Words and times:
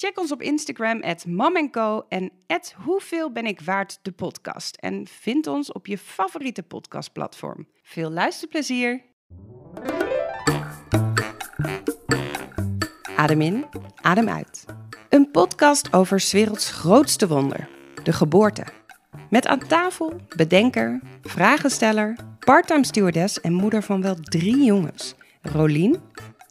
Check 0.00 0.18
ons 0.18 0.32
op 0.32 0.42
Instagram, 0.42 1.02
at 1.02 1.24
en 2.08 2.30
at 2.46 2.74
Hoeveel 2.84 3.32
ben 3.32 3.46
ik 3.46 3.60
waard 3.60 3.98
de 4.02 4.12
podcast. 4.12 4.76
En 4.76 5.06
vind 5.06 5.46
ons 5.46 5.72
op 5.72 5.86
je 5.86 5.98
favoriete 5.98 6.62
podcastplatform. 6.62 7.66
Veel 7.82 8.10
luisterplezier! 8.10 9.02
Adem 13.16 13.40
in, 13.40 13.64
adem 14.00 14.28
uit. 14.28 14.64
Een 15.08 15.30
podcast 15.30 15.92
over 15.92 16.20
's 16.20 16.32
werelds 16.32 16.70
grootste 16.70 17.28
wonder, 17.28 17.68
de 18.02 18.12
geboorte. 18.12 18.64
Met 19.30 19.46
aan 19.46 19.66
tafel 19.66 20.16
bedenker, 20.36 21.00
vragensteller, 21.22 22.16
parttime 22.38 22.84
stewardess 22.84 23.40
en 23.40 23.52
moeder 23.52 23.82
van 23.82 24.02
wel 24.02 24.14
drie 24.14 24.64
jongens, 24.64 25.14
Rolien. 25.42 26.00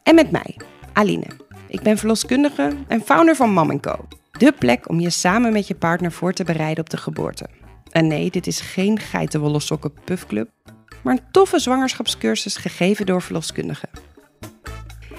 En 0.04 0.16
met 0.16 0.32
mij, 0.32 0.58
Aline. 0.94 1.49
Ik 1.70 1.82
ben 1.82 1.98
verloskundige 1.98 2.74
en 2.88 3.02
founder 3.02 3.36
van 3.36 3.52
Mam 3.52 3.80
Co. 3.80 4.08
De 4.32 4.52
plek 4.52 4.90
om 4.90 5.00
je 5.00 5.10
samen 5.10 5.54
met 5.54 5.68
je 5.68 5.76
partner 5.76 6.12
voor 6.12 6.34
te 6.34 6.44
bereiden 6.44 6.84
op 6.84 6.90
de 6.90 6.98
geboorte. 6.98 7.46
En 7.92 8.08
nee, 8.08 8.32
dit 8.32 8.48
is 8.48 8.62
geen 8.62 9.00
geitenwolle 9.00 9.60
sokken 9.60 9.94
puffclub, 10.04 10.50
maar 11.02 11.14
een 11.14 11.32
toffe 11.32 11.60
zwangerschapscursus 11.60 12.58
gegeven 12.58 13.06
door 13.06 13.22
verloskundigen. 13.22 13.90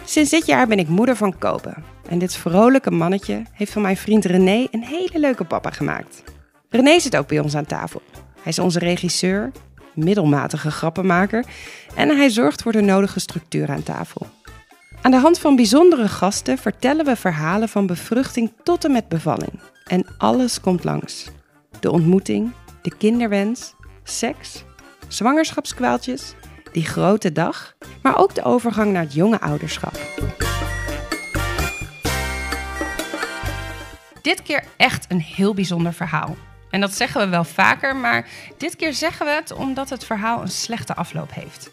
Sinds 0.04 0.30
dit 0.30 0.46
jaar 0.46 0.66
ben 0.66 0.78
ik 0.78 0.88
moeder 0.88 1.16
van 1.16 1.38
Kobe. 1.38 1.74
En 2.08 2.18
dit 2.18 2.36
vrolijke 2.36 2.90
mannetje 2.90 3.42
heeft 3.52 3.72
van 3.72 3.82
mijn 3.82 3.96
vriend 3.96 4.24
René 4.24 4.66
een 4.70 4.84
hele 4.84 5.18
leuke 5.18 5.44
papa 5.44 5.70
gemaakt. 5.70 6.22
René 6.68 7.00
zit 7.00 7.16
ook 7.16 7.28
bij 7.28 7.38
ons 7.38 7.54
aan 7.54 7.66
tafel. 7.66 8.02
Hij 8.34 8.52
is 8.52 8.58
onze 8.58 8.78
regisseur, 8.78 9.50
middelmatige 9.94 10.70
grappenmaker 10.70 11.44
en 11.94 12.08
hij 12.08 12.28
zorgt 12.28 12.62
voor 12.62 12.72
de 12.72 12.80
nodige 12.80 13.20
structuur 13.20 13.68
aan 13.70 13.82
tafel. 13.82 14.26
Aan 15.02 15.10
de 15.10 15.16
hand 15.16 15.38
van 15.38 15.56
bijzondere 15.56 16.08
gasten 16.08 16.58
vertellen 16.58 17.04
we 17.04 17.16
verhalen 17.16 17.68
van 17.68 17.86
bevruchting 17.86 18.52
tot 18.62 18.84
en 18.84 18.92
met 18.92 19.08
bevalling. 19.08 19.60
En 19.86 20.06
alles 20.18 20.60
komt 20.60 20.84
langs. 20.84 21.28
De 21.80 21.90
ontmoeting, 21.90 22.52
de 22.82 22.96
kinderwens, 22.96 23.74
seks, 24.02 24.64
zwangerschapskwaaltjes, 25.08 26.34
die 26.72 26.84
grote 26.84 27.32
dag, 27.32 27.74
maar 28.02 28.18
ook 28.18 28.34
de 28.34 28.44
overgang 28.44 28.92
naar 28.92 29.02
het 29.02 29.14
jonge 29.14 29.40
ouderschap. 29.40 30.00
Dit 34.22 34.42
keer 34.42 34.64
echt 34.76 35.06
een 35.08 35.20
heel 35.20 35.54
bijzonder 35.54 35.92
verhaal. 35.92 36.36
En 36.70 36.80
dat 36.80 36.94
zeggen 36.94 37.20
we 37.20 37.28
wel 37.28 37.44
vaker, 37.44 37.96
maar 37.96 38.28
dit 38.56 38.76
keer 38.76 38.94
zeggen 38.94 39.26
we 39.26 39.32
het 39.32 39.52
omdat 39.52 39.90
het 39.90 40.04
verhaal 40.04 40.42
een 40.42 40.48
slechte 40.48 40.94
afloop 40.94 41.34
heeft. 41.34 41.72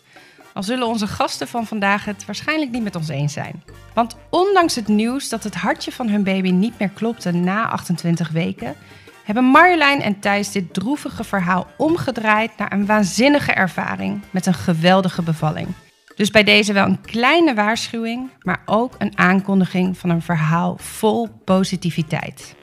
Al 0.58 0.64
zullen 0.64 0.88
onze 0.88 1.08
gasten 1.08 1.48
van 1.48 1.66
vandaag 1.66 2.06
het 2.06 2.26
waarschijnlijk 2.26 2.72
niet 2.72 2.84
met 2.84 2.96
ons 2.96 3.08
eens 3.08 3.34
zijn. 3.34 3.64
Want 3.94 4.18
ondanks 4.30 4.76
het 4.76 4.88
nieuws 4.88 5.30
dat 5.30 5.44
het 5.44 5.56
hartje 5.56 5.92
van 5.92 6.10
hun 6.10 6.24
baby 6.24 6.50
niet 6.52 6.80
meer 6.80 6.90
klopte 6.90 7.32
na 7.32 7.70
28 7.70 8.30
weken, 8.30 8.76
hebben 9.24 9.44
Marjolein 9.44 10.02
en 10.02 10.20
Thijs 10.20 10.52
dit 10.52 10.74
droevige 10.74 11.24
verhaal 11.24 11.68
omgedraaid 11.78 12.52
naar 12.58 12.72
een 12.72 12.86
waanzinnige 12.86 13.52
ervaring 13.52 14.22
met 14.32 14.46
een 14.46 14.54
geweldige 14.54 15.22
bevalling. 15.22 15.68
Dus 16.16 16.30
bij 16.30 16.44
deze 16.44 16.74
wel 16.74 16.86
een 16.86 17.02
kleine 17.02 17.54
waarschuwing, 17.54 18.30
maar 18.42 18.62
ook 18.66 18.96
een 18.98 19.18
aankondiging 19.18 19.98
van 19.98 20.10
een 20.10 20.22
verhaal 20.22 20.78
vol 20.78 21.28
positiviteit. 21.44 22.56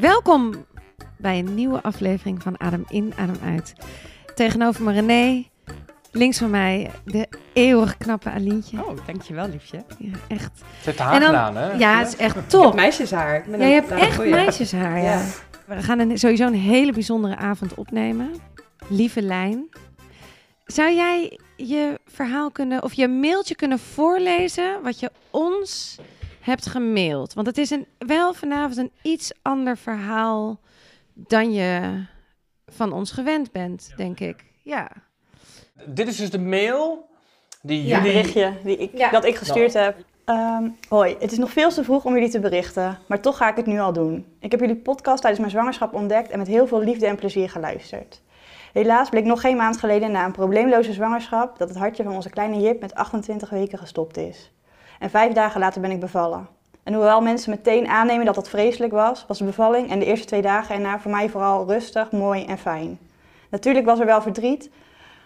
Welkom 0.00 0.64
bij 1.16 1.38
een 1.38 1.54
nieuwe 1.54 1.82
aflevering 1.82 2.42
van 2.42 2.60
Adem 2.60 2.84
in, 2.88 3.12
Adem 3.16 3.38
uit. 3.44 3.74
Tegenover 4.34 4.82
me 4.84 4.92
René, 4.92 5.44
links 6.10 6.38
van 6.38 6.50
mij 6.50 6.90
de 7.04 7.28
eeuwig 7.52 7.96
knappe 7.96 8.30
Alientje. 8.30 8.84
Oh, 8.84 9.06
dankjewel 9.06 9.48
liefje. 9.48 9.84
Ja, 9.98 10.16
echt. 10.28 10.50
Ze 10.58 10.64
heeft 10.84 10.98
haar 10.98 11.12
En 11.14 11.20
dan- 11.20 11.28
gedaan, 11.28 11.56
hè? 11.56 11.72
Ja, 11.72 11.98
het 11.98 12.08
is 12.08 12.16
echt 12.16 12.50
top. 12.50 12.74
meisjeshaar. 12.74 13.50
Ja, 13.50 13.56
je 13.56 13.72
hebt 13.72 13.90
echt 13.90 14.24
meisjeshaar, 14.24 15.02
ja. 15.02 15.24
We 15.66 15.82
gaan 15.82 15.98
een, 15.98 16.18
sowieso 16.18 16.46
een 16.46 16.54
hele 16.54 16.92
bijzondere 16.92 17.36
avond 17.36 17.74
opnemen. 17.74 18.30
Lieve 18.88 19.22
Lijn, 19.22 19.68
zou 20.64 20.92
jij 20.94 21.38
je 21.56 22.00
verhaal 22.06 22.50
kunnen, 22.50 22.82
of 22.82 22.92
je 22.92 23.08
mailtje 23.08 23.54
kunnen 23.54 23.78
voorlezen 23.78 24.82
wat 24.82 25.00
je 25.00 25.10
ons 25.30 25.98
hebt 26.40 26.66
gemaild? 26.66 27.34
Want 27.34 27.46
het 27.46 27.58
is 27.58 27.70
een, 27.70 27.86
wel 27.98 28.34
vanavond 28.34 28.76
een 28.76 28.92
iets 29.02 29.32
ander 29.42 29.76
verhaal 29.76 30.60
dan 31.14 31.52
je 31.52 32.02
van 32.74 32.92
ons 32.92 33.10
gewend 33.10 33.52
bent, 33.52 33.92
denk 33.96 34.20
ik. 34.20 34.44
Ja. 34.62 34.90
Dit 35.86 36.08
is 36.08 36.16
dus 36.16 36.30
de 36.30 36.38
mail 36.40 37.08
die 37.62 37.86
Ja. 37.86 37.96
Jullie... 37.96 38.12
berichtje 38.12 38.52
die 38.64 38.76
ik, 38.76 38.96
Ja. 38.98 39.10
dat 39.10 39.24
ik 39.24 39.36
gestuurd 39.36 39.72
heb. 39.72 39.96
Ehm, 40.24 40.68
hoi, 40.88 41.16
het 41.18 41.32
is 41.32 41.38
nog 41.38 41.50
veel 41.50 41.70
te 41.70 41.84
vroeg 41.84 42.04
om 42.04 42.14
jullie 42.14 42.30
te 42.30 42.40
berichten, 42.40 42.98
maar 43.08 43.20
toch 43.20 43.36
ga 43.36 43.50
ik 43.50 43.56
het 43.56 43.66
nu 43.66 43.78
al 43.80 43.92
doen. 43.92 44.26
Ik 44.40 44.50
heb 44.50 44.60
jullie 44.60 44.76
podcast 44.76 45.18
tijdens 45.20 45.38
mijn 45.40 45.50
zwangerschap 45.52 45.94
ontdekt 45.94 46.30
en 46.30 46.38
met 46.38 46.46
heel 46.46 46.66
veel 46.66 46.80
liefde 46.82 47.06
en 47.06 47.16
plezier 47.16 47.50
geluisterd. 47.50 48.22
Helaas 48.72 49.08
bleek 49.08 49.24
nog 49.24 49.40
geen 49.40 49.56
maand 49.56 49.78
geleden 49.78 50.10
na 50.12 50.24
een 50.24 50.32
probleemloze 50.32 50.92
zwangerschap 50.92 51.58
dat 51.58 51.68
het 51.68 51.78
hartje 51.78 52.02
van 52.02 52.14
onze 52.14 52.30
kleine 52.30 52.60
Jip 52.60 52.80
met 52.80 52.94
28 52.94 53.50
weken 53.50 53.78
gestopt 53.78 54.16
is. 54.16 54.52
En 54.98 55.10
vijf 55.10 55.32
dagen 55.32 55.60
later 55.60 55.80
ben 55.80 55.90
ik 55.90 56.00
bevallen. 56.00 56.48
En 56.82 56.94
hoewel 56.94 57.20
mensen 57.20 57.50
meteen 57.50 57.88
aannemen 57.88 58.26
dat 58.26 58.34
dat 58.34 58.48
vreselijk 58.48 58.92
was, 58.92 59.24
was 59.28 59.38
de 59.38 59.44
bevalling 59.44 59.90
en 59.90 59.98
de 59.98 60.04
eerste 60.04 60.26
twee 60.26 60.42
dagen 60.42 60.74
erna 60.74 61.00
voor 61.00 61.10
mij 61.10 61.28
vooral 61.28 61.66
rustig, 61.66 62.10
mooi 62.10 62.44
en 62.44 62.58
fijn. 62.58 62.98
Natuurlijk 63.48 63.86
was 63.86 63.98
er 63.98 64.06
wel 64.06 64.22
verdriet, 64.22 64.70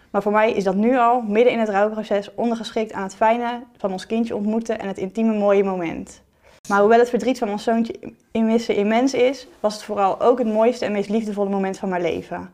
maar 0.09 0.21
voor 0.21 0.31
mij 0.31 0.51
is 0.51 0.63
dat 0.63 0.75
nu 0.75 0.97
al, 0.97 1.21
midden 1.21 1.53
in 1.53 1.59
het 1.59 1.69
rouwproces, 1.69 2.35
ondergeschikt 2.35 2.93
aan 2.93 3.03
het 3.03 3.15
fijne 3.15 3.63
van 3.77 3.91
ons 3.91 4.05
kindje 4.05 4.35
ontmoeten 4.35 4.79
en 4.79 4.87
het 4.87 4.97
intieme 4.97 5.33
mooie 5.33 5.63
moment. 5.63 6.21
Maar 6.69 6.79
hoewel 6.79 6.99
het 6.99 7.09
verdriet 7.09 7.37
van 7.37 7.49
ons 7.49 7.63
zoontje 7.63 7.99
in 8.31 8.45
missen 8.45 8.75
immens 8.75 9.13
is, 9.13 9.47
was 9.59 9.73
het 9.73 9.83
vooral 9.83 10.21
ook 10.21 10.37
het 10.37 10.47
mooiste 10.47 10.85
en 10.85 10.91
meest 10.91 11.09
liefdevolle 11.09 11.49
moment 11.49 11.77
van 11.77 11.89
mijn 11.89 12.01
leven. 12.01 12.53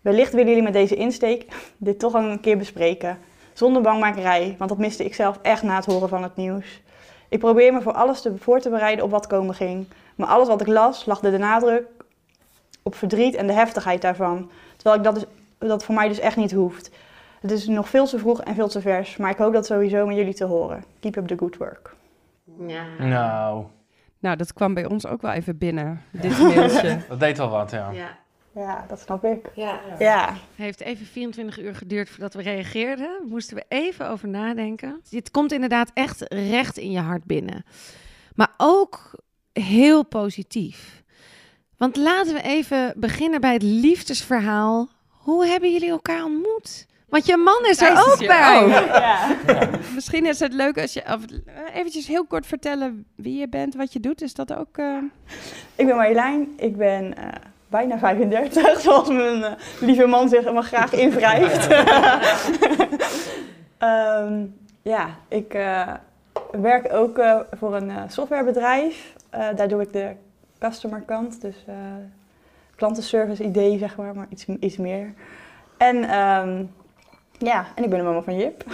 Wellicht 0.00 0.32
willen 0.32 0.48
jullie 0.48 0.62
met 0.62 0.72
deze 0.72 0.94
insteek 0.96 1.46
dit 1.76 1.98
toch 1.98 2.14
een 2.14 2.40
keer 2.40 2.58
bespreken. 2.58 3.18
Zonder 3.52 3.82
bangmakerij, 3.82 4.54
want 4.58 4.70
dat 4.70 4.78
miste 4.78 5.04
ik 5.04 5.14
zelf 5.14 5.38
echt 5.42 5.62
na 5.62 5.76
het 5.76 5.84
horen 5.84 6.08
van 6.08 6.22
het 6.22 6.36
nieuws. 6.36 6.80
Ik 7.28 7.38
probeer 7.38 7.72
me 7.72 7.82
voor 7.82 7.92
alles 7.92 8.20
te, 8.20 8.36
voor 8.38 8.60
te 8.60 8.70
bereiden 8.70 9.04
op 9.04 9.10
wat 9.10 9.26
komen 9.26 9.54
ging. 9.54 9.86
Maar 10.14 10.28
alles 10.28 10.48
wat 10.48 10.60
ik 10.60 10.66
las, 10.66 11.06
lag 11.06 11.20
de 11.20 11.38
nadruk 11.38 11.86
op 12.82 12.94
verdriet 12.94 13.34
en 13.34 13.46
de 13.46 13.52
heftigheid 13.52 14.02
daarvan. 14.02 14.50
Terwijl 14.76 14.96
ik 14.96 15.04
dat, 15.04 15.14
dus, 15.14 15.24
dat 15.68 15.84
voor 15.84 15.94
mij 15.94 16.08
dus 16.08 16.18
echt 16.18 16.36
niet 16.36 16.52
hoeft. 16.52 16.90
Het 17.40 17.50
is 17.50 17.66
nog 17.66 17.88
veel 17.88 18.06
te 18.06 18.18
vroeg 18.18 18.42
en 18.42 18.54
veel 18.54 18.68
te 18.68 18.80
vers, 18.80 19.16
maar 19.16 19.30
ik 19.30 19.36
hoop 19.36 19.52
dat 19.52 19.66
sowieso 19.66 20.06
met 20.06 20.16
jullie 20.16 20.34
te 20.34 20.44
horen. 20.44 20.84
Keep 21.00 21.16
up 21.16 21.26
the 21.26 21.36
good 21.38 21.56
work. 21.56 21.94
Nou, 22.98 23.64
Nou, 24.18 24.36
dat 24.36 24.52
kwam 24.52 24.74
bij 24.74 24.86
ons 24.86 25.06
ook 25.06 25.22
wel 25.22 25.32
even 25.32 25.58
binnen, 25.58 26.02
dit 26.10 26.38
mailtje. 26.54 26.98
dat 27.08 27.20
deed 27.20 27.38
wel 27.38 27.48
wat, 27.48 27.70
ja. 27.70 27.90
ja. 27.90 28.08
Ja, 28.54 28.84
dat 28.88 29.00
snap 29.00 29.24
ik. 29.24 29.46
ja. 29.54 29.80
Ja. 29.98 30.28
Het 30.28 30.38
heeft 30.56 30.80
even 30.80 31.06
24 31.06 31.58
uur 31.58 31.74
geduurd 31.74 32.08
voordat 32.10 32.34
we 32.34 32.42
reageerden. 32.42 33.10
Moesten 33.28 33.56
we 33.56 33.64
even 33.68 34.08
over 34.08 34.28
nadenken. 34.28 35.00
Dit 35.10 35.30
komt 35.30 35.52
inderdaad 35.52 35.90
echt 35.94 36.24
recht 36.28 36.78
in 36.78 36.90
je 36.90 36.98
hart 37.00 37.24
binnen. 37.24 37.64
Maar 38.34 38.52
ook 38.56 39.10
heel 39.52 40.02
positief. 40.04 41.02
Want 41.76 41.96
laten 41.96 42.34
we 42.34 42.42
even 42.42 42.92
beginnen 42.96 43.40
bij 43.40 43.52
het 43.52 43.62
liefdesverhaal. 43.62 44.88
Hoe 45.08 45.46
hebben 45.46 45.72
jullie 45.72 45.90
elkaar 45.90 46.24
ontmoet? 46.24 46.86
Want 47.08 47.26
je 47.26 47.36
man 47.36 47.66
is 47.70 47.80
er 47.80 48.04
ook 48.06 48.18
bij. 48.26 48.62
ook. 48.62 48.70
ja. 48.70 49.36
Misschien 49.94 50.26
is 50.26 50.40
het 50.40 50.52
leuk 50.52 50.78
als 50.78 50.92
je 50.92 51.02
of, 51.04 51.24
eh, 51.46 51.74
eventjes 51.74 52.06
heel 52.06 52.26
kort 52.26 52.46
vertellen 52.46 53.04
wie 53.16 53.38
je 53.38 53.48
bent, 53.48 53.74
wat 53.74 53.92
je 53.92 54.00
doet. 54.00 54.22
Is 54.22 54.34
dat 54.34 54.52
ook... 54.54 54.78
eh, 54.78 54.96
Ik 55.76 55.86
ben 55.86 55.96
Marjolein, 55.96 56.48
ik 56.56 56.76
ben 56.76 57.16
eh, 57.16 57.28
bijna 57.68 57.98
35, 57.98 58.80
zoals 58.80 59.08
mijn 59.08 59.44
eh, 59.44 59.52
lieve 59.80 60.06
man 60.06 60.28
zich 60.28 60.52
me 60.52 60.62
graag 60.62 60.92
invrijft. 60.92 61.68
Ehm, 63.78 64.44
ja, 64.82 65.06
ik 65.28 65.54
eh, 65.54 65.88
werk 66.50 66.92
ook 66.92 67.18
eh, 67.18 67.36
voor 67.58 67.76
een 67.76 67.90
eh, 67.90 68.02
softwarebedrijf. 68.08 69.12
Eh, 69.30 69.46
daar 69.56 69.68
doe 69.68 69.82
ik 69.82 69.92
de 69.92 70.10
customer 70.58 71.00
kant, 71.00 71.40
dus 71.40 71.56
eh, 71.66 71.74
klantenservice 72.76 73.42
idee 73.44 73.78
zeg 73.78 73.96
maar, 73.96 74.14
maar 74.14 74.26
iets, 74.28 74.46
iets 74.60 74.76
meer. 74.76 75.12
En 75.76 75.96
ehm, 76.04 76.62
ja, 77.38 77.66
en 77.74 77.84
ik 77.84 77.90
ben 77.90 77.98
de 77.98 78.04
mama 78.04 78.20
van 78.22 78.36
Jip. 78.36 78.64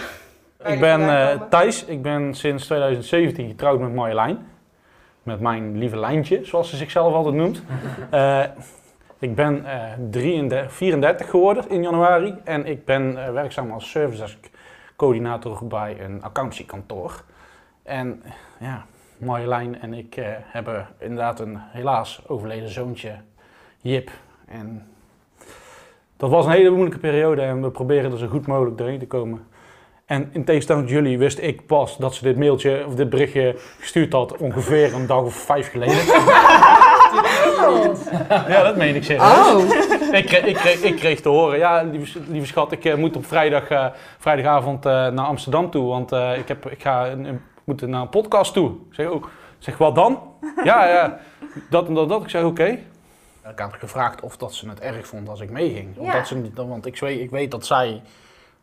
Ik 0.65 0.79
ben 0.79 1.01
eh, 1.01 1.41
Thijs, 1.49 1.85
ik 1.85 2.01
ben 2.01 2.33
sinds 2.33 2.65
2017 2.65 3.47
getrouwd 3.47 3.79
met 3.79 3.93
Marjolein. 3.93 4.37
met 5.23 5.39
mijn 5.39 5.77
lieve 5.77 5.97
lijntje, 5.99 6.39
zoals 6.45 6.69
ze 6.69 6.75
zichzelf 6.77 7.13
altijd 7.13 7.35
noemt. 7.35 7.61
Eh, 8.09 8.43
ik 9.19 9.35
ben 9.35 9.65
eh 9.65 9.93
33, 10.11 10.73
34 10.73 11.29
geworden 11.29 11.69
in 11.69 11.83
januari 11.83 12.35
en 12.43 12.65
ik 12.65 12.85
ben 12.85 13.25
eh, 13.25 13.31
werkzaam 13.31 13.71
als 13.71 13.89
service 13.89 14.35
coördinator 14.95 15.67
bij 15.67 15.97
een 15.99 16.23
accountancykantoor. 16.23 17.23
En 17.83 18.23
ja, 18.59 18.85
Marjolein 19.17 19.81
en 19.81 19.93
ik 19.93 20.15
eh, 20.15 20.25
hebben 20.27 20.87
inderdaad 20.99 21.39
een 21.39 21.57
helaas 21.59 22.21
overleden 22.27 22.69
zoontje, 22.69 23.15
Jip. 23.81 24.11
En 24.47 24.87
dat 26.17 26.29
was 26.29 26.45
een 26.45 26.51
hele 26.51 26.69
moeilijke 26.69 26.99
periode 26.99 27.41
en 27.41 27.61
we 27.61 27.71
proberen 27.71 28.11
er 28.11 28.17
zo 28.17 28.27
goed 28.27 28.47
mogelijk 28.47 28.77
doorheen 28.77 28.99
te 28.99 29.07
komen. 29.07 29.47
En 30.05 30.29
in 30.31 30.43
tegenstelling 30.43 30.85
tot 30.85 30.95
jullie 30.95 31.17
wist 31.17 31.39
ik 31.39 31.65
pas 31.65 31.97
dat 31.97 32.13
ze 32.13 32.23
dit 32.23 32.37
mailtje 32.37 32.85
of 32.87 32.95
dit 32.95 33.09
berichtje 33.09 33.55
gestuurd 33.79 34.13
had 34.13 34.37
ongeveer 34.37 34.93
een 34.93 35.07
dag 35.07 35.21
of 35.21 35.35
vijf 35.35 35.71
geleden. 35.71 36.03
Ja, 38.53 38.63
dat 38.63 38.75
meen 38.75 38.95
ik 38.95 39.03
serieus. 39.03 39.21
Oh, 39.47 39.63
Ik, 40.11 40.25
kreeg, 40.25 40.43
ik, 40.45 40.55
kreeg, 40.55 40.81
ik 40.81 40.95
kreeg 40.95 41.21
te 41.21 41.29
horen, 41.29 41.57
ja, 41.57 41.83
lieve, 41.83 42.19
lieve 42.27 42.47
schat, 42.47 42.71
ik 42.71 42.85
eh, 42.85 42.95
moet 42.95 43.15
op 43.15 43.25
vrijdag, 43.25 43.67
eh, 43.69 43.85
vrijdagavond 44.19 44.85
eh, 44.85 44.91
naar 44.91 45.25
Amsterdam 45.25 45.69
toe, 45.71 45.87
want 45.87 46.11
eh, 46.11 46.37
ik, 46.37 46.47
heb, 46.47 46.69
ik 46.69 46.81
ga 46.81 47.07
een, 47.07 47.25
een- 47.25 47.41
moet 47.63 47.81
naar 47.81 48.01
een 48.01 48.09
podcast 48.09 48.53
toe. 48.53 48.69
Ik 48.89 48.93
zeg, 48.95 49.07
oh, 49.09 49.15
ik 49.25 49.29
zeg 49.59 49.77
wat 49.77 49.95
dan? 49.95 50.19
ja, 50.63 50.87
ja, 50.87 51.19
dat 51.69 51.87
en 51.87 51.93
dat, 51.93 52.09
dat. 52.09 52.21
Ik 52.23 52.29
zeg, 52.29 52.43
oké. 52.43 52.65
Ik 53.49 53.59
had 53.59 53.73
gevraagd 53.73 54.21
of 54.21 54.37
dat 54.37 54.53
ze 54.53 54.69
het 54.69 54.79
erg 54.79 55.07
vond 55.07 55.29
als 55.29 55.39
ik 55.39 55.49
meeging. 55.49 55.97
Of 55.97 56.05
Ja. 56.05 56.13
dat 56.13 56.27
ze, 56.27 56.49
want 56.55 56.85
ik 56.85 56.99
weet, 56.99 57.19
ik 57.19 57.29
weet 57.29 57.51
dat 57.51 57.65
zij 57.65 58.01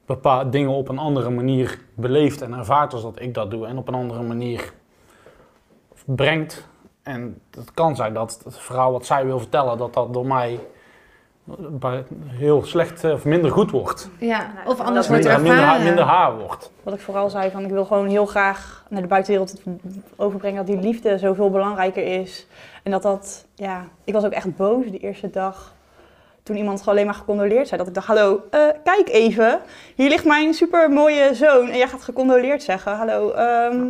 bepaalde 0.07 0.51
dingen 0.51 0.71
op 0.71 0.89
een 0.89 0.99
andere 0.99 1.31
manier 1.31 1.79
beleeft 1.95 2.43
en 2.43 2.55
ervaart 2.55 2.93
als 2.93 3.03
dat 3.03 3.21
ik 3.21 3.35
dat 3.35 3.51
doe. 3.51 3.67
En 3.67 3.79
op 3.79 3.89
een 3.89 3.95
andere 3.95 4.23
manier 4.23 4.73
brengt. 6.05 6.69
En 7.03 7.41
het 7.51 7.73
kan 7.75 7.97
zijn 7.97 8.15
dat 8.15 8.41
het 8.45 8.59
verhaal 8.59 8.93
wat 8.93 9.07
zij 9.07 9.25
wil 9.25 9.39
vertellen, 9.39 9.79
dat 9.79 9.95
dat 9.95 10.13
door 10.13 10.27
mij 10.27 10.61
heel 12.27 12.65
slecht 12.65 13.05
eh, 13.05 13.13
of 13.13 13.25
minder 13.25 13.51
goed 13.51 13.71
wordt. 13.71 14.09
Ja, 14.19 14.51
of 14.67 14.81
anders 14.81 15.09
wordt 15.09 15.25
Minder, 15.25 15.41
ervaren. 15.41 15.43
minder, 15.43 15.65
haar, 15.65 15.81
minder 15.83 16.05
haar 16.05 16.37
wordt. 16.39 16.71
Wat 16.83 16.95
ik 16.95 17.01
vooral 17.01 17.31
zei, 17.31 17.51
van 17.51 17.65
ik 17.65 17.71
wil 17.71 17.85
gewoon 17.85 18.07
heel 18.09 18.27
graag 18.27 18.85
naar 18.89 19.03
de 19.03 19.09
buitenwereld 19.09 19.63
overbrengen 20.17 20.57
dat 20.67 20.77
die 20.77 20.85
liefde 20.85 21.19
zoveel 21.19 21.51
belangrijker 21.51 22.21
is. 22.21 22.47
En 22.83 22.91
dat 22.91 23.03
dat, 23.03 23.47
ja, 23.55 23.85
ik 24.05 24.13
was 24.15 24.25
ook 24.25 24.33
echt 24.33 24.57
boos 24.57 24.85
de 24.91 24.99
eerste 24.99 25.31
dag 25.31 25.75
toen 26.43 26.57
iemand 26.57 26.79
gewoon 26.79 26.95
alleen 26.95 27.07
maar 27.07 27.15
gecondoleerd 27.19 27.69
zei. 27.69 27.79
Dat 27.79 27.89
ik 27.89 27.95
dacht, 27.95 28.07
hallo, 28.07 28.41
eh, 28.51 28.61
kijk 28.85 29.09
even, 29.09 29.61
hier 29.95 30.09
ligt 30.09 30.25
mijn 30.25 30.55
super 30.55 30.91
mooie 30.91 31.35
zoon 31.35 31.69
en 31.69 31.77
jij 31.79 31.89
gaat 31.89 32.03
gecondoleerd 32.03 32.63
zeggen. 32.63 32.97
Hallo, 32.97 33.31
ehm, 33.31 33.85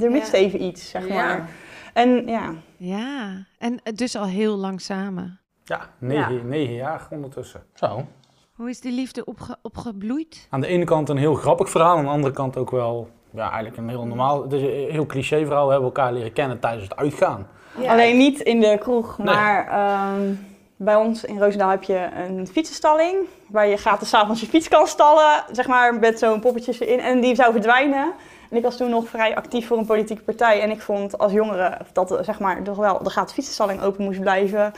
er 0.00 0.10
mist 0.10 0.32
Ja. 0.32 0.38
even 0.38 0.62
iets, 0.62 0.88
zeg 0.90 1.08
Ja. 1.08 1.44
En 1.92 2.26
ja, 2.26 2.54
Ja, 2.76 3.44
en 3.58 3.80
dus 3.94 4.16
al 4.16 4.26
heel 4.26 4.56
lang 4.56 4.80
samen. 4.80 5.40
Ja, 5.64 5.80
negen, 5.98 6.48
negen 6.48 6.74
jaar 6.74 7.06
ondertussen. 7.10 7.62
Zo. 7.74 8.06
Hoe 8.52 8.68
is 8.70 8.80
die 8.80 8.92
liefde 8.92 9.24
opge 9.24 9.56
opgebloeid? 9.62 10.46
Aan 10.50 10.60
de 10.60 10.66
ene 10.66 10.84
kant 10.84 11.08
een 11.08 11.16
heel 11.16 11.34
grappig 11.34 11.70
verhaal, 11.70 11.96
aan 11.96 12.04
de 12.04 12.10
andere 12.10 12.34
kant 12.34 12.56
ook 12.56 12.70
wel 12.70 13.08
ja, 13.30 13.42
eigenlijk 13.42 13.76
een 13.76 13.88
heel 13.88 14.06
normaal, 14.06 14.42
het 14.42 14.52
is 14.52 14.62
een 14.62 14.90
heel 14.90 15.06
cliché 15.06 15.44
verhaal. 15.44 15.64
We 15.66 15.70
hebben 15.72 15.88
elkaar 15.88 16.12
leren 16.12 16.32
kennen 16.32 16.58
tijdens 16.60 16.82
het 16.88 16.96
uitgaan. 16.96 17.46
alleen 17.86 18.16
niet 18.16 18.40
in 18.40 18.60
de 18.60 18.76
kroeg, 18.80 19.18
Nee. 19.18 19.26
maar 19.34 19.68
ehm, 19.68 20.34
bij 20.76 20.94
ons 20.96 21.24
in 21.24 21.38
Roosendaal 21.38 21.70
heb 21.70 21.82
je 21.82 22.08
een 22.14 22.46
fietsenstalling. 22.46 23.16
Waar 23.48 23.66
je 23.66 23.76
gratis 23.76 24.08
's 24.08 24.14
avonds 24.14 24.40
je 24.40 24.46
fiets 24.46 24.68
kan 24.68 24.86
stallen, 24.86 25.44
zeg 25.52 25.66
maar, 25.66 25.94
met 25.94 26.18
zo'n 26.18 26.40
poppetjes 26.40 26.80
erin. 26.80 27.00
En 27.00 27.20
die 27.20 27.34
zou 27.34 27.52
verdwijnen. 27.52 28.12
En 28.52 28.58
ik 28.58 28.64
was 28.64 28.76
toen 28.76 28.90
nog 28.90 29.08
vrij 29.08 29.36
actief 29.36 29.66
voor 29.66 29.78
een 29.78 29.86
politieke 29.86 30.22
partij. 30.22 30.60
En 30.60 30.70
ik 30.70 30.80
vond 30.80 31.18
als 31.18 31.32
jongere 31.32 31.78
dat 31.92 32.10
eh, 32.10 32.24
zeg 32.24 32.38
maar, 32.38 32.62
toch 32.62 32.76
wel 32.76 33.02
de 33.02 33.10
gratis 33.10 33.34
fietsenstalling 33.34 33.82
open 33.82 34.04
moest 34.04 34.20
blijven. 34.20 34.72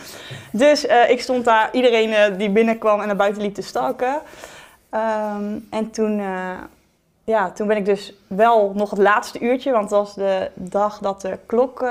Dus 0.53 0.87
eh, 0.87 1.11
ik 1.11 1.21
stond 1.21 1.45
daar, 1.45 1.69
iedereen 1.73 2.13
eh, 2.13 2.39
die 2.39 2.51
binnenkwam 2.51 3.01
en 3.01 3.07
naar 3.07 3.17
buiten 3.17 3.43
liep 3.43 3.55
te 3.55 3.63
stalken. 3.63 4.21
Ehm, 4.91 5.59
en 5.71 5.91
toen, 5.91 6.23
ja, 7.25 7.51
toen 7.51 7.67
ben 7.67 7.77
ik 7.77 7.85
dus 7.85 8.15
wel 8.27 8.73
nog 8.75 8.91
het 8.91 8.99
laatste 8.99 9.41
uurtje, 9.41 9.73
want 9.73 9.91
het 9.91 9.99
was 9.99 10.15
de 10.15 10.51
dag 10.55 10.99
dat 10.99 11.21
de 11.21 11.39
klok 11.47 11.85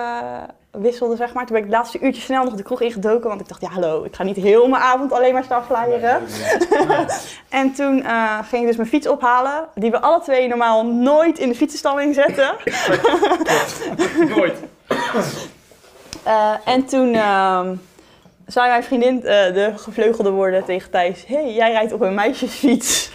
wisselde, 0.81 1.15
zeg 1.15 1.33
maar. 1.33 1.45
Toen 1.45 1.55
ben 1.55 1.65
ik 1.65 1.71
het 1.71 1.77
laatste 1.77 1.99
uurtje 1.99 2.21
snel 2.21 2.43
nog 2.43 2.53
de 2.53 2.63
kroeg 2.63 2.81
ingedoken, 2.81 3.29
want 3.29 3.41
ik 3.41 3.47
dacht, 3.47 3.61
ja 3.61 3.69
hallo, 3.69 4.03
ik 4.03 4.15
ga 4.15 4.23
niet 4.23 4.35
heel 4.35 4.67
mijn 4.67 4.81
avond 4.81 5.11
alleen 5.11 5.33
maar 5.33 5.43
staan 5.43 5.65
flyeren. 5.65 6.21
En 7.49 7.73
toen 7.73 8.03
eh, 8.03 8.39
ging 8.43 8.61
ik 8.61 8.67
dus 8.67 8.77
mijn 8.77 8.89
fiets 8.89 9.07
ophalen, 9.07 9.67
die 9.75 9.91
we 9.91 10.01
alle 10.01 10.21
twee 10.21 10.47
normaal 10.47 10.85
nooit 10.85 11.39
in 11.39 11.49
de 11.49 11.55
fietsenstalling 11.55 12.15
zetten. 12.15 12.55
Nooit. 14.35 14.57
Eh, 16.23 16.53
en 16.65 16.85
toen 16.85 17.13
ehm, 17.13 17.75
zei 18.45 18.69
mijn 18.69 18.83
vriendin 18.83 19.17
eh, 19.17 19.53
de 19.53 19.73
gevleugelde 19.75 20.29
woorden 20.29 20.63
tegen 20.65 20.91
Thijs: 20.91 21.25
Hé, 21.27 21.35
hey, 21.35 21.53
jij 21.53 21.71
rijdt 21.71 21.93
op 21.93 22.01
een 22.01 22.13
meisjesfiets. 22.13 23.11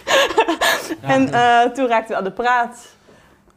en 1.01 1.25
toen 1.73 1.87
raakten 1.87 2.09
we 2.09 2.15
aan 2.15 2.23
de 2.23 2.31
praat. 2.31 2.87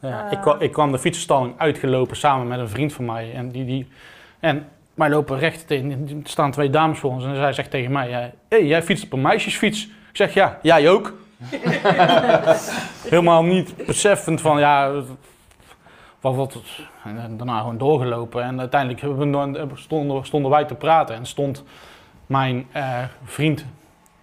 Ja, 0.03 0.27
Eh. 0.27 0.33
ik, 0.33 0.41
kwa- 0.41 0.57
ik 0.59 0.73
kwam 0.73 0.93
de 0.93 0.99
fietsenstalling 0.99 1.55
uitgelopen 1.59 2.17
samen 2.17 2.47
met 2.49 2.59
een 2.59 2.69
vriend 2.69 2.93
van 2.93 3.05
mij. 3.05 3.33
En, 3.35 3.49
die, 3.49 3.65
die, 3.65 3.89
en 4.41 4.69
wij 4.95 5.11
lopen 5.11 5.39
recht 5.39 5.67
tegen, 5.67 5.91
er 6.09 6.31
staan 6.31 6.51
twee 6.51 6.71
dames 6.71 6.99
voor 6.99 7.11
ons. 7.11 7.25
En 7.25 7.37
zij 7.37 7.53
zegt 7.53 7.71
tegen 7.71 7.93
mij, 7.93 8.11
hé, 8.11 8.31
hey, 8.49 8.67
jij 8.67 8.83
fietst 8.83 9.05
op 9.05 9.13
een 9.13 9.21
meisjesfiets. 9.21 9.85
Ik 9.85 10.17
zeg, 10.17 10.35
ja, 10.35 10.59
jij 10.63 10.89
ook. 10.91 11.13
Helemaal 13.09 13.43
niet 13.45 13.87
beseffend 13.87 14.41
van, 14.41 14.59
ja, 14.59 14.93
wat, 16.21 16.35
wat, 16.35 16.59
en 17.05 17.37
daarna 17.37 17.59
gewoon 17.59 17.79
doorgelopen. 17.79 18.43
En 18.43 18.61
uiteindelijk 18.61 19.03
stonden, 19.75 20.25
stonden 20.27 20.51
wij 20.51 20.65
te 20.65 20.75
praten. 20.75 21.15
En 21.15 21.27
stond 21.27 21.65
mijn 22.27 22.67
eh, 22.73 22.99
vriend 23.25 23.65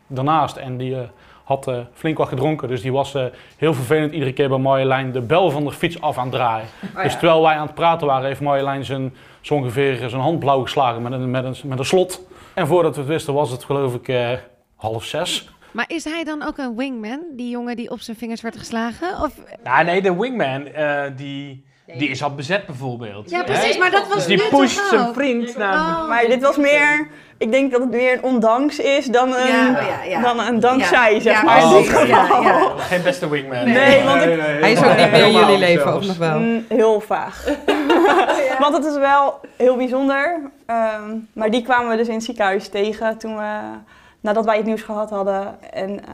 daarnaast 0.08 0.56
en 0.58 0.78
die 0.78 0.96
eh, 0.96 1.02
had 1.50 1.68
eh, 1.68 1.78
flink 1.94 2.18
wat 2.18 2.28
gedronken. 2.28 2.68
Dus 2.68 2.82
die 2.82 2.92
was 2.92 3.16
eh, 3.16 3.26
heel 3.58 3.74
vervelend 3.74 4.14
iedere 4.14 4.34
keer 4.34 4.50
bij 4.50 4.58
Marjolein 4.58 5.12
de 5.12 5.22
bel 5.22 5.50
van 5.50 5.64
de 5.66 5.72
fiets 5.72 6.02
af 6.02 6.18
aan 6.18 6.24
het 6.24 6.34
draaien. 6.34 6.68
Dus 7.04 7.12
terwijl 7.14 7.42
wij 7.42 7.56
aan 7.56 7.66
het 7.66 7.76
praten 7.76 8.08
waren, 8.08 8.28
heeft 8.28 8.42
Marjolein 8.42 8.86
zijn, 8.86 9.16
zo 9.42 9.54
ongeveer 9.54 10.10
zijn 10.10 10.22
hand 10.22 10.40
blauw 10.40 10.62
geslagen 10.62 11.02
met 11.02 11.12
een, 11.12 11.32
met, 11.32 11.44
een, 11.44 11.56
met 11.64 11.80
een 11.80 11.86
slot. 11.86 12.28
En 12.54 12.68
voordat 12.68 12.96
we 12.96 13.02
het 13.02 13.10
wisten 13.10 13.34
was 13.34 13.52
het 13.52 13.64
geloof 13.64 13.94
ik 13.94 14.08
eh, 14.08 14.32
half 14.76 15.04
zes. 15.04 15.50
Maar 15.72 15.86
is 15.88 16.04
hij 16.04 16.24
dan 16.24 16.44
ook 16.44 16.58
een 16.58 16.76
wingman? 16.76 17.20
Die 17.32 17.50
jongen 17.50 17.76
die 17.76 17.92
op 17.92 18.00
zijn 18.00 18.18
vingers 18.18 18.42
werd 18.42 18.58
geslagen? 18.58 19.22
Of... 19.22 19.34
Ja, 19.64 19.82
nee, 19.82 20.02
de 20.02 20.16
wingman, 20.16 20.66
eh, 20.66 21.04
die, 21.16 21.66
die 21.98 22.10
is 22.10 22.24
al 22.24 22.36
bezet 22.36 22.66
bijvoorbeeld. 22.66 23.30
Ja, 23.30 23.44
precies, 23.44 23.78
maar 23.78 23.92
dat 23.92 24.08
was 24.08 24.16
Dus 24.16 24.26
die 24.26 24.38
nu 24.38 24.44
pusht 24.50 24.88
zijn 24.90 25.08
ook? 25.08 25.14
vriend 25.14 25.58
naar... 25.58 25.74
Oh. 25.74 26.08
Maar 26.08 26.26
dit 26.28 26.42
was 26.42 26.58
meer, 26.58 27.08
ik 27.38 27.52
denk 27.52 27.72
dat 27.72 27.82
het 27.82 27.90
meer 27.92 28.14
een 28.14 28.24
ondanks 28.24 28.80
is 28.80 29.06
dan 29.06 29.34
een, 29.34 29.48
Ja, 29.48 29.70
oh 29.70 29.88
ja, 29.88 30.04
ja. 30.10 30.22
Dan 30.22 30.40
een 30.40 30.60
dankzij, 30.60 31.14
Ja, 31.14 31.20
zeg 31.20 31.34
ja, 31.34 31.44
maar. 31.44 31.64
Oh, 31.64 31.72
precies. 31.72 31.92
Ja, 32.08 32.40
ja. 32.42 32.72
Geen 32.78 33.02
beste 33.04 33.30
wingman. 33.30 33.64
Nee, 33.72 34.04
want 34.04 34.22
ik- 34.22 34.40
hij 34.40 34.72
is 34.72 34.84
ook 34.84 34.98
niet 34.98 35.12
meer 35.12 35.26
in 35.26 35.32
jullie 35.32 35.58
leven, 35.58 35.96
of 35.96 36.06
nog 36.08 36.18
wel? 36.18 36.40
Mm, 36.40 36.66
heel 36.70 37.00
vaag. 37.02 37.46
Want 38.60 38.76
het 38.78 38.86
is 38.86 38.98
wel 38.98 39.40
heel 39.58 39.76
bijzonder. 39.78 40.40
Ehm, 40.66 41.16
maar 41.34 41.50
die 41.52 41.62
kwamen 41.62 41.90
we 41.92 41.98
dus 41.98 42.08
in 42.08 42.14
het 42.14 42.24
ziekenhuis 42.24 42.68
tegen 42.70 43.18
toen 43.18 43.38
we, 43.38 43.58
nadat 44.20 44.46
wij 44.46 44.58
het 44.58 44.66
nieuws 44.66 44.82
gehad 44.82 45.10
hadden. 45.10 45.58
En 45.74 46.00
eh, 46.06 46.14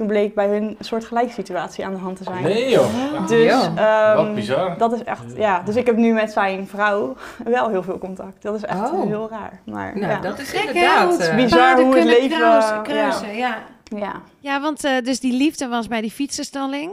toen 0.00 0.08
bleek 0.08 0.34
bij 0.34 0.48
hun 0.48 0.62
een 0.62 0.76
soort 0.84 1.04
gelijke 1.04 1.32
situatie 1.32 1.84
aan 1.84 1.92
de 1.92 1.98
hand 1.98 2.16
te 2.16 2.24
zijn. 2.24 2.42
Nee 2.42 2.70
joh. 2.70 3.26
Dus 3.28 3.44
Ja. 3.44 3.72
ehm, 4.14 4.16
Wat 4.16 4.34
bizar. 4.34 4.78
dat 4.78 4.92
is 4.92 5.02
echt, 5.04 5.22
ja. 5.36 5.62
Dus 5.64 5.76
ik 5.76 5.86
heb 5.86 5.96
nu 5.96 6.12
met 6.12 6.32
zijn 6.32 6.66
vrouw 6.68 7.16
wel 7.44 7.68
heel 7.68 7.82
veel 7.82 7.98
contact. 7.98 8.42
Dat 8.42 8.54
is 8.54 8.64
echt 8.64 8.90
Oh. 8.92 9.06
heel 9.06 9.28
raar. 9.30 9.60
Maar 9.64 9.98
Nou, 9.98 10.12
ja. 10.12 10.20
dat 10.20 10.38
is 10.38 10.50
Gek, 10.50 10.60
hè, 10.62 10.66
inderdaad... 10.68 11.12
het 11.18 11.28
eh, 11.28 11.34
bizar 11.36 11.80
hoe 11.80 11.94
het 11.96 12.04
leven, 12.04 12.82
kruisen, 12.82 13.36
ja. 13.36 13.58
ja. 13.96 14.12
Ja, 14.38 14.60
want 14.60 14.84
eh, 14.84 14.92
dus 15.02 15.20
die 15.20 15.32
liefde 15.36 15.68
was 15.68 15.88
bij 15.88 16.00
die 16.00 16.10
fietsenstalling. 16.10 16.90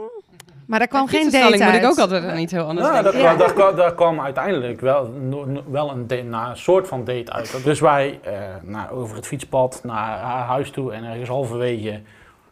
Maar 0.66 0.78
daar 0.78 0.88
kwam 0.88 1.06
geen 1.06 1.30
date 1.30 1.44
uit. 1.44 1.64
moet 1.72 1.82
ik 1.82 1.84
ook 1.90 1.98
altijd 1.98 2.24
aan 2.24 2.38
iets 2.38 2.52
heel 2.52 2.64
anders 2.64 2.86
Nou, 2.88 3.02
denken. 3.02 3.20
daar, 3.22 3.30
Ja. 3.30 3.34
kwam, 3.36 3.46
daar, 3.46 3.54
kwam, 3.54 3.76
daar 3.76 3.94
kwam 3.94 4.20
uiteindelijk 4.20 4.80
wel, 4.80 5.06
no- 5.28 5.44
no- 5.44 5.62
wel 5.70 5.90
een, 5.90 6.06
date, 6.06 6.22
nou, 6.22 6.50
een 6.50 6.56
soort 6.56 6.88
van 6.88 7.04
date 7.04 7.32
uit. 7.32 7.60
Dus 7.64 7.80
wij 7.80 8.18
eh, 8.22 8.32
nou, 8.62 8.90
over 8.90 9.16
het 9.16 9.26
fietspad 9.26 9.80
naar 9.84 10.18
haar 10.18 10.46
huis 10.46 10.70
toe 10.70 10.92
en 10.92 11.04
ergens 11.04 11.28
halverwege 11.28 12.00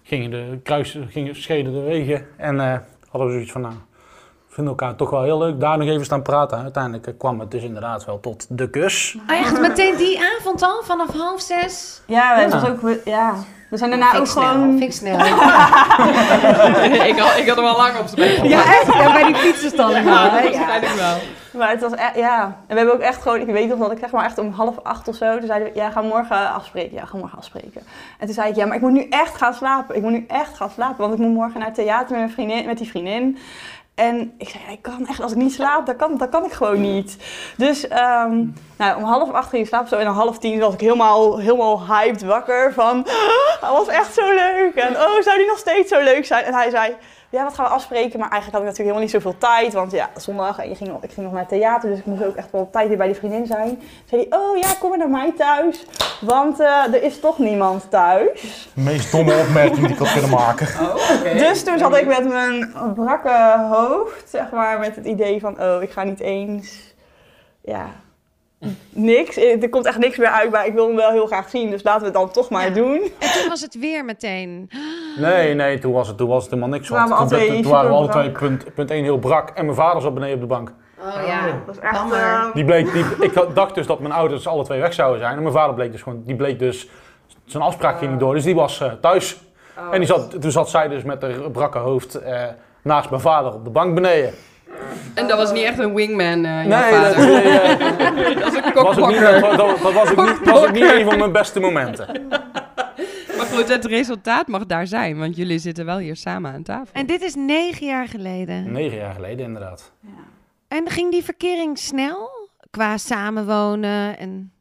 gingen 0.07 0.31
de 0.31 0.59
kruis, 0.63 0.99
gingen, 1.09 1.37
scheiden 1.37 1.73
de 1.73 1.81
wegen. 1.81 2.27
En 2.37 2.61
eh, 2.61 2.79
hadden 3.09 3.29
we 3.29 3.33
zoiets 3.35 3.53
van, 3.53 3.61
nou, 3.61 3.75
we 4.49 4.55
vinden 4.55 4.73
elkaar 4.73 4.97
toch 4.97 5.11
wel 5.11 5.23
heel 5.23 5.39
leuk. 5.39 5.61
Daar 5.61 5.79
nog 5.79 5.89
even 5.89 6.05
staan 6.05 6.23
praten. 6.23 6.59
Uiteindelijk 6.59 7.07
eh, 7.07 7.15
kwam 7.19 7.41
het 7.41 7.51
dus 7.51 7.63
inderdaad 7.63 8.05
wel 8.05 8.21
tot 8.21 8.47
de 8.59 8.71
kus. 8.71 9.17
Oh, 9.31 9.37
echt 9.37 9.61
meteen 9.61 9.97
die 9.97 10.21
avond 10.39 10.63
al, 10.63 10.83
vanaf 10.83 11.13
half 11.13 11.41
zes? 11.41 12.03
Ja, 12.07 12.37
we, 12.37 12.41
Ja. 12.43 12.61
was 12.61 12.69
ook, 12.71 13.05
ja. 13.05 13.35
We 13.69 13.77
zijn 13.77 13.91
daarna 13.91 14.15
ook 14.15 14.29
gewoon... 14.29 14.61
Vind 14.79 14.83
ik 14.91 14.93
snel. 14.93 15.19
ik, 15.19 15.27
had, 17.19 17.37
ik 17.37 17.47
had 17.49 17.57
hem 17.57 17.65
al 17.65 17.77
lang 17.77 17.99
op 17.99 18.07
zijn 18.07 18.41
bek. 18.41 18.45
ja, 18.51 18.59
echt? 18.65 18.87
Ja, 18.95 19.13
bij 19.13 19.25
die 19.25 19.35
fietsenstalling. 19.35 20.07
Ja, 20.09 20.29
dat 20.29 20.53
Ja. 20.55 20.69
eigenlijk 20.69 21.01
wel. 21.01 21.17
Maar 21.51 21.71
het 21.71 21.81
was 21.81 21.93
echt, 21.93 22.17
ja. 22.17 22.43
En 22.45 22.55
we 22.67 22.75
hebben 22.77 22.95
ook 22.95 23.01
echt 23.01 23.23
gewoon, 23.23 23.41
ik 23.41 23.47
weet 23.47 23.69
nog 23.69 23.79
dat 23.79 23.93
ik 23.93 23.99
zeg 23.99 24.11
maar 24.11 24.25
echt 24.25 24.39
om 24.39 24.53
half 24.53 24.75
acht 24.83 25.09
of 25.09 25.15
zo, 25.17 25.39
toen 25.39 25.47
zeiden 25.47 25.73
we, 25.73 25.79
ja, 25.79 25.91
ga 25.91 26.01
morgen 26.01 26.53
afspreken. 26.53 26.97
Ja, 26.97 27.05
ga 27.05 27.17
morgen 27.17 27.39
afspreken. 27.39 27.83
En 28.19 28.27
toen 28.27 28.35
zei 28.35 28.49
ik, 28.49 28.57
ja, 28.57 28.67
maar 28.67 28.77
ik 28.77 28.83
moet 28.83 28.93
nu 28.93 29.07
echt 29.11 29.37
gaan 29.37 29.55
slapen. 29.55 29.97
Ik 29.97 30.03
moet 30.03 30.13
nu 30.13 30.25
echt 30.29 30.57
gaan 30.57 30.71
slapen, 30.71 30.97
want 30.99 31.13
ik 31.13 31.19
moet 31.19 31.35
morgen 31.35 31.59
naar 31.59 31.67
het 31.69 31.77
theater 31.77 32.11
met, 32.11 32.19
mijn 32.19 32.31
vriendin, 32.31 32.67
met 32.67 32.79
die 32.79 32.89
vriendin. 32.89 33.39
En 33.97 34.35
ik 34.39 34.49
zei, 34.49 34.63
ik 34.71 34.83
kan 34.83 35.07
echt, 35.07 35.21
als 35.21 35.33
ik 35.33 35.39
niet 35.39 35.53
slaap, 35.53 35.87
dan 35.87 35.97
kan, 35.97 36.19
dan 36.19 36.29
kan 36.29 36.45
ik 36.45 36.53
gewoon 36.53 36.81
niet. 36.81 37.17
Dus 37.57 37.89
ehm, 37.89 38.45
nou, 38.79 38.97
om 38.97 39.03
half 39.03 39.33
acht 39.33 39.49
ging 39.49 39.63
ik 39.63 39.69
slapen 39.69 39.89
zo 39.89 39.97
en 39.97 40.09
om 40.09 40.15
half 40.15 40.39
tien 40.39 40.61
was 40.61 40.75
ik 40.75 40.81
helemaal, 40.81 41.39
helemaal 41.39 41.87
hyped 41.87 42.23
wakker 42.23 42.73
van, 42.73 43.03
dat 43.61 43.71
was 43.71 43.89
echt 43.89 44.15
zo 44.15 44.35
leuk. 44.35 44.75
En 44.75 44.97
oh, 44.97 45.21
zou 45.21 45.37
die 45.37 45.47
nog 45.47 45.59
steeds 45.59 45.89
zo 45.89 46.01
leuk 46.03 46.25
zijn? 46.27 46.45
En 46.45 46.55
hij 46.55 46.71
zei, 46.71 46.97
ja, 47.37 47.45
wat 47.45 47.55
gaan 47.55 47.65
we 47.65 47.71
afspreken? 47.71 48.19
Maar 48.19 48.31
eigenlijk 48.31 48.53
had 48.53 48.61
ik 48.63 48.69
natuurlijk 48.69 48.79
helemaal 48.79 49.01
niet 49.01 49.11
zoveel 49.11 49.39
tijd, 49.39 49.73
want 49.73 49.93
ja, 49.93 50.11
zondag 50.17 50.59
en 50.59 50.69
je 50.69 50.75
ging, 50.75 50.91
ik 51.01 51.13
ging 51.13 51.27
nog 51.27 51.33
naar 51.33 51.41
het 51.41 51.49
theater, 51.49 51.89
dus 51.89 51.99
ik 51.99 52.07
moest 52.07 52.25
ook 52.25 52.37
echt 52.37 52.51
wel 52.51 52.61
op 52.61 52.73
tijd 52.73 52.89
weer 52.89 52.97
bij 52.97 53.07
die 53.07 53.17
vriendin 53.17 53.47
zijn. 53.47 53.69
Toen 53.69 53.89
zei 54.05 54.27
hij, 54.29 54.39
oh 54.39 54.57
ja, 54.57 54.69
kom 54.79 54.89
maar 54.89 54.99
naar 54.99 55.11
mij 55.11 55.33
thuis, 55.37 55.87
want 56.21 56.61
eh, 56.61 56.95
er 56.95 57.03
is 57.03 57.21
toch 57.21 57.39
niemand 57.39 57.91
thuis. 57.91 58.71
De 58.75 58.81
meest 58.81 59.13
domme 59.13 59.39
opmerking 59.39 59.87
die 59.87 59.89
ik 59.89 59.99
had 59.99 60.13
kunnen 60.13 60.31
maken. 60.31 60.69
Dus 61.39 61.65
toen 61.65 61.79
zat 61.79 61.97
ik 61.97 62.07
met 62.07 62.29
mijn 62.29 62.73
brakke 62.95 63.67
hoofd, 63.71 64.29
zeg 64.29 64.51
maar, 64.51 64.79
met 64.79 64.97
het 64.97 65.05
idee 65.05 65.41
van, 65.41 65.63
oh, 65.63 65.83
ik 65.83 65.91
ga 65.91 66.03
niet 66.03 66.21
eens, 66.21 66.95
ja, 67.61 67.87
niks. 68.91 69.37
Eh, 69.37 69.63
Er 69.63 69.69
komt 69.69 69.87
echt 69.87 69.99
niks 69.99 70.17
meer 70.17 70.29
uit, 70.29 70.51
maar 70.51 70.67
ik 70.67 70.73
wil 70.75 70.87
hem 70.87 70.97
wel 70.97 71.11
heel 71.11 71.27
graag 71.27 71.49
zien, 71.49 71.71
dus 71.71 71.83
laten 71.83 72.01
we 72.01 72.07
het 72.07 72.15
dan 72.15 72.31
toch 72.31 72.51
maar 72.51 72.69
Ja. 72.69 72.75
doen. 72.75 73.01
En 73.19 73.33
toen 73.41 73.49
was 73.49 73.61
het 73.61 73.79
weer 73.79 74.05
meteen. 74.05 74.71
Nee, 75.19 75.55
nee, 75.55 75.79
toen 75.79 75.93
was 75.93 76.09
het, 76.09 76.17
toen 76.17 76.29
was 76.29 76.43
het 76.43 76.51
helemaal 76.51 76.73
niks. 76.73 76.87
Toen 76.87 76.97
waren 76.97 77.11
we 77.13 77.17
want 77.19 77.31
alle 77.31 77.41
toen, 77.41 77.49
twee 77.49 77.63
toen 77.63 77.73
waren 77.73 77.91
we 77.91 77.97
alle 77.97 78.09
twee 78.09 78.31
punt, 78.31 78.75
punt 78.75 78.91
1 78.91 79.03
heel 79.05 79.19
brak 79.19 79.51
en 79.51 79.65
mijn 79.65 79.77
vader 79.77 80.03
zat 80.03 80.15
beneden 80.15 80.35
op 80.35 80.41
de 80.41 80.47
bank. 80.47 80.73
Oh 81.01 81.27
ja. 81.27 81.47
Dat 81.67 81.75
is 81.77 81.81
echt, 81.81 82.13
eh, 82.13 82.45
Die 82.55 82.65
bleek, 82.65 82.93
die, 82.93 83.05
ik 83.21 83.33
dacht 83.55 83.75
dus 83.75 83.87
dat 83.87 84.01
mijn 84.01 84.13
ouders 84.13 84.47
alle 84.47 84.65
twee 84.65 84.81
weg 84.81 84.93
zouden 84.95 85.21
zijn. 85.21 85.37
En 85.37 85.43
mijn 85.43 85.55
vader 85.55 85.75
bleek 85.75 85.93
dus 85.93 86.03
gewoon, 86.03 86.23
die 86.25 86.37
bleek 86.37 86.59
dus, 86.59 86.89
zijn 87.45 87.63
afspraak 87.63 87.99
ging 87.99 88.11
niet 88.11 88.21
door. 88.21 88.35
Dus 88.35 88.45
die 88.45 88.55
was 88.55 88.81
eh, 88.81 88.93
thuis. 89.01 89.37
En 89.91 89.99
die 89.99 90.09
zat, 90.09 90.41
toen 90.41 90.51
zat 90.51 90.71
zij 90.71 90.89
dus 90.89 91.03
met 91.03 91.23
haar 91.23 91.51
brakke 91.53 91.79
hoofd 91.79 92.15
eh, 92.15 92.45
naast 92.83 93.11
mijn 93.11 93.23
vader 93.23 93.53
op 93.53 93.65
de 93.65 93.71
bank 93.71 93.95
beneden. 93.95 94.31
En 95.15 95.29
dat 95.29 95.39
was 95.39 95.53
niet 95.53 95.65
echt 95.65 95.79
een 95.79 95.95
wingman, 95.95 96.45
eh 96.45 96.67
jouw 96.67 96.81
Nee, 96.81 96.93
vader. 96.93 97.17
dat, 97.17 98.39
dat 98.43 98.53
is 98.53 98.59
een 98.65 98.73
was 98.75 98.99
ook 98.99 99.09
niet, 99.09 99.19
kokblokker. 99.19 99.41
dat, 99.41 99.57
dat, 99.57 99.79
dat 99.83 99.93
was 99.93 100.11
ook 100.11 100.27
niet, 100.29 100.51
was 100.51 100.61
ook 100.67 100.73
niet 100.73 100.93
een 100.93 101.05
van 101.05 101.19
mijn 101.19 101.33
beste 101.33 101.61
momenten. 101.61 102.09
Maar 103.37 103.47
goed, 103.47 103.69
het 103.69 103.85
resultaat 103.85 104.47
mag 104.49 104.67
daar 104.67 104.87
zijn, 104.87 105.19
want 105.19 105.37
jullie 105.37 105.59
zitten 105.59 105.85
wel 105.87 105.99
hier 105.99 106.17
samen 106.17 106.53
aan 106.53 106.63
tafel. 106.63 106.93
En 106.93 107.07
dit 107.07 107.23
is 107.23 107.35
negen 107.35 107.87
jaar 107.87 108.09
geleden. 108.09 108.73
Negen 108.73 108.97
jaar 108.99 109.15
geleden 109.15 109.47
inderdaad. 109.47 109.93
En 110.69 110.91
ging 110.91 111.11
die 111.11 111.25
verkering 111.25 111.79
snel? 111.79 112.31
Qua 112.71 112.97
samenwonen 112.97 114.19
en... 114.19 114.53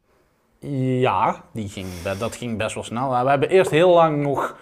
Ja, 1.00 1.42
die 1.52 1.68
ging, 1.68 1.86
dat 2.18 2.36
ging 2.36 2.58
best 2.58 2.74
wel 2.74 2.84
snel. 2.84 3.24
We 3.24 3.30
hebben 3.30 3.48
eerst 3.48 3.70
heel 3.70 3.90
lang 3.90 4.22
nog 4.22 4.56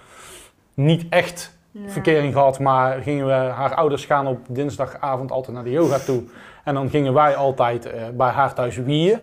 niet 0.74 1.06
echt 1.08 1.53
verkering 1.86 2.32
gehad, 2.32 2.58
maar 2.58 3.02
gingen 3.02 3.26
we, 3.26 3.32
haar 3.32 3.74
ouders 3.74 4.04
gaan 4.04 4.26
op 4.26 4.38
dinsdagavond 4.48 5.30
altijd 5.30 5.54
naar 5.56 5.64
de 5.64 5.70
yoga 5.70 5.98
toe. 5.98 6.22
En 6.64 6.74
dan 6.74 6.90
gingen 6.90 7.14
wij 7.14 7.36
altijd 7.36 7.86
eh, 7.86 8.02
bij 8.12 8.28
haar 8.28 8.54
thuis 8.54 8.76
wieën. 8.76 9.20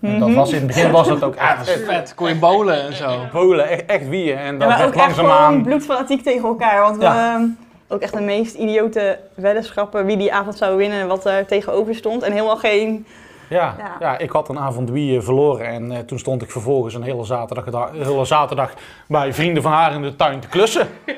En 0.00 0.18
dat 0.18 0.34
was 0.34 0.50
in 0.52 0.58
het 0.58 0.66
begin 0.66 0.90
was 0.90 1.08
dat 1.08 1.22
ook 1.22 1.34
Ja, 1.34 1.58
echt, 1.58 1.70
vet. 1.70 2.14
Kon 2.14 2.28
je 2.28 2.34
bowlen 2.38 2.82
en 2.82 2.92
zo. 2.92 3.18
bolen, 3.32 3.68
echt, 3.68 3.86
echt 3.86 4.08
wieën. 4.08 4.36
En 4.38 4.52
Ja, 4.52 4.58
dat 4.58 4.68
maar 4.68 4.78
werd 4.78 4.88
ook 4.88 4.94
langzaamaan... 4.94 5.62
bloedfanatiek 5.62 6.22
tegen 6.22 6.48
elkaar. 6.48 6.80
Want 6.80 6.96
we 6.96 7.02
Ja. 7.02 7.34
ehm, 7.34 7.44
ook 7.88 8.00
echt 8.00 8.12
de 8.12 8.20
meest 8.20 8.54
idiote 8.54 9.18
weddenschappen 9.34 10.06
wie 10.06 10.16
die 10.16 10.32
avond 10.32 10.56
zou 10.56 10.76
winnen 10.76 11.00
en 11.00 11.06
wat 11.06 11.26
er 11.26 11.46
tegenover 11.46 11.94
stond. 11.94 12.22
En 12.22 12.32
helemaal 12.32 12.56
geen... 12.56 13.06
Ja, 13.48 13.74
Ja. 13.78 13.96
ja. 14.00 14.18
ik 14.18 14.30
had 14.30 14.48
een 14.48 14.58
avond 14.58 14.90
wieën 14.90 15.22
verloren 15.22 15.66
en 15.66 15.92
eh, 15.92 15.98
toen 15.98 16.18
stond 16.18 16.42
ik 16.42 16.50
vervolgens 16.50 16.94
een 16.94 17.02
hele 17.02 17.24
zaterdag, 17.24 17.66
een 17.92 18.02
hele 18.02 18.24
zaterdag 18.24 18.72
bij 19.08 19.32
vrienden 19.34 19.62
van 19.62 19.72
haar 19.72 19.92
in 19.94 20.02
de 20.02 20.16
tuin 20.16 20.40
te 20.40 20.48
klussen. 20.48 20.88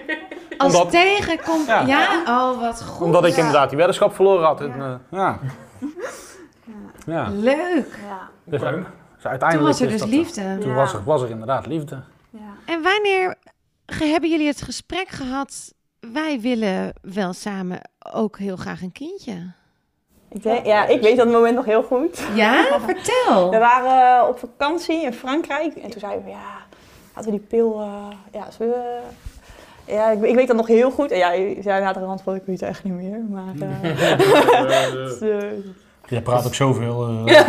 Als 0.59 0.75
Omdat- 0.75 0.91
tegenkomt... 0.91 1.67
Ja. 1.67 1.81
Ja. 1.87 2.23
oh 2.27 2.61
wat 2.61 2.83
goed. 2.85 3.07
Omdat 3.07 3.25
ik 3.25 3.31
Ja. 3.33 3.37
inderdaad 3.39 3.69
die 3.69 3.79
weddenschap 3.79 4.15
verloren 4.15 4.45
had. 4.47 4.61
En, 4.61 4.73
eh, 4.81 4.95
ja. 5.11 5.39
ja. 7.07 7.29
Leuk. 7.31 7.99
Ja. 8.07 8.29
Dus, 8.45 8.63
eh, 8.63 8.71
dus 8.73 8.85
Toen 9.23 9.31
uiteindelijk 9.31 9.69
was 9.69 9.81
er 9.81 9.89
dus 9.89 10.01
dat, 10.01 10.09
liefde. 10.09 10.59
Toen 10.61 10.71
Ja. 10.71 10.75
was, 10.77 10.93
er, 10.93 11.05
was 11.05 11.23
er 11.23 11.31
inderdaad 11.31 11.67
liefde. 11.67 12.01
Ja. 12.31 12.39
En 12.65 12.83
wanneer 12.83 13.35
ge- 13.87 14.05
hebben 14.05 14.31
jullie 14.31 14.47
het 14.47 14.63
gesprek 14.63 15.09
gehad... 15.09 15.73
wij 16.01 16.41
willen 16.41 16.93
wel 17.03 17.33
samen 17.33 17.81
ook 18.13 18.39
heel 18.39 18.57
graag 18.57 18.83
een 18.83 18.93
kindje? 18.93 19.53
Ik, 20.29 20.43
denk, 20.43 20.67
ja, 20.67 20.87
ik 20.87 21.01
weet 21.01 21.17
dat 21.17 21.29
moment 21.29 21.55
nog 21.55 21.65
heel 21.65 21.83
goed. 21.83 22.23
Ja? 22.35 22.65
Vertel. 22.87 23.51
We 23.51 23.59
waren 23.59 24.21
eh, 24.21 24.29
op 24.29 24.39
vakantie 24.39 25.03
in 25.03 25.13
Frankrijk 25.13 25.75
en 25.75 25.91
toen 25.91 26.01
zeiden 26.01 26.25
we, 26.25 26.31
ja, 26.31 26.65
laten 27.15 27.31
we 27.31 27.37
die 27.39 27.47
pil, 27.49 27.81
eh, 27.81 28.17
ja, 28.33 28.51
zullen 28.51 28.73
we... 28.73 28.99
Ja, 29.87 30.11
ik, 30.11 30.23
ik 30.23 30.35
weet 30.35 30.47
dat 30.47 30.57
nog 30.57 30.67
heel 30.67 30.91
goed. 30.91 31.11
En 31.11 31.19
ja, 31.19 31.33
je 31.33 31.57
zei 31.61 31.83
na 31.83 31.93
de 31.93 32.01
rand 32.01 32.23
van, 32.23 32.35
ik 32.35 32.43
weet 32.47 32.61
het 32.61 32.69
echt 32.69 32.85
niet 32.85 32.93
meer. 32.93 33.21
Maar, 33.31 33.55
eh, 33.61 34.89
dus, 34.93 35.21
eh, 35.21 35.39
Je 36.07 36.23
praat 36.23 36.47
ook 36.47 36.55
zoveel. 36.55 37.07
eh, 37.07 37.49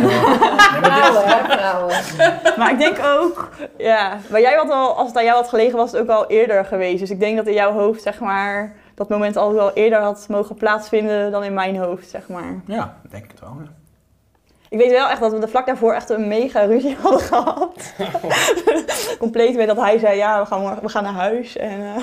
maar 2.56 2.70
ik 2.70 2.78
denk 2.78 2.98
ook, 3.04 3.48
ja, 3.76 4.18
maar 4.30 4.40
jij 4.40 4.54
had 4.54 4.70
al, 4.70 4.94
als 4.96 5.08
het 5.08 5.16
aan 5.16 5.24
jou 5.24 5.36
had 5.36 5.48
gelegen, 5.48 5.76
was 5.76 5.92
het 5.92 6.00
ook 6.00 6.08
al 6.08 6.26
eerder 6.26 6.64
geweest. 6.64 6.98
Dus 6.98 7.10
ik 7.10 7.20
denk 7.20 7.36
dat 7.36 7.46
in 7.46 7.52
jouw 7.52 7.72
hoofd, 7.72 8.02
zeg 8.02 8.18
maar, 8.18 8.74
dat 8.98 9.08
moment 9.08 9.36
al 9.36 9.52
wel 9.54 9.72
eerder 9.72 9.98
had 9.98 10.26
mogen 10.28 10.54
plaatsvinden 10.54 11.30
dan 11.30 11.44
in 11.44 11.54
mijn 11.54 11.76
hoofd, 11.76 12.08
zeg 12.08 12.28
maar. 12.28 12.60
ja, 12.66 12.96
ik 13.04 13.10
denk 13.10 13.30
het 13.30 13.40
wel. 13.40 13.56
Ja. 13.62 13.68
Ik 14.68 14.78
weet 14.78 14.90
wel 14.90 15.08
echt 15.08 15.20
dat 15.20 15.32
we 15.32 15.38
er 15.38 15.48
vlak 15.48 15.66
daarvoor 15.66 15.92
echt 15.94 16.08
een 16.10 16.28
mega 16.28 16.60
ruzie 16.64 16.96
hadden 17.02 17.20
gehad. 17.20 17.92
Compleet 19.18 19.56
met 19.56 19.66
dat 19.66 19.76
hij 19.76 19.98
zei, 19.98 20.16
ja, 20.16 20.40
we 20.40 20.46
gaan, 20.46 20.60
morgen- 20.60 20.82
we 20.82 20.88
gaan 20.88 21.02
naar 21.02 21.12
huis. 21.12 21.56
En 21.56 21.80
eh, 21.80 22.02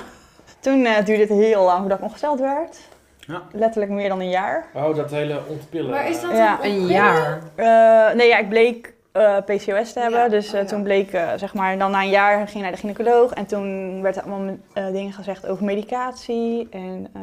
toen 0.60 0.86
eh, 0.86 1.06
duurde 1.06 1.22
het 1.22 1.30
heel 1.32 1.64
lang 1.64 1.80
voordat 1.80 1.98
ik 1.98 2.04
ongesteld 2.04 2.40
werd. 2.40 2.78
Ja. 3.20 3.42
Letterlijk 3.52 3.92
meer 3.92 4.10
dan 4.10 4.20
een 4.20 4.30
jaar. 4.30 4.66
Oh, 4.74 4.96
dat 4.96 5.12
hele 5.12 5.40
ontpillen. 5.48 5.90
Maar 5.92 6.10
is 6.10 6.22
dat 6.22 6.32
Ja. 6.32 6.58
Een 6.62 6.86
jaar. 6.88 7.40
Eh, 7.56 8.16
nee, 8.16 8.28
ja, 8.28 8.38
ik 8.38 8.50
bleek 8.50 8.94
eh, 9.16 9.38
PCOS 9.46 9.94
te 9.94 10.00
hebben. 10.00 10.20
Ja, 10.20 10.28
Dus 10.30 10.48
eh, 10.48 10.54
oh 10.54 10.60
ja. 10.62 10.66
toen 10.68 10.84
bleek, 10.84 11.12
eh, 11.14 11.28
zeg 11.36 11.54
maar, 11.54 11.78
dan 11.78 11.92
na 11.92 12.02
een 12.02 12.10
jaar 12.10 12.36
ging 12.38 12.50
ik 12.56 12.62
naar 12.62 12.72
de 12.72 12.78
gynaecoloog. 12.78 13.32
En 13.34 13.46
toen 13.46 14.02
werd 14.02 14.16
er 14.16 14.24
allemaal 14.24 14.56
eh, 14.74 14.86
dingen 14.88 15.14
gezegd 15.14 15.48
over 15.48 15.66
medicatie. 15.66 16.68
En 16.72 17.08
eh, 17.14 17.22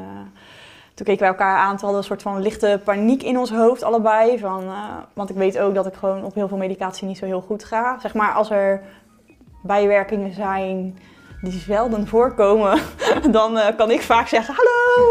toen 0.94 1.06
keken 1.06 1.20
wij 1.20 1.28
elkaar 1.28 1.56
aan. 1.56 1.76
Toen 1.76 1.88
hadden 1.88 1.90
we 1.90 1.96
een 1.96 2.02
soort 2.04 2.22
van 2.22 2.42
lichte 2.42 2.80
paniek 2.84 3.22
in 3.22 3.38
ons 3.38 3.50
hoofd, 3.50 3.82
allebei. 3.82 4.38
Van, 4.38 4.62
eh, 4.62 4.78
want 5.12 5.30
ik 5.30 5.36
weet 5.36 5.58
ook 5.58 5.74
dat 5.74 5.86
ik 5.86 5.94
gewoon 5.94 6.24
op 6.24 6.34
heel 6.34 6.48
veel 6.48 6.56
medicatie 6.56 7.06
niet 7.06 7.18
zo 7.18 7.24
heel 7.24 7.40
goed 7.40 7.64
ga. 7.64 7.98
Zeg 8.00 8.14
maar, 8.14 8.32
als 8.32 8.50
er 8.50 8.82
bijwerkingen 9.62 10.34
zijn 10.34 10.98
die 11.42 11.52
zelden 11.52 12.06
voorkomen, 12.06 12.80
dan 13.30 13.58
eh, 13.58 13.76
kan 13.76 13.90
ik 13.90 14.02
vaak 14.02 14.28
zeggen: 14.28 14.54
Hallo, 14.54 15.10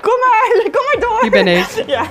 kom 0.00 0.18
maar, 0.20 0.62
kom 0.74 0.84
maar 0.92 1.00
door. 1.00 1.18
Hier 1.20 1.30
ben 1.30 1.46
ik. 1.46 1.84
Ja. 1.96 2.04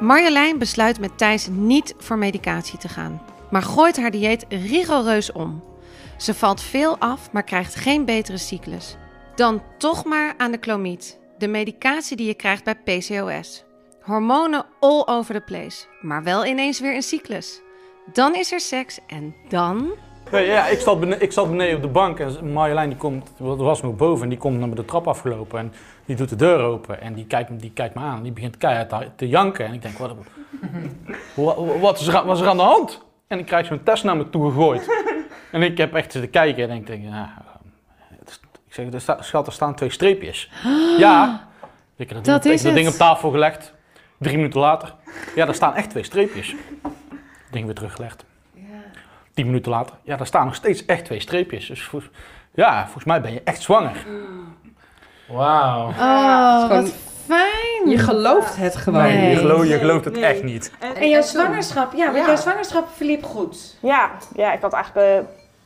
Marjolein 0.00 0.58
besluit 0.58 1.00
met 1.00 1.18
Thijs 1.18 1.46
niet 1.50 1.94
voor 1.98 2.18
medicatie 2.18 2.78
te 2.78 2.88
gaan, 2.88 3.22
maar 3.50 3.62
gooit 3.62 3.96
haar 3.96 4.10
dieet 4.10 4.44
rigoureus 4.48 5.32
om. 5.32 5.62
Ze 6.16 6.34
valt 6.34 6.60
veel 6.60 6.98
af, 6.98 7.32
maar 7.32 7.42
krijgt 7.42 7.74
geen 7.74 8.04
betere 8.04 8.38
cyclus. 8.38 8.96
Dan 9.34 9.62
toch 9.78 10.04
maar 10.04 10.34
aan 10.36 10.50
de 10.50 10.58
clomiet, 10.58 11.18
de 11.38 11.48
medicatie 11.48 12.16
die 12.16 12.26
je 12.26 12.34
krijgt 12.34 12.64
bij 12.64 12.74
PCOS. 12.74 13.64
Hormonen 14.00 14.66
all 14.80 15.02
over 15.06 15.34
the 15.34 15.40
place, 15.40 15.86
maar 16.00 16.22
wel 16.22 16.46
ineens 16.46 16.80
weer 16.80 16.94
een 16.94 17.02
cyclus. 17.02 17.60
Dan 18.12 18.34
is 18.34 18.52
er 18.52 18.60
seks 18.60 18.98
en 19.06 19.34
dan... 19.48 19.90
Nee, 20.32 20.46
ja, 20.46 20.66
ik, 20.66 20.80
zat 20.80 21.00
beneden, 21.00 21.22
ik 21.22 21.32
zat 21.32 21.48
beneden 21.50 21.76
op 21.76 21.82
de 21.82 21.88
bank 21.88 22.18
en 22.20 22.52
Marjolein 22.52 22.88
die 22.88 22.98
komt, 22.98 23.30
er 23.38 23.56
was 23.56 23.82
nog 23.82 23.96
boven 23.96 24.22
en 24.22 24.28
die 24.28 24.38
komt 24.38 24.58
naar 24.58 24.70
de 24.74 24.84
trap 24.84 25.08
afgelopen 25.08 25.58
en 25.58 25.72
die 26.04 26.16
doet 26.16 26.28
de 26.28 26.36
deur 26.36 26.60
open 26.60 27.00
en 27.00 27.14
die 27.14 27.26
kijkt, 27.26 27.60
die 27.60 27.70
kijkt 27.74 27.94
me 27.94 28.00
aan 28.00 28.16
en 28.16 28.22
die 28.22 28.32
begint 28.32 28.56
keihard 28.56 28.88
te, 28.88 29.08
te 29.16 29.28
janken 29.28 29.66
en 29.66 29.72
ik 29.72 29.82
denk, 29.82 29.98
wat, 29.98 30.14
wat, 31.34 31.56
wat, 31.80 32.00
is 32.00 32.06
er, 32.06 32.30
is 32.30 32.40
er 32.40 32.48
aan 32.48 32.56
de 32.56 32.62
hand? 32.62 33.04
En 33.26 33.38
ik 33.38 33.46
krijg 33.46 33.66
zo'n 33.66 33.82
test 33.82 34.04
naar 34.04 34.16
me 34.16 34.30
toe 34.30 34.48
gegooid. 34.50 34.90
En 35.52 35.62
ik 35.62 35.78
heb 35.78 35.94
echt 35.94 36.12
zitten 36.12 36.30
kijken 36.30 36.70
en 36.70 36.76
ik 36.76 36.86
denk, 36.86 37.02
is- 38.26 38.40
ik 38.66 38.74
zeg, 38.74 38.92
er 38.92 39.00
sta, 39.00 39.22
schat, 39.22 39.46
er 39.46 39.52
staan 39.52 39.74
twee 39.74 39.90
streepjes. 39.90 40.50
Ja, 40.98 41.48
ik 41.96 42.08
heb 42.08 42.16
dat, 42.16 42.24
Dat 42.24 42.42
ding, 42.42 42.54
is 42.54 42.62
dat 42.62 42.74
ding 42.74 42.84
het. 42.84 42.94
op 42.94 43.00
tafel 43.00 43.30
gelegd, 43.30 43.74
drie 44.18 44.36
minuten 44.36 44.60
later. 44.60 44.94
Ja, 45.34 45.44
daar 45.44 45.54
staan 45.54 45.74
echt 45.74 45.90
twee 45.90 46.02
streepjes. 46.02 46.54
Ding 47.50 47.64
weer 47.64 47.74
teruggelegd. 47.74 48.24
Tien 49.38 49.46
minuten 49.46 49.72
later, 49.72 49.94
ja, 50.02 50.16
daar 50.16 50.26
staan 50.26 50.44
nog 50.44 50.54
steeds 50.54 50.84
echt 50.86 51.04
twee 51.04 51.20
streepjes. 51.20 51.66
Dus 51.66 51.82
vol- 51.84 52.02
ja, 52.54 52.82
volgens 52.84 53.04
mij 53.04 53.20
ben 53.20 53.32
je 53.32 53.40
echt 53.44 53.62
zwanger. 53.62 54.06
Wauw. 55.28 55.88
Oh, 55.88 56.60
Gewoon- 56.62 56.68
wat 56.82 56.92
fijn! 57.26 57.88
Je 57.90 57.98
gelooft 57.98 58.56
het 58.56 58.76
gewoon. 58.76 59.02
Nee. 59.02 59.30
je, 59.30 59.36
gelooft, 59.36 59.68
je 59.68 59.78
gelooft 59.78 60.04
het 60.04 60.14
Nee. 60.14 60.24
echt 60.24 60.42
niet. 60.42 60.72
En 60.94 61.08
jouw 61.08 61.22
zwangerschap, 61.22 61.92
ja, 61.92 62.04
want 62.04 62.16
Ja. 62.18 62.26
jouw 62.26 62.36
zwangerschap 62.36 62.88
verliep 62.96 63.24
goed. 63.24 63.76
Ja, 63.80 64.10
ja, 64.34 64.52
ik 64.52 64.60
had 64.60 64.72
eigenlijk 64.72 65.06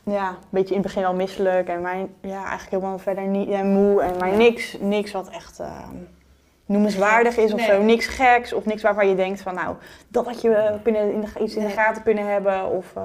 eh, 0.05 0.13
ja, 0.13 0.27
een 0.29 0.35
beetje 0.49 0.75
in 0.75 0.81
het 0.81 0.87
begin 0.93 1.05
al 1.05 1.13
misselijk 1.13 1.67
en 1.67 1.81
mijn, 1.81 2.07
ja, 2.21 2.37
eigenlijk 2.41 2.69
helemaal 2.69 2.97
verder 2.99 3.23
niet 3.23 3.49
en 3.49 3.67
moe 3.67 4.01
en 4.01 4.13
maar 4.19 4.31
niks, 4.31 4.77
niks 4.79 5.11
wat 5.11 5.29
echt 5.29 5.59
eh, 5.59 5.67
noemenswaardig 6.65 7.37
is 7.37 7.53
of 7.53 7.59
Nee. 7.59 7.67
zo. 7.67 7.81
Niks 7.81 8.07
geks 8.07 8.53
of 8.53 8.65
niks 8.65 8.81
waarvan 8.81 9.07
je 9.09 9.15
denkt 9.15 9.41
van 9.41 9.53
nou, 9.55 9.75
dat 10.07 10.25
had 10.25 10.41
je 10.41 10.49
eh, 10.55 10.73
kunnen 10.83 11.13
in 11.13 11.21
de, 11.21 11.43
iets 11.43 11.55
in 11.55 11.65
de 11.65 11.71
gaten 11.71 12.03
kunnen 12.03 12.27
hebben 12.31 12.69
of 12.69 12.85
eh, 12.95 13.01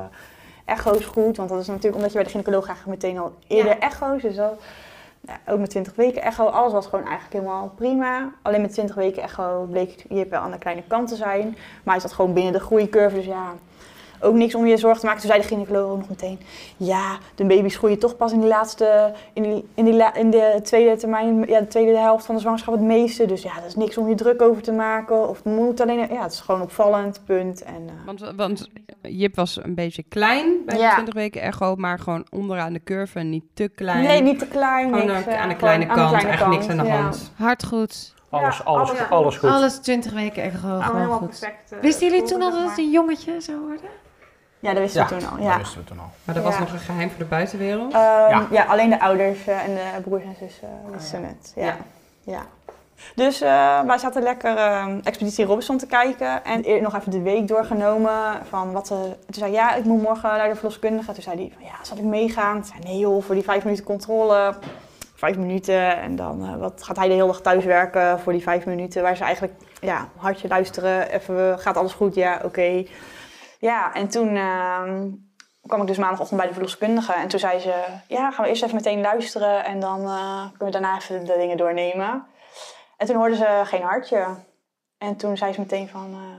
echo's 0.69 1.05
goed. 1.05 1.37
Want 1.37 1.49
dat 1.49 1.61
is 1.61 1.67
natuurlijk 1.67 1.95
omdat 1.95 2.11
je 2.11 2.17
bij 2.17 2.25
de 2.25 2.31
gynaecoloog 2.31 2.65
graag 2.65 2.87
meteen 2.87 3.19
al 3.19 3.35
eerder 3.47 3.79
echo's. 3.79 4.23
Dus 4.23 4.35
Ja, 5.21 5.41
ook 5.47 5.59
met 5.59 5.71
20 5.71 5.95
weken 5.95 6.23
echo, 6.23 6.45
alles 6.45 6.73
was 6.73 6.87
gewoon 6.87 7.07
eigenlijk 7.07 7.33
helemaal 7.33 7.73
prima. 7.77 8.33
Alleen 8.43 8.61
met 8.61 8.73
20 8.73 8.95
weken 8.95 9.23
echo 9.23 9.67
bleek 9.71 10.05
Jip 10.09 10.31
wel 10.31 10.41
aan 10.41 10.51
de 10.51 10.59
kleine 10.59 10.83
kant 10.87 11.09
te 11.09 11.17
zijn. 11.17 11.57
Maar 11.83 11.95
hij 11.95 12.01
zat 12.01 12.13
gewoon 12.13 12.33
binnen 12.33 12.53
de 12.53 12.61
groeicurve, 12.61 13.17
dus 13.17 13.25
ja, 13.25 13.55
ook 14.21 14.35
niks 14.35 14.55
om 14.55 14.67
je 14.67 14.77
zorgen 14.77 15.01
te 15.01 15.07
maken. 15.07 15.21
Toen 15.21 15.31
zei 15.31 15.43
de 15.43 15.49
gynaecoloog 15.49 15.91
ook 15.91 15.99
nog 15.99 16.09
meteen, 16.09 16.39
ja, 16.77 17.19
de 17.35 17.45
baby's 17.45 17.77
groeien 17.77 17.99
toch 17.99 18.17
pas 18.17 18.33
in 18.33 18.41
die 18.41 18.49
laatste, 18.49 19.13
in, 19.33 19.43
die, 19.43 19.65
in, 19.75 19.85
die 19.85 19.95
la- 19.95 20.15
in 20.15 20.31
de 20.31 20.61
tweede 20.63 20.97
termijn, 20.97 21.45
ja, 21.47 21.61
de 21.61 21.67
tweede 21.67 21.99
helft 21.99 22.27
van 22.27 22.35
de 22.35 22.41
zwangerschap 22.41 22.75
het 22.75 22.83
meeste. 22.83 23.27
Dus 23.27 23.43
ja, 23.43 23.55
dat 23.55 23.65
is 23.65 23.75
niks 23.77 23.99
om 23.99 24.09
je 24.09 24.15
druk 24.15 24.43
over 24.43 24.63
te 24.63 24.73
maken. 24.73 25.29
Of 25.29 25.37
het 25.37 25.45
moet 25.55 25.81
alleen, 25.81 25.99
ja, 25.99 26.23
het 26.23 26.33
is 26.33 26.41
gewoon 26.41 26.61
opvallend, 26.63 27.21
punt. 27.25 27.63
En, 27.63 27.75
eh, 27.87 27.93
Want, 28.07 28.33
want 28.37 28.69
Jip 29.03 29.35
was 29.35 29.59
een 29.63 29.75
beetje 29.75 30.03
klein 30.09 30.53
bij 30.67 30.79
Ja. 30.79 30.89
de 30.89 30.95
20 30.95 31.15
weken 31.15 31.41
echo, 31.43 31.75
maar 31.77 31.99
gewoon 31.99 32.27
onderaan 32.31 32.73
de 32.73 32.83
curve, 32.83 33.19
niet 33.21 33.45
te 33.55 33.69
klein. 33.69 34.03
nee, 34.05 34.23
niet 34.23 34.39
te 34.39 34.47
klein. 34.47 34.89
Gewoon 34.93 35.07
niks, 35.07 35.27
aan, 35.27 35.33
eh, 35.33 35.41
aan 35.41 35.49
de 35.49 35.55
gewoon 35.55 35.57
kleine 35.57 35.85
aan 35.89 35.95
de 35.95 36.01
kant, 36.01 36.09
kleine 36.11 36.29
echt 36.31 36.39
kant, 36.43 36.53
niks 36.55 36.69
aan 36.69 36.77
de 36.77 36.85
ja. 36.85 37.01
hand. 37.01 37.33
Hart 37.37 37.65
goed. 37.65 38.17
Alles, 38.31 38.57
Ja, 38.59 38.65
alles, 38.65 38.89
alles- 38.91 39.11
alles 39.11 39.37
goed. 39.37 39.51
Alles 39.51 39.79
20 39.79 40.13
weken 40.13 40.43
echo. 40.43 40.69
Allemaal 40.69 40.87
Gewoon 40.91 41.19
goed. 41.19 41.29
perfect. 41.29 41.73
eh, 41.73 41.79
Wisten 41.81 42.09
jullie 42.11 42.23
toen 42.23 42.43
al 42.43 42.51
dat 42.51 42.69
het 42.69 42.79
een 42.79 42.91
jongetje 42.91 43.41
zou 43.41 43.59
worden? 43.59 43.91
Ja, 44.61 44.73
dat 44.73 44.83
wisten 44.83 45.00
Ja, 45.03 45.09
we 45.09 45.17
toen 45.17 45.29
al. 45.31 45.37
dat 45.37 45.45
Ja. 45.47 45.59
wisten 45.59 45.79
we 45.79 45.85
toen 45.85 45.99
al. 45.99 46.11
Maar 46.25 46.35
dat 46.35 46.45
was 46.45 46.55
Ja. 46.55 46.61
nog 46.61 46.73
een 46.73 46.79
geheim 46.79 47.09
voor 47.11 47.19
de 47.19 47.25
buitenwereld. 47.25 47.93
Ehm, 47.93 48.00
Ja. 48.03 48.47
ja. 48.50 48.65
alleen 48.65 48.91
de 48.91 49.00
ouders 49.00 49.47
eh, 49.47 49.62
en 49.65 49.75
de 49.75 50.00
broers 50.03 50.23
en 50.25 50.37
zussen 50.41 50.69
wisten 50.93 51.25
het. 51.25 51.53
Ja. 51.57 51.65
Ja. 51.65 51.77
Ja. 52.25 52.41
Dus 53.15 53.41
eh, 53.41 53.81
wij 53.81 53.99
zaten 53.99 54.23
lekker 54.23 54.57
ehm, 54.57 55.00
Expeditie 55.05 55.45
Robinson 55.45 55.79
te 55.79 55.87
kijken. 55.87 56.45
En 56.45 56.69
eer- 56.69 56.83
nog 56.83 56.97
even 56.97 57.11
de 57.11 57.21
week 57.23 57.49
doorgenomen 57.49 58.38
van 58.49 58.73
wat... 58.73 58.91
eh, 58.91 58.97
toen 59.00 59.15
zei 59.35 59.53
ja, 59.53 59.75
ik 59.75 59.85
moet 59.85 60.03
morgen 60.03 60.29
naar 60.37 60.49
de 60.49 60.55
verloskundige. 60.55 61.12
Toen 61.12 61.23
zei 61.23 61.37
hij 61.37 61.53
van, 61.55 61.65
ja, 61.67 61.75
zal 61.85 61.97
ik 61.97 62.03
meegaan? 62.03 62.55
Toen 62.55 62.65
zei 62.65 62.79
nee 62.93 62.99
joh, 62.99 63.23
voor 63.23 63.35
die 63.35 63.45
vijf 63.45 63.65
minuten 63.65 63.85
controle. 63.85 64.55
Vijf 65.15 65.37
minuten 65.37 65.99
en 66.00 66.17
dan 66.17 66.45
eh, 66.45 66.57
wat 66.61 66.83
gaat 66.85 66.97
hij 66.97 67.07
de 67.09 67.12
hele 67.15 67.27
dag 67.27 67.41
thuis 67.41 67.65
werken 67.65 68.21
voor 68.21 68.33
die 68.33 68.43
vijf 68.43 68.67
minuten. 68.67 69.03
Waar 69.03 69.17
ze 69.17 69.25
eigenlijk, 69.25 69.55
ja, 69.81 70.09
hartje 70.17 70.49
luisteren. 70.49 71.11
Even, 71.11 71.59
gaat 71.59 71.77
alles 71.77 71.93
goed? 71.93 72.15
Ja, 72.15 72.41
oké. 72.45 72.85
Ja, 73.59 73.95
en 73.95 74.09
toen... 74.09 74.37
ehm, 74.37 75.09
kwam 75.69 75.81
ik 75.81 75.87
dus 75.87 75.97
maandagochtend 75.99 76.38
bij 76.38 76.49
de 76.49 76.55
verloskundige. 76.55 77.12
En 77.12 77.29
toen 77.29 77.38
zei 77.38 77.59
ze, 77.59 77.85
ja, 78.07 78.31
gaan 78.31 78.45
we 78.45 78.50
eerst 78.50 78.62
even 78.62 78.75
meteen 78.75 79.00
luisteren 79.00 79.65
en 79.65 79.81
dan 79.81 80.00
eh, 80.05 80.41
kunnen 80.41 80.67
we 80.67 80.71
daarna 80.71 80.97
even 80.97 81.25
de 81.25 81.37
dingen 81.38 81.57
doornemen. 81.57 82.27
En 82.97 83.07
toen 83.07 83.17
hoorden 83.17 83.37
ze 83.37 83.62
geen 83.65 83.83
hartje. 83.83 84.27
En 84.99 85.17
toen 85.17 85.37
zei 85.37 85.53
ze 85.53 85.61
meteen 85.61 85.88
van, 85.88 86.12
eh, 86.12 86.38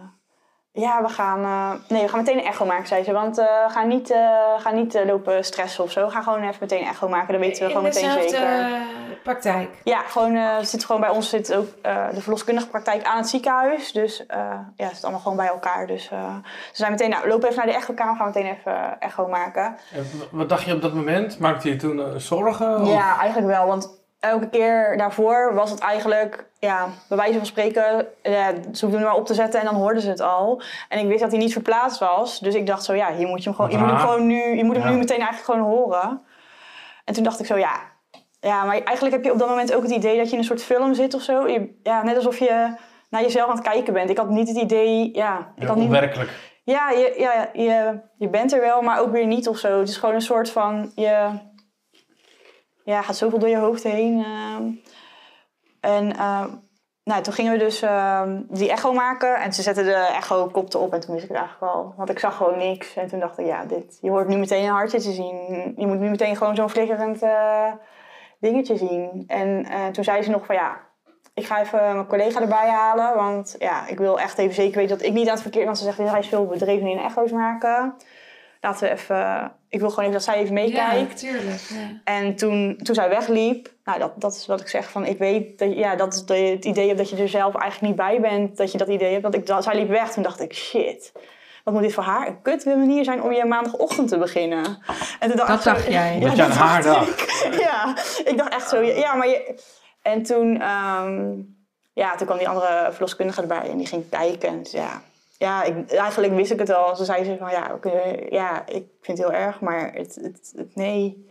ja, 0.72 1.02
we 1.02 1.10
gaan, 1.10 1.44
eh, 1.44 1.72
nee, 1.90 2.02
we 2.02 2.08
gaan 2.10 2.20
meteen 2.20 2.38
een 2.38 2.46
echo 2.46 2.66
maken, 2.66 2.88
zei 2.88 3.04
ze. 3.04 3.12
Want 3.12 3.38
eh 3.38 3.46
ga 3.68 3.84
niet, 3.84 4.12
eh, 4.12 4.20
ga 4.58 4.72
niet 4.72 5.00
lopen 5.06 5.46
stressen 5.46 5.84
of 5.84 5.92
zo. 5.92 6.10
Ga 6.10 6.22
gewoon 6.22 6.42
even 6.44 6.56
meteen 6.60 6.82
een 6.82 6.88
echo 6.88 7.08
maken, 7.10 7.32
dan 7.32 7.42
weten 7.42 7.62
we 7.64 7.68
gewoon 7.68 7.84
meteen 7.84 8.12
zeker. 8.12 8.68
praktijk. 9.24 9.70
Ja, 9.84 10.00
gewoon, 10.08 10.36
eh, 10.36 10.58
zit 10.62 10.86
gewoon 10.86 11.02
bij 11.02 11.10
ons 11.10 11.30
zit 11.30 11.56
ook 11.56 11.68
eh, 11.82 12.06
de 12.14 12.22
verloskundige 12.22 12.68
praktijk 12.68 13.04
aan 13.06 13.18
het 13.18 13.30
ziekenhuis. 13.30 13.92
Dus 13.92 14.26
eh, 14.26 14.38
ja, 14.76 14.86
het 14.86 14.94
zit 14.94 15.04
allemaal 15.04 15.22
gewoon 15.22 15.38
bij 15.38 15.48
elkaar. 15.48 15.88
Dus 15.88 16.10
eh, 16.10 16.36
ze 16.46 16.76
zei 16.76 16.90
meteen, 16.92 17.10
nou, 17.10 17.28
loop 17.28 17.44
even 17.44 17.56
naar 17.56 17.66
de 17.66 17.74
echokamer, 17.74 18.16
gaan 18.16 18.32
we 18.32 18.40
meteen 18.40 18.58
even 18.58 19.00
echo 19.00 19.28
maken. 19.28 19.76
En 19.94 20.06
wat 20.32 20.50
dacht 20.50 20.64
je 20.64 20.74
op 20.74 20.82
dat 20.82 20.94
moment? 20.94 21.40
Maakte 21.40 21.70
je 21.70 21.76
toen 21.76 22.20
zorgen? 22.20 22.82
Of- 22.82 22.88
Ja, 22.90 23.18
eigenlijk 23.20 23.48
wel. 23.54 23.68
Want 23.68 23.99
elke 24.20 24.50
keer 24.50 24.98
daarvoor 24.98 25.54
was 25.54 25.70
het 25.72 25.80
eigenlijk, 25.80 26.46
ja, 26.60 26.88
bij 27.08 27.18
wijze 27.18 27.38
van 27.38 27.46
spreken, 27.46 28.08
ja, 28.24 28.52
ze 28.52 28.86
hoefden 28.86 28.92
hem 28.92 29.02
maar 29.04 29.16
op 29.16 29.26
te 29.26 29.34
zetten 29.34 29.60
en 29.60 29.66
dan 29.66 29.76
hoorden 29.76 30.02
ze 30.02 30.10
het 30.10 30.20
al. 30.22 30.62
En 30.90 31.00
ik 31.00 31.08
wist 31.08 31.20
dat 31.20 31.32
hij 31.32 31.40
niet 31.40 31.54
verplaatst 31.54 32.00
was. 32.00 32.40
Dus 32.40 32.56
ik 32.56 32.66
dacht 32.68 32.84
zo, 32.84 32.94
ja, 32.94 33.14
hier 33.14 33.28
moet 33.28 33.44
je 33.44 33.50
hem 33.50 33.54
gewoon, 33.56 33.72
je 33.72 33.78
moet 33.78 33.90
hem 33.90 33.98
gewoon 33.98 34.28
nu, 34.28 34.56
je 34.58 34.64
moet 34.64 34.76
hem 34.76 34.86
Ja. 34.86 34.92
nu 34.92 34.98
meteen 34.98 35.20
eigenlijk 35.22 35.46
gewoon 35.46 35.70
horen. 35.78 36.22
En 37.06 37.14
toen 37.14 37.24
dacht 37.24 37.40
ik 37.40 37.46
zo, 37.46 37.58
ja, 37.58 37.80
ja, 38.40 38.64
maar 38.64 38.82
eigenlijk 38.84 39.16
heb 39.16 39.24
je 39.26 39.32
op 39.32 39.40
dat 39.40 39.50
moment 39.50 39.74
ook 39.74 39.82
het 39.82 39.92
idee 39.92 40.18
dat 40.18 40.26
je 40.26 40.32
in 40.34 40.38
een 40.38 40.44
soort 40.44 40.64
film 40.64 40.94
zit 40.94 41.14
of 41.14 41.22
zo. 41.22 41.48
Je, 41.48 41.80
ja, 41.84 42.04
net 42.04 42.16
alsof 42.16 42.38
je 42.40 42.74
naar 43.10 43.22
jezelf 43.22 43.50
aan 43.50 43.56
het 43.56 43.68
kijken 43.68 43.94
bent. 43.94 44.10
Ik 44.10 44.18
had 44.18 44.30
niet 44.30 44.48
het 44.48 44.58
idee, 44.58 45.10
ja, 45.16 45.38
ik 45.56 45.62
Ja, 45.62 45.68
had 45.68 45.76
niet, 45.76 45.86
onwerkelijk. 45.86 46.30
ja, 46.64 46.90
je, 46.90 47.14
ja 47.18 47.50
je, 47.54 48.00
je 48.18 48.28
bent 48.30 48.54
er 48.54 48.60
wel, 48.62 48.82
maar 48.82 49.00
ook 49.00 49.12
weer 49.12 49.26
niet 49.26 49.48
of 49.48 49.58
zo. 49.58 49.80
Het 49.80 49.90
is 49.90 49.98
gewoon 49.98 50.16
een 50.16 50.22
soort 50.22 50.50
van, 50.50 50.92
je 50.96 51.30
ja, 52.90 53.02
gaat 53.02 53.18
zoveel 53.18 53.40
door 53.40 53.50
je 53.50 53.58
hoofd 53.58 53.84
heen. 53.84 54.24
ehm. 54.24 54.64
en 55.80 56.16
ehm, 56.16 56.50
nou, 57.04 57.22
toen 57.24 57.34
gingen 57.34 57.52
we 57.52 57.58
dus 57.58 57.82
ehm, 57.82 58.42
die 58.48 58.72
echo 58.72 58.94
maken 58.94 59.36
en 59.36 59.54
ze 59.54 59.62
zetten 59.62 59.86
de 59.86 59.94
echo 59.94 60.48
kopte 60.48 60.78
op 60.78 60.94
en 60.94 61.00
toen 61.00 61.14
wist 61.14 61.24
ik 61.24 61.30
het 61.30 61.40
eigenlijk 61.40 61.74
al. 61.74 61.94
Want 61.98 62.10
ik 62.10 62.20
zag 62.20 62.36
gewoon 62.36 62.58
niks 62.58 62.96
en 62.96 63.08
toen 63.08 63.20
dacht 63.20 63.38
ik, 63.38 63.46
ja, 63.46 63.66
dit, 63.66 63.98
je 64.02 64.10
hoort 64.10 64.28
nu 64.28 64.38
meteen 64.38 64.64
een 64.64 64.72
hartje 64.72 65.00
te 65.00 65.12
zien. 65.12 65.74
Je 65.78 65.88
moet 65.88 66.00
nu 66.00 66.10
meteen 66.10 66.36
gewoon 66.36 66.56
zo'n 66.56 66.70
flikkerend 66.70 67.22
eh, 67.22 67.72
dingetje 68.40 68.78
zien. 68.78 69.24
En 69.28 69.66
eh, 69.66 69.88
toen 69.88 70.04
zei 70.04 70.22
ze 70.22 70.30
nog 70.30 70.46
van, 70.46 70.56
ja, 70.56 70.78
ik 71.34 71.46
ga 71.46 71.62
even 71.62 71.80
mijn 71.80 72.08
collega 72.08 72.42
erbij 72.42 72.70
halen, 72.70 73.16
want 73.16 73.56
ja, 73.60 73.88
ik 73.88 73.98
wil 73.98 74.20
echt 74.20 74.38
even 74.38 74.56
zeker 74.56 74.78
weten 74.78 74.98
dat 74.98 75.06
ik 75.06 75.14
niet 75.14 75.28
aan 75.28 75.34
het 75.34 75.42
verkeerd... 75.42 75.66
Want 75.66 75.78
ze 75.78 75.84
zegt, 75.84 75.98
hij 75.98 76.20
is 76.20 76.28
veel 76.28 76.46
bedreven 76.46 76.88
in 76.88 77.00
echo's 77.00 77.32
maken. 77.32 77.96
Laten 78.62 78.88
we 78.88 78.94
even... 78.94 79.52
Ik 79.70 79.80
wil 79.80 79.90
gewoon 79.90 80.06
even 80.06 80.14
dat 80.18 80.24
zij 80.24 80.36
even 80.36 80.54
meekijkt. 80.54 81.18
tuurlijk. 81.18 81.62
Ja. 81.70 82.02
En 82.04 82.36
toen, 82.36 82.80
toen 82.84 82.96
zij 82.96 83.10
wegliep, 83.10 83.70
nou 83.84 84.00
dat, 84.00 84.12
dat 84.16 84.34
is 84.36 84.46
wat 84.46 84.62
ik 84.62 84.68
zeg 84.68 84.90
van 84.90 85.06
ik 85.06 85.18
weet 85.18 85.60
dat 85.60 85.74
ja, 85.74 85.96
dat 85.96 86.24
dat 86.26 86.38
je 86.38 86.44
het 86.44 86.66
idee 86.66 86.86
hebt 86.86 86.98
dat 86.98 87.10
je 87.10 87.16
er 87.16 87.30
zelf 87.30 87.56
eigenlijk 87.56 87.82
niet 87.94 87.96
bij 88.08 88.20
bent, 88.22 88.58
dat 88.58 88.72
je 88.72 88.78
dat 88.78 88.88
idee 88.88 89.10
hebt. 89.12 89.22
Want 89.24 89.36
ik, 89.36 89.54
zij 89.60 89.76
liep 89.76 89.90
weg, 89.90 90.12
toen 90.12 90.24
dacht 90.24 90.40
ik 90.42 90.54
shit, 90.54 91.12
wat 91.64 91.74
moet 91.74 91.84
dit 91.84 91.94
voor 91.94 92.04
haar 92.04 92.28
een 92.28 92.42
kut 92.42 92.66
manier 92.66 93.04
zijn 93.04 93.24
om 93.24 93.32
je 93.34 93.46
maandagochtend 93.46 94.08
te 94.10 94.18
beginnen. 94.18 94.66
En 95.20 95.28
toen 95.28 95.38
dacht 95.38 95.50
Dat 95.50 95.62
zo- 95.64 95.72
dacht 95.72 95.88
jij. 95.88 96.18
Ja, 96.20 96.28
Dat 96.28 96.36
je 96.38 96.44
aan 96.44 96.50
dat 96.58 96.58
haar 96.58 96.84
dacht 96.84 97.08
dacht. 97.08 97.46
ik. 97.46 97.60
Ja, 97.60 97.96
ik 98.26 98.38
dacht 98.38 98.54
echt 98.54 98.70
zo, 98.70 98.82
ja, 98.82 99.14
maar 99.16 99.28
je... 99.28 99.60
En 100.02 100.24
toen, 100.24 100.62
ehm, 100.62 101.32
ja, 101.94 102.16
toen 102.16 102.26
kwam 102.26 102.38
die 102.38 102.48
andere 102.50 102.88
verloskundige 102.92 103.42
erbij 103.42 103.70
en 103.70 103.78
die 103.78 103.88
ging 103.88 104.10
kijken 104.10 104.50
en 104.50 104.60
ja... 104.72 105.02
Ja, 105.40 105.64
ik, 105.64 105.92
eigenlijk 105.92 106.34
wist 106.34 106.52
ik 106.52 106.60
het 106.60 106.70
al. 106.70 106.96
Ze 106.96 107.06
zei 107.06 107.24
ze 107.24 107.38
van, 107.38 107.52
ja, 107.52 107.78
kunnen- 107.80 108.32
ja, 108.34 108.66
ik 108.68 108.88
vind 109.02 109.18
het 109.18 109.28
heel 109.28 109.38
erg, 109.38 109.60
maar 109.62 109.94
het, 109.94 110.16
het, 110.16 110.54
het 110.56 110.76
nee. 110.76 111.30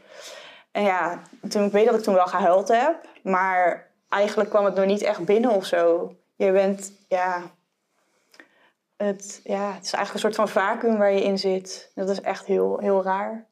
En 0.72 0.82
ja, 0.82 1.22
toen, 1.48 1.64
ik 1.64 1.72
weet 1.72 1.86
dat 1.86 1.94
ik 1.94 2.02
toen 2.02 2.14
wel 2.14 2.26
gehuild 2.26 2.68
heb, 2.68 3.08
maar 3.22 3.90
eigenlijk 4.08 4.50
kwam 4.50 4.64
het 4.64 4.74
nog 4.74 4.84
niet 4.84 5.02
echt 5.02 5.24
binnen 5.24 5.50
of 5.50 5.64
zo. 5.64 6.14
Je 6.36 6.52
bent, 6.52 6.92
ja, 7.08 7.42
het, 8.96 9.40
ja, 9.44 9.72
het 9.72 9.84
is 9.84 9.92
eigenlijk 9.92 10.12
een 10.12 10.32
soort 10.32 10.34
van 10.34 10.48
vacuüm 10.48 10.98
waar 10.98 11.12
je 11.12 11.22
in 11.22 11.38
zit. 11.38 11.90
Dat 11.94 12.08
is 12.08 12.20
echt 12.20 12.44
heel, 12.46 12.78
heel 12.78 13.02
raar. 13.02 13.46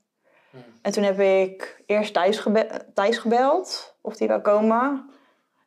En 0.83 0.92
toen 0.92 1.03
heb 1.05 1.21
ik 1.21 1.83
eerst 1.87 2.14
Thijs, 2.14 2.38
gebe 2.38 2.69
Thijs 2.95 3.19
gebeld 3.19 3.97
of 4.01 4.16
die 4.16 4.29
wou 4.29 4.40
komen. 4.40 5.11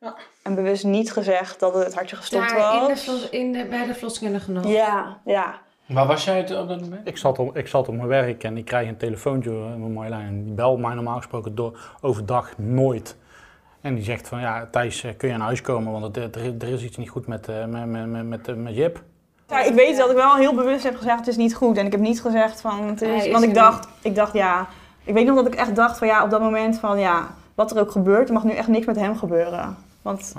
Ja. 0.00 0.16
En 0.42 0.54
bewust 0.54 0.84
niet 0.84 1.12
gezegd 1.12 1.60
dat 1.60 1.74
het 1.74 1.94
hartje 1.94 2.16
gestopt 2.16 2.48
Daar 2.48 2.74
in 2.74 2.80
de, 2.80 3.02
was. 3.06 3.28
in 3.30 3.52
de, 3.52 3.64
bij 3.64 3.86
de 3.86 3.94
verloskundige 3.94 4.50
nog. 4.50 4.66
Ja, 4.66 5.18
ja. 5.24 5.58
Waar 5.86 6.06
was 6.06 6.24
jij 6.24 6.36
het 6.36 6.56
op 6.56 6.68
dat 6.68 6.80
moment? 6.80 7.08
Ik 7.08 7.16
zat, 7.16 7.38
op, 7.38 7.56
ik 7.56 7.66
zat 7.66 7.88
op 7.88 7.94
mijn 7.94 8.08
werk 8.08 8.44
en 8.44 8.56
ik 8.56 8.64
krijg 8.64 8.88
een 8.88 8.96
telefoontje 8.96 9.50
van 9.50 9.92
Marjolein. 9.92 10.26
En 10.26 10.44
die 10.44 10.52
belt 10.52 10.78
mij 10.78 10.94
normaal 10.94 11.16
gesproken 11.16 11.54
door, 11.54 11.78
overdag 12.00 12.58
nooit. 12.58 13.16
En 13.80 13.94
die 13.94 14.04
zegt 14.04 14.28
van, 14.28 14.40
ja 14.40 14.68
Thijs, 14.70 15.04
eh, 15.04 15.10
kun 15.16 15.28
je 15.28 15.36
naar 15.36 15.46
huis 15.46 15.60
komen? 15.60 15.92
Want 15.92 16.16
het, 16.16 16.36
er, 16.36 16.54
er 16.58 16.68
is 16.68 16.82
iets 16.82 16.96
niet 16.96 17.10
goed 17.10 17.26
met, 17.26 17.48
eh, 17.48 17.64
met, 17.64 17.86
met, 17.86 18.06
met, 18.06 18.28
met, 18.28 18.56
met 18.56 18.76
Jip. 18.76 19.02
Ja, 19.48 19.62
ik 19.62 19.74
weet 19.74 19.96
dat 19.96 20.10
ik 20.10 20.16
wel 20.16 20.34
heel 20.36 20.54
bewust 20.54 20.84
heb 20.84 20.96
gezegd, 20.96 21.18
het 21.18 21.28
is 21.28 21.36
niet 21.36 21.54
goed. 21.54 21.76
En 21.76 21.86
ik 21.86 21.92
heb 21.92 22.00
niet 22.00 22.20
gezegd 22.20 22.60
van, 22.60 22.82
het 22.88 23.02
is... 23.02 23.24
is 23.24 23.32
Want 23.32 23.42
er 23.42 23.48
ik 23.48 23.54
dacht, 23.54 23.88
ik 24.02 24.14
dacht, 24.14 24.32
ja... 24.32 24.66
Ik 25.04 25.14
weet 25.14 25.26
nog 25.26 25.36
dat 25.36 25.46
ik 25.46 25.54
echt 25.54 25.76
dacht 25.76 25.98
van, 25.98 26.06
ja, 26.06 26.24
op 26.24 26.30
dat 26.30 26.40
moment 26.40 26.78
van, 26.78 26.98
ja... 26.98 27.28
Wat 27.54 27.70
er 27.70 27.80
ook 27.80 27.90
gebeurt, 27.90 28.28
er 28.28 28.34
mag 28.34 28.44
nu 28.44 28.52
echt 28.52 28.68
niks 28.68 28.86
met 28.86 28.96
hem 28.96 29.16
gebeuren. 29.16 29.76
Want, 30.02 30.34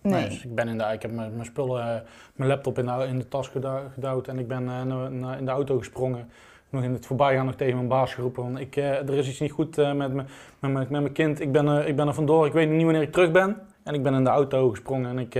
nee. 0.00 0.24
dus 0.28 0.44
ik, 0.44 0.54
ben 0.54 0.68
in 0.68 0.78
de, 0.78 0.84
ik 0.84 1.02
heb 1.02 1.12
mijn, 1.12 1.32
mijn 1.32 1.44
spullen, 1.44 1.94
eh, 1.94 2.00
mijn 2.34 2.50
laptop 2.50 2.78
in 2.78 2.86
de, 2.86 3.06
in 3.08 3.18
de 3.18 3.28
tas 3.28 3.48
gedou- 3.48 3.88
gedouwd 3.94 4.28
en 4.28 4.38
ik 4.38 4.48
ben 4.48 4.68
eh, 4.68 5.38
in 5.38 5.44
de 5.44 5.50
auto 5.50 5.78
gesprongen. 5.78 6.28
Nog 6.70 6.82
in 6.82 6.92
het 6.92 7.06
voorbijgaan 7.06 7.46
nog 7.46 7.54
tegen 7.54 7.74
mijn 7.76 7.88
baas 7.88 8.14
geroepen. 8.14 8.42
van, 8.42 8.58
ik, 8.58 8.76
eh, 8.76 8.90
er 9.08 9.14
is 9.14 9.28
iets 9.28 9.40
niet 9.40 9.52
goed 9.52 9.76
met, 9.76 9.96
me, 9.96 10.06
met, 10.08 10.24
me- 10.60 10.68
met 10.78 10.90
mijn 10.90 11.12
kind. 11.12 11.40
Ik 11.40 11.52
ben, 11.52 11.86
ik 11.88 11.96
ben 11.96 12.06
er 12.06 12.14
vandoor. 12.14 12.46
Ik 12.46 12.52
weet 12.52 12.68
niet 12.70 12.84
wanneer 12.84 13.02
ik 13.02 13.12
terug 13.12 13.30
ben. 13.30 13.56
En 13.82 13.94
ik 13.94 14.02
ben 14.02 14.14
in 14.14 14.24
de 14.24 14.30
auto 14.30 14.70
gesprongen 14.70 15.10
en 15.10 15.18
ik 15.18 15.32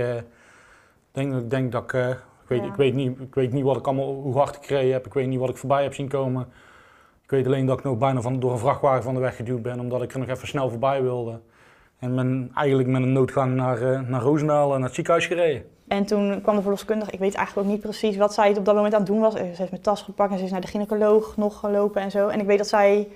denk, 1.11 1.33
ik 1.33 1.49
denk 1.49 1.71
dat 1.71 1.83
ik... 1.83 1.93
ik, 1.93 2.17
weet, 2.47 2.59
Ja. 2.61 2.65
ik, 2.67 2.75
weet 2.75 2.93
niet, 2.93 3.19
ik 3.19 3.35
weet 3.35 3.53
niet 3.53 3.63
wat 3.63 3.77
ik 3.77 3.87
allemaal, 3.87 4.13
hoe 4.13 4.37
hard 4.37 4.55
ik 4.55 4.65
gereden 4.65 4.93
heb. 4.93 5.05
Ik 5.05 5.13
weet 5.13 5.27
niet 5.27 5.39
wat 5.39 5.49
ik 5.49 5.57
voorbij 5.57 5.83
heb 5.83 5.93
zien 5.93 6.07
komen. 6.07 6.47
Ik 7.23 7.29
weet 7.29 7.45
alleen 7.45 7.65
dat 7.65 7.77
ik 7.77 7.83
nog 7.83 7.97
bijna 7.97 8.21
van, 8.21 8.39
door 8.39 8.51
een 8.51 8.57
vrachtwagen 8.57 9.03
van 9.03 9.13
de 9.13 9.19
weg 9.19 9.35
geduwd 9.35 9.61
ben. 9.61 9.79
Omdat 9.79 10.01
ik 10.01 10.13
er 10.13 10.19
nog 10.19 10.27
even 10.29 10.47
snel 10.47 10.69
voorbij 10.69 11.01
wilde. 11.01 11.39
En 11.99 12.15
ben 12.15 12.51
eigenlijk 12.53 12.89
met 12.89 13.01
een 13.01 13.13
noodgang 13.13 13.55
naar, 13.55 13.81
eh, 13.81 14.01
naar 14.01 14.21
Roosendaal, 14.21 14.73
en 14.73 14.77
naar 14.77 14.87
het 14.87 14.95
ziekenhuis 14.95 15.25
gereden. 15.25 15.63
En 15.87 16.05
toen 16.05 16.41
kwam 16.41 16.55
de 16.55 16.61
verloskundige, 16.61 17.11
ik 17.11 17.19
weet 17.19 17.35
eigenlijk 17.35 17.67
ook 17.67 17.73
niet 17.73 17.83
precies 17.83 18.17
wat 18.17 18.33
zij 18.33 18.57
op 18.57 18.65
dat 18.65 18.75
moment 18.75 18.93
aan 18.93 18.99
het 18.99 19.09
doen 19.09 19.19
was. 19.19 19.33
Ze 19.33 19.39
heeft 19.39 19.69
mijn 19.69 19.81
tas 19.81 20.01
gepakt 20.01 20.31
en 20.31 20.37
ze 20.37 20.43
is 20.43 20.51
naar 20.51 20.61
de 20.61 20.67
gynaecoloog 20.67 21.37
nog 21.37 21.59
gelopen 21.59 22.01
en 22.01 22.11
zo. 22.11 22.27
En 22.27 22.39
ik 22.39 22.45
weet 22.45 22.57
dat 22.57 22.67
zij 22.67 23.07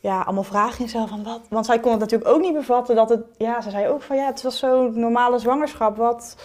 ja, 0.00 0.20
allemaal 0.20 0.44
vragen 0.44 0.80
in 0.80 0.88
zichzelf 0.88 1.08
van 1.08 1.24
wat. 1.24 1.40
Want 1.48 1.66
zij 1.66 1.80
kon 1.80 1.90
het 1.90 2.00
natuurlijk 2.00 2.30
ook 2.30 2.40
niet 2.40 2.54
bevatten 2.54 2.96
dat 2.96 3.08
het, 3.08 3.24
ja, 3.36 3.60
ze 3.60 3.70
zei 3.70 3.88
ook 3.88 4.02
van 4.02 4.16
ja, 4.16 4.26
het 4.26 4.42
was 4.42 4.58
zo'n 4.58 5.00
normale 5.00 5.38
zwangerschap. 5.38 5.96
Wat, 5.96 6.36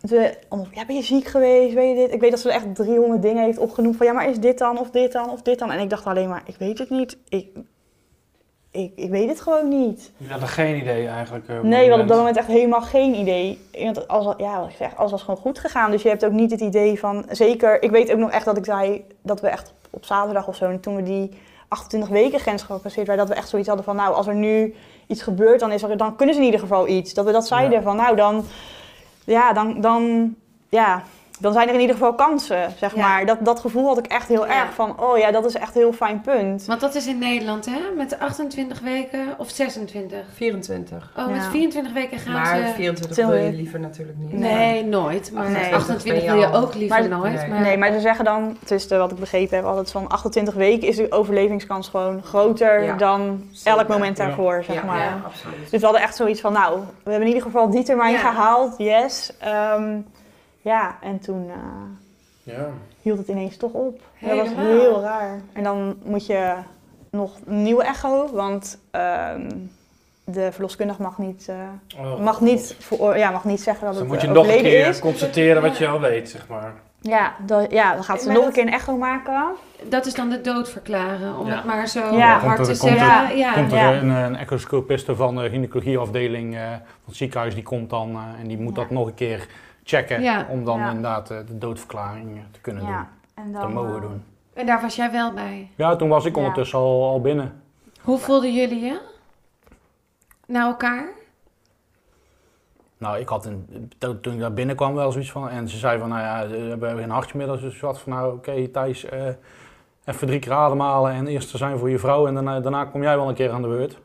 de, 0.00 0.34
ja, 0.72 0.84
ben 0.86 0.96
je 0.96 1.02
ziek 1.02 1.26
geweest, 1.26 1.74
weet 1.74 1.88
je 1.88 2.02
dit? 2.02 2.12
Ik 2.12 2.20
weet 2.20 2.30
dat 2.30 2.40
ze 2.40 2.52
echt 2.52 2.74
300 2.74 3.22
dingen 3.22 3.44
heeft 3.44 3.58
opgenoemd 3.58 3.96
van 3.96 4.06
ja, 4.06 4.12
maar 4.12 4.28
is 4.28 4.40
dit 4.40 4.58
dan, 4.58 4.78
of 4.78 4.90
dit 4.90 5.12
dan, 5.12 5.30
of 5.30 5.42
dit 5.42 5.58
dan? 5.58 5.70
En 5.70 5.80
ik 5.80 5.90
dacht 5.90 6.04
alleen 6.04 6.28
maar, 6.28 6.42
ik 6.46 6.56
weet 6.56 6.78
het 6.78 6.90
niet. 6.90 7.18
Ik, 7.28 7.48
ik, 8.74 8.92
ik 8.96 9.10
weet 9.10 9.28
het 9.28 9.40
gewoon 9.40 9.68
niet. 9.68 10.10
Je 10.16 10.28
had 10.32 10.40
er 10.40 10.48
geen 10.48 10.76
idee 10.76 11.06
eigenlijk. 11.08 11.48
eh, 11.48 11.60
Nee, 11.60 11.88
want 11.88 12.02
op 12.02 12.08
dat 12.08 12.16
moment. 12.16 12.36
echt 12.36 12.46
helemaal 12.46 12.82
geen 12.82 13.14
idee. 13.14 13.58
Want 13.78 14.08
alles, 14.08 14.34
ja, 14.38 14.60
wat 14.60 14.68
ik 14.68 14.76
zeg, 14.76 14.96
alles 14.96 15.10
was 15.10 15.20
gewoon 15.22 15.40
goed 15.40 15.58
gegaan. 15.58 15.90
Dus 15.90 16.02
je 16.02 16.08
hebt 16.08 16.24
ook 16.24 16.32
niet 16.32 16.50
het 16.50 16.60
idee 16.60 16.98
van, 16.98 17.24
zeker, 17.30 17.82
ik 17.82 17.90
weet 17.90 18.12
ook 18.12 18.18
nog 18.18 18.30
echt 18.30 18.44
dat 18.44 18.56
ik 18.56 18.64
zei, 18.64 19.04
dat 19.22 19.40
we 19.40 19.48
echt 19.48 19.72
op 19.90 20.04
zaterdag 20.04 20.46
of 20.48 20.56
zo, 20.56 20.64
en 20.64 20.80
toen 20.80 20.96
we 20.96 21.02
die 21.02 21.30
28 21.68 22.10
weken 22.10 22.40
grens 22.40 22.62
gepasseerd 22.62 23.06
waren, 23.06 23.26
dat 23.26 23.34
we 23.34 23.40
echt 23.40 23.48
zoiets 23.48 23.68
hadden 23.68 23.86
van, 23.86 23.96
nou, 23.96 24.14
als 24.14 24.26
er 24.26 24.34
nu 24.34 24.74
iets 25.06 25.22
gebeurt, 25.22 25.60
dan, 25.60 25.72
is 25.72 25.82
er, 25.82 25.96
dan 25.96 26.16
kunnen 26.16 26.34
ze 26.34 26.40
in 26.40 26.46
ieder 26.46 26.60
geval 26.60 26.88
iets. 26.88 27.14
Dat 27.14 27.24
we 27.24 27.32
dat 27.32 27.46
zeiden 27.46 27.78
Ja. 27.78 27.82
van, 27.84 27.96
nou, 27.96 28.16
dan, 28.16 28.44
ja, 29.24 29.52
dan, 29.52 29.80
dan, 29.80 30.34
ja, 30.68 31.02
dan 31.44 31.52
zijn 31.52 31.68
er 31.68 31.74
in 31.74 31.80
ieder 31.80 31.96
geval 31.96 32.14
kansen, 32.14 32.72
zeg 32.78 32.94
Ja. 32.94 33.00
maar. 33.08 33.26
Dat, 33.26 33.38
dat 33.40 33.60
gevoel 33.60 33.86
had 33.86 33.98
ik 33.98 34.06
echt 34.06 34.28
heel 34.28 34.46
Ja. 34.46 34.60
erg 34.62 34.74
van, 34.74 35.00
oh 35.00 35.18
ja, 35.18 35.30
dat 35.30 35.44
is 35.44 35.54
echt 35.54 35.74
een 35.74 35.80
heel 35.80 35.92
fijn 35.92 36.20
punt. 36.20 36.64
Want 36.66 36.80
dat 36.80 36.94
is 36.94 37.06
in 37.06 37.18
Nederland, 37.18 37.66
hè? 37.66 37.78
Met 37.96 38.18
28 38.18 38.80
weken 38.80 39.34
of 39.38 39.50
26? 39.50 40.18
24. 40.34 41.12
Oh, 41.16 41.26
met 41.26 41.36
Ja. 41.42 41.50
24 41.50 41.92
weken 41.92 42.18
gaan 42.18 42.32
Maar 42.32 42.56
ze... 42.56 42.72
24 42.74 43.16
Til- 43.16 43.26
wil 43.28 43.36
je 43.44 43.52
liever 43.52 43.80
natuurlijk 43.80 44.18
niet. 44.18 44.32
Nee, 44.32 44.84
nooit. 44.84 45.30
Maar 45.32 45.50
Nee. 45.50 45.74
28 45.74 46.12
Ben 46.24 46.24
wil 46.24 46.40
je 46.40 46.52
ook 46.52 46.74
liever 46.74 47.08
Maar- 47.08 47.18
nooit. 47.18 47.34
Nee. 47.40 47.48
Maar... 47.48 47.60
Nee, 47.60 47.76
maar 47.78 47.92
ze 47.92 48.00
zeggen 48.00 48.24
dan, 48.24 48.56
tussen 48.64 48.98
wat 48.98 49.12
ik 49.12 49.18
begrepen 49.18 49.56
heb, 49.56 49.66
altijd 49.66 49.90
van 49.90 50.08
28 50.08 50.54
weken 50.54 50.88
is 50.88 50.96
de 50.96 51.12
overlevingskans 51.12 51.88
gewoon 51.88 52.22
groter 52.22 52.82
Ja. 52.84 52.96
dan 52.96 53.42
Zeker. 53.52 53.78
elk 53.78 53.88
moment 53.88 54.16
Ja. 54.18 54.26
daarvoor, 54.26 54.62
zeg 54.66 54.76
ja, 54.76 54.82
maar. 54.84 54.98
ja, 54.98 55.20
absoluut. 55.24 55.70
Dus 55.70 55.80
we 55.80 55.86
hadden 55.86 56.02
echt 56.02 56.16
zoiets 56.16 56.40
van, 56.40 56.52
nou, 56.52 56.78
we 56.78 57.10
hebben 57.10 57.20
in 57.28 57.34
ieder 57.34 57.42
geval 57.42 57.70
die 57.70 57.82
termijn 57.82 58.12
Ja. 58.12 58.18
gehaald, 58.18 58.74
yes. 58.78 59.32
Ehm, 59.40 59.96
ja, 60.64 60.96
en 61.00 61.18
toen 61.18 61.48
eh, 61.50 62.54
Ja. 62.54 62.66
hield 63.02 63.18
het 63.18 63.28
ineens 63.28 63.56
toch 63.56 63.72
op. 63.72 64.00
Dat 64.20 64.36
was 64.36 64.48
heel 64.54 65.00
raar. 65.00 65.40
En 65.52 65.62
dan 65.62 65.96
moet 66.04 66.26
je 66.26 66.54
nog 67.10 67.36
een 67.46 67.62
nieuwe 67.62 67.84
echo, 67.84 68.28
want 68.32 68.78
ehm, 68.90 69.50
de 70.24 70.52
verloskundige 70.52 71.02
mag 71.02 71.18
niet, 71.18 71.48
eh, 71.48 72.04
Oh, 72.04 72.18
mag 72.20 72.40
niet, 72.40 72.76
voor, 72.78 73.16
ja, 73.16 73.30
mag 73.30 73.44
niet 73.44 73.60
zeggen 73.62 73.84
dat 73.86 73.94
Dus 73.94 74.02
dan 74.02 74.12
het 74.12 74.22
moet 74.22 74.34
je 74.34 74.40
eh, 74.40 74.44
nog 74.48 74.56
een 74.56 74.62
keer 74.62 74.86
is. 74.88 74.98
constateren 75.00 75.62
wat 75.62 75.78
je 75.78 75.86
al 75.88 76.00
weet, 76.00 76.28
zeg 76.30 76.48
maar. 76.48 76.72
Ja, 77.00 77.34
dat, 77.46 77.70
ja, 77.70 77.94
dan 77.94 78.04
gaat 78.04 78.20
ze 78.20 78.26
Maar 78.26 78.34
nog 78.36 78.44
dat- 78.44 78.56
een 78.56 78.62
keer 78.64 78.72
een 78.72 78.78
echo 78.78 78.96
maken. 78.96 79.44
Dat 79.88 80.06
is 80.06 80.14
dan 80.14 80.28
de 80.30 80.40
dood 80.40 80.68
verklaren, 80.70 81.38
om 81.38 81.46
Ja. 81.46 81.54
het 81.56 81.64
maar 81.64 81.88
zo 81.88 82.14
Ja. 82.16 82.38
hard 82.38 82.56
te 82.56 82.64
komt 82.64 82.76
zeggen. 82.92 83.30
er- 83.30 83.36
Ja, 83.36 83.52
komt 83.52 83.72
er 83.72 83.78
Ja. 83.78 83.92
een, 83.92 84.08
een 84.08 84.36
echoscopiste 84.36 85.16
van 85.16 85.36
de 85.36 85.48
gynaecologieafdeling 85.48 86.54
eh, 86.54 86.60
van 86.70 86.80
het 87.06 87.16
ziekenhuis, 87.16 87.54
die 87.54 87.62
komt 87.62 87.90
dan 87.90 88.14
eh, 88.14 88.40
en 88.40 88.48
die 88.48 88.58
moet 88.58 88.76
Ja. 88.76 88.82
dat 88.82 88.90
nog 88.90 89.06
een 89.06 89.14
keer 89.14 89.48
checken. 89.84 90.22
Ja. 90.22 90.46
Om 90.50 90.64
dan 90.64 90.78
Ja. 90.78 90.86
inderdaad 90.88 91.30
eh, 91.30 91.38
de 91.46 91.58
doodverklaring 91.58 92.42
te 92.50 92.60
kunnen 92.60 92.84
Ja, 92.86 93.08
en 93.34 93.42
doen. 93.44 93.52
dan, 93.52 93.62
Te 93.62 93.68
mogen 93.74 93.94
eh, 93.94 94.00
doen. 94.00 94.22
En 94.54 94.66
daar 94.66 94.80
was 94.80 94.96
jij 94.96 95.10
wel 95.10 95.32
bij. 95.32 95.70
Ja, 95.74 95.96
toen 95.96 96.08
was 96.08 96.24
ik 96.24 96.34
Ja. 96.34 96.40
ondertussen 96.40 96.78
al, 96.78 97.04
al 97.08 97.20
binnen. 97.20 97.62
Hoe 98.00 98.18
voelden 98.18 98.54
jullie 98.54 98.80
je? 98.84 99.00
Naar 100.46 100.66
elkaar? 100.66 101.08
Nou, 102.98 103.18
ik 103.18 103.28
had 103.28 103.46
een, 103.46 103.90
to- 103.98 104.20
toen 104.20 104.32
ik 104.34 104.40
daar 104.40 104.52
binnenkwam 104.52 104.94
wel 104.94 105.12
zoiets 105.12 105.30
van. 105.32 105.48
En 105.48 105.68
ze 105.68 105.76
zei 105.78 105.98
van, 105.98 106.08
nou 106.08 106.20
ja, 106.20 106.48
we 106.48 106.56
hebben 106.68 106.96
geen 106.98 107.10
hartje 107.10 107.38
meer. 107.38 107.46
Dus 107.46 107.80
had 107.80 108.00
van, 108.00 108.12
nou 108.12 108.34
oké 108.34 108.68
Thijs, 108.68 109.04
eh, 109.04 109.26
even 110.04 110.26
drie 110.26 110.38
keer 110.38 110.52
ademhalen 110.52 111.12
en 111.12 111.26
eerst 111.26 111.52
er 111.52 111.58
zijn 111.58 111.78
voor 111.78 111.90
je 111.90 111.98
vrouw. 111.98 112.26
En 112.26 112.34
daarna, 112.34 112.60
daarna 112.60 112.84
kom 112.84 113.02
jij 113.02 113.16
wel 113.16 113.28
een 113.28 113.34
keer 113.34 113.50
aan 113.50 113.62
de 113.62 113.68
beurt. 113.68 113.98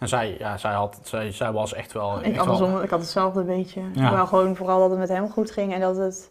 En 0.00 0.08
zij, 0.08 0.36
ja, 0.38 0.56
zij, 0.56 0.72
had, 0.72 0.98
zij, 1.02 1.32
zij 1.32 1.52
was 1.52 1.74
echt 1.74 1.92
wel... 1.92 2.18
Ik 2.18 2.24
echt 2.24 2.34
wel 2.34 2.44
andersom, 2.44 2.82
ik 2.82 2.90
had 2.90 3.00
hetzelfde 3.00 3.42
beetje. 3.42 3.80
Ja. 3.94 4.10
Wou 4.12 4.26
gewoon 4.26 4.56
vooral 4.56 4.78
dat 4.80 4.90
het 4.90 4.98
met 4.98 5.08
hem 5.08 5.30
goed 5.30 5.50
ging 5.50 5.72
en 5.74 5.80
dat 5.80 5.96
het... 5.96 6.30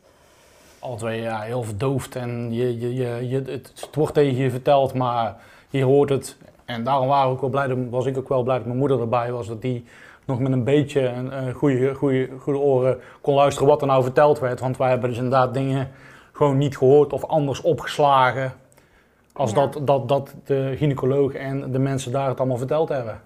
alle 0.79 0.95
twee 0.97 1.21
ja, 1.21 1.39
heel 1.39 1.63
verdoofd. 1.63 2.15
En 2.15 2.53
je, 2.53 2.79
je, 2.79 2.93
je, 2.95 3.27
je, 3.29 3.35
het, 3.35 3.71
het 3.81 3.95
wordt 3.95 4.13
tegen 4.13 4.35
je 4.43 4.49
verteld, 4.49 4.93
maar 4.93 5.35
je 5.69 5.83
hoort 5.83 6.09
het. 6.09 6.37
En 6.65 6.83
daarom 6.83 7.07
waren 7.07 7.27
we 7.27 7.33
ook 7.35 7.41
wel 7.41 7.49
blij, 7.49 7.67
dat- 7.67 7.77
was 7.89 8.05
ik 8.05 8.17
ook 8.17 8.29
wel 8.29 8.43
blij 8.43 8.57
dat 8.57 8.65
mijn 8.65 8.77
moeder 8.77 8.99
erbij 9.01 9.31
was. 9.31 9.47
Dat 9.47 9.61
die 9.61 9.85
nog 10.25 10.39
met 10.39 10.51
een 10.51 10.63
beetje 10.63 11.07
een, 11.07 11.37
een 11.45 11.53
goede, 11.53 11.93
goede, 11.95 12.29
goede 12.39 12.59
oren 12.59 12.99
kon 13.21 13.35
luisteren 13.35 13.67
wat 13.69 13.81
er 13.81 13.87
nou 13.87 14.03
verteld 14.03 14.39
werd. 14.39 14.59
Want 14.59 14.77
wij 14.77 14.89
hebben 14.89 15.09
dus 15.09 15.17
inderdaad 15.17 15.53
dingen 15.53 15.89
gewoon 16.31 16.57
niet 16.57 16.77
gehoord 16.77 17.13
of 17.13 17.25
anders 17.25 17.61
opgeslagen. 17.61 18.53
Als 19.33 19.51
Ja. 19.51 19.55
dat, 19.67 19.87
dat, 19.87 20.07
dat 20.07 20.33
de 20.45 20.73
gynaecoloog 20.77 21.33
en 21.33 21.71
de 21.71 21.79
mensen 21.79 22.11
daar 22.11 22.27
het 22.27 22.37
allemaal 22.39 22.57
verteld 22.57 22.89
hebben. 22.89 23.21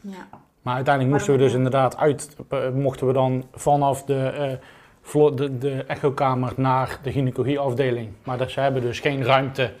Ja. 0.00 0.28
Maar 0.62 0.74
uiteindelijk 0.74 1.14
moesten 1.14 1.32
we 1.32 1.38
dus 1.38 1.52
inderdaad 1.52 1.96
uit, 1.96 2.36
eh, 2.48 2.68
mochten 2.70 3.06
we 3.06 3.12
dan 3.12 3.44
vanaf 3.54 4.04
de, 4.04 4.26
eh, 4.26 4.52
vlo- 5.02 5.34
de, 5.34 5.58
de 5.58 5.84
echokamer 5.86 6.52
naar 6.56 6.98
de 7.02 7.12
gynaecologieafdeling. 7.12 8.12
Maar 8.22 8.38
dat, 8.38 8.50
ze 8.50 8.60
hebben 8.60 8.82
dus 8.82 9.00
geen 9.00 9.24
ruimte 9.24 9.72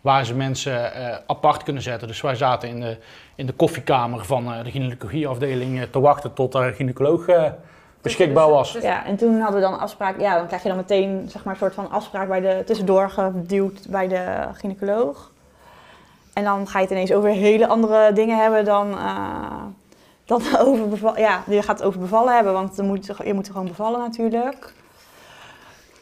waar 0.00 0.24
ze 0.24 0.34
mensen 0.34 0.94
eh, 0.94 1.16
apart 1.26 1.62
kunnen 1.62 1.82
zetten. 1.82 2.08
Dus 2.08 2.20
wij 2.20 2.34
zaten 2.34 2.68
in 2.68 2.80
de, 2.80 2.96
in 3.34 3.46
de 3.46 3.52
koffiekamer 3.52 4.24
van 4.24 4.52
eh, 4.52 4.64
de 4.64 4.70
gynaecologieafdeling 4.70 5.86
te 5.90 6.00
wachten 6.00 6.32
tot 6.32 6.54
er 6.54 6.62
een 6.62 6.74
gynaecoloog 6.74 7.28
eh, 7.28 7.50
beschikbaar 8.02 8.50
was. 8.50 8.72
ja, 8.72 9.04
en 9.04 9.16
toen 9.16 9.40
hadden 9.40 9.60
we 9.60 9.66
dan 9.68 9.78
afspraak... 9.78 10.20
Ja, 10.20 10.36
dan 10.36 10.46
krijg 10.46 10.62
je 10.62 10.68
dan 10.68 10.76
meteen 10.76 11.28
zeg 11.28 11.44
maar, 11.44 11.52
een 11.52 11.58
soort 11.58 11.74
van 11.74 11.90
afspraak 11.90 12.28
bij 12.28 12.40
de, 12.40 12.62
tussendoor 12.66 13.10
geduwd 13.10 13.88
bij 13.88 14.08
de 14.08 14.48
gynaecoloog. 14.52 15.32
En 16.36 16.44
dan 16.44 16.66
ga 16.68 16.78
je 16.78 16.84
het 16.84 16.92
ineens 16.94 17.12
over 17.12 17.28
hele 17.30 17.66
andere 17.66 18.12
dingen 18.12 18.38
hebben 18.38 18.64
dan... 18.64 18.92
eh, 18.98 19.62
dan 20.24 20.42
over 20.66 20.88
bevallen. 20.88 21.20
Ja, 21.20 21.42
je 21.46 21.62
gaat 21.62 21.78
het 21.78 21.86
over 21.86 22.00
bevallen 22.00 22.34
hebben, 22.34 22.52
want 22.52 22.76
dan 22.76 22.86
moet, 22.86 23.06
je 23.24 23.34
moet 23.34 23.46
gewoon 23.46 23.66
bevallen 23.66 24.00
natuurlijk. 24.00 24.72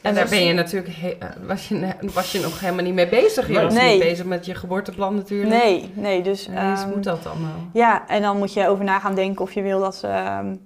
En 0.02 0.10
En 0.10 0.14
daar 0.14 0.28
ben 0.28 0.44
je 0.44 0.52
natuurlijk, 0.52 0.94
he- 0.96 1.16
eh, 1.20 1.28
was, 1.46 1.68
je, 1.68 1.92
was 2.14 2.32
je 2.32 2.40
nog 2.40 2.60
helemaal 2.60 2.84
niet 2.84 2.94
mee 2.94 3.08
bezig. 3.08 3.48
Je 3.48 3.60
was 3.62 3.74
Nee. 3.74 3.90
niet 3.94 4.02
bezig 4.02 4.24
met 4.24 4.46
je 4.46 4.54
geboorteplan 4.54 5.14
natuurlijk. 5.14 5.62
Nee, 5.62 5.90
nee, 5.94 6.22
dus... 6.22 6.48
Ehm, 6.48 6.88
moet 6.88 7.04
dat 7.04 7.26
allemaal. 7.26 7.58
Ja, 7.72 8.08
en 8.08 8.22
dan 8.22 8.36
moet 8.38 8.52
je 8.52 8.68
over 8.68 8.84
na 8.84 8.98
gaan 8.98 9.14
denken 9.14 9.42
of 9.44 9.52
je 9.52 9.62
wil 9.62 9.80
dat 9.80 9.94
ze 9.94 10.06
ehm, 10.06 10.56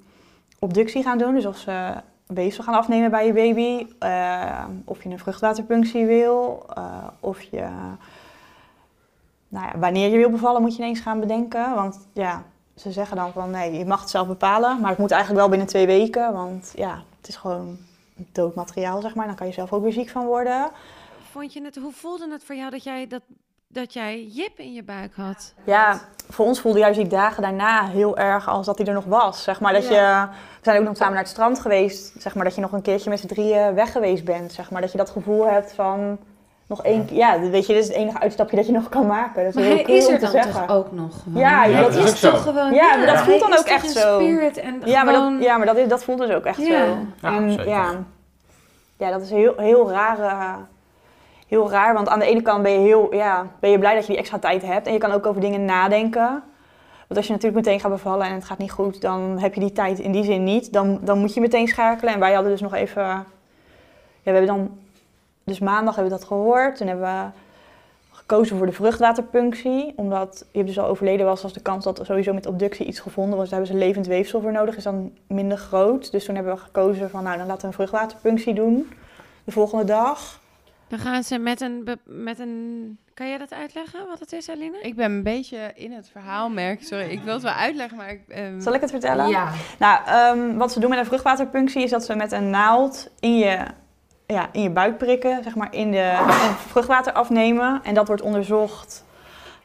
obductie 0.59 1.03
gaan 1.03 1.19
doen. 1.19 1.35
Dus 1.35 1.47
of 1.47 1.57
ze 1.57 1.93
weefsel 2.27 2.65
gaan 2.65 2.75
afnemen 2.75 3.11
bij 3.11 3.27
je 3.27 3.33
baby. 3.33 3.87
eh, 3.99 4.65
of 4.85 5.03
je 5.03 5.09
een 5.09 5.19
vruchtwaterpunctie 5.19 6.07
wil. 6.07 6.67
eh, 6.75 6.85
of 7.21 7.43
je... 7.43 7.65
Nou 9.49 9.67
ja, 9.67 9.79
wanneer 9.79 10.11
je 10.11 10.17
wil 10.17 10.31
bevallen 10.31 10.63
moet 10.63 10.77
je 10.77 10.83
ineens 10.83 11.01
gaan 11.01 11.21
bedenken. 11.21 11.75
Want 11.75 12.09
ja, 12.13 12.43
ze 12.75 12.93
zeggen 12.93 13.17
dan 13.17 13.33
van 13.33 13.51
nee, 13.51 13.79
je 13.79 13.85
mag 13.85 14.01
het 14.01 14.11
zelf 14.11 14.27
bepalen. 14.27 14.81
Maar 14.81 14.91
het 14.91 14.99
moet 14.99 15.11
eigenlijk 15.11 15.41
wel 15.41 15.51
binnen 15.51 15.69
twee 15.69 15.87
weken. 15.87 16.33
Want 16.33 16.73
ja, 16.77 17.03
het 17.17 17.29
is 17.29 17.37
gewoon 17.37 17.79
dood 18.33 18.55
materiaal, 18.55 19.01
zeg 19.01 19.15
maar. 19.15 19.27
Dan 19.27 19.35
kan 19.35 19.47
je 19.47 19.53
zelf 19.53 19.73
ook 19.73 19.83
weer 19.83 19.93
ziek 19.93 20.11
van 20.11 20.27
worden. 20.27 20.71
Vond 21.31 21.53
je 21.53 21.65
het, 21.65 21.77
hoe 21.77 21.93
voelde 21.93 22.31
het 22.31 22.45
voor 22.45 22.55
jou 22.55 22.71
dat 22.71 22.85
jij, 22.85 23.07
dat, 23.07 23.23
dat 23.67 23.93
jij 23.93 24.25
Jip 24.25 24.59
in 24.59 24.73
je 24.73 24.83
buik 24.83 25.15
had? 25.15 25.55
Ja, 25.65 26.01
voor 26.29 26.47
ons 26.47 26.61
voelde 26.61 26.79
juist 26.79 26.99
die 26.99 27.09
dagen 27.09 27.43
daarna 27.43 27.87
heel 27.87 28.19
erg 28.19 28.49
als 28.49 28.67
dat 28.67 28.79
hij 28.79 28.87
er 28.87 28.95
nog 28.95 29.05
was. 29.05 29.43
Zeg 29.43 29.61
maar 29.61 29.73
dat 29.73 29.89
je, 29.89 30.29
we 30.59 30.63
zijn 30.63 30.79
ook 30.79 30.85
nog 30.85 30.97
samen 30.97 31.15
naar 31.15 31.23
het 31.23 31.33
strand 31.33 31.61
geweest. 31.61 32.13
Zeg 32.19 32.35
maar 32.35 32.45
dat 32.45 32.55
je 32.55 32.61
nog 32.61 32.73
een 32.73 32.83
keertje 32.83 33.11
met 33.11 33.21
z'n 33.21 33.27
drieën 33.27 33.75
weg 33.75 33.93
geweest 33.93 34.25
bent. 34.25 34.53
Zeg 34.53 34.71
maar 34.71 34.81
dat 34.81 34.93
je 34.93 34.99
dat 34.99 35.11
gevoel 35.11 35.47
hebt 35.47 35.73
van 35.73 36.19
nog 36.69 36.83
één 36.83 37.05
keer. 37.07 37.17
Ja, 37.17 37.41
weet 37.41 37.67
je, 37.67 37.73
dit 37.73 37.83
is 37.83 37.89
het 37.89 37.97
enige 37.97 38.21
uitstapje 38.21 38.57
dat 38.57 38.67
je 38.67 38.73
nog 38.73 38.89
kan 38.89 39.07
maken. 39.07 39.45
Dat 39.45 39.49
is 39.49 39.55
Maar 39.55 39.65
heel 39.65 39.75
hij 39.75 39.85
cool 39.85 39.97
is 39.97 40.07
om 40.07 40.13
er 40.13 40.19
te 40.19 40.25
dan 40.25 40.33
zeggen. 40.33 40.53
toch 40.67 40.77
ook 40.77 40.93
nog 40.93 41.23
gewoon? 41.23 41.41
Ja, 41.43 41.65
ja, 41.65 41.81
dat 41.83 41.95
is 41.95 42.21
toch 42.21 42.43
gewoon... 42.43 42.75
Ja, 42.75 42.97
maar 42.97 43.07
dat 43.07 43.19
voelt 43.19 43.41
dan 43.41 43.59
ook 43.59 43.65
echt 43.67 43.91
zo. 43.91 44.19
spirit 44.21 44.57
en 44.57 44.81
Ja, 44.85 45.03
maar 45.05 45.15
gewoon... 45.15 45.35
dat, 45.35 45.43
ja, 45.43 45.57
maar 45.57 45.67
dat, 45.67 45.77
is, 45.77 45.89
dat 45.89 46.05
voelt 46.05 46.19
dus 46.19 46.31
ook 46.31 46.45
echt 46.45 46.67
Ja. 46.67 46.87
zo. 46.87 46.97
Ja, 47.23 47.37
en, 47.37 47.51
zeker. 47.51 47.69
ja, 47.69 47.95
ja, 48.97 49.11
dat 49.11 49.23
is 49.23 49.31
heel, 49.31 49.55
heel 49.57 49.91
raar. 49.91 50.59
heel 51.47 51.71
raar, 51.71 51.95
want 51.95 52.09
aan 52.09 52.19
de 52.19 52.25
ene 52.27 52.43
kant 52.43 52.63
ben 52.63 52.73
je, 52.73 52.79
heel, 52.79 53.15
ja, 53.15 53.47
ben 53.61 53.71
je 53.71 53.79
blij 53.79 53.95
dat 53.95 54.03
je 54.03 54.09
die 54.11 54.19
extra 54.21 54.39
tijd 54.39 54.63
hebt. 54.63 54.87
En 54.87 54.93
je 54.93 54.99
kan 54.99 55.13
ook 55.13 55.27
over 55.27 55.41
dingen 55.41 55.65
nadenken. 55.65 56.43
Want 57.07 57.21
als 57.21 57.27
je 57.27 57.33
natuurlijk 57.33 57.65
meteen 57.65 57.81
gaat 57.81 57.91
bevallen 57.91 58.27
en 58.27 58.35
het 58.35 58.45
gaat 58.45 58.59
niet 58.59 58.71
goed, 58.73 59.01
dan 59.01 59.39
heb 59.39 59.55
je 59.55 59.61
die 59.61 59.73
tijd 59.73 59.99
in 59.99 60.13
die 60.13 60.25
zin 60.25 60.45
niet. 60.45 60.73
Dan, 60.73 60.99
dan 61.03 61.19
moet 61.19 61.35
je 61.35 61.41
meteen 61.41 61.69
schakelen. 61.69 62.15
En 62.15 62.21
wij 62.21 62.33
hadden 62.33 62.53
dus 62.53 62.61
nog 62.61 62.75
even... 62.75 63.03
Ja, 63.03 63.25
we 64.23 64.31
hebben 64.31 64.47
dan... 64.47 64.79
Dus 65.49 65.59
maandag 65.59 65.95
hebben 65.95 66.13
we 66.13 66.19
dat 66.19 66.29
gehoord. 66.29 66.77
Toen 66.77 66.87
hebben 66.87 67.07
we 67.07 67.31
gekozen 68.11 68.57
voor 68.57 68.67
de 68.67 68.73
vruchtwaterpunctie. 68.73 69.93
Omdat 69.97 70.45
je 70.53 70.65
dus 70.65 70.79
al 70.79 70.87
overleden 70.87 71.27
was, 71.27 71.43
was 71.43 71.53
de 71.53 71.63
kans 71.63 71.85
dat 71.85 71.99
er 71.99 72.07
sowieso 72.07 72.33
met 72.33 72.47
obductie 72.47 72.87
iets 72.87 73.01
gevonden 73.01 73.39
was. 73.39 73.49
Daar 73.49 73.59
hebben 73.59 73.79
ze 73.79 73.85
levend 73.85 74.07
weefsel 74.07 74.41
voor 74.41 74.53
nodig. 74.53 74.77
Is 74.77 74.83
dan 74.83 75.13
minder 75.27 75.59
groot. 75.59 76.11
Dus 76.11 76.25
toen 76.25 76.35
hebben 76.35 76.55
we 76.55 76.61
gekozen 76.61 77.11
van, 77.11 77.23
nou, 77.23 77.37
dan 77.37 77.47
laten 77.47 77.61
we 77.61 77.67
een 77.67 77.73
vruchtwaterpunctie 77.73 78.55
doen. 78.55 78.91
De 79.45 79.53
volgende 79.53 79.85
dag. 79.85 80.41
Dan 80.89 80.99
gaan 80.99 81.23
ze 81.23 81.39
met 81.39 81.61
een, 81.61 81.89
met 82.05 82.39
een... 82.39 82.99
Kan 83.15 83.29
jij 83.29 83.39
dat 83.39 83.53
uitleggen, 83.53 84.07
wat 84.09 84.19
het 84.21 84.33
is, 84.33 84.49
Aline? 84.51 84.81
Ik 84.81 84.97
ben 84.97 85.11
een 85.13 85.23
beetje 85.23 85.73
in 85.75 85.93
het 85.93 86.09
verhaal, 86.13 86.49
merk 86.49 86.83
Sorry, 86.83 87.11
ik 87.11 87.21
wil 87.23 87.33
het 87.33 87.43
wel 87.43 87.53
uitleggen, 87.53 87.97
maar 87.97 88.11
ik... 88.11 88.21
ehm, 88.29 88.61
Zal 88.61 88.75
ik 88.75 88.81
het 88.81 88.91
vertellen? 88.91 89.29
Ja, 89.29 89.53
Nou, 89.79 90.01
ehm, 90.07 90.57
wat 90.57 90.73
ze 90.73 90.81
doen 90.81 90.91
met 90.91 90.99
een 90.99 91.05
vruchtwaterpunctie 91.05 91.83
is 91.83 91.91
dat 91.91 92.05
ze 92.05 92.15
met 92.15 92.33
een 92.33 92.51
naald 92.51 93.11
in 93.21 93.39
je, 93.39 93.65
ja, 94.35 94.49
in 94.53 94.62
je 94.62 94.71
buik 94.71 94.99
prikken, 94.99 95.43
zeg 95.43 95.55
maar, 95.55 95.69
in 95.71 95.91
de 95.91 96.17
vruchtwater 96.69 97.12
afnemen. 97.12 97.81
En 97.83 97.95
dat 97.95 98.07
wordt 98.07 98.23
onderzocht. 98.23 99.05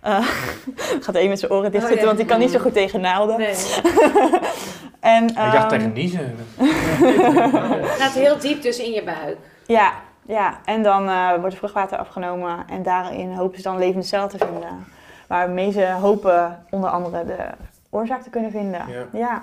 Eh 0.01 0.27
gaat 1.05 1.15
één 1.15 1.29
met 1.29 1.39
zijn 1.39 1.51
oren 1.51 1.71
dicht 1.71 1.83
Oh, 1.83 1.89
zitten, 1.89 2.07
ja. 2.07 2.13
want 2.13 2.17
die 2.17 2.27
kan 2.27 2.39
niet 2.39 2.51
zo 2.51 2.59
goed 2.59 2.73
tegen 2.73 3.01
naalden. 3.01 3.37
Nee. 3.37 3.55
En, 4.99 5.27
ik 5.27 5.35
dacht 5.35 5.53
ehm, 5.55 5.67
tegen 5.69 5.93
niezen. 5.93 6.35
Het 7.87 8.01
gaat 8.01 8.11
heel 8.13 8.39
diep 8.39 8.61
dus 8.61 8.79
in 8.79 8.91
je 8.91 9.03
buik. 9.03 9.37
Ja, 9.65 9.93
ja. 10.25 10.59
en 10.65 10.83
dan 10.83 11.09
eh, 11.09 11.29
wordt 11.29 11.51
er 11.51 11.57
vruchtwater 11.57 11.97
afgenomen 11.97 12.65
en 12.69 12.83
daarin 12.83 13.33
hopen 13.33 13.57
ze 13.57 13.63
dan 13.63 13.77
levende 13.77 14.05
cellen 14.05 14.29
te 14.29 14.37
vinden. 14.37 14.87
Waarmee 15.27 15.71
ze 15.71 15.91
hopen 15.91 16.65
onder 16.69 16.89
andere 16.89 17.25
de 17.25 17.37
oorzaak 17.89 18.21
te 18.21 18.29
kunnen 18.29 18.51
vinden. 18.51 18.81
Ja. 18.87 19.05
Ja. 19.13 19.41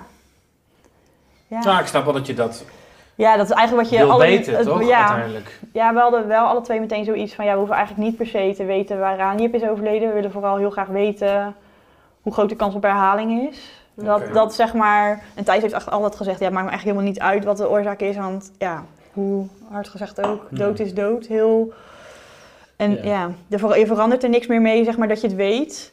Ja, 1.46 1.64
Nou, 1.64 1.80
ik 1.80 1.86
snap 1.86 2.04
wel 2.04 2.12
dat 2.12 2.26
je 2.26 2.34
dat 2.34 2.64
Ja, 3.20 3.36
dat 3.36 3.50
is 3.50 3.52
eigenlijk 3.56 3.88
wat 3.88 3.98
je... 3.98 4.04
wil 4.04 4.14
alle- 4.14 4.24
weten, 4.24 4.56
het- 4.56 4.66
toch? 4.66 4.82
Ja, 4.88 5.06
Uiteindelijk. 5.08 5.58
ja, 5.72 5.92
we 5.94 6.00
hadden 6.00 6.26
wel 6.28 6.46
alle 6.46 6.60
twee 6.60 6.80
meteen 6.80 7.04
zoiets 7.04 7.34
van... 7.34 7.44
Ja, 7.44 7.50
we 7.52 7.58
hoeven 7.58 7.76
eigenlijk 7.76 8.06
niet 8.08 8.16
per 8.16 8.26
se 8.26 8.52
te 8.56 8.64
weten 8.64 8.98
waaraan 8.98 9.38
Jip 9.38 9.54
is 9.54 9.62
overleden. 9.68 10.08
We 10.08 10.14
willen 10.14 10.30
vooral 10.32 10.56
heel 10.56 10.70
graag 10.70 10.86
weten 10.88 11.54
hoe 12.22 12.32
groot 12.32 12.48
de 12.48 12.56
kans 12.56 12.74
op 12.74 12.82
herhaling 12.82 13.48
is. 13.50 13.70
Dat, 13.94 14.22
dat 14.32 14.54
zeg 14.54 14.74
maar... 14.74 15.22
En 15.34 15.44
Thijs 15.44 15.62
heeft 15.62 15.74
echt 15.74 15.90
altijd 15.90 16.16
gezegd... 16.16 16.38
Ja, 16.38 16.44
het 16.44 16.54
maakt 16.54 16.66
me 16.66 16.70
eigenlijk 16.72 16.98
helemaal 16.98 17.20
niet 17.30 17.34
uit 17.34 17.44
wat 17.44 17.56
de 17.56 17.70
oorzaak 17.70 18.00
is. 18.00 18.16
Want 18.16 18.52
ja, 18.58 18.84
hoe 19.12 19.46
hard 19.70 19.88
gezegd 19.88 20.26
ook, 20.26 20.46
dood 20.50 20.78
is 20.78 20.94
dood. 20.94 21.26
Heel... 21.26 21.72
En 22.76 22.92
Ja. 23.02 23.30
ja, 23.48 23.58
er 23.58 23.78
je 23.78 23.86
verandert 23.86 24.22
er 24.22 24.28
niks 24.28 24.46
meer 24.46 24.60
mee, 24.60 24.84
zeg 24.84 24.96
maar, 24.96 25.08
dat 25.08 25.20
je 25.20 25.26
het 25.26 25.36
weet. 25.36 25.92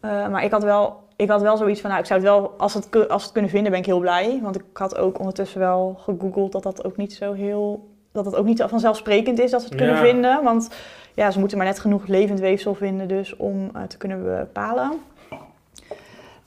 Eh, 0.00 0.28
maar 0.28 0.44
ik 0.44 0.50
had, 0.50 0.62
wel, 0.62 1.01
ik 1.22 1.28
had 1.30 1.42
wel 1.42 1.56
zoiets 1.56 1.80
van, 1.80 1.90
nou, 1.90 2.02
ik 2.02 2.08
zou 2.08 2.20
het 2.20 2.28
wel, 2.28 2.54
als 2.58 2.74
het, 2.74 3.08
als 3.08 3.22
het 3.22 3.32
kunnen 3.32 3.50
vinden, 3.50 3.70
ben 3.70 3.80
ik 3.80 3.86
heel 3.86 3.98
blij. 3.98 4.38
Want 4.42 4.56
ik 4.56 4.64
had 4.72 4.96
ook 4.96 5.18
ondertussen 5.18 5.60
wel 5.60 5.96
gegoogeld 5.98 6.52
dat 6.52 6.62
dat 6.62 6.84
ook 6.84 6.96
niet 6.96 7.12
zo 7.12 7.32
heel, 7.32 7.88
dat 8.12 8.24
het 8.24 8.36
ook 8.36 8.44
niet 8.44 8.64
vanzelfsprekend 8.68 9.38
is 9.38 9.50
dat 9.50 9.60
ze 9.62 9.66
het 9.68 9.76
kunnen 9.76 9.96
Ja. 9.96 10.02
vinden. 10.02 10.42
Want 10.42 10.68
ja, 11.14 11.30
ze 11.30 11.38
moeten 11.38 11.58
maar 11.58 11.66
net 11.66 11.78
genoeg 11.78 12.06
levend 12.06 12.40
weefsel 12.40 12.74
vinden 12.74 13.08
dus 13.08 13.36
om 13.36 13.70
eh, 13.74 13.82
te 13.82 13.96
kunnen 13.96 14.24
bepalen. 14.24 14.90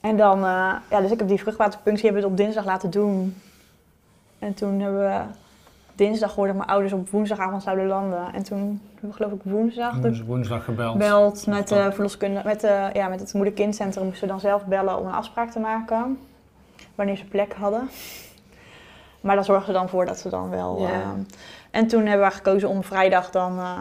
En 0.01 0.17
dan, 0.17 0.37
eh, 0.37 0.73
ja, 0.89 1.01
dus 1.01 1.11
ik 1.11 1.19
heb 1.19 1.27
die 1.27 1.39
vruchtwaterpunctie 1.39 2.03
hebben 2.05 2.21
we 2.21 2.27
het 2.29 2.39
op 2.39 2.45
dinsdag 2.45 2.65
laten 2.65 2.89
doen. 2.89 3.35
En 4.39 4.53
toen 4.53 4.79
hebben 4.79 4.99
we 4.99 5.19
dinsdag 5.95 6.29
gehoord 6.29 6.47
dat 6.47 6.57
mijn 6.57 6.69
ouders 6.69 6.93
op 6.93 7.09
woensdagavond 7.09 7.63
zouden 7.63 7.85
landen. 7.87 8.33
En 8.33 8.43
toen 8.43 8.81
hebben 8.91 9.09
we 9.09 9.15
geloof 9.15 9.31
ik 9.31 9.41
woensdag 9.43 9.99
Dus 9.99 10.23
woensdag 10.23 10.63
gebeld. 10.63 10.97
belt 10.97 11.47
met 11.47 11.67
de 11.67 11.91
verloskunde, 11.91 12.41
met, 12.45 12.61
de, 12.61 12.89
ja, 12.93 13.07
met 13.07 13.19
het 13.19 13.33
moeder-kindcentrum 13.33 14.05
moesten 14.05 14.23
we 14.23 14.29
dan 14.31 14.39
zelf 14.39 14.65
bellen 14.65 14.97
om 14.99 15.05
een 15.05 15.13
afspraak 15.13 15.51
te 15.51 15.59
maken. 15.59 16.19
Wanneer 16.95 17.15
ze 17.17 17.25
plek 17.25 17.53
hadden. 17.53 17.89
Maar 19.21 19.35
daar 19.35 19.45
zorgen 19.45 19.65
ze 19.65 19.71
dan 19.71 19.89
voor 19.89 20.05
dat 20.05 20.19
ze 20.19 20.29
dan 20.29 20.49
wel. 20.49 20.81
Ja. 20.81 20.89
eh, 20.91 21.09
en 21.71 21.87
toen 21.87 22.05
hebben 22.05 22.27
we 22.27 22.33
gekozen 22.33 22.69
om 22.69 22.83
vrijdag 22.83 23.29
dan 23.29 23.59
eh, 23.59 23.79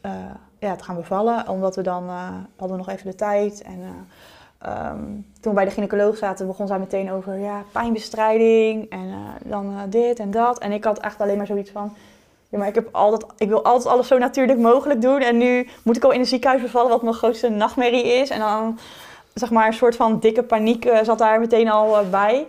eh, 0.00 0.12
ja, 0.58 0.76
te 0.76 0.84
gaan 0.84 0.96
bevallen. 0.96 1.48
Omdat 1.48 1.76
we 1.76 1.82
dan 1.82 2.08
eh, 2.08 2.28
hadden 2.56 2.76
we 2.78 2.84
nog 2.84 2.88
even 2.94 3.10
de 3.10 3.14
tijd. 3.16 3.62
En 3.62 3.80
eh, 3.82 3.88
ehm, 4.58 5.04
toen 5.40 5.52
we 5.52 5.52
bij 5.52 5.64
de 5.64 5.70
gynaecoloog 5.70 6.16
zaten, 6.16 6.46
begon 6.46 6.66
zij 6.66 6.78
meteen 6.78 7.12
over 7.12 7.38
ja, 7.38 7.62
pijnbestrijding. 7.72 8.90
En 8.90 9.08
eh, 9.08 9.50
dan 9.50 9.74
eh, 9.76 9.82
dit 9.88 10.18
en 10.18 10.30
dat. 10.30 10.58
En 10.58 10.72
ik 10.72 10.84
had 10.84 10.98
echt 10.98 11.20
alleen 11.20 11.36
maar 11.36 11.46
zoiets 11.46 11.70
van. 11.70 11.96
Ja, 12.48 12.58
maar 12.58 12.68
ik, 12.68 12.74
heb 12.74 12.88
altijd, 12.92 13.32
ik 13.36 13.48
wil 13.48 13.64
altijd 13.64 13.94
alles 13.94 14.06
zo 14.06 14.18
natuurlijk 14.18 14.58
mogelijk 14.58 15.00
doen. 15.00 15.20
En 15.20 15.36
nu 15.36 15.68
moet 15.82 15.96
ik 15.96 16.04
al 16.04 16.12
in 16.12 16.20
een 16.20 16.26
ziekenhuis 16.26 16.62
bevallen, 16.62 16.90
wat 16.90 17.02
mijn 17.02 17.14
grootste 17.14 17.48
nachtmerrie 17.48 18.04
is. 18.04 18.30
En 18.30 18.38
dan, 18.38 18.78
zeg 19.34 19.50
maar, 19.50 19.66
een 19.66 19.72
soort 19.72 19.96
van 19.96 20.20
dikke 20.20 20.42
paniek 20.42 20.84
eh, 20.84 21.04
zat 21.04 21.18
daar 21.18 21.40
meteen 21.40 21.70
al 21.70 22.08
bij. 22.10 22.46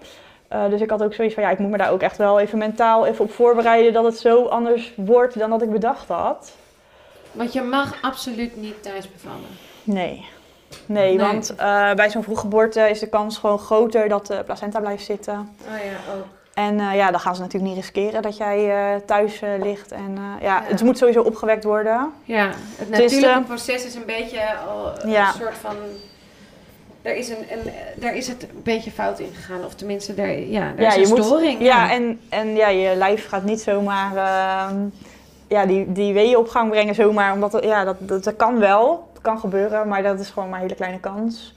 Dus 0.70 0.82
ik 0.82 0.90
had 0.90 1.04
ook 1.04 1.14
zoiets 1.14 1.34
van, 1.34 1.44
ja, 1.44 1.50
ik 1.50 1.60
moet 1.60 1.70
me 1.70 1.78
daar 1.78 1.92
ook 1.92 2.02
echt 2.02 2.18
wel 2.18 2.40
even 2.40 2.58
mentaal 2.58 3.06
even 3.06 3.26
op 3.26 3.32
voorbereiden... 3.32 3.94
dat 3.94 4.04
het 4.04 4.18
zo 4.18 4.46
anders 4.46 4.94
wordt 4.96 5.40
dan 5.40 5.50
dat 5.50 5.62
ik 5.62 5.72
bedacht 5.72 6.08
had. 6.08 6.52
Want 7.32 7.54
je 7.54 7.62
mag 7.62 8.02
absoluut 8.02 8.56
niet 8.56 8.84
thuis 8.84 9.12
bevallen. 9.12 9.58
Nee. 9.84 10.26
Nee, 10.86 11.16
Nee. 11.16 11.28
want 11.28 11.56
eh, 11.56 11.94
bij 11.94 12.10
zo'n 12.10 12.24
vroeggeboorte 12.24 12.90
is 12.90 13.00
de 13.00 13.08
kans 13.08 13.38
gewoon 13.38 13.60
groter 13.60 14.10
dat 14.10 14.28
de 14.28 14.42
placenta 14.46 14.80
blijft 14.80 15.06
zitten. 15.06 15.34
Oh 15.68 15.78
ja, 15.84 16.14
ook. 16.18 16.26
En 16.54 16.80
eh, 16.80 16.96
ja, 16.96 17.12
dan 17.12 17.20
gaan 17.20 17.36
ze 17.36 17.42
natuurlijk 17.42 17.74
niet 17.74 17.84
riskeren 17.84 18.22
dat 18.22 18.38
jij 18.38 18.70
eh, 18.70 19.02
thuis 19.06 19.42
ligt. 19.62 19.92
En 19.92 20.18
ja, 20.18 20.38
Ja. 20.42 20.62
het 20.66 20.84
moet 20.84 20.98
sowieso 20.98 21.22
opgewekt 21.22 21.64
worden. 21.64 22.12
Ja, 22.24 22.50
het 22.76 23.00
is, 23.00 23.12
natuurlijke 23.12 23.42
proces 23.48 23.86
is 23.86 23.96
een 23.96 24.06
beetje 24.06 24.42
al 24.70 24.92
een 25.02 25.10
Ja. 25.10 25.32
soort 25.32 25.58
van... 25.62 25.76
Er 27.02 27.16
is, 27.16 27.30
een, 27.30 27.38
een, 27.52 27.72
daar 27.96 28.16
is 28.16 28.28
het 28.28 28.44
een 28.44 28.62
beetje 28.64 28.92
fout 28.92 29.20
in 29.20 29.30
gegaan. 29.36 29.66
Of 29.66 29.74
tenminste, 29.74 30.14
daar, 30.16 30.32
ja, 30.40 30.74
er 30.78 30.88
is 30.88 30.96
een 30.96 31.02
je 31.02 31.08
moet- 31.08 31.24
storing. 31.26 31.62
Ja, 31.62 31.92
en, 31.92 32.20
en 32.30 32.56
ja, 32.56 32.68
je 32.68 32.96
lijf 32.96 33.28
gaat 33.28 33.44
niet 33.44 33.62
zomaar 33.62 34.16
ehm, 34.16 34.76
ja, 35.48 35.66
die, 35.66 35.92
die 35.92 36.14
weeën 36.14 36.38
op 36.38 36.50
gang 36.50 36.70
brengen 36.70 36.96
zomaar. 36.96 37.34
Omdat 37.34 37.58
ja, 37.64 37.84
dat, 37.84 37.96
dat, 38.00 38.24
dat 38.24 38.36
kan 38.36 38.60
wel, 38.60 39.09
kan 39.30 39.40
gebeuren, 39.40 39.88
maar 39.88 40.04
dat 40.04 40.20
is 40.20 40.30
gewoon 40.30 40.50
maar 40.50 40.58
een 40.58 40.64
hele 40.64 40.76
kleine 40.76 41.00
kans. 41.00 41.56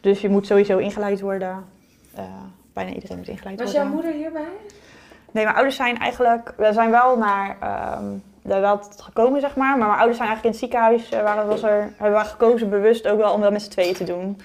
Dus 0.00 0.20
je 0.20 0.28
moet 0.28 0.46
sowieso 0.46 0.78
ingeleid 0.78 1.20
worden. 1.20 1.64
Eh, 2.14 2.24
bijna 2.72 2.92
iedereen 2.92 3.16
moet 3.16 3.28
ingeleid 3.28 3.58
Was 3.58 3.72
worden. 3.72 3.82
jouw 3.82 3.94
moeder 3.94 4.12
hierbij? 4.12 4.52
Nee, 5.30 5.44
mijn 5.44 5.56
ouders 5.56 5.76
zijn 5.76 5.98
eigenlijk, 5.98 6.54
we 6.56 6.72
zijn 6.72 6.90
wel 6.90 7.18
naar, 7.18 7.56
ehm 7.60 8.04
daar 8.42 8.60
wel 8.60 8.80
gekomen 8.96 9.40
zeg 9.40 9.56
maar. 9.56 9.78
Maar 9.78 9.86
mijn 9.86 9.98
ouders 9.98 10.16
zijn 10.16 10.28
eigenlijk 10.28 10.44
in 10.44 10.50
het 10.50 10.70
ziekenhuis, 10.70 11.08
eh, 11.08 11.22
waren, 11.22 11.46
was 11.46 11.62
er, 11.62 11.92
hebben 11.96 12.20
we 12.20 12.26
gekozen 12.26 12.70
bewust 12.70 13.08
ook 13.08 13.18
wel 13.18 13.32
om 13.32 13.40
dat 13.40 13.52
met 13.52 13.62
z'n 13.62 13.70
tweeën 13.70 13.94
te 13.94 14.04
doen. 14.04 14.40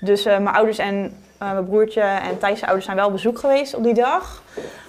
Dus 0.00 0.24
eh, 0.24 0.38
mijn 0.38 0.54
ouders 0.54 0.78
en 0.78 1.16
mijn 1.38 1.64
broertje 1.64 2.00
en 2.00 2.38
Thijs' 2.38 2.62
ouders 2.62 2.84
zijn 2.84 2.96
wel 2.96 3.06
op 3.06 3.12
bezoek 3.12 3.38
geweest 3.38 3.74
op 3.74 3.82
die 3.82 3.94
dag. 3.94 4.42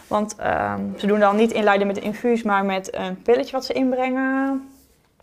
Want 0.07 0.35
ehm, 0.35 0.81
ze 0.97 1.07
doen 1.07 1.19
dan 1.19 1.35
niet 1.35 1.51
inleiden 1.51 1.87
met 1.87 1.97
een 1.97 2.03
infuus, 2.03 2.43
maar 2.43 2.65
met 2.65 2.95
een 2.95 3.21
pilletje 3.21 3.51
wat 3.51 3.65
ze 3.65 3.73
inbrengen. 3.73 4.70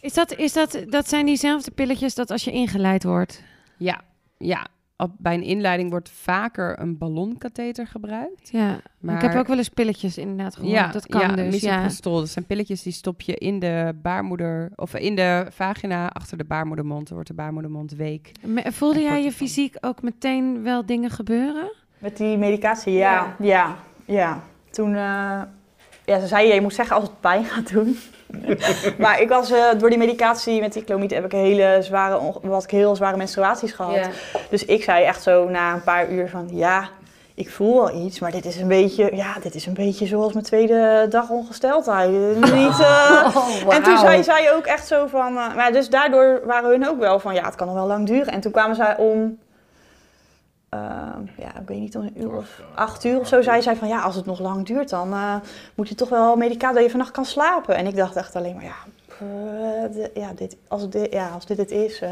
Is 0.01 0.15
dat, 0.15 0.35
is 0.35 0.53
dat, 0.53 0.79
dat 0.89 1.09
zijn 1.09 1.27
diezelfde 1.27 1.71
pilletjes 1.71 2.15
dat 2.15 2.31
als 2.31 2.45
je 2.45 2.51
ingeleid 2.53 3.05
wordt? 3.05 3.43
Ja, 3.77 4.01
ja. 4.39 4.67
Op, 4.97 5.11
bij 5.19 5.35
een 5.35 5.43
inleiding 5.43 5.91
wordt 5.91 6.11
vaker 6.11 6.81
een 6.81 6.99
ballonkatheter 6.99 7.87
gebruikt. 7.87 8.49
Ja, 8.53 8.81
Maar- 8.99 9.15
ik 9.15 9.23
heb 9.31 9.35
ook 9.41 9.47
wel 9.47 9.57
eens 9.57 9.69
pilletjes 9.69 10.19
inderdaad 10.19 10.55
gehoord. 10.57 10.75
ja, 10.75 10.87
dat 10.93 11.07
kan 11.07 11.21
ja, 11.21 11.27
dus. 11.35 11.61
Ja. 11.61 11.71
misoprostol. 11.71 12.19
Dat 12.19 12.29
zijn 12.29 12.45
pilletjes 12.47 12.83
die 12.83 12.93
stop 12.93 13.21
je 13.21 13.35
in 13.35 13.59
de 13.59 13.95
baarmoeder 14.03 14.71
of 14.75 14.95
in 14.95 15.15
de 15.15 15.47
vagina 15.51 16.09
achter 16.09 16.39
de 16.39 16.45
baarmoedermond. 16.45 17.05
Dan 17.07 17.15
wordt 17.15 17.29
de 17.29 17.35
baarmoedermond 17.37 17.93
week. 17.93 18.33
Me- 18.47 18.73
Voelde 18.73 19.01
jij 19.01 19.23
je 19.23 19.33
fysiek 19.33 19.77
ook 19.81 20.03
meteen 20.03 20.63
wel 20.63 20.87
dingen 20.87 21.11
gebeuren? 21.11 21.73
Met 21.99 22.17
die 22.17 22.37
medicatie, 22.37 22.93
ja. 22.93 23.37
Ja, 23.39 23.77
ja. 24.05 24.43
Toen, 24.71 24.89
eh, 24.95 25.43
ja, 26.05 26.21
ze 26.21 26.27
zei, 26.27 26.53
je 26.55 26.61
moet 26.61 26.75
zeggen 26.75 26.97
als 26.97 27.05
het 27.05 27.21
pijn 27.21 27.45
gaat 27.45 27.73
doen. 27.73 27.97
maar 28.99 29.21
ik 29.21 29.29
was, 29.29 29.51
eh, 29.51 29.65
door 29.79 29.89
die 29.89 29.99
medicatie 29.99 30.61
met 30.61 30.73
die 30.73 30.85
clomid 30.85 31.11
heb 31.11 31.25
ik 31.25 31.33
hele 31.33 31.79
zware, 31.81 32.21
wat 32.43 32.65
ik 32.65 32.71
heel 32.71 32.97
zware 32.97 33.17
menstruaties 33.17 33.73
gehad. 33.73 34.09
Dus 34.51 34.65
ik 34.65 34.83
zei 34.83 35.05
echt 35.05 35.23
zo 35.23 35.49
na 35.49 35.75
een 35.75 35.83
paar 35.83 36.11
uur 36.11 36.29
van, 36.29 36.49
ja, 36.53 36.89
ik 37.39 37.51
voel 37.51 37.75
wel 37.75 38.05
iets, 38.05 38.19
maar 38.19 38.31
dit 38.31 38.45
is 38.45 38.61
een 38.61 38.69
beetje, 38.69 39.17
ja, 39.17 39.35
dit 39.43 39.55
is 39.55 39.67
een 39.67 39.75
beetje 39.75 40.07
zoals 40.07 40.33
mijn 40.33 40.45
tweede 40.45 41.07
dag 41.11 41.31
ongesteldheid. 41.31 42.11
Niet, 42.55 42.81
eh, 42.81 43.37
En 43.69 43.83
toen 43.83 43.99
zei 43.99 44.23
zij 44.23 44.55
ook 44.55 44.67
echt 44.67 44.87
zo 44.87 45.07
van, 45.07 45.37
eh, 45.37 45.55
maar 45.55 45.73
dus 45.73 45.89
daardoor 45.89 46.41
waren 46.45 46.71
hun 46.71 46.89
ook 46.89 46.99
wel 46.99 47.19
van, 47.21 47.35
ja, 47.35 47.45
het 47.45 47.55
kan 47.55 47.67
nog 47.67 47.77
wel 47.77 47.87
lang 47.87 48.07
duren. 48.07 48.33
En 48.33 48.41
toen 48.41 48.53
kwamen 48.53 48.77
zij 48.77 48.97
om, 48.97 49.39
ehm, 50.69 51.21
ja, 51.37 51.59
ik 51.61 51.69
weet 51.69 51.79
niet, 51.81 51.95
een 51.95 52.13
uur 52.23 52.37
of 52.37 52.63
acht 52.75 53.05
uur 53.05 53.19
of 53.21 53.29
zo, 53.29 53.43
zei 53.43 53.63
zij 53.63 53.77
van, 53.77 53.89
ja, 53.89 54.01
als 54.01 54.15
het 54.15 54.27
nog 54.27 54.41
lang 54.41 54.67
duurt, 54.67 54.89
dan 54.91 55.13
eh, 55.13 55.35
moet 55.75 55.89
je 55.89 55.95
toch 55.95 56.09
wel 56.09 56.37
medicatie 56.37 56.75
dat 56.75 56.85
je 56.85 56.91
vannacht 56.91 57.11
kan 57.11 57.25
slapen. 57.25 57.77
En 57.77 57.87
ik 57.87 57.97
dacht 57.97 58.17
echt 58.17 58.37
alleen 58.37 58.55
maar, 58.55 58.65
ja, 58.65 58.77
eh, 59.19 59.93
de- 59.93 60.11
ja, 60.15 60.33
dit, 60.35 60.57
als, 60.69 60.89
dit, 60.91 61.13
ja 61.13 61.29
als 61.29 61.47
dit 61.47 61.57
het 61.59 61.71
is, 61.71 62.01
eh, 62.01 62.11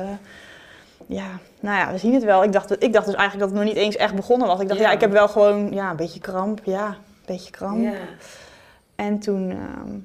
ja, 1.06 1.26
nou 1.60 1.78
ja, 1.78 1.92
we 1.92 1.98
zien 1.98 2.14
het 2.14 2.24
wel. 2.24 2.44
Ik 2.44 2.52
dacht, 2.52 2.82
ik 2.82 2.92
dacht 2.92 3.06
dus 3.06 3.14
eigenlijk 3.14 3.38
dat 3.38 3.48
het 3.58 3.58
nog 3.66 3.74
niet 3.74 3.84
eens 3.84 3.96
echt 3.96 4.14
begonnen 4.14 4.46
was. 4.48 4.60
Ik 4.60 4.68
dacht, 4.68 4.80
ja, 4.80 4.86
Ja. 4.88 4.92
ik 4.94 5.00
heb 5.00 5.10
wel 5.12 5.28
gewoon, 5.28 5.72
ja, 5.72 5.90
een 5.90 5.96
beetje 5.96 6.20
kramp, 6.20 6.60
ja, 6.64 6.86
een 6.86 6.94
beetje 7.26 7.50
kramp. 7.50 7.94
En 8.96 9.18
toen, 9.18 9.50
ehm, 9.50 9.98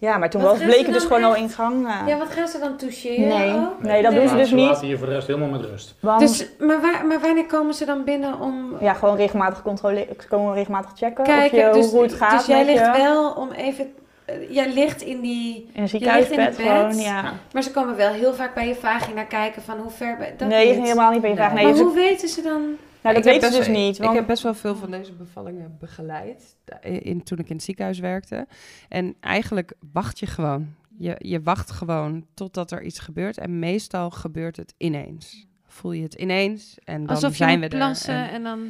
ja, 0.00 0.18
maar 0.18 0.30
toen 0.30 0.42
Wat 0.42 0.50
was, 0.50 0.60
bleek 0.62 0.78
ze 0.78 0.84
het 0.84 0.92
dus 0.94 1.02
gewoon 1.02 1.24
al 1.24 1.34
in 1.34 1.48
gang. 1.48 1.86
eh. 1.86 1.94
Ja, 2.06 2.16
wat 2.18 2.30
gaan 2.30 2.48
ze 2.48 2.58
dan 2.58 2.76
toucheren? 2.76 3.28
Nee, 3.28 3.54
ook? 3.54 3.82
nee, 3.82 4.02
dat 4.02 4.12
doen 4.14 4.28
ze 4.28 4.36
dus 4.36 4.48
ze 4.48 4.54
niet. 4.54 4.66
laten 4.68 4.88
je 4.88 4.98
voor 4.98 5.06
de 5.06 5.12
rest 5.12 5.26
helemaal 5.26 5.48
met 5.48 5.60
rust. 5.64 5.94
Want, 6.00 6.20
Dus, 6.20 6.46
maar, 6.58 6.80
waar, 6.80 7.06
maar 7.06 7.20
wanneer 7.20 7.46
komen 7.46 7.74
ze 7.74 7.84
dan 7.84 8.04
binnen 8.04 8.40
om... 8.40 8.76
ja, 8.80 8.92
gewoon 8.94 9.16
regelmatig 9.16 9.62
controleren, 9.62 10.14
gewoon 10.16 10.54
regelmatig 10.54 10.90
checken 10.94 11.24
of 11.26 11.50
je, 11.50 11.70
dus, 11.72 11.90
hoe 11.90 12.02
het 12.02 12.12
gaat 12.12 12.38
dus 12.38 12.46
jij 12.46 12.64
ligt 12.64 12.84
je. 12.84 12.92
wel 12.96 13.30
om 13.32 13.50
even... 13.50 13.92
eh, 14.24 14.34
Jij 14.54 14.72
ligt 14.72 15.02
in 15.02 15.20
die... 15.20 15.70
In 15.72 15.82
een 15.82 15.88
ziekenhuisbed 15.88 16.38
het 16.38 16.56
bed. 16.56 16.66
gewoon, 16.66 16.96
ja. 16.96 17.32
Maar 17.52 17.62
ze 17.62 17.70
komen 17.70 17.96
wel 17.96 18.12
heel 18.12 18.34
vaak 18.34 18.54
bij 18.54 18.68
je 18.68 18.74
vagina 18.74 19.22
kijken 19.22 19.62
van 19.62 19.78
hoe 19.78 19.90
ver... 19.90 20.16
bij- 20.18 20.34
Dat 20.36 20.48
nee, 20.48 20.74
niet. 20.74 20.82
helemaal 20.82 21.10
niet 21.10 21.20
bij 21.20 21.30
je 21.30 21.36
Nee. 21.36 21.44
vraag. 21.46 21.56
Nee, 21.62 21.72
maar 21.72 21.82
hoe 21.82 21.94
weten 21.94 22.28
ze 22.28 22.42
dan... 22.42 22.62
nou, 23.02 23.14
dat 23.14 23.24
weten 23.24 23.52
ze 23.52 23.58
dus 23.58 23.68
niet. 23.68 23.98
Ik 24.02 24.10
heb 24.10 24.26
best 24.26 24.42
wel 24.42 24.54
veel 24.54 24.76
van 24.76 24.90
deze 24.90 25.12
bevallingen 25.12 25.76
begeleid 25.78 26.56
in, 26.80 27.02
in- 27.02 27.22
toen 27.22 27.38
ik 27.38 27.48
in 27.48 27.54
het 27.54 27.64
ziekenhuis 27.64 27.98
werkte. 27.98 28.46
En 28.88 29.14
eigenlijk 29.20 29.72
wacht 29.92 30.18
je 30.18 30.26
gewoon. 30.26 30.74
Je, 30.98 31.14
je 31.18 31.42
wacht 31.42 31.70
gewoon 31.70 32.26
totdat 32.34 32.70
er 32.70 32.82
iets 32.82 32.98
gebeurt. 32.98 33.38
En 33.38 33.58
meestal 33.58 34.10
gebeurt 34.10 34.56
het 34.56 34.74
ineens. 34.76 35.46
Voel 35.66 35.92
je 35.92 36.02
het 36.02 36.14
ineens 36.14 36.78
en 36.84 36.98
dan 37.06 37.14
Alsof 37.14 37.30
je 37.30 37.36
zijn 37.36 37.60
moet 37.60 37.70
we 37.70 37.76
plassen 37.76 38.14
er. 38.14 38.22
En, 38.28 38.30
en, 38.34 38.42
dan... 38.42 38.60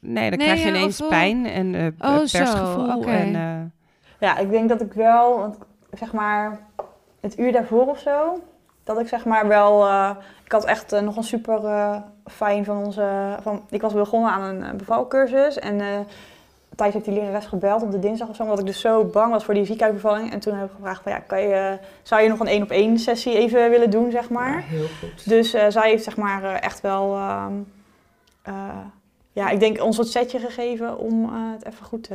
nee, 0.00 0.30
dan 0.30 0.38
Nee, 0.38 0.46
krijg 0.46 0.58
je 0.62 0.68
ja, 0.70 0.74
ineens 0.76 1.00
of- 1.00 1.08
pijn 1.08 1.46
en 1.46 1.94
Oh, 1.98 2.16
zo, 2.16 2.38
persgevoel. 2.38 3.04
En, 3.06 3.34
eh, 3.34 3.60
ja, 4.20 4.38
ik 4.38 4.50
denk 4.50 4.68
dat 4.68 4.80
ik 4.80 4.92
wel, 4.92 5.38
want, 5.38 5.58
zeg 5.92 6.12
maar, 6.12 6.60
het 7.20 7.38
uur 7.38 7.52
daarvoor 7.52 7.86
of 7.86 7.98
zo, 7.98 8.42
dat 8.94 9.00
ik 9.00 9.08
zeg 9.08 9.24
maar 9.24 9.48
wel, 9.48 9.86
eh, 9.86 10.10
ik 10.44 10.52
had 10.52 10.64
echt 10.64 10.92
eh, 10.92 11.00
nog 11.00 11.16
een 11.16 11.22
super 11.24 11.64
eh, 11.64 11.96
fijn 12.26 12.64
van 12.64 12.84
onze, 12.84 13.36
van, 13.42 13.62
ik 13.70 13.80
was 13.80 13.92
begonnen 13.92 14.30
aan 14.30 14.62
een 14.62 14.76
bevalcursus 14.76 15.58
en 15.58 15.80
eh, 15.80 15.86
Thijs 16.76 16.92
heeft 16.92 17.04
die 17.04 17.14
lerares 17.14 17.46
gebeld 17.46 17.82
op 17.82 17.90
de 17.90 17.98
dinsdag 17.98 18.28
of 18.28 18.36
zo, 18.36 18.42
omdat 18.42 18.58
ik 18.58 18.66
dus 18.66 18.80
zo 18.80 19.04
bang 19.04 19.32
was 19.32 19.44
voor 19.44 19.54
die 19.54 19.64
ziekenhuisbevalling. 19.64 20.32
En 20.32 20.40
toen 20.40 20.54
heb 20.54 20.64
ik 20.68 20.74
gevraagd 20.76 21.02
van 21.02 21.12
ja, 21.12 21.18
kan 21.18 21.40
je, 21.40 21.78
zou 22.02 22.22
je 22.22 22.28
nog 22.28 22.40
een 22.40 22.46
één 22.46 22.62
op 22.62 22.70
één 22.70 22.98
sessie 22.98 23.36
even 23.38 23.70
willen 23.70 23.90
doen, 23.90 24.10
zeg 24.10 24.28
maar. 24.30 24.62
Heel 24.62 24.86
goed. 25.00 25.28
Dus 25.28 25.54
eh, 25.54 25.64
zij 25.68 25.90
heeft 25.90 26.04
zeg 26.04 26.16
maar 26.16 26.44
eh, 26.44 26.62
echt 26.62 26.80
wel, 26.80 27.14
ehm, 27.14 27.52
eh, 28.42 28.54
ja, 29.32 29.48
ik 29.50 29.60
denk 29.60 29.82
ons 29.82 29.96
wat 29.96 30.08
setje 30.08 30.38
gegeven 30.38 30.98
om 30.98 31.24
eh, 31.24 31.30
het 31.34 31.66
even 31.66 31.84
goed 31.84 32.02
te 32.02 32.14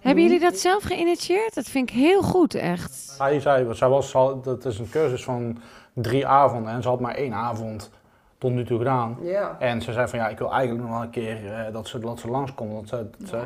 Hebben 0.00 0.22
jullie 0.22 0.40
dat 0.40 0.58
zelf 0.58 0.82
geïnitieerd? 0.82 1.54
Dat 1.54 1.66
vind 1.66 1.88
ik 1.90 1.94
heel 1.96 2.22
goed, 2.22 2.54
echt. 2.54 3.14
Hij 3.18 3.40
zei, 3.40 3.74
zij 3.74 3.88
was, 3.88 4.14
al- 4.14 4.40
dat 4.42 4.64
is 4.64 4.78
een 4.78 4.90
cursus 4.90 5.24
van 5.24 5.58
drie 5.94 6.26
avonden 6.26 6.72
en 6.72 6.82
ze 6.82 6.88
had 6.88 7.00
maar 7.00 7.14
één 7.14 7.32
avond 7.34 7.90
tot 8.38 8.52
nu 8.52 8.64
toe 8.64 8.78
gedaan. 8.78 9.16
Ja. 9.22 9.56
En 9.58 9.82
ze 9.82 9.92
zei 9.92 10.08
van 10.08 10.18
ja, 10.18 10.28
ik 10.28 10.38
wil 10.38 10.52
eigenlijk 10.52 10.82
nog 10.82 10.92
wel 10.92 11.02
een 11.02 11.10
keer 11.10 11.36
eh, 11.52 11.72
dat, 11.72 11.88
ze, 11.88 11.98
dat 11.98 12.18
ze 12.20 12.28
langskomt. 12.28 12.72
Dat 12.72 12.88
ze, 12.88 13.06
dat 13.18 13.28
ze, 13.28 13.38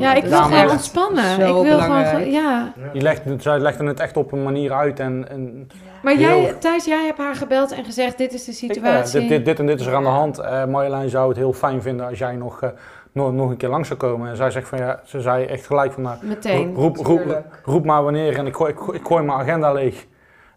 Ja, 0.00 0.14
ik 0.14 0.24
wil 0.24 0.42
gewoon 0.42 0.58
echt 0.58 0.70
ontspannen. 0.70 1.24
zo 1.24 1.30
Ik 1.32 1.38
wil 1.38 1.54
gewoon, 1.54 1.76
belangrijk. 1.76 2.26
ja. 2.26 2.72
die 2.92 3.02
legde, 3.02 3.34
zij 3.38 3.58
legde 3.58 3.84
het 3.86 4.00
echt 4.00 4.16
op 4.16 4.32
een 4.32 4.42
manier 4.42 4.72
uit 4.72 5.00
en, 5.00 5.28
en 5.28 5.68
Maar 6.02 6.14
Heel- 6.14 6.40
jij, 6.40 6.52
Thijs, 6.52 6.84
jij 6.84 7.04
hebt 7.06 7.18
haar 7.18 7.34
gebeld 7.34 7.72
en 7.72 7.84
gezegd, 7.84 8.18
dit 8.18 8.32
is 8.32 8.44
de 8.44 8.50
ik, 8.50 8.56
situatie. 8.56 9.20
eh, 9.20 9.28
dit, 9.28 9.36
dit, 9.36 9.44
dit 9.44 9.58
en 9.58 9.66
dit 9.66 9.80
is 9.80 9.86
er 9.86 9.94
aan 9.94 10.02
de 10.02 10.08
hand. 10.08 10.38
Eh 10.38 10.64
Marjolein 10.64 11.08
zou 11.08 11.28
het 11.28 11.36
heel 11.36 11.52
fijn 11.52 11.82
vinden 11.82 12.06
als 12.08 12.18
jij 12.18 12.36
nog, 12.36 12.60
eh, 12.62 12.68
nog, 13.12 13.32
nog 13.32 13.50
een 13.50 13.56
keer 13.56 13.68
langs 13.68 13.88
zou 13.88 14.00
komen. 14.00 14.30
En 14.30 14.36
zij 14.36 14.50
zegt 14.50 14.68
van 14.68 14.78
ja, 14.78 15.00
ze 15.04 15.20
zei 15.20 15.44
echt 15.44 15.66
gelijk 15.66 15.92
van 15.92 16.02
nou, 16.02 16.16
Meteen. 16.22 16.74
roep, 16.74 16.96
roep, 16.96 17.42
roep 17.64 17.84
maar 17.84 18.02
wanneer 18.02 18.38
en 18.38 18.46
ik 18.46 18.54
gooi, 18.56 18.72
ik, 18.72 18.78
gooi- 18.78 18.98
ik 18.98 19.06
gooi 19.06 19.24
mijn 19.24 19.38
agenda 19.38 19.72
leeg. 19.72 20.06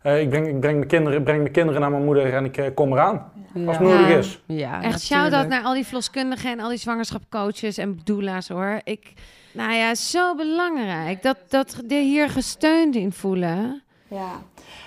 Eh, 0.07 0.21
ik, 0.21 0.29
breng, 0.29 0.47
ik 0.47 0.59
breng, 0.59 0.75
mijn 0.77 0.87
kinderen, 0.87 1.23
breng 1.23 1.41
mijn 1.41 1.51
kinderen 1.51 1.81
naar 1.81 1.91
mijn 1.91 2.03
moeder 2.03 2.33
en 2.33 2.45
ik 2.45 2.57
eh, 2.57 2.65
kom 2.73 2.91
eraan 2.93 3.31
als 3.67 3.77
Ja. 3.77 3.81
nodig 3.83 4.09
Ja. 4.09 4.15
is. 4.17 4.41
Ja, 4.45 4.81
Echt 4.83 5.01
shout-out 5.01 5.47
naar 5.47 5.63
al 5.63 5.73
die 5.73 5.83
verloskundigen 5.85 6.51
en 6.51 6.59
al 6.59 6.69
die 6.69 6.77
zwangerschapcoaches 6.77 7.77
en 7.77 7.99
doula's 8.03 8.47
hoor. 8.47 8.79
Ik, 8.83 9.13
nou 9.53 9.73
ja, 9.73 9.95
zo 9.95 10.35
belangrijk 10.35 11.21
dat, 11.23 11.37
dat 11.49 11.83
je 11.87 11.95
hier 11.99 12.29
gesteund 12.29 12.95
in 12.95 13.11
voelen. 13.11 13.81
Ja, 14.07 14.31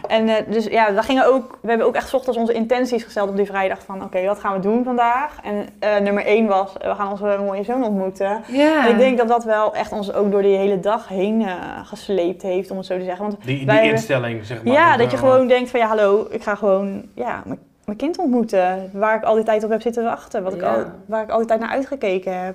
en 0.08 0.28
eh, 0.28 0.34
dus 0.48 0.64
ja, 0.64 0.94
we, 0.94 1.02
gingen 1.02 1.26
ook, 1.26 1.58
we 1.62 1.68
hebben 1.68 1.86
ook 1.86 1.94
echt 1.94 2.08
's 2.08 2.14
ochtends 2.14 2.38
onze 2.38 2.52
intenties 2.52 3.02
gesteld 3.04 3.28
op 3.30 3.36
die 3.36 3.46
vrijdag 3.46 3.78
van 3.84 4.02
oké, 4.04 4.24
wat 4.26 4.38
gaan 4.40 4.52
we 4.54 4.60
doen 4.60 4.84
vandaag? 4.84 5.36
En 5.42 5.66
eh, 5.78 5.98
nummer 5.98 6.24
één 6.26 6.46
was, 6.46 6.72
we 6.72 6.94
gaan 6.94 7.10
onze 7.10 7.38
mooie 7.44 7.64
zoon 7.64 7.84
ontmoeten. 7.84 8.40
En 8.84 8.88
ik 8.90 8.98
denk 8.98 9.18
dat 9.18 9.28
dat 9.28 9.44
wel 9.44 9.74
echt 9.74 9.92
ons 9.92 10.12
ook 10.12 10.30
door 10.30 10.42
die 10.42 10.56
hele 10.56 10.80
dag 10.80 11.08
heen 11.08 11.42
eh, 11.42 11.54
gesleept 11.84 12.42
heeft, 12.42 12.70
om 12.70 12.76
het 12.76 12.86
zo 12.86 12.98
te 12.98 13.04
zeggen. 13.04 13.24
Want 13.24 13.36
Die, 13.44 13.56
die 13.56 13.66
Wij 13.66 13.88
instelling, 13.90 14.44
zeg 14.44 14.62
maar. 14.64 14.72
ja, 14.72 14.96
dat 14.96 15.10
je 15.10 15.16
gewoon 15.16 15.46
denkt 15.48 15.70
van 15.70 15.80
ja, 15.80 15.86
hallo, 15.86 16.26
ik 16.30 16.42
ga 16.42 16.54
gewoon 16.54 17.02
ja, 17.14 17.42
mijn- 17.44 17.58
mijn 17.84 17.98
kind 18.02 18.18
ontmoeten. 18.18 18.90
Waar 18.92 19.16
ik 19.16 19.22
al 19.24 19.34
die 19.34 19.44
tijd 19.44 19.64
op 19.64 19.70
heb 19.70 19.82
zitten 19.82 20.04
wachten. 20.04 20.42
Wat 20.42 20.54
ik 20.54 20.62
al, 20.62 20.84
waar 21.06 21.22
ik 21.22 21.30
al 21.30 21.38
die 21.38 21.46
tijd 21.46 21.60
naar 21.60 21.68
uitgekeken 21.70 22.44
heb. 22.44 22.54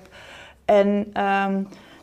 En 0.65 1.09
ehm, 1.13 1.53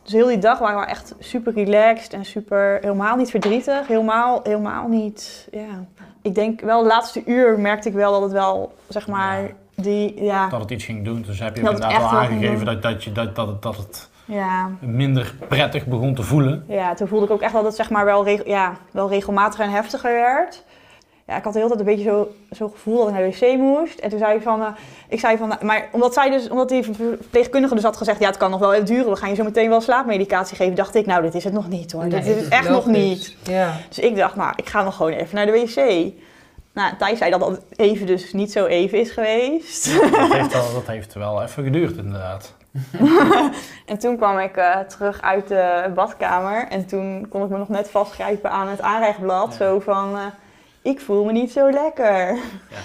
dus 0.02 0.12
heel 0.12 0.26
die 0.26 0.38
dag 0.38 0.58
waren 0.58 0.80
we 0.80 0.86
echt 0.86 1.14
super 1.18 1.52
relaxed 1.52 2.12
en 2.12 2.24
super, 2.24 2.78
helemaal 2.80 3.16
niet 3.16 3.30
verdrietig. 3.30 3.86
Helemaal, 3.86 4.40
helemaal 4.42 4.88
niet, 4.88 5.48
ja. 5.52 5.84
Ik 6.22 6.34
denk 6.34 6.60
wel, 6.60 6.82
de 6.82 6.88
laatste 6.88 7.22
uur 7.26 7.58
merkte 7.58 7.88
ik 7.88 7.94
wel 7.94 8.12
dat 8.12 8.22
het 8.22 8.32
wel, 8.32 8.74
zeg 8.88 9.08
maar, 9.08 9.50
die, 9.74 10.22
ja, 10.22 10.48
Dat 10.48 10.60
het 10.60 10.70
iets 10.70 10.84
ging 10.84 11.04
doen. 11.04 11.22
Dus 11.22 11.38
heb 11.38 11.56
je 11.56 11.62
Dat 11.62 11.72
inderdaad 11.72 12.00
wel 12.00 12.20
aangegeven 12.20 12.64
dat, 12.64 12.82
dat, 12.82 13.04
je, 13.04 13.12
dat, 13.12 13.36
dat, 13.36 13.46
het, 13.46 13.62
dat 13.62 13.76
het 13.76 14.10
ja. 14.24 14.70
minder 14.80 15.34
prettig 15.48 15.86
begon 15.86 16.14
te 16.14 16.22
voelen. 16.22 16.64
Ja, 16.68 16.94
toen 16.94 17.08
voelde 17.08 17.24
ik 17.24 17.30
ook 17.30 17.40
echt 17.40 17.52
dat 17.52 17.64
het 17.64 17.74
zeg 17.74 17.90
maar 17.90 18.04
wel, 18.04 18.28
ja, 18.28 18.76
wel 18.90 19.08
regelmatiger 19.08 19.64
en 19.64 19.70
heftiger 19.70 20.12
werd. 20.12 20.64
Ja, 21.26 21.36
ik 21.36 21.44
had 21.44 21.52
de 21.52 21.58
hele 21.58 21.70
tijd 21.70 21.80
een 21.80 21.94
beetje 21.94 22.10
zo, 22.10 22.28
zo 22.50 22.68
gevoel 22.68 22.96
dat 22.96 23.08
ik 23.08 23.14
naar 23.14 23.30
de 23.30 23.36
wc 23.38 23.58
moest. 23.58 23.98
En 23.98 24.10
toen 24.10 24.18
zei 24.18 24.36
ik 24.36 24.42
van, 24.42 24.60
eh, 24.60 24.66
ik 25.08 25.20
zei 25.20 25.36
van, 25.36 25.54
maar 25.62 25.88
omdat 25.92 26.14
zij 26.14 26.30
dus, 26.30 26.48
omdat 26.48 26.68
die 26.68 26.82
verpleegkundige 26.82 27.74
dus 27.74 27.84
had 27.84 27.96
gezegd, 27.96 28.20
ja, 28.20 28.26
het 28.26 28.36
kan 28.36 28.50
nog 28.50 28.60
wel 28.60 28.72
even 28.72 28.86
duren, 28.86 29.10
we 29.10 29.16
gaan 29.16 29.28
je 29.28 29.34
zo 29.34 29.44
meteen 29.44 29.68
wel 29.68 29.80
slaapmedicatie 29.80 30.56
geven, 30.56 30.74
dacht 30.74 30.94
ik, 30.94 31.06
nou, 31.06 31.22
dit 31.22 31.34
is 31.34 31.44
het 31.44 31.52
nog 31.52 31.68
niet 31.68 31.92
hoor, 31.92 32.08
dit 32.08 32.26
is 32.26 32.36
het 32.36 32.48
echt 32.48 32.68
nog 32.68 32.86
niet. 32.86 33.36
Ja. 33.42 33.76
Dus 33.88 33.98
ik 33.98 34.16
dacht, 34.16 34.36
nou, 34.36 34.52
ik 34.56 34.68
ga 34.68 34.82
nog 34.82 34.96
gewoon 34.96 35.12
even 35.12 35.34
naar 35.34 35.46
de 35.46 35.52
wc. 35.52 36.12
Nou, 36.72 36.96
Thijs 36.98 37.18
zei 37.18 37.30
dat 37.30 37.40
dat 37.40 37.60
even 37.76 38.06
dus 38.06 38.32
niet 38.32 38.52
zo 38.52 38.66
even 38.66 39.00
is 39.00 39.10
geweest. 39.10 40.00
Dat 40.00 40.32
heeft, 40.32 40.52
wel, 40.52 40.72
dat 40.72 40.86
heeft 40.86 41.14
wel 41.14 41.42
even 41.42 41.64
geduurd 41.64 41.96
inderdaad. 41.96 42.54
En 43.86 43.98
toen 43.98 44.16
kwam 44.16 44.38
ik 44.38 44.56
eh, 44.56 44.78
terug 44.78 45.22
uit 45.22 45.48
de 45.48 45.90
badkamer 45.94 46.68
en 46.68 46.86
toen 46.86 47.26
kon 47.28 47.42
ik 47.42 47.48
me 47.48 47.58
nog 47.58 47.68
net 47.68 47.90
vastgrijpen 47.90 48.50
aan 48.50 48.68
het 48.68 48.80
aanrechtblad. 48.80 49.54
Zo 49.54 49.80
van, 49.80 50.16
eh, 50.16 50.24
ik 50.82 51.00
voel 51.00 51.24
me 51.24 51.32
niet 51.32 51.52
zo 51.52 51.70
lekker. 51.70 52.28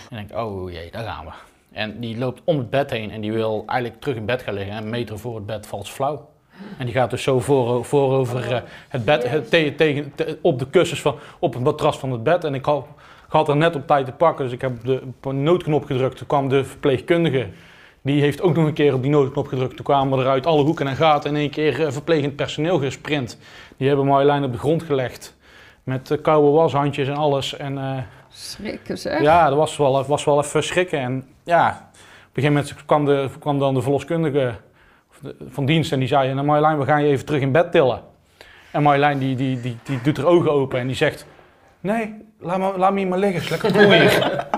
En 0.10 0.18
ik 0.20 0.28
denk, 0.28 0.40
oh 0.40 0.72
jee, 0.72 0.92
daar 0.92 1.04
gaan 1.04 1.26
we. 1.26 1.32
En 1.72 2.00
die 2.00 2.18
loopt 2.18 2.42
om 2.44 2.58
het 2.58 2.70
bed 2.70 2.92
heen 2.92 3.12
en 3.12 3.22
die 3.22 3.32
wil 3.34 3.64
eigenlijk 3.68 4.02
terug 4.02 4.16
in 4.18 4.26
bed 4.26 4.42
gaan 4.42 4.54
liggen. 4.54 4.74
En 4.76 4.84
een 4.84 4.90
meter 4.90 5.20
voor 5.20 5.36
het 5.36 5.46
bed 5.46 5.68
valt 5.68 5.88
ze 5.88 5.94
flauw. 5.94 6.30
En 6.78 6.86
die 6.86 6.94
gaat 6.94 7.10
dus 7.10 7.24
zo 7.24 7.40
voor, 7.40 7.86
voorover 7.86 8.52
eh, 8.54 8.62
het 8.90 9.06
bed, 9.06 9.30
het, 9.30 9.50
tegen, 9.78 10.12
te- 10.16 10.38
op 10.42 10.60
de 10.60 10.70
kussens 10.70 11.02
van, 11.02 11.16
op 11.40 11.54
het 11.54 11.64
matras 11.64 11.98
van 12.00 12.12
het 12.12 12.24
bed. 12.24 12.44
En 12.44 12.54
ik 12.54 12.66
had, 12.66 12.86
ik 13.28 13.34
had 13.34 13.50
er 13.50 13.56
net 13.58 13.76
op 13.76 13.88
tijd 13.88 14.06
te 14.06 14.12
pakken, 14.12 14.46
dus 14.46 14.54
ik 14.54 14.62
heb 14.62 14.84
de 14.86 15.02
noodknop 15.32 15.86
gedrukt. 15.86 16.18
Toen 16.18 16.28
kwam 16.28 16.50
de 16.50 16.64
verpleegkundige, 16.64 17.48
die 18.02 18.22
heeft 18.22 18.42
ook 18.42 18.56
nog 18.56 18.66
een 18.66 18.74
keer 18.74 18.94
op 18.94 19.02
die 19.02 19.12
noodknop 19.12 19.48
gedrukt. 19.48 19.76
Toen 19.76 19.86
kwamen 19.86 20.20
er 20.20 20.28
uit 20.28 20.46
alle 20.46 20.64
hoeken 20.64 20.88
en 20.88 20.96
gaten 20.96 21.30
in 21.30 21.36
één 21.36 21.50
keer 21.50 21.86
eh, 21.86 21.92
verplegend 21.92 22.36
personeel 22.36 22.80
gesprint. 22.80 23.38
Die 23.78 23.88
hebben 23.88 24.06
Marjolein 24.06 24.44
op 24.44 24.52
de 24.52 24.58
grond 24.58 24.84
gelegd. 24.84 25.37
Met 25.88 26.18
koude 26.22 26.52
washandjes 26.52 27.08
en 27.08 27.16
alles. 27.16 27.58
En 27.58 27.78
eh, 27.78 27.98
Schrikken 28.30 28.98
zeg. 28.98 29.22
ja, 29.22 29.50
dat 29.50 29.58
was 29.58 29.78
wel, 29.78 30.06
was 30.06 30.26
wel 30.26 30.40
even 30.40 30.64
schrikken. 30.64 31.00
En 31.00 31.28
ja, 31.44 31.70
op 31.70 32.38
een 32.38 32.44
gegeven 32.44 32.54
moment 32.54 32.86
kwam, 32.86 33.06
de, 33.06 33.30
kwam 33.40 33.60
dan 33.60 33.74
de 33.74 33.82
verloskundige 33.82 34.54
van 35.50 35.66
dienst 35.66 35.92
en 35.92 36.00
die 36.00 36.08
zei... 36.08 36.34
Nou 36.34 36.46
Marjolein, 36.46 36.78
we 36.78 36.86
gaan 36.86 37.04
je 37.04 37.10
even 37.10 37.26
terug 37.26 37.42
in 37.42 37.52
bed 37.52 37.72
tillen. 37.72 38.02
En 38.72 38.84
Marjolein 38.84 39.20
die, 39.20 39.36
die, 39.36 39.62
die, 39.62 39.78
die 39.84 40.02
doet 40.02 40.18
haar 40.18 40.26
ogen 40.26 40.52
open 40.52 40.80
en 40.80 40.88
die 40.88 40.96
zegt... 40.96 41.26
Nee, 41.80 42.16
laat 42.40 42.58
me, 42.58 42.72
laat 42.78 42.94
me 42.94 43.00
hier 43.00 43.08
maar 43.08 43.20
liggen, 43.20 43.42
is 43.42 43.50
lekker. 43.50 43.72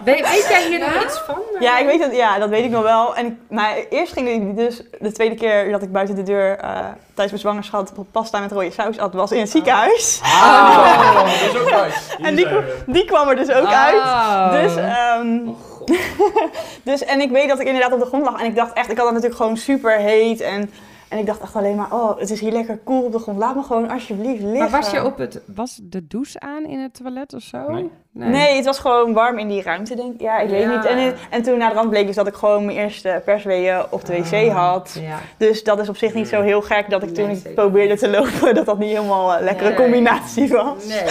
Weet, 0.03 0.29
weet 0.29 0.47
jij 0.49 0.67
hier 0.67 0.79
nog 0.79 1.03
iets 1.03 1.19
van? 1.19 1.35
Ja, 1.59 1.79
ik 1.79 1.85
weet 1.85 2.03
het, 2.03 2.15
ja, 2.15 2.39
dat 2.39 2.49
weet 2.49 2.63
ik 2.63 2.71
nog 2.71 2.83
wel. 2.83 3.15
En 3.15 3.25
ik, 3.25 3.33
maar 3.49 3.75
eerst 3.89 4.13
ging 4.13 4.27
ik 4.29 4.55
dus, 4.57 4.81
de 4.99 5.11
tweede 5.11 5.35
keer 5.35 5.71
dat 5.71 5.81
ik 5.81 5.91
buiten 5.91 6.15
de 6.15 6.23
deur 6.23 6.57
eh, 6.57 6.69
tijdens 7.13 7.15
mijn 7.15 7.39
zwangerschap 7.39 7.89
pasta 8.11 8.39
met 8.39 8.51
rode 8.51 8.71
saus 8.71 8.97
at, 8.99 9.13
was 9.13 9.31
in 9.31 9.39
het 9.39 9.49
ziekenhuis. 9.49 10.19
Ah, 10.23 11.15
dat 11.23 11.53
is 11.53 11.61
ook 11.61 11.69
nice. 11.83 12.17
En 12.21 12.35
die, 12.35 12.47
die 12.85 13.05
kwam 13.05 13.27
er 13.29 13.35
dus 13.35 13.51
ook 13.51 13.63
Oh. 13.63 13.83
uit. 13.83 14.51
Dus, 14.63 14.75
ehm, 14.75 15.37
dus, 16.91 17.03
en 17.03 17.21
ik 17.21 17.31
weet 17.31 17.49
dat 17.49 17.59
ik 17.59 17.67
inderdaad 17.67 17.93
op 17.93 17.99
de 17.99 18.05
grond 18.05 18.25
lag. 18.25 18.39
En 18.39 18.45
ik 18.45 18.55
dacht 18.55 18.73
echt, 18.73 18.89
ik 18.91 18.97
had 18.97 19.05
het 19.05 19.13
natuurlijk 19.15 19.41
gewoon 19.41 19.57
super 19.57 19.91
heet. 19.97 20.41
En, 20.41 20.71
en 21.09 21.17
ik 21.17 21.25
dacht 21.25 21.41
echt 21.41 21.55
alleen 21.55 21.75
maar, 21.75 21.93
oh, 21.93 22.19
het 22.19 22.29
is 22.29 22.39
hier 22.39 22.51
lekker 22.51 22.77
koel 22.77 23.03
op 23.03 23.11
de 23.11 23.19
grond. 23.19 23.37
Laat 23.37 23.55
me 23.55 23.63
gewoon 23.63 23.89
alsjeblieft 23.89 24.41
liggen. 24.41 24.59
Maar 24.59 24.69
was 24.69 24.91
je 24.91 25.05
op 25.05 25.17
het... 25.17 25.41
Was 25.55 25.79
de 25.83 26.07
douche 26.07 26.39
aan 26.39 26.63
in 26.65 26.79
het 26.79 26.93
toilet 26.93 27.33
of 27.33 27.41
zo? 27.41 27.71
Nee. 27.71 27.89
Nee. 28.11 28.55
het 28.55 28.65
was 28.65 28.79
gewoon 28.79 29.13
warm 29.13 29.37
in 29.39 29.47
die 29.47 29.61
ruimte, 29.61 29.95
denk 29.95 30.13
ik. 30.13 30.21
Ja, 30.21 30.39
ik 30.39 30.49
weet 30.49 30.61
Ja. 30.61 30.75
niet. 30.75 30.85
En, 30.85 31.15
en 31.29 31.41
toen 31.41 31.57
na 31.57 31.69
de 31.69 31.75
rand 31.75 31.89
bleek 31.89 32.05
dus 32.07 32.15
dat 32.15 32.27
ik 32.27 32.33
gewoon 32.33 32.65
mijn 32.65 32.77
eerste 32.77 33.21
persweeën 33.25 33.83
op 33.89 34.05
de 34.05 34.21
wc 34.21 34.49
had. 34.51 34.97
Ja. 35.01 35.17
Dus 35.37 35.63
dat 35.63 35.79
is 35.79 35.89
op 35.89 35.97
zich 35.97 36.13
niet 36.13 36.27
zo 36.27 36.41
heel 36.41 36.61
gek 36.61 36.89
dat 36.89 37.03
ik 37.03 37.13
toen 37.13 37.27
Nee, 37.27 37.41
ik 37.43 37.55
probeerde 37.55 37.97
te 37.97 38.09
lopen, 38.09 38.55
dat 38.55 38.65
dat 38.65 38.77
niet 38.79 38.89
helemaal 38.89 39.33
een 39.37 39.43
lekkere 39.43 39.69
Nee. 39.69 39.77
combinatie 39.77 40.47
was. 40.47 40.85
Nee. 40.85 41.03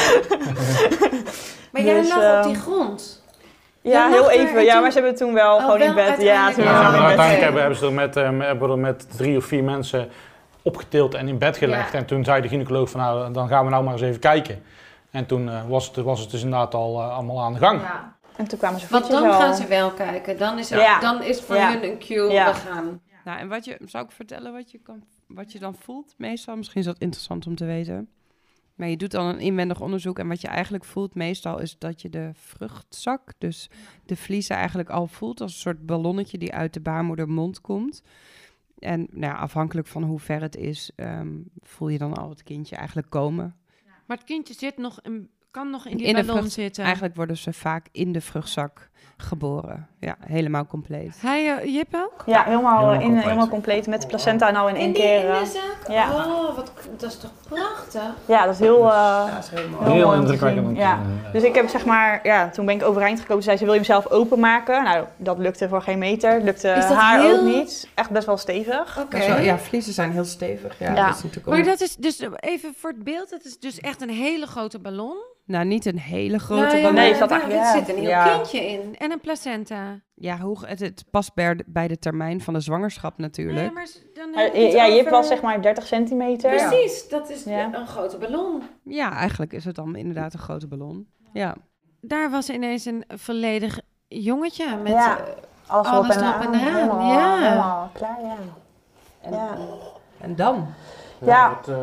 Maar 1.73 1.83
jij 1.83 2.01
Dus, 2.01 2.09
lag 2.09 2.19
op 2.19 2.23
ehm, 2.25 2.43
die 2.43 2.55
grond. 2.55 3.18
Ja, 3.91 4.09
heel 4.09 4.31
even. 4.31 4.57
en 4.59 4.65
Ja, 4.65 4.73
toen- 4.73 4.83
maar 4.83 4.91
ze 4.93 4.99
hebben 4.99 5.17
toen 5.19 5.33
wel 5.35 5.55
Oh, 5.55 5.61
gewoon 5.61 5.79
wel 5.79 5.89
in 5.89 5.95
bed. 5.95 6.05
Ja, 6.23 6.45
uiteindelijk 6.45 6.55
toen 6.55 6.65
Ja, 6.65 6.91
bed. 6.91 7.01
uiteindelijk 7.01 7.41
hebben, 7.43 7.61
hebben 7.61 7.79
ze 7.79 7.87
er 7.87 7.93
met, 7.93 8.17
eh, 8.17 8.63
er 8.63 8.79
met 8.79 9.17
drie 9.17 9.37
of 9.37 9.45
vier 9.45 9.65
mensen 9.65 10.09
opgetild 10.63 11.15
en 11.15 11.29
in 11.29 11.39
bed 11.39 11.57
gelegd. 11.57 11.93
Ja. 11.93 11.99
En 11.99 12.07
toen 12.07 12.25
zei 12.25 12.43
de 12.43 12.49
gynaecoloog 12.49 12.91
van 12.91 13.01
nou, 13.01 13.33
dan 13.33 13.49
gaan 13.49 13.65
we 13.65 13.71
nou 13.71 13.85
maar 13.85 13.93
eens 13.93 14.03
even 14.03 14.21
kijken. 14.21 14.63
En 15.11 15.27
toen 15.27 15.49
eh, 15.49 15.67
was, 15.69 15.87
het, 15.87 15.97
was 15.97 16.21
het 16.21 16.31
dus 16.31 16.43
inderdaad 16.43 16.75
al 16.75 17.01
eh, 17.01 17.15
allemaal 17.15 17.41
aan 17.43 17.53
de 17.53 17.59
gang. 17.59 17.81
Ja. 17.81 18.17
En 18.37 18.49
toen 18.49 18.59
kwamen 18.59 18.81
ze 18.81 18.87
Want 18.91 19.11
dan 19.11 19.25
al. 19.27 19.33
gaan 19.41 19.55
ze 19.55 19.67
wel 19.67 19.91
kijken. 19.91 20.39
Dan 20.39 20.59
is, 20.59 20.71
er, 20.71 20.79
Ja. 20.81 21.01
dan 21.01 21.23
is 21.23 21.41
voor 21.41 21.57
Ja. 21.57 21.71
hun 21.73 21.85
een 21.85 21.99
cue, 21.99 22.31
Ja. 22.33 22.47
we 22.47 22.55
gaan. 22.55 23.01
Nou, 23.25 23.39
en 23.39 23.49
wat 23.49 23.65
je, 23.65 23.77
zou 23.85 24.05
ik 24.05 24.11
vertellen 24.11 24.53
wat 24.53 24.71
je, 24.71 24.79
kan, 24.79 25.03
wat 25.27 25.53
je 25.53 25.59
dan 25.59 25.75
voelt 25.83 26.15
meestal? 26.17 26.57
Misschien 26.57 26.81
is 26.81 26.87
dat 26.87 26.99
interessant 26.99 27.47
om 27.47 27.57
te 27.57 27.65
weten. 27.65 28.09
Maar 28.79 28.89
je 28.89 28.97
doet 28.97 29.11
dan 29.11 29.27
een 29.27 29.41
inwendig 29.41 29.81
onderzoek 29.81 30.19
en 30.19 30.29
wat 30.29 30.41
je 30.41 30.49
eigenlijk 30.49 30.85
voelt 30.85 31.15
meestal 31.15 31.59
is 31.59 31.79
dat 31.79 32.03
je 32.03 32.09
de 32.11 32.31
vruchtzak, 32.35 33.33
dus 33.39 33.71
de 34.07 34.17
vliezen 34.17 34.57
eigenlijk 34.57 34.91
al 34.91 35.07
voelt 35.07 35.41
als 35.41 35.53
een 35.53 35.59
soort 35.61 35.87
ballonnetje 35.87 36.39
die 36.39 36.53
uit 36.55 36.73
de 36.73 36.81
baarmoedermond 36.81 37.61
komt. 37.61 38.03
En 38.79 39.01
nou 39.11 39.33
ja, 39.33 39.39
afhankelijk 39.39 39.87
van 39.87 40.03
hoe 40.03 40.19
ver 40.19 40.41
het 40.41 40.57
is, 40.57 40.91
ehm, 40.97 41.29
voel 41.61 41.89
je 41.89 41.99
dan 41.99 42.15
al 42.15 42.29
het 42.29 42.43
kindje 42.43 42.77
eigenlijk 42.77 43.11
komen. 43.11 43.57
Maar 44.07 44.17
het 44.17 44.27
kindje 44.27 44.55
zit 44.55 44.77
nog 44.77 44.99
een 45.03 45.31
kan 45.51 45.71
nog 45.71 45.87
in 45.87 45.97
die 45.97 46.07
In 46.07 46.15
de 46.15 46.21
ballon 46.21 46.37
vrucht- 46.37 46.53
zitten. 46.55 46.85
Eigenlijk 46.85 47.15
worden 47.17 47.37
ze 47.37 47.53
vaak 47.53 47.87
in 47.93 48.13
de 48.13 48.21
vruchtzak 48.21 48.88
geboren. 49.17 49.87
Ja, 50.01 50.17
helemaal 50.21 50.67
compleet. 50.67 51.17
Hij, 51.21 51.57
eh, 51.59 51.75
Jip 51.75 51.95
ook? 51.95 52.23
Ja, 52.27 52.43
helemaal, 52.45 52.73
Helemaal 52.77 52.93
in, 52.95 53.01
compleet. 53.01 53.25
helemaal 53.25 53.49
compleet 53.49 53.87
met 53.87 54.01
de 54.03 54.07
placenta 54.07 54.51
nou 54.51 54.69
in 54.69 54.77
één 54.77 54.93
keer. 54.93 55.31
eh, 55.31 55.37
zak? 55.45 55.77
ja. 55.89 56.11
Oh, 56.15 56.57
wat, 56.57 56.73
dat 56.99 57.11
is 57.11 57.19
toch 57.19 57.31
prachtig? 57.49 58.03
Ja, 58.27 58.45
dat 58.45 58.55
is 58.55 58.61
heel, 58.61 58.91
eh, 58.91 59.25
Heel, 59.51 60.07
mooi 60.07 60.17
te 60.17 60.21
indrukwekkend 60.23 60.77
Ja. 60.77 60.93
eh. 61.27 61.33
Dus 61.33 61.43
ik 61.43 61.55
heb 61.55 61.69
zeg 61.69 61.85
maar, 61.85 62.21
ja, 62.23 62.49
toen 62.49 62.67
ben 62.67 62.75
ik 62.75 62.83
overeind 62.85 63.21
gekomen. 63.21 63.43
Zei 63.43 63.57
ze, 63.57 63.65
wil 63.65 63.73
je 63.73 63.79
hem 63.79 63.89
zelf 63.89 64.07
openmaken? 64.11 64.83
Nou, 64.85 65.05
dat 65.17 65.39
lukte 65.39 65.69
voor 65.69 65.83
geen 65.83 65.99
meter. 65.99 66.41
Lukte 66.43 66.69
Is 66.69 66.89
dat 66.89 66.97
haar 66.97 67.21
heel- 67.21 67.37
ook 67.39 67.45
niet. 67.45 67.89
Echt 67.95 68.11
best 68.11 68.27
wel 68.27 68.37
stevig. 68.37 68.99
Oké. 68.99 69.11
Dat 69.11 69.21
is 69.21 69.27
wel- 69.27 69.39
ja, 69.41 69.59
vliezen 69.59 69.93
zijn 69.93 70.13
heel 70.13 70.25
stevig. 70.25 70.79
Ja, 70.79 70.95
Ja. 70.95 71.07
Dat 71.07 71.25
is 71.37 71.43
Maar 71.45 71.65
dat 71.65 71.81
is 71.81 71.97
dus, 71.97 72.19
eh, 72.21 72.29
even 72.41 72.75
voor 72.77 72.91
het 72.91 73.05
beeld, 73.05 73.31
het 73.31 73.45
is 73.45 73.59
dus 73.59 73.81
echt 73.81 74.03
een 74.03 74.11
hele 74.11 74.47
grote 74.47 74.79
ballon. 74.79 75.17
Nou, 75.45 75.65
niet 75.65 75.87
een 75.87 75.99
hele 75.99 76.39
grote 76.39 76.63
Nou 76.63 76.77
ja, 76.77 76.83
ballon. 76.83 76.95
Nee, 76.99 77.11
is 77.11 77.19
dat 77.19 77.31
eigenlijk- 77.31 77.63
ja. 77.63 77.73
zit 77.73 77.89
een 77.89 77.97
heel 77.97 78.09
Ja. 78.09 78.25
kindje 78.35 78.67
in. 78.71 78.88
En 78.95 79.13
een 79.13 79.21
placenta. 79.21 80.01
Ja, 80.15 80.39
hoe, 80.39 80.67
het, 80.67 80.81
het 80.81 81.05
past 81.11 81.35
bij 81.35 81.55
de, 81.55 81.65
bij 81.67 81.89
de 81.89 81.99
termijn 81.99 82.41
van 82.41 82.55
de 82.55 82.61
zwangerschap 82.61 83.19
natuurlijk. 83.19 83.59
Nee, 83.61 83.71
maar 83.71 83.87
dan 84.15 84.31
Maar, 84.31 84.43
heb 84.45 84.55
je 84.55 84.61
het 84.61 84.73
ja, 84.73 84.87
over- 84.87 85.11
was 85.11 85.27
zeg 85.29 85.43
maar 85.43 85.63
30 85.63 85.87
centimeter. 85.87 86.51
Precies, 86.51 87.09
dat 87.09 87.31
is 87.31 87.45
Ja. 87.45 87.75
een 87.75 87.87
grote 87.87 88.19
ballon. 88.19 88.63
Ja, 88.83 89.13
eigenlijk 89.13 89.53
is 89.53 89.65
het 89.65 89.75
dan 89.75 89.97
inderdaad 89.97 90.33
een 90.33 90.39
grote 90.39 90.67
ballon. 90.67 91.09
Ja, 91.33 91.55
Daar 92.01 92.31
was 92.31 92.49
ineens 92.51 92.85
een 92.85 93.05
volledig 93.09 93.81
jongetje 94.09 94.77
met... 94.77 94.93
Ja. 94.93 95.19
eh, 95.19 95.25
Alles, 95.67 95.89
erop 95.89 96.05
en 96.05 96.19
eraan, 96.19 96.55
Helemaal, 96.55 97.13
ja. 97.13 97.39
helemaal 97.49 97.91
klaar, 97.93 98.21
ja. 98.21 98.37
en, 99.21 99.33
Ja. 99.33 99.57
en 100.21 100.37
dan? 100.37 100.67
Ja. 101.25 101.49
wat, 101.55 101.69
eh, 101.69 101.83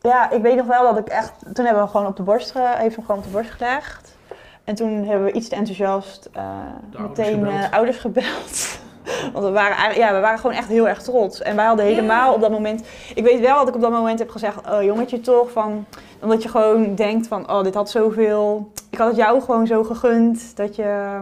Ja, 0.00 0.30
ik 0.30 0.42
weet 0.42 0.56
nog 0.56 0.66
wel 0.66 0.82
dat 0.82 0.98
ik 0.98 1.08
echt... 1.08 1.38
Toen 1.38 1.64
hebben 1.64 1.72
we 1.74 1.78
hem 1.78 1.88
gewoon 1.88 2.06
op 2.06 2.16
de 2.16 2.22
borst, 2.22 2.50
ge, 2.50 2.74
heeft 2.76 2.96
hem 2.96 3.04
gewoon 3.04 3.20
op 3.20 3.26
de 3.26 3.32
borst 3.32 3.50
gelegd. 3.50 4.15
En 4.66 4.74
toen 4.74 5.04
hebben 5.04 5.24
we 5.24 5.32
iets 5.32 5.48
te 5.48 5.54
enthousiast 5.54 6.28
eh, 6.32 6.42
ouders 6.98 7.18
meteen 7.18 7.34
gebeld. 7.34 7.54
eh, 7.54 7.72
ouders 7.72 7.96
gebeld. 7.96 8.78
Want 9.32 9.44
we 9.44 9.50
waren, 9.50 9.76
eigenlijk- 9.76 9.96
ja, 9.96 10.14
we 10.14 10.20
waren 10.20 10.38
gewoon 10.38 10.56
echt 10.56 10.68
heel 10.68 10.88
erg 10.88 11.02
trots. 11.02 11.42
En 11.42 11.56
wij 11.56 11.64
hadden 11.66 11.84
helemaal 11.84 12.34
op 12.34 12.40
dat 12.40 12.50
moment... 12.50 12.86
Ik 13.14 13.24
weet 13.24 13.40
wel 13.40 13.58
dat 13.58 13.68
ik 13.68 13.74
op 13.74 13.80
dat 13.80 13.90
moment 13.90 14.18
heb 14.18 14.30
gezegd... 14.30 14.70
Oh, 14.70 14.82
jongetje 14.82 15.20
toch, 15.20 15.50
van... 15.50 15.84
Omdat 16.22 16.42
je 16.42 16.48
gewoon 16.48 16.94
denkt 16.94 17.26
van... 17.28 17.50
Oh, 17.50 17.62
dit 17.62 17.74
had 17.74 17.90
zoveel... 17.90 18.72
Ik 18.90 18.98
had 18.98 19.08
het 19.08 19.16
jou 19.16 19.40
gewoon 19.40 19.66
zo 19.66 19.84
gegund. 19.84 20.56
Dat 20.56 20.76
je... 20.76 21.18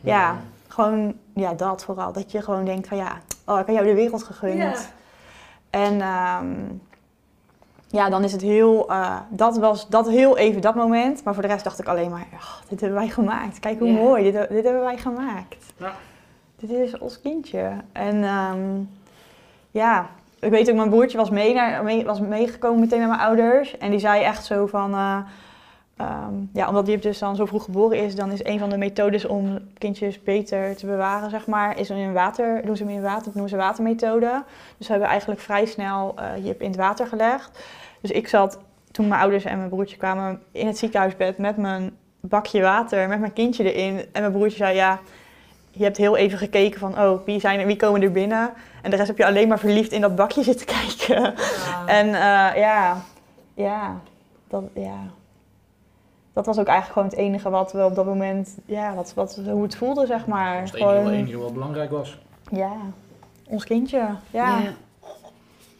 Ja, 0.00 0.36
gewoon... 0.68 1.14
Ja, 1.34 1.52
dat 1.52 1.84
vooral. 1.84 2.12
Dat 2.12 2.32
je 2.32 2.42
gewoon 2.42 2.64
denkt 2.64 2.88
van... 2.88 2.96
Ja, 2.96 3.12
oh, 3.46 3.58
ik 3.58 3.66
had 3.66 3.74
jou 3.74 3.86
de 3.86 3.94
wereld 3.94 4.22
gegund. 4.22 4.58
Ja. 4.58 4.74
En 5.70 6.00
ehm, 6.00 6.54
ja, 7.94 8.08
dan 8.08 8.24
is 8.24 8.32
het 8.32 8.42
heel, 8.42 8.88
eh, 8.88 9.16
dat 9.28 9.58
was 9.58 9.88
dat 9.88 10.08
heel 10.08 10.36
even 10.36 10.60
dat 10.60 10.74
moment. 10.74 11.24
Maar 11.24 11.34
voor 11.34 11.42
de 11.42 11.48
rest 11.48 11.64
dacht 11.64 11.78
ik 11.78 11.88
alleen 11.88 12.10
maar, 12.10 12.26
"Ach, 12.36 12.62
dit 12.68 12.80
hebben 12.80 12.98
wij 12.98 13.08
gemaakt. 13.08 13.58
Kijk 13.58 13.78
hoe 13.78 13.90
mooi, 13.92 14.32
dit, 14.32 14.48
dit 14.48 14.64
hebben 14.64 14.82
wij 14.82 14.98
gemaakt. 14.98 15.72
Ja. 15.76 15.92
Dit 16.56 16.70
is 16.70 16.98
ons 16.98 17.20
kindje. 17.20 17.72
En 17.92 18.24
ehm, 18.24 18.80
ja, 19.70 20.08
ik 20.40 20.50
weet 20.50 20.70
ook, 20.70 20.76
mijn 20.76 20.90
broertje 20.90 21.18
was, 21.18 21.30
mee 21.30 21.54
naar, 21.54 21.84
mee, 21.84 22.04
was 22.04 22.20
meegekomen 22.20 22.80
meteen 22.80 22.98
met 22.98 23.08
mijn 23.08 23.20
ouders. 23.20 23.78
En 23.78 23.90
die 23.90 23.98
zei 23.98 24.22
echt 24.22 24.44
zo 24.44 24.66
van, 24.66 24.92
eh, 24.94 25.18
ehm, 25.96 26.34
ja, 26.52 26.68
omdat 26.68 26.86
die 26.86 26.98
dus 26.98 27.18
dan 27.18 27.36
zo 27.36 27.46
vroeg 27.46 27.64
geboren 27.64 27.98
is, 27.98 28.14
dan 28.14 28.30
is 28.30 28.44
een 28.44 28.58
van 28.58 28.70
de 28.70 28.76
methodes 28.76 29.24
om 29.26 29.58
kindjes 29.78 30.22
beter 30.22 30.76
te 30.76 30.86
bewaren, 30.86 31.30
zeg 31.30 31.46
maar, 31.46 31.78
is 31.78 31.90
in 31.90 32.12
water, 32.12 32.66
doen 32.66 32.76
ze 32.76 32.84
hem 32.84 32.92
in 32.92 33.02
water, 33.02 33.24
dat 33.24 33.32
noemen 33.32 33.50
ze 33.50 33.56
watermethode. 33.56 34.42
Dus 34.76 34.86
we 34.86 34.92
hebben 34.92 35.10
eigenlijk 35.10 35.40
vrij 35.40 35.66
snel 35.66 36.14
eh 36.16 36.44
Jip 36.44 36.60
in 36.60 36.68
het 36.68 36.76
water 36.76 37.06
gelegd. 37.06 37.50
Dus 38.04 38.12
ik 38.12 38.28
zat, 38.28 38.58
toen 38.90 39.08
mijn 39.08 39.20
ouders 39.20 39.44
en 39.44 39.56
mijn 39.56 39.68
broertje 39.68 39.96
kwamen, 39.96 40.42
in 40.52 40.66
het 40.66 40.78
ziekenhuisbed 40.78 41.38
met 41.38 41.56
mijn 41.56 41.96
bakje 42.20 42.62
water, 42.62 43.08
met 43.08 43.20
mijn 43.20 43.32
kindje 43.32 43.72
erin. 43.72 43.98
En 44.12 44.20
mijn 44.20 44.32
broertje 44.32 44.56
zei, 44.56 44.74
ja, 44.74 45.00
je 45.70 45.84
hebt 45.84 45.96
heel 45.96 46.16
even 46.16 46.38
gekeken 46.38 46.80
van, 46.80 46.98
oh, 46.98 47.24
wie, 47.24 47.40
zijn 47.40 47.60
er, 47.60 47.66
wie 47.66 47.76
komen 47.76 48.02
er 48.02 48.12
binnen? 48.12 48.52
En 48.82 48.90
de 48.90 48.96
rest 48.96 49.08
heb 49.08 49.18
je 49.18 49.26
alleen 49.26 49.48
maar 49.48 49.58
verliefd 49.58 49.92
in 49.92 50.00
dat 50.00 50.16
bakje 50.16 50.42
zitten 50.42 50.66
kijken. 50.76 51.34
En 51.86 52.06
eh, 52.06 52.56
ja, 52.56 53.02
ja, 53.54 54.00
dat, 54.48 54.62
ja, 54.74 54.98
dat 56.32 56.46
was 56.46 56.58
ook 56.58 56.66
eigenlijk 56.66 56.92
gewoon 56.92 57.08
het 57.08 57.18
enige 57.18 57.50
wat 57.50 57.72
we 57.72 57.84
op 57.84 57.94
dat 57.94 58.06
moment, 58.06 58.56
ja, 58.64 58.94
wat, 58.94 59.14
wat, 59.14 59.40
hoe 59.50 59.62
het 59.62 59.76
voelde, 59.76 60.06
zeg 60.06 60.26
maar. 60.26 60.60
Dat 60.60 60.70
het 60.70 60.80
enige, 60.80 60.96
Gewoon, 60.96 61.12
enige 61.12 61.38
wat 61.38 61.52
belangrijk 61.52 61.90
was. 61.90 62.18
ja, 62.50 62.72
ons 63.48 63.64
kindje, 63.64 64.08
ja. 64.30 64.60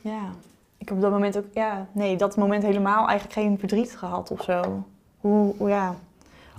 Ja, 0.00 0.30
ik 0.84 0.90
heb 0.90 0.98
op 0.98 1.02
dat 1.02 1.12
moment 1.12 1.36
ook, 1.36 1.44
ja, 1.52 1.86
nee, 1.92 2.16
dat 2.16 2.36
moment 2.36 2.62
helemaal 2.62 3.08
eigenlijk 3.08 3.32
geen 3.32 3.58
verdriet 3.58 3.96
gehad 3.96 4.30
of 4.30 4.42
zo. 4.42 4.84
Hoe, 5.20 5.54
hoe 5.56 5.68
ja, 5.68 5.94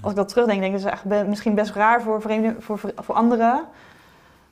als 0.01 0.11
ik 0.11 0.17
dat 0.17 0.27
terugdenk, 0.27 0.59
denk 0.59 0.75
ik 0.75 0.81
dat 0.81 0.93
is 0.93 0.99
echt 0.99 1.27
misschien 1.27 1.55
best 1.55 1.73
raar 1.73 2.01
voor 2.01 2.21
vreemden, 2.21 2.61
voor, 2.61 2.79
voor 2.95 3.15
anderen. 3.15 3.63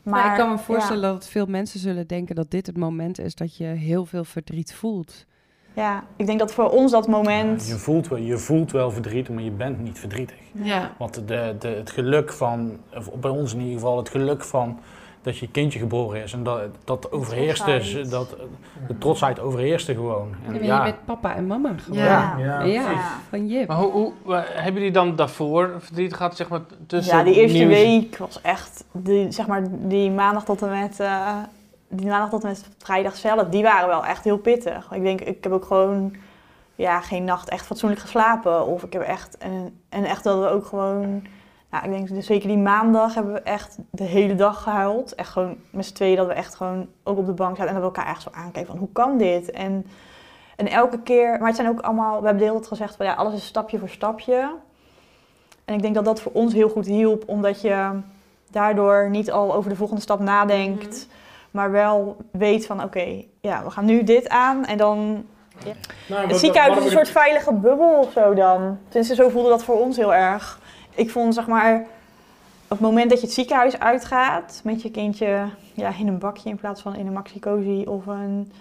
Maar 0.03 0.32
ik 0.32 0.38
kan 0.38 0.49
me 0.49 0.55
ja. 0.55 0.61
voorstellen 0.61 1.01
dat 1.01 1.28
veel 1.28 1.45
mensen 1.45 1.80
zullen 1.80 2.07
denken 2.07 2.36
dat 2.36 2.51
dit 2.51 2.65
het 2.65 2.78
moment 2.78 3.19
is 3.19 3.36
dat 3.36 3.57
je 3.57 3.65
heel 3.65 4.05
veel 4.05 4.24
verdriet 4.24 4.74
voelt. 4.74 5.26
Ja, 5.74 6.03
ik 6.15 6.26
denk 6.26 6.39
dat 6.39 6.53
voor 6.53 6.69
ons 6.69 6.91
dat 6.91 7.07
moment, 7.07 7.67
Je 7.67 7.76
voelt, 7.76 8.07
wel, 8.07 8.19
je 8.19 8.38
voelt 8.38 8.71
wel 8.71 8.91
verdriet, 8.91 9.30
maar 9.30 9.43
je 9.43 9.51
bent 9.51 9.80
niet 9.80 9.99
verdrietig. 9.99 10.38
Ja. 10.51 10.91
Want 10.97 11.28
de, 11.28 11.55
de, 11.59 11.67
het 11.67 11.91
geluk 11.91 12.34
van, 12.34 12.78
of 12.95 13.13
bij 13.13 13.32
ons 13.32 13.53
in 13.53 13.59
ieder 13.59 13.74
geval, 13.74 13.97
het 13.97 14.09
geluk 14.09 14.43
van 14.43 14.80
dat 15.24 15.38
je 15.38 15.47
kindje 15.47 15.80
geboren 15.80 16.24
is 16.24 16.34
en 16.34 16.43
dat, 16.43 16.61
dat 16.84 17.11
overheerste, 17.11 17.63
trotsheid. 17.65 18.11
dat, 18.11 18.36
de 18.88 18.97
trotsheid 18.97 19.39
overheerste 19.39 19.93
gewoon. 19.93 20.34
En 20.47 20.55
En 20.55 20.63
ja, 20.65 20.78
Je 20.78 20.91
bent 20.91 21.05
papa 21.05 21.36
en 21.36 21.47
mama 21.47 21.74
geworden. 21.78 22.05
Ja. 22.38 22.61
ja, 22.63 22.93
van 23.30 23.47
Jip. 23.47 23.67
Maar 23.67 23.78
hoe, 23.78 23.91
hoe, 23.91 24.13
hebben 24.36 24.74
jullie 24.74 24.91
dan 24.91 25.15
daarvoor 25.15 25.76
verdriet 25.80 26.13
gehad, 26.13 26.36
zeg 26.36 26.49
maar, 26.49 26.61
tussen 26.88 27.17
ja, 27.17 27.24
die 27.24 27.34
eerste 27.34 27.57
nieuws- 27.57 27.74
week 27.74 28.17
was 28.17 28.41
echt, 28.41 28.84
die, 28.91 29.32
zeg 29.32 29.47
maar, 29.47 29.63
die 29.69 30.11
maandag 30.11 30.45
tot 30.45 30.61
en 30.61 30.69
met, 30.69 30.99
eh, 30.99 31.38
die 31.89 32.07
maandag 32.07 32.30
tot 32.30 32.43
en 32.43 32.49
met 32.49 32.65
vrijdag 32.78 33.15
zelf, 33.15 33.47
die 33.49 33.63
waren 33.63 33.88
wel 33.88 34.05
echt 34.05 34.24
heel 34.24 34.38
pittig. 34.38 34.91
Ik 34.91 35.03
denk, 35.03 35.21
ik 35.21 35.43
heb 35.43 35.51
ook 35.51 35.65
gewoon, 35.65 36.15
ja, 36.76 37.01
geen 37.01 37.24
nacht 37.24 37.49
echt 37.49 37.65
fatsoenlijk 37.65 38.01
geslapen. 38.01 38.67
Of 38.67 38.84
ik 38.84 38.93
heb 38.93 39.01
echt, 39.01 39.38
en, 39.38 39.80
en 39.89 40.05
echt 40.05 40.24
dat 40.24 40.39
we 40.39 40.47
ook 40.47 40.65
gewoon, 40.65 41.24
nou, 41.74 41.86
ik 41.86 41.91
denk 41.91 42.09
dus 42.09 42.26
zeker 42.26 42.47
die 42.47 42.57
maandag 42.57 43.13
hebben 43.13 43.34
we 43.34 43.39
echt 43.39 43.78
de 43.89 44.03
hele 44.03 44.36
dag 44.36 44.63
gehuild. 44.63 45.15
Echt 45.15 45.30
gewoon 45.30 45.57
met 45.69 45.86
z'n 45.86 45.93
tweeën 45.93 46.15
dat 46.15 46.28
we 46.28 46.34
echt 46.34 46.55
gewoon 46.55 46.88
ook 47.03 47.17
op 47.17 47.26
de 47.26 47.34
bank 47.34 47.55
zaten 47.57 47.67
en 47.67 47.82
dat 47.82 47.91
we 47.91 47.97
elkaar 47.97 48.13
echt 48.13 48.21
zo 48.21 48.30
aankijken 48.32 48.71
van, 48.71 48.78
hoe 48.78 48.91
kan 48.91 49.17
dit? 49.17 49.51
En, 49.51 49.86
en 50.55 50.67
elke 50.67 50.99
keer, 50.99 51.38
maar 51.39 51.47
het 51.47 51.55
zijn 51.55 51.69
ook 51.69 51.80
allemaal, 51.80 52.19
we 52.19 52.26
hebben 52.26 52.38
de 52.38 52.43
hele 52.43 52.57
tijd 52.59 52.67
gezegd 52.67 52.95
van, 52.95 53.05
ja, 53.05 53.13
alles 53.13 53.34
is 53.34 53.45
stapje 53.45 53.80
voor 53.80 53.89
stapje. 53.89 54.51
En 55.65 55.74
ik 55.74 55.82
denk 55.82 55.95
dat 55.95 56.05
dat 56.05 56.21
voor 56.21 56.32
ons 56.32 56.53
heel 56.53 56.69
goed 56.69 56.86
hielp, 56.86 57.24
omdat 57.26 57.61
je 57.61 57.99
daardoor 58.51 59.09
niet 59.09 59.32
al 59.32 59.53
over 59.53 59.69
de 59.69 59.76
volgende 59.76 60.01
stap 60.01 60.19
nadenkt, 60.19 61.07
maar 61.51 61.71
wel 61.71 62.17
weet 62.32 62.65
van 62.65 62.84
oké, 62.84 63.24
ja, 63.41 63.63
we 63.63 63.69
gaan 63.69 63.86
nu 63.86 64.03
dit 64.03 64.30
aan 64.30 64.65
en 64.65 64.78
dan... 64.78 65.26
Het 66.07 66.38
ziekenhuis 66.38 66.78
is 66.78 66.86
een 66.86 66.91
soort 66.91 67.09
veilige 67.09 67.53
bubbel 67.53 67.99
of 67.99 68.11
zo 68.11 68.34
dan. 68.34 68.78
Tenminste, 68.88 69.15
zo 69.15 69.30
voelde 69.30 69.49
dat 69.49 69.63
voor 69.63 69.80
ons 69.80 69.97
heel 69.97 70.13
erg. 70.13 70.61
Ik 70.96 71.10
vond 71.12 71.34
zeg 71.34 71.48
maar, 71.48 71.76
op 72.64 72.70
het 72.70 72.80
moment 72.80 73.10
dat 73.10 73.20
je 73.20 73.26
het 73.26 73.36
ziekenhuis 73.36 73.80
uitgaat 73.80 74.62
met 74.64 74.82
je 74.82 74.91
kindje 74.91 75.46
ja, 75.74 75.91
in 76.00 76.08
een 76.08 76.18
bakje 76.20 76.50
in 76.50 76.56
plaats 76.58 76.82
van 76.82 76.96
in 76.96 77.08
een 77.08 77.14
maxi-cozy 77.14 77.84
of 77.88 78.06
een 78.06 78.52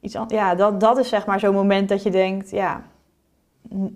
iets 0.00 0.16
anders. 0.16 0.40
Ja, 0.40 0.54
dat, 0.54 0.80
dat 0.80 0.98
is 0.98 1.08
zeg 1.08 1.26
maar 1.26 1.40
zo'n 1.40 1.54
moment 1.54 1.88
dat 1.88 2.02
je 2.02 2.10
denkt, 2.10 2.50
ja, 2.50 2.82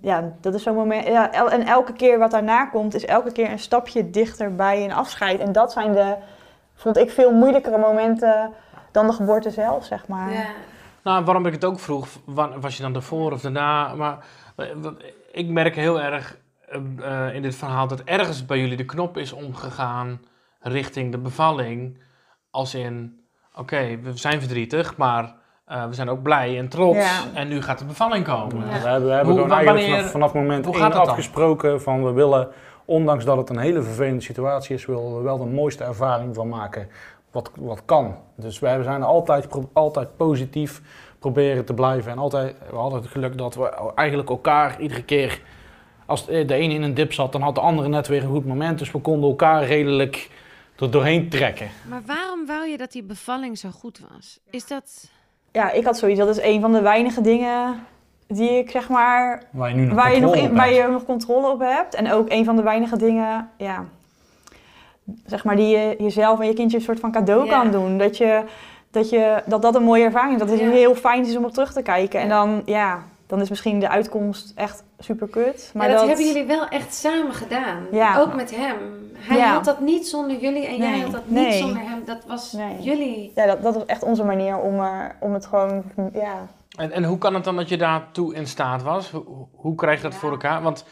ja, 0.01 0.33
dat 0.41 0.53
is 0.53 0.63
zo'n 0.63 0.75
moment. 0.75 1.07
Ja, 1.07 1.31
el- 1.31 1.49
en 1.49 1.65
elke 1.65 1.93
keer 1.93 2.19
wat 2.19 2.31
daarna 2.31 2.65
komt, 2.65 2.93
is 2.95 3.05
elke 3.05 3.31
keer 3.31 3.51
een 3.51 3.59
stapje 3.59 4.09
dichter 4.09 4.55
bij 4.55 4.83
een 4.83 4.93
afscheid. 4.93 5.39
En 5.39 5.51
dat 5.51 5.71
zijn 5.71 5.93
de, 5.93 6.15
vond 6.75 6.97
ik, 6.97 7.11
veel 7.11 7.31
moeilijkere 7.31 7.77
momenten 7.77 8.51
dan 8.91 9.07
de 9.07 9.13
geboorte 9.13 9.49
zelf, 9.51 9.85
zeg 9.85 10.07
maar. 10.07 10.31
Ja. 10.31 10.45
Nou, 11.03 11.23
waarom 11.25 11.45
ik 11.45 11.53
het 11.53 11.65
ook 11.65 11.79
vroeg, 11.79 12.07
wa- 12.25 12.59
was 12.59 12.77
je 12.77 12.83
dan 12.83 12.95
ervoor 12.95 13.31
of 13.31 13.41
daarna? 13.41 13.95
Maar 13.95 14.17
eh, 14.55 14.65
ik 15.31 15.47
merk 15.47 15.75
heel 15.75 16.01
erg 16.01 16.37
in 17.33 17.41
dit 17.41 17.55
verhaal 17.55 17.87
dat 17.87 18.01
ergens 18.03 18.45
bij 18.45 18.59
jullie 18.59 18.77
de 18.77 18.85
knop 18.85 19.17
is 19.17 19.31
omgegaan 19.31 20.21
richting 20.59 21.11
de 21.11 21.17
bevalling. 21.17 21.97
Als 22.51 22.75
in, 22.75 23.19
oké, 23.55 23.99
we 24.03 24.17
zijn 24.17 24.39
verdrietig, 24.39 24.97
maar 24.97 25.35
eh, 25.65 25.85
we 25.85 25.93
zijn 25.93 26.09
ook 26.09 26.21
blij 26.21 26.57
en 26.57 26.67
trots. 26.69 26.97
Ja. 26.97 27.21
En 27.33 27.47
nu 27.47 27.61
gaat 27.61 27.79
de 27.79 27.85
bevalling 27.85 28.25
komen. 28.25 28.67
We 28.67 28.73
hebben, 28.73 29.07
we 29.09 29.13
hebben 29.15 29.33
Hoe- 29.33 29.43
gewoon 29.43 29.65
wanneer- 29.65 29.95
vanaf, 29.95 30.11
vanaf 30.11 30.33
moment 30.33 30.65
één 30.65 30.89
dan? 30.89 30.91
afgesproken 30.91 31.81
van 31.81 32.03
we 32.05 32.11
willen, 32.11 32.47
ondanks 32.85 33.25
dat 33.25 33.37
het 33.37 33.49
een 33.49 33.57
hele 33.57 33.81
vervelende 33.81 34.21
situatie 34.21 34.75
is, 34.75 34.85
willen 34.85 35.17
we 35.17 35.21
wel 35.23 35.37
de 35.37 35.45
mooiste 35.45 35.83
ervaring 35.83 36.35
van 36.35 36.47
maken 36.49 36.87
wat, 37.31 37.51
wat 37.59 37.81
kan. 37.85 38.15
Dus 38.35 38.59
wij 38.59 38.83
zijn 38.83 39.01
er 39.01 39.07
altijd, 39.07 39.47
altijd 39.73 40.17
positief 40.17 40.81
proberen 41.19 41.65
te 41.65 41.73
blijven 41.73 42.11
en 42.11 42.17
altijd, 42.17 42.55
we 42.69 42.75
hadden 42.75 43.01
het 43.01 43.09
geluk 43.11 43.37
dat 43.37 43.55
we 43.55 43.91
eigenlijk 43.95 44.29
elkaar 44.29 44.79
iedere 44.79 45.03
keer, 45.03 45.41
als 46.05 46.25
de 46.25 46.53
ene 46.53 46.73
in 46.73 46.81
een 46.81 46.93
dip 46.93 47.13
zat, 47.13 47.31
dan 47.31 47.41
had 47.41 47.55
de 47.55 47.61
andere 47.61 47.87
net 47.87 48.07
weer 48.07 48.23
een 48.23 48.29
goed 48.31 48.45
moment. 48.45 48.79
Dus 48.79 48.91
we 48.91 48.99
konden 48.99 49.29
elkaar 49.29 49.63
redelijk 49.65 50.29
er 50.79 50.91
doorheen 50.91 51.29
trekken. 51.29 51.69
Maar 51.89 52.01
waarom 52.05 52.45
wou 52.45 52.67
je 52.67 52.77
dat 52.77 52.91
die 52.91 53.03
bevalling 53.03 53.57
zo 53.57 53.69
goed 53.69 53.99
was? 54.13 54.39
Is 54.49 54.67
dat... 54.67 55.09
Ja, 55.51 55.71
ik 55.71 55.83
had 55.85 55.97
zoiets. 55.97 56.19
Dat 56.19 56.37
is 56.37 56.41
een 56.43 56.61
van 56.61 56.71
de 56.71 56.81
weinige 56.81 57.21
dingen 57.21 57.75
die 58.27 58.49
ik 58.49 58.69
zeg 58.71 58.89
maar 58.89 59.43
Waar 59.51 59.69
je 59.69 59.75
nu 59.75 59.85
nog 59.85 59.95
waar 59.95 60.13
je, 60.13 60.19
nog 60.19 60.29
controle 60.31 60.45
in, 60.45 60.51
op 60.51 60.57
waar 60.57 60.65
hebt. 60.67 60.77
je 60.85 60.91
nog 60.91 61.03
controle 61.05 61.47
op 61.51 61.59
hebt. 61.59 61.95
En 61.95 62.11
ook 62.11 62.29
een 62.29 62.45
van 62.45 62.55
de 62.55 62.61
weinige 62.63 62.97
dingen, 62.97 63.49
ja, 63.57 63.85
zeg 65.25 65.43
maar, 65.43 65.55
die 65.55 65.67
je 65.77 65.95
jezelf 65.99 66.39
en 66.39 66.47
je 66.47 66.53
kindje 66.53 66.77
een 66.77 66.83
soort 66.83 66.99
van 66.99 67.11
cadeau 67.11 67.47
kan 67.49 67.71
doen. 67.71 67.97
Dat, 67.97 68.17
je, 68.17 68.43
dat, 68.91 69.09
je, 69.09 69.43
dat 69.45 69.61
dat 69.61 69.75
een 69.75 69.83
mooie 69.83 70.03
ervaring 70.03 70.33
is. 70.33 70.39
Dat 70.39 70.49
het 70.49 70.59
Ja. 70.59 70.69
heel 70.69 70.95
fijn 70.95 71.25
is 71.25 71.35
om 71.37 71.45
op 71.45 71.53
terug 71.53 71.73
te 71.73 71.81
kijken. 71.81 72.19
En 72.19 72.27
Ja. 72.27 72.33
dan, 72.45 72.61
ja, 72.65 73.03
dan 73.33 73.41
is 73.41 73.49
misschien 73.49 73.79
de 73.79 73.89
uitkomst 73.89 74.51
echt 74.55 74.83
super 74.99 75.27
kut. 75.27 75.71
Maar 75.73 75.87
dat, 75.87 75.97
dat, 75.97 76.07
hebben 76.07 76.25
jullie 76.25 76.45
wel 76.45 76.67
echt 76.67 76.93
samen 76.93 77.33
gedaan. 77.33 77.85
Ja. 77.91 78.19
Ook 78.19 78.35
met 78.35 78.55
hem. 78.55 78.75
Hij 79.13 79.37
Ja. 79.37 79.53
had 79.53 79.65
dat 79.65 79.79
niet 79.79 80.07
zonder 80.07 80.37
jullie 80.39 80.65
en 80.67 80.75
jij 80.77 80.99
had 80.99 81.11
dat 81.11 81.25
niet 81.27 81.47
Nee. 81.47 81.57
zonder 81.59 81.81
hem. 81.81 82.01
Dat 82.05 82.23
was 82.27 82.51
Nee. 82.51 82.79
jullie. 82.81 83.31
Ja, 83.35 83.45
dat, 83.45 83.63
dat 83.63 83.75
is 83.75 83.85
echt 83.85 84.03
onze 84.03 84.23
manier 84.23 84.57
om, 84.57 84.79
er, 84.79 85.15
om 85.19 85.33
het 85.33 85.45
gewoon, 85.45 85.83
ja... 86.13 86.33
En, 86.77 86.91
en 86.91 87.03
hoe 87.03 87.17
kan 87.17 87.33
het 87.33 87.43
dan 87.43 87.55
dat 87.55 87.69
je 87.69 87.77
daartoe 87.77 88.35
in 88.35 88.47
staat 88.47 88.83
was? 88.83 89.11
Hoe, 89.11 89.47
hoe 89.55 89.75
krijg 89.75 89.97
je 90.01 90.03
dat 90.09 90.15
voor 90.15 90.31
elkaar? 90.31 90.61
Want 90.61 90.85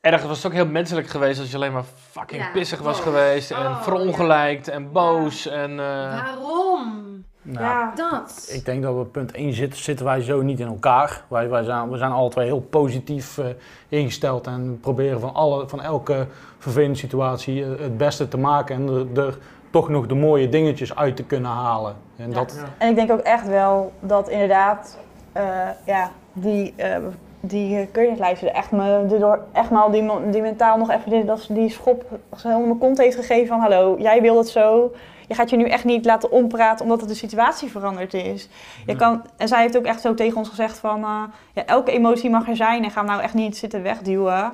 ergens 0.00 0.24
was 0.28 0.36
het 0.36 0.46
ook 0.46 0.52
heel 0.52 0.66
menselijk 0.66 1.06
geweest 1.06 1.40
als 1.40 1.50
je 1.50 1.56
alleen 1.56 1.72
maar 1.72 1.84
fucking 2.10 2.42
Ja. 2.42 2.50
pissig 2.52 2.78
was 2.80 2.96
Oh. 2.98 3.02
geweest. 3.02 3.50
En 3.50 3.56
Oh, 3.66 3.82
verongelijkt 3.82 4.68
en 4.68 4.92
boos. 4.92 5.46
En, 5.48 5.70
eh, 5.70 5.76
Waarom? 6.22 7.01
Nou, 7.42 7.64
ja. 7.64 7.92
Dat. 7.94 8.48
Ik 8.52 8.64
denk 8.64 8.82
dat 8.82 8.94
we 8.94 9.00
op 9.00 9.12
punt 9.12 9.32
1 9.32 9.52
zitten, 9.52 9.78
zitten 9.78 10.06
wij 10.06 10.20
zo 10.20 10.42
niet 10.42 10.60
in 10.60 10.66
elkaar. 10.66 11.24
Wij, 11.28 11.48
wij 11.48 11.62
zijn, 11.64 11.90
we 11.90 11.96
zijn 11.96 12.10
alle 12.10 12.30
twee 12.30 12.46
heel 12.46 12.60
positief 12.60 13.38
eh, 13.38 13.46
ingesteld 13.88 14.46
en 14.46 14.78
proberen 14.80 15.20
van, 15.20 15.34
alle, 15.34 15.68
van 15.68 15.82
elke 15.82 16.26
vervelende 16.58 16.98
situatie 16.98 17.64
eh, 17.64 17.70
het 17.78 17.96
beste 17.96 18.28
te 18.28 18.38
maken 18.38 18.76
en 18.76 18.88
er, 18.88 19.26
er 19.26 19.38
toch 19.70 19.88
nog 19.88 20.06
de 20.06 20.14
mooie 20.14 20.48
dingetjes 20.48 20.96
uit 20.96 21.16
te 21.16 21.24
kunnen 21.24 21.50
halen. 21.50 21.96
En 22.16 22.32
dat, 22.32 22.64
En 22.78 22.88
ik 22.88 22.94
denk 22.94 23.10
ook 23.10 23.20
echt 23.20 23.46
wel 23.46 23.92
dat 24.00 24.28
inderdaad, 24.28 24.98
eh, 25.32 25.44
ja, 25.86 26.10
die, 26.32 26.74
eh 26.76 26.96
die 27.44 27.78
uh, 27.78 27.86
keuringslijst 27.92 28.42
echt 28.42 28.70
me 28.70 29.06
door 29.18 29.38
echt 29.52 29.70
maar 29.70 29.90
die, 29.90 30.10
die 30.30 30.42
mentaal 30.42 30.78
nog 30.78 30.90
even 30.90 31.10
die, 31.10 31.24
dat, 31.24 31.46
die 31.48 31.70
schop 31.70 32.04
onder 32.44 32.60
mijn 32.60 32.78
kont 32.78 32.98
heeft 32.98 33.16
gegeven 33.16 33.46
van 33.46 33.60
hallo, 33.60 33.96
jij 33.98 34.20
wil 34.20 34.36
het 34.36 34.48
zo. 34.48 34.92
Je 35.32 35.38
gaat 35.38 35.50
je 35.50 35.56
nu 35.56 35.64
echt 35.64 35.84
niet 35.84 36.04
laten 36.04 36.30
ompraten 36.30 36.84
omdat 36.84 37.00
het 37.00 37.08
de 37.08 37.14
situatie 37.14 37.70
veranderd 37.70 38.14
is. 38.14 38.48
Je 38.86 38.96
kan, 38.96 39.22
en 39.36 39.48
zij 39.48 39.60
heeft 39.60 39.76
ook 39.76 39.84
echt 39.84 40.00
zo 40.00 40.14
tegen 40.14 40.36
ons 40.36 40.48
gezegd 40.48 40.78
van 40.78 41.02
eh, 41.02 41.22
ja, 41.52 41.64
elke 41.66 41.90
emotie 41.90 42.30
mag 42.30 42.48
er 42.48 42.56
zijn 42.56 42.84
en 42.84 42.90
ga 42.90 42.98
hem 43.00 43.08
nou 43.08 43.22
echt 43.22 43.34
niet 43.34 43.56
zitten 43.56 43.82
wegduwen. 43.82 44.52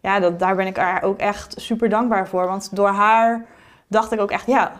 Ja, 0.00 0.20
dat, 0.20 0.38
daar 0.38 0.56
ben 0.56 0.66
ik 0.66 0.76
haar 0.76 1.02
ook 1.02 1.18
echt 1.18 1.54
super 1.56 1.88
dankbaar 1.88 2.28
voor. 2.28 2.46
Want 2.46 2.76
door 2.76 2.88
haar 2.88 3.46
dacht 3.86 4.12
ik 4.12 4.20
ook 4.20 4.30
echt, 4.30 4.46
ja, 4.46 4.72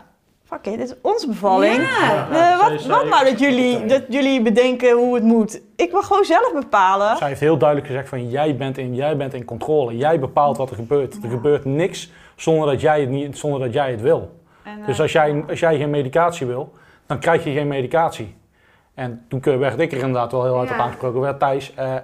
fuck 0.45 0.65
it, 0.65 0.77
dit 0.77 0.89
is 0.89 0.95
onze 1.01 1.27
bevalling. 1.27 1.75
Ja. 1.75 2.27
Eh, 2.31 2.61
wat, 2.61 2.85
wat 2.85 3.05
nou 3.05 3.25
dat 3.25 3.39
jullie, 3.39 3.85
dat 3.85 4.03
jullie 4.07 4.41
bedenken 4.41 4.91
hoe 4.91 5.15
het 5.15 5.23
moet? 5.23 5.61
Ik 5.75 5.91
mag 5.91 6.05
gewoon 6.05 6.25
zelf 6.25 6.53
bepalen. 6.53 7.17
zij 7.17 7.27
heeft 7.27 7.39
heel 7.39 7.57
duidelijk 7.57 7.87
gezegd 7.87 8.09
van 8.09 8.29
jij 8.29 8.55
bent, 8.55 8.77
in, 8.77 8.95
jij 8.95 9.17
bent 9.17 9.33
in 9.33 9.45
controle. 9.45 9.97
Jij 9.97 10.19
bepaalt 10.19 10.57
wat 10.57 10.69
er 10.69 10.75
gebeurt. 10.75 11.23
Er 11.23 11.29
gebeurt 11.29 11.65
niks 11.65 12.11
zonder 12.35 12.67
dat 12.67 12.81
jij 12.81 12.99
het, 12.99 13.09
niet, 13.09 13.37
zonder 13.37 13.59
dat 13.59 13.73
jij 13.73 13.91
het 13.91 14.01
wil. 14.01 14.37
En, 14.69 14.79
eh, 14.81 14.85
Dus 14.87 15.01
als 15.01 15.11
jij, 15.11 15.43
als 15.49 15.59
jij 15.59 15.77
geen 15.77 15.89
medicatie 15.89 16.47
wil, 16.47 16.73
dan 17.05 17.19
krijg 17.19 17.43
je 17.43 17.51
geen 17.51 17.67
medicatie. 17.67 18.35
En 18.93 19.25
toen 19.27 19.41
werd 19.59 19.79
ik 19.79 19.91
er 19.91 19.97
inderdaad 19.97 20.31
wel 20.31 20.43
heel 20.43 20.55
hard 20.55 20.69
Ja. 20.69 20.75
op 20.75 20.81
aangesproken. 20.81 21.19
Werd 21.19 21.39
Thijs, 21.39 21.73
eh, 21.73 21.95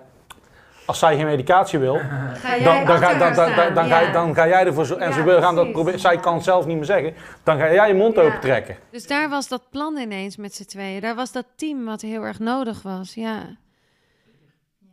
als 0.86 1.00
zij 1.00 1.16
geen 1.16 1.26
medicatie 1.26 1.80
wil, 1.80 1.94
Ga 2.00 2.58
dan, 2.64 2.86
dan, 2.86 2.98
ga, 2.98 3.14
dan, 3.14 3.34
dan, 3.34 3.74
dan, 3.74 3.86
ga, 3.88 4.00
je- 4.00 4.06
Ja. 4.06 4.12
dan 4.12 4.36
ga 4.36 4.48
jij 4.48 4.66
ervoor 4.66 4.98
en 4.98 5.08
Ja, 5.08 5.14
ze 5.14 5.24
wil 5.24 5.42
gaan 5.42 5.56
dat 5.56 5.72
proberen. 5.72 6.00
Zij 6.00 6.18
kan 6.18 6.34
het 6.34 6.44
zelf 6.44 6.66
niet 6.66 6.76
meer 6.76 6.86
zeggen. 6.86 7.14
Dan 7.44 7.58
ga 7.58 7.72
jij 7.74 7.88
je 7.88 7.94
mond 7.94 8.16
Ja. 8.16 8.22
open 8.22 8.40
trekken. 8.40 8.76
Dus 8.92 9.08
daar 9.08 9.30
was 9.30 9.48
dat 9.48 9.62
plan 9.70 9.98
ineens 9.98 10.38
met 10.38 10.56
z'n 10.56 10.66
tweeën. 10.66 11.02
Daar 11.02 11.16
was 11.16 11.32
dat 11.32 11.46
team 11.56 11.86
wat 11.86 12.02
heel 12.02 12.24
erg 12.24 12.40
nodig 12.40 12.82
was, 12.82 13.14
ja. 13.14 13.40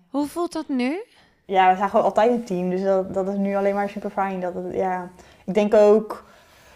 Hoe 0.09 0.27
voelt 0.27 0.53
dat 0.53 0.69
nu? 0.69 1.03
Ja, 1.45 1.71
we 1.71 1.77
zijn 1.77 1.89
gewoon 1.91 2.05
altijd 2.05 2.31
een 2.31 2.45
team. 2.45 2.71
Dus 2.71 2.83
dat, 2.83 3.15
dat 3.15 3.29
is 3.29 3.37
nu 3.37 3.57
alleen 3.57 3.75
maar 3.75 3.89
super 3.89 4.11
fijn. 4.11 4.41
Dat 4.41 4.55
het, 4.55 4.75
ja. 4.75 5.11
Ik 5.47 5.55
denk 5.55 5.75
ook, 5.75 6.25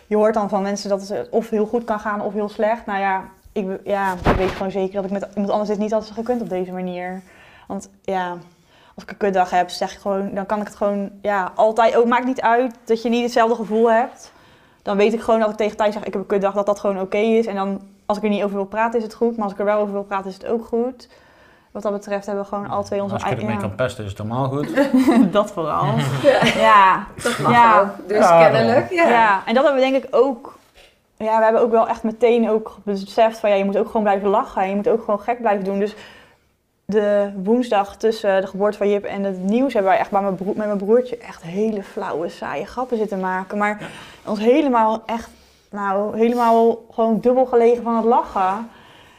je 0.07 0.17
hoort 0.17 0.35
dan 0.35 0.49
van 0.49 0.63
mensen 0.63 0.89
dat 0.89 1.09
het 1.09 1.29
of 1.31 1.51
heel 1.51 1.67
goed 1.67 1.85
kan 1.85 2.01
gaan 2.01 2.21
of 2.21 2.33
heel 2.33 2.49
slecht. 2.49 2.87
Nou 2.87 3.01
ja, 3.01 3.25
ik, 3.53 3.67
ja, 3.85 4.13
ik 4.13 4.37
weet 4.37 4.51
gewoon 4.51 4.71
zeker 4.71 4.95
dat 4.95 5.05
ik 5.05 5.11
met 5.11 5.27
iemand 5.35 5.51
anders 5.51 5.71
dit 5.71 5.79
niet 5.79 5.93
had 5.93 6.11
gekund 6.11 6.41
op 6.41 6.49
deze 6.49 6.73
manier. 6.73 7.23
Want 7.67 7.89
ja, 8.03 8.37
als 8.95 9.05
ik 9.05 9.11
een 9.11 9.17
kutdag 9.17 9.51
heb, 9.51 9.71
zeg 9.71 9.93
ik 9.93 9.99
gewoon, 9.99 10.35
dan 10.35 10.47
kan 10.47 10.61
ik 10.61 10.67
het 10.67 10.77
gewoon, 10.77 11.11
ja, 11.23 11.53
altijd 11.55 11.97
ook. 11.97 12.07
Maakt 12.07 12.27
niet 12.27 12.41
uit 12.41 12.75
dat 12.85 13.03
je 13.03 13.09
niet 13.09 13.23
hetzelfde 13.23 13.55
gevoel 13.55 13.91
hebt. 13.91 14.33
Dan 14.83 14.97
weet 14.97 15.13
ik 15.13 15.21
gewoon 15.21 15.41
dat 15.41 15.51
ik 15.51 15.57
tegen 15.57 15.77
Thijs 15.77 15.93
zeg, 15.93 16.05
ik 16.05 16.13
heb 16.13 16.23
een 16.23 16.29
kutdag, 16.29 16.55
dat 16.55 16.67
dat 16.67 16.81
gewoon 16.81 17.01
oké 17.01 17.17
is. 17.17 17.47
En 17.47 17.55
dan, 17.55 17.81
als 18.07 18.17
ik 18.17 18.23
er 18.23 18.29
niet 18.29 18.43
over 18.43 18.57
wil 18.57 18.67
praten, 18.67 18.99
is 18.99 19.05
het 19.05 19.15
goed. 19.15 19.37
Maar 19.37 19.45
als 19.45 19.53
ik 19.53 19.59
er 19.59 19.65
wel 19.65 19.81
over 19.81 19.93
wil 19.93 20.05
praten, 20.05 20.31
is 20.31 20.35
het 20.35 20.47
ook 20.47 20.65
goed. 20.65 21.09
Wat 21.77 21.85
dat 21.85 21.95
betreft 21.95 22.27
hebben 22.27 22.45
we 22.45 22.51
gewoon 22.51 22.69
alle 22.69 22.85
twee 22.85 23.03
onze 23.03 23.15
Als 23.15 23.23
je 23.25 23.37
mee 23.37 23.47
ja. 23.55 23.57
kan 23.57 23.75
pesten, 23.75 24.05
is 24.05 24.11
het 24.11 24.19
helemaal 24.19 24.49
goed. 24.49 24.69
Dat 25.33 25.53
vooral. 25.53 25.85
ja. 26.55 27.07
Dat 27.23 27.39
mag 27.39 27.53
Ja. 27.53 27.81
ook. 27.81 28.09
Dus 28.09 28.19
Ja, 28.19 28.49
kennelijk. 28.49 28.91
Ja. 28.91 29.09
Ja. 29.09 29.43
en 29.47 29.55
dat 29.55 29.65
hebben 29.65 29.83
we 29.83 29.91
denk 29.91 30.05
ik 30.05 30.17
ook. 30.17 30.59
Ja, 31.17 31.39
we 31.39 31.45
hebben 31.45 31.63
ook 31.63 31.71
wel 31.71 31.89
echt 31.89 32.03
meteen 32.03 32.51
ook 32.51 32.77
beseft 32.85 33.39
van 33.39 33.51
ja, 33.51 33.57
je 33.57 33.65
moet 33.65 33.77
ook 33.79 33.87
gewoon 33.87 34.03
blijven 34.03 34.29
lachen. 34.29 34.63
En 34.63 34.69
je 34.69 34.75
moet 34.77 34.89
ook 34.89 35.01
gewoon 35.05 35.21
gek 35.21 35.41
blijven 35.41 35.65
doen. 35.65 35.79
Dus 35.79 35.95
de 36.85 37.31
woensdag 37.45 37.97
tussen 37.97 38.41
de 38.41 38.47
geboorte 38.47 38.79
van 38.79 38.91
Jip 38.91 39.05
en 39.05 39.23
het 39.25 39.43
nieuws 39.43 39.73
hebben 39.73 39.91
wij 39.91 40.01
echt 40.01 40.11
bij 40.11 40.23
mijn 40.23 40.35
broer, 40.35 40.57
met 40.57 40.67
mijn 40.67 40.79
broertje 40.79 41.17
echt 41.19 41.43
hele 41.43 41.83
flauwe, 41.83 42.29
saaie 42.29 42.67
grappen 42.67 42.97
zitten 42.97 43.21
maken. 43.21 43.59
Maar 43.59 43.79
ons 44.25 44.39
helemaal 44.39 45.03
echt, 45.07 45.31
nou, 45.71 46.17
helemaal 46.19 46.85
gewoon 46.91 47.21
dubbel 47.21 47.47
gelegen 47.47 47.83
van 47.83 47.97
het 47.97 48.05
lachen. 48.05 48.69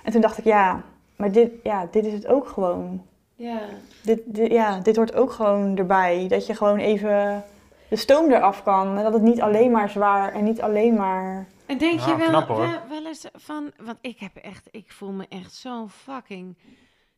En 0.03 0.11
toen 0.11 0.21
dacht 0.21 0.37
ik, 0.37 0.43
ja, 0.43 0.79
maar 1.17 1.31
dit, 1.31 1.51
ja, 1.63 1.87
dit 1.91 2.05
is 2.05 2.13
het 2.13 2.27
ook 2.27 2.47
gewoon. 2.47 3.05
Ja. 3.35 3.59
Dit, 4.03 4.21
dit, 4.25 4.51
ja, 4.51 4.79
dit 4.79 4.95
hoort 4.95 5.13
ook 5.13 5.31
gewoon 5.31 5.77
erbij. 5.77 6.25
Dat 6.27 6.47
je 6.47 6.55
gewoon 6.55 6.77
even 6.77 7.43
de 7.89 7.95
stoom 7.95 8.31
eraf 8.31 8.63
kan. 8.63 8.97
En 8.97 9.03
dat 9.03 9.13
het 9.13 9.21
niet 9.21 9.41
alleen 9.41 9.71
maar 9.71 9.89
zwaar 9.89 10.33
en 10.33 10.43
niet 10.43 10.61
alleen 10.61 10.93
maar... 10.93 11.47
En 11.65 11.77
denk 11.77 11.99
Ja, 11.99 12.07
je 12.07 12.15
wel, 12.15 12.27
knap, 12.27 12.47
wel, 12.47 12.57
wel 12.89 13.05
eens 13.05 13.25
van, 13.33 13.71
want 13.83 13.97
ik 14.01 14.19
heb 14.19 14.35
echt, 14.35 14.67
ik 14.71 14.91
voel 14.91 15.11
me 15.11 15.25
echt 15.29 15.53
zo'n 15.53 15.89
fucking 15.89 16.55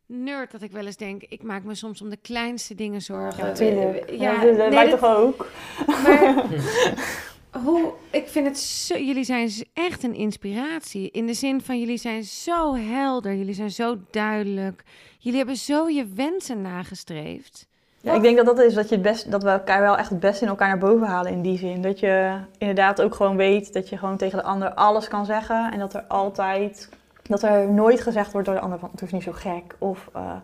nerd 0.05 0.51
dat 0.51 0.61
ik 0.61 0.71
wel 0.71 0.85
eens 0.85 0.97
denk, 0.97 1.23
ik 1.23 1.43
maak 1.43 1.63
me 1.63 1.75
soms 1.75 2.01
om 2.01 2.09
de 2.09 2.17
kleinste 2.17 2.75
dingen 2.75 3.01
zorgen. 3.01 3.43
Natuurlijk. 3.45 4.09
Ja, 4.11 4.31
dat, 4.33 4.41
dat, 4.41 4.57
nee, 4.57 4.69
wij 4.69 4.89
dat- 4.89 4.99
toch 4.99 5.15
ook? 5.17 5.47
Maar 5.87 6.43
hoe, 7.51 7.91
ik 8.09 8.27
vind 8.27 8.47
het 8.47 8.87
jullie 8.87 9.23
zijn 9.23 9.51
echt 9.73 10.03
een 10.03 10.15
inspiratie. 10.15 11.11
In 11.11 11.25
de 11.25 11.33
zin 11.33 11.61
van 11.61 11.79
jullie 11.79 11.97
zijn 11.97 12.23
zo 12.23 12.75
helder, 12.75 13.35
jullie 13.35 13.53
zijn 13.53 13.71
zo 13.71 13.97
duidelijk. 14.11 14.83
Jullie 15.19 15.37
hebben 15.37 15.55
zo 15.55 15.89
je 15.89 16.07
wensen 16.15 16.61
nagestreefd. 16.61 17.67
Ja, 18.01 18.13
ik 18.13 18.21
denk 18.21 18.37
dat 18.37 18.45
dat 18.45 18.59
is 18.59 18.73
dat, 18.73 18.89
je 18.89 18.95
het 18.95 19.03
best, 19.03 19.31
dat 19.31 19.43
we 19.43 19.49
elkaar 19.49 19.81
wel 19.81 19.97
echt 19.97 20.09
het 20.09 20.19
beste 20.19 20.43
in 20.43 20.49
elkaar 20.49 20.67
naar 20.67 20.77
boven 20.77 21.07
halen 21.07 21.31
in 21.31 21.41
die 21.41 21.57
zin. 21.57 21.81
Dat 21.81 21.99
je 21.99 22.37
inderdaad 22.57 23.01
ook 23.01 23.15
gewoon 23.15 23.35
weet 23.35 23.73
dat 23.73 23.89
je 23.89 23.97
gewoon 23.97 24.17
tegen 24.17 24.37
de 24.37 24.43
ander 24.43 24.73
alles 24.73 25.07
kan 25.07 25.25
zeggen. 25.25 25.71
En 25.71 25.79
dat 25.79 25.93
er 25.93 26.03
altijd, 26.07 26.89
dat 27.23 27.43
er 27.43 27.71
nooit 27.71 28.01
gezegd 28.01 28.31
wordt 28.31 28.47
door 28.47 28.55
de 28.55 28.61
ander 28.61 28.79
van 28.79 28.89
het 28.91 29.01
is 29.01 29.11
niet 29.11 29.23
zo 29.23 29.31
gek. 29.31 29.75
Of 29.77 30.09
eh, 30.13 30.35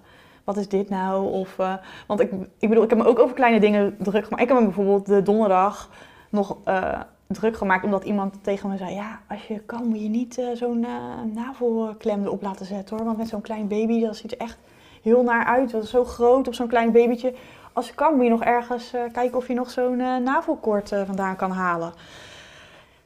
wat 0.44 0.58
is 0.58 0.68
dit 0.68 0.90
nou? 0.90 1.32
Of, 1.32 1.60
eh, 1.60 1.74
want 2.08 2.20
ik, 2.20 2.32
ik 2.60 2.70
bedoel, 2.70 2.84
ik 2.84 2.90
heb 2.90 3.00
me 3.00 3.06
ook 3.06 3.20
over 3.20 3.36
kleine 3.36 3.60
dingen 3.60 3.96
druk 4.00 4.24
gemaakt. 4.24 4.44
Ik 4.44 4.50
heb 4.50 4.58
me 4.58 4.64
bijvoorbeeld 4.64 5.06
de 5.06 5.22
donderdag 5.22 5.90
nog 6.36 6.58
eh, 6.64 7.00
druk 7.28 7.58
gemaakt 7.58 7.84
omdat 7.84 8.04
iemand 8.04 8.44
tegen 8.44 8.70
me 8.70 8.78
zei... 8.78 8.94
Ja, 8.94 9.20
als 9.28 9.48
je 9.48 9.60
kan 9.60 9.88
moet 9.88 10.02
je 10.02 10.10
niet 10.10 10.38
eh, 10.38 10.46
zo'n 10.54 10.86
eh, 10.86 11.34
navelklem 11.34 12.24
erop 12.24 12.42
laten 12.42 12.66
zetten 12.66 12.96
hoor. 12.96 13.06
Want 13.06 13.18
met 13.18 13.28
zo'n 13.28 13.42
klein 13.42 13.68
baby, 13.68 14.02
dat 14.02 14.16
ziet 14.16 14.32
er 14.32 14.38
echt 14.38 14.58
heel 15.02 15.24
naar 15.24 15.46
uit. 15.46 15.72
Dat 15.72 15.84
is 15.84 15.90
zo 15.90 16.04
groot 16.04 16.48
op 16.48 16.54
zo'n 16.54 16.68
klein 16.68 16.92
babytje. 16.92 17.34
Als 17.74 17.88
je 17.88 17.94
kan 17.94 18.16
moet 18.16 18.24
je 18.24 18.30
nog 18.30 18.44
ergens 18.44 18.94
kijken 19.12 19.38
of 19.38 19.48
je 19.48 19.54
nog 19.54 19.70
zo'n 19.70 19.98
navelkoord 20.24 20.90
vandaan 20.90 21.36
kan 21.36 21.52
halen. 21.52 21.94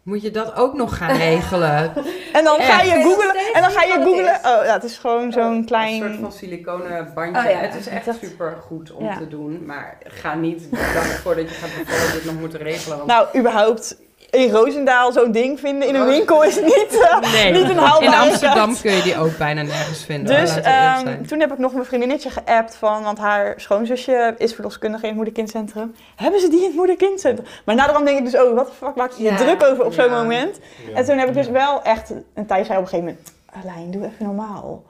Moet 0.10 0.22
je 0.22 0.32
dat 0.32 0.56
ook 0.56 0.74
nog 0.74 0.98
gaan 0.98 1.16
regelen? 1.18 1.94
En 2.38 2.44
dan 2.44 2.60
ga 2.62 2.82
je 2.82 2.92
Echt? 2.92 3.04
googlen. 3.04 3.36
En 3.54 3.62
dan 3.62 3.72
ga 3.72 3.84
je 3.84 4.00
is. 4.04 4.38
Oh 4.38 4.66
ja, 4.66 4.74
het 4.74 4.84
is 4.84 4.98
gewoon 4.98 5.32
zo'n 5.32 5.44
Een 5.44 5.66
klein... 5.66 6.02
soort 6.02 6.16
van 6.22 6.32
siliconen 6.32 7.12
bandje. 7.14 7.42
Oh 7.44 7.50
ja, 7.50 7.58
het 7.58 7.76
is 7.76 7.88
echt 7.88 8.06
dat- 8.06 8.18
super 8.22 8.58
goed 8.62 8.92
om 8.92 9.06
Ja. 9.06 9.18
te 9.18 9.28
doen. 9.28 9.66
Maar 9.66 9.98
ga 10.04 10.36
niet 10.36 10.60
de 10.72 10.92
dag 10.94 11.06
voordat 11.22 11.50
je 11.50 11.56
gaat 11.56 11.86
bevallen 11.86 12.14
dit 12.14 12.26
nog 12.26 12.40
moeten 12.40 12.60
regelen. 12.60 12.98
Want 12.98 13.10
Nou, 13.10 13.28
überhaupt 13.38 13.98
in 14.32 14.52
Roosendaal 14.52 15.12
zo'n 15.12 15.32
ding 15.32 15.60
vinden 15.60 15.88
in 15.88 15.96
een 15.96 16.06
winkel 16.06 16.44
is 16.44 16.56
niet, 16.62 17.08
eh, 17.12 17.32
nee, 17.34 17.52
niet 17.52 17.70
een 17.70 17.78
haalbare 17.78 18.06
in 18.06 18.30
Amsterdam 18.30 18.78
kun 18.82 18.92
je 18.92 19.02
die 19.02 19.18
ook 19.18 19.38
bijna 19.38 19.62
nergens 19.62 20.04
vinden. 20.04 20.42
Dus 20.42 20.62
ehm, 20.62 21.24
toen 21.26 21.40
heb 21.40 21.52
ik 21.52 21.58
nog 21.58 21.74
mijn 21.74 21.86
vriendinnetje 21.86 22.30
geappt 22.30 22.76
van, 22.76 23.04
want 23.04 23.18
haar 23.18 23.54
schoonzusje 23.58 24.36
is 24.38 24.54
verloskundige 24.54 25.02
in 25.02 25.08
het 25.08 25.18
moederkindcentrum. 25.18 25.96
Hebben 26.16 26.40
ze 26.40 26.50
die 26.50 26.60
in 26.60 26.66
het 26.66 26.76
moederkindcentrum? 26.76 27.48
Maar 27.66 27.76
naderhand 27.76 28.06
denk 28.06 28.18
ik 28.18 28.26
dus, 28.26 28.42
oh, 28.42 28.56
wat 28.56 28.68
de 28.68 28.74
fuck 28.74 28.96
maak 28.96 29.12
je 29.12 29.24
Ja, 29.24 29.36
druk 29.36 29.64
over 29.64 29.86
op 29.86 29.94
zo'n 29.94 30.10
ja. 30.10 30.22
moment? 30.22 30.60
En 30.94 31.06
toen 31.06 31.18
heb 31.18 31.28
ik 31.28 31.34
dus 31.34 31.50
wel 31.50 31.84
echt, 31.84 32.14
en 32.34 32.46
Thijs 32.46 32.68
zei 32.68 32.80
op 32.80 32.84
een 32.84 32.90
gegeven 32.90 33.06
moment, 33.06 33.34
Alijn, 33.66 33.92
doe 33.92 34.06
even 34.06 34.26
normaal. 34.26 34.84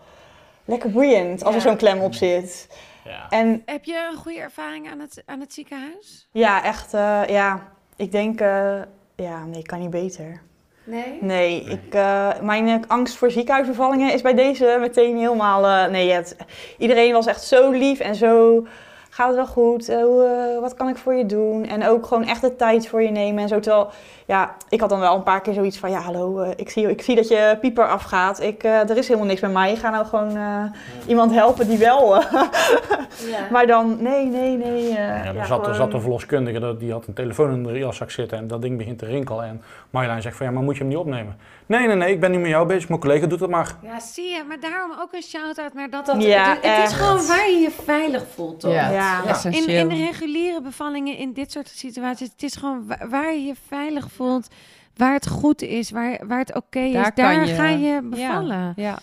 Lekker 0.66 0.92
boeiend 0.92 1.44
als 1.44 1.56
er 1.56 1.62
zo'n 1.62 1.78
klem 1.78 2.00
op 2.00 2.14
zit. 2.14 2.68
Ja. 3.06 3.26
En 3.30 3.62
Heb 3.66 3.84
je 3.86 4.08
een 4.12 4.18
goede 4.18 4.40
ervaring 4.40 4.92
aan 4.92 5.00
het, 5.00 5.24
aan 5.26 5.40
het 5.40 5.54
ziekenhuis? 5.54 6.28
ja, 6.32 6.64
echt, 6.64 6.94
eh, 6.94 7.22
ja, 7.28 7.68
ik 7.96 8.12
denk, 8.12 8.42
eh, 8.42 8.82
ja, 9.24 9.46
nee, 9.46 9.62
kan 9.62 9.80
niet 9.80 9.90
beter. 9.90 10.42
Nee? 10.84 11.18
Nee, 11.22 11.64
ik, 11.64 11.94
eh, 11.94 12.30
mijn 12.42 12.68
eh, 12.68 12.76
angst 12.88 13.16
voor 13.16 13.32
ziekenhuisbevallingen 13.32 14.14
is 14.14 14.22
bij 14.22 14.34
deze 14.34 14.78
meteen 14.80 15.18
helemaal... 15.18 15.66
eh, 15.66 15.92
nee, 15.92 16.12
het, 16.12 16.36
iedereen 16.78 17.14
was 17.14 17.26
echt 17.26 17.44
zo 17.44 17.72
lief 17.72 18.00
en 18.00 18.16
zo... 18.16 18.66
Gaat 19.12 19.28
het 19.28 19.36
wel 19.36 19.48
goed? 19.48 19.90
Eh, 19.90 20.02
hoe, 20.02 20.24
eh, 20.56 20.62
wat 20.62 20.74
kan 20.74 20.88
ik 20.90 20.98
voor 20.98 21.14
je 21.14 21.26
doen? 21.26 21.66
En 21.66 21.88
ook 21.88 22.06
gewoon 22.06 22.24
echt 22.28 22.42
de 22.42 22.56
tijd 22.56 22.88
voor 22.88 23.02
je 23.02 23.10
nemen 23.12 23.42
en 23.44 23.48
zo. 23.50 23.60
Terwijl, 23.60 23.90
ja, 24.26 24.56
ik 24.70 24.80
had 24.80 24.90
dan 24.90 25.00
wel 25.00 25.16
een 25.16 25.24
paar 25.24 25.42
keer 25.42 25.54
zoiets 25.54 25.78
van... 25.78 25.90
Ja, 25.92 26.00
hallo, 26.00 26.40
eh, 26.40 26.52
ik, 26.56 26.70
zie, 26.70 26.90
ik 26.90 27.02
zie 27.02 27.16
dat 27.16 27.28
je 27.28 27.58
pieper 27.62 27.88
afgaat. 27.88 28.42
Ik, 28.42 28.64
eh, 28.64 28.90
er 28.90 28.98
is 28.98 29.08
helemaal 29.08 29.28
niks 29.30 29.42
bij 29.42 29.50
mij. 29.50 29.76
Ga 29.76 29.90
nou 29.90 30.06
gewoon 30.06 30.36
eh, 30.38 30.64
iemand 31.08 31.32
helpen 31.34 31.68
die 31.68 31.78
wel... 31.78 32.16
eh, 32.16 32.32
maar 33.52 33.68
dan, 33.68 33.98
nee, 34.02 34.26
nee, 34.26 34.58
nee. 34.58 34.88
eh, 34.90 34.96
Ja, 34.96 35.24
er, 35.26 35.36
ja, 35.36 35.46
zat, 35.46 35.68
er 35.68 35.76
zat 35.76 35.94
een 35.94 36.02
verloskundige, 36.02 36.60
dat- 36.60 36.80
die 36.80 36.92
had 36.92 37.08
een 37.08 37.14
telefoon 37.14 37.52
in 37.54 37.64
de 37.64 37.80
jaszak 37.80 38.12
zitten 38.12 38.38
en 38.38 38.48
dat 38.48 38.62
ding 38.62 38.78
begint 38.78 39.00
te 39.00 39.06
rinkelen. 39.06 39.46
En 39.46 39.62
Marjolein 39.90 40.22
zegt 40.22 40.38
van, 40.38 40.46
ja, 40.46 40.52
maar 40.52 40.64
moet 40.64 40.74
je 40.76 40.80
hem 40.80 40.90
niet 40.90 40.98
opnemen? 40.98 41.38
Nee, 41.70 41.88
nee, 41.88 41.96
nee, 41.96 42.12
ik 42.14 42.20
ben 42.20 42.32
niet 42.32 42.40
met 42.40 42.50
jou 42.50 42.68
bezig, 42.68 42.90
mijn 42.90 43.02
collega 43.02 43.26
doet 43.28 43.40
het 43.40 43.50
maar. 43.50 43.76
Ja, 43.82 44.00
zie 44.00 44.30
je. 44.30 44.44
Maar 44.48 44.60
daarom 44.60 44.92
ook 45.00 45.14
een 45.14 45.22
shout-out 45.22 45.74
naar 45.74 45.90
dat. 45.90 46.06
dat 46.06 46.24
Ja, 46.24 46.50
het, 46.62 46.66
het 46.78 46.90
is 46.92 46.96
gewoon 46.98 47.26
waar 47.28 47.50
je 47.50 47.58
je 47.58 47.72
veilig 47.84 48.24
voelt, 48.34 48.60
toch? 48.60 48.72
Ja. 48.74 48.92
Ja. 48.92 49.44
In, 49.44 49.68
in 49.68 49.88
de 49.88 49.96
reguliere 49.96 50.62
bevallingen, 50.62 51.18
in 51.18 51.34
dit 51.34 51.52
soort 51.52 51.68
situaties, 51.68 52.30
het 52.32 52.44
is 52.44 52.56
gewoon 52.56 52.88
wa- 52.88 53.08
waar 53.10 53.34
je 53.34 53.44
je 53.46 53.54
veilig 53.68 54.12
voelt, 54.12 54.48
waar 54.96 55.14
het 55.14 55.28
goed 55.28 55.62
is, 55.62 55.92
waar, 55.92 56.20
waar 56.28 56.40
het 56.40 56.56
oké 56.56 56.80
is, 56.80 56.94
Daar 56.94 57.12
daar, 57.16 57.34
kan 57.36 57.48
je- 57.48 57.54
ga 57.54 57.68
je 57.68 58.02
bevallen. 58.04 58.74
Ja. 58.76 58.98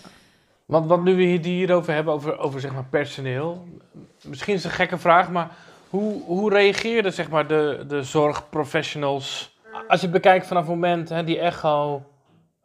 Want, 0.65 0.87
want 0.87 1.03
nu 1.03 1.15
we 1.15 1.23
het 1.25 1.45
hierover 1.45 1.93
hebben, 1.93 2.13
over, 2.13 2.37
over 2.37 2.59
zeg 2.59 2.73
maar 2.73 2.85
personeel. 2.89 3.67
Misschien 4.23 4.53
is 4.53 4.63
het 4.63 4.71
een 4.71 4.77
gekke 4.77 4.97
vraag, 4.97 5.29
maar 5.31 5.49
hoe, 5.89 6.21
hoe 6.23 6.49
reageerden 6.53 7.13
zeg 7.13 7.29
maar, 7.29 7.47
de, 7.47 7.85
de 7.87 8.03
zorgprofessionals? 8.03 9.55
Als 9.87 9.99
je 9.99 10.05
het 10.07 10.15
bekijkt 10.15 10.47
vanaf 10.47 10.63
het 10.63 10.71
moment, 10.71 11.09
hè, 11.09 11.23
die 11.23 11.39
echo, 11.39 12.03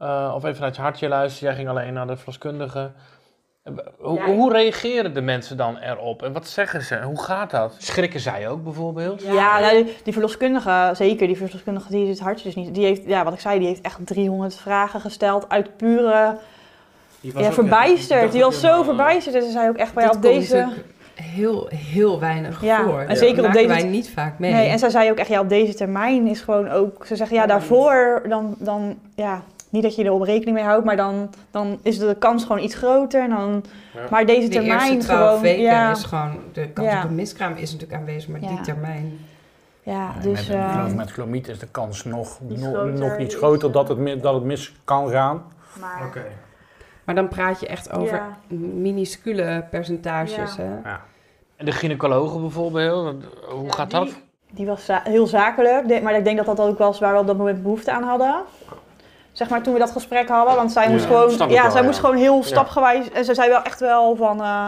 eh, 0.03 0.33
of 0.35 0.45
even 0.45 0.61
naar 0.61 0.69
het 0.69 0.79
hartje 0.79 1.09
luisteren, 1.09 1.49
jij 1.49 1.57
ging 1.57 1.69
alleen 1.69 1.93
naar 1.93 2.07
de 2.07 2.17
verloskundige. 2.17 2.91
Eh, 3.63 3.73
Hoe, 3.99 4.19
Ja, 4.19 4.25
hoe 4.25 4.53
reageren 4.53 5.15
de 5.15 5.21
mensen 5.21 5.57
dan 5.57 5.77
erop? 5.79 6.23
En 6.23 6.33
wat 6.33 6.49
zeggen 6.49 6.83
ze? 6.83 7.03
Hoe 7.03 7.23
gaat 7.23 7.51
dat? 7.51 7.75
Schrikken 7.79 8.21
zij 8.21 8.49
ook 8.49 8.65
bijvoorbeeld? 8.65 9.23
Ja, 9.23 9.61
nou, 9.61 9.85
die, 9.85 9.97
die 10.05 10.13
verloskundige, 10.13 10.91
zeker, 10.95 11.27
die 11.27 11.37
verloskundige 11.37 11.89
die 11.91 12.09
het 12.09 12.21
hartje 12.21 12.45
dus 12.45 12.55
niet. 12.55 12.75
Die 12.75 12.85
heeft, 12.85 13.03
ja, 13.07 13.25
wat 13.25 13.33
ik 13.33 13.41
zei, 13.41 13.59
die 13.59 13.69
heeft 13.69 13.81
echt 13.81 13.99
300 14.05 14.55
vragen 14.57 15.01
gesteld 15.01 15.49
uit 15.49 15.77
pure 15.77 16.37
ja, 17.21 17.53
verbijsterd. 17.53 18.33
Die 18.33 18.43
was 18.43 18.61
zo 18.61 18.83
verbijsterd 18.83 19.35
en 19.37 19.43
ze 19.43 19.51
zei 19.51 19.69
ook 19.69 19.77
echt 19.77 19.95
bij 19.95 20.11
op 20.11 20.23
deze. 20.23 20.69
heel, 21.15 21.67
heel 21.75 22.21
weinig 22.21 22.63
Ja, 22.63 22.85
voor. 22.85 23.01
en 23.01 23.17
zeker 23.17 23.45
op 23.47 23.53
deze- 23.53 23.67
wij 23.69 23.83
niet 23.83 24.11
vaak 24.11 24.39
mee. 24.39 24.53
Nee, 24.53 24.69
en 24.69 24.79
zij 24.79 24.91
zei 24.91 25.11
ook 25.11 25.17
echt, 25.17 25.29
ja, 25.29 25.41
op 25.41 25.49
deze 25.49 25.75
termijn 25.75 26.27
is 26.27 26.41
gewoon 26.41 26.69
ook. 26.71 27.07
Ze 27.07 27.17
zeggen, 27.17 27.37
ja, 27.37 27.47
daarvoor 27.47 28.23
dan, 28.29 28.55
dan 28.59 28.99
ja, 29.15 29.43
niet 29.73 29.83
dat 29.83 29.95
je 29.95 30.05
er 30.05 30.12
op 30.12 30.23
rekening 30.23 30.57
mee 30.57 30.64
houdt, 30.66 30.85
maar 30.85 30.97
dan, 30.97 31.31
dan 31.51 31.79
is 31.83 31.99
de 31.99 32.16
kans 32.18 32.43
gewoon 32.45 32.62
iets 32.62 32.75
groter. 32.75 33.23
En 33.23 33.31
dan, 33.31 33.64
Ja. 33.95 34.01
Maar 34.11 34.27
deze 34.27 34.49
de 34.49 34.55
termijn 34.55 35.03
gewoon. 35.03 35.41
weken 35.41 35.62
ja, 35.62 35.91
is 35.91 36.05
gewoon... 36.05 36.39
De 36.53 36.68
kans 36.68 36.89
Ja. 36.89 37.03
op 37.03 37.09
een 37.09 37.14
miskraam 37.14 37.55
is 37.57 37.73
natuurlijk 37.73 38.01
aanwezig, 38.01 38.29
maar 38.31 38.41
Ja. 38.41 38.49
die 38.49 38.61
termijn... 38.61 39.18
ja, 39.83 40.12
dus. 40.23 40.47
met, 40.49 40.57
eh, 40.57 40.73
geloof, 40.73 40.95
met 41.29 41.49
is 41.49 41.59
de 41.59 41.66
kans 41.70 42.05
nog, 42.05 42.39
Iets 42.51 42.61
nog, 42.62 42.73
groter, 42.75 42.99
nog 42.99 43.18
iets 43.18 43.35
groter 43.35 43.68
eh, 43.68 43.75
dat 43.75 43.89
het, 43.89 44.23
dat 44.23 44.35
het 44.35 44.45
mis 44.45 44.75
kan 44.85 45.09
gaan. 45.11 45.43
maar, 45.81 46.12
Maar 47.05 47.14
dan 47.14 47.29
praat 47.29 47.61
je 47.61 47.66
echt 47.66 47.93
over 47.93 48.14
Ja. 48.14 48.37
minuscule 48.75 49.64
percentages, 49.70 50.57
Ja. 50.57 50.62
hè? 50.62 50.93
En 51.57 51.64
de 51.64 51.73
gynaecologen 51.73 52.41
bijvoorbeeld, 52.41 53.14
hoe 53.49 53.64
Ja, 53.64 53.70
gaat 53.73 53.91
die- 53.91 53.99
dat? 53.99 54.14
Die 54.51 54.66
was 54.66 54.85
za- 54.85 55.01
heel 55.05 55.27
zakelijk, 55.27 56.03
maar 56.03 56.16
ik 56.16 56.25
denk 56.25 56.37
dat 56.37 56.47
dat 56.47 56.61
ook 56.61 56.79
was 56.79 56.99
waar 57.01 57.12
we 57.12 57.18
op 57.18 57.27
dat 57.27 57.37
moment 57.37 57.62
behoefte 57.62 57.93
aan 57.93 58.03
hadden. 58.03 58.35
Zeg 59.43 59.51
maar 59.51 59.62
toen 59.62 59.72
we 59.72 59.78
dat 59.78 59.90
gesprek 59.90 60.28
hadden, 60.28 60.55
want 60.57 60.72
zij 60.72 60.84
Ja, 60.84 60.90
moest 60.90 61.05
gewoon, 61.05 61.30
ja, 61.30 61.62
wel, 61.62 61.70
zij 61.70 61.80
ja. 61.80 61.86
moest 61.86 61.99
gewoon 61.99 62.16
heel 62.16 62.43
stapgewijs. 62.43 63.11
En 63.11 63.24
ze 63.24 63.34
zei 63.34 63.49
wel 63.49 63.62
echt 63.62 63.80
wel 63.80 64.16
van, 64.16 64.40
eh, 64.43 64.66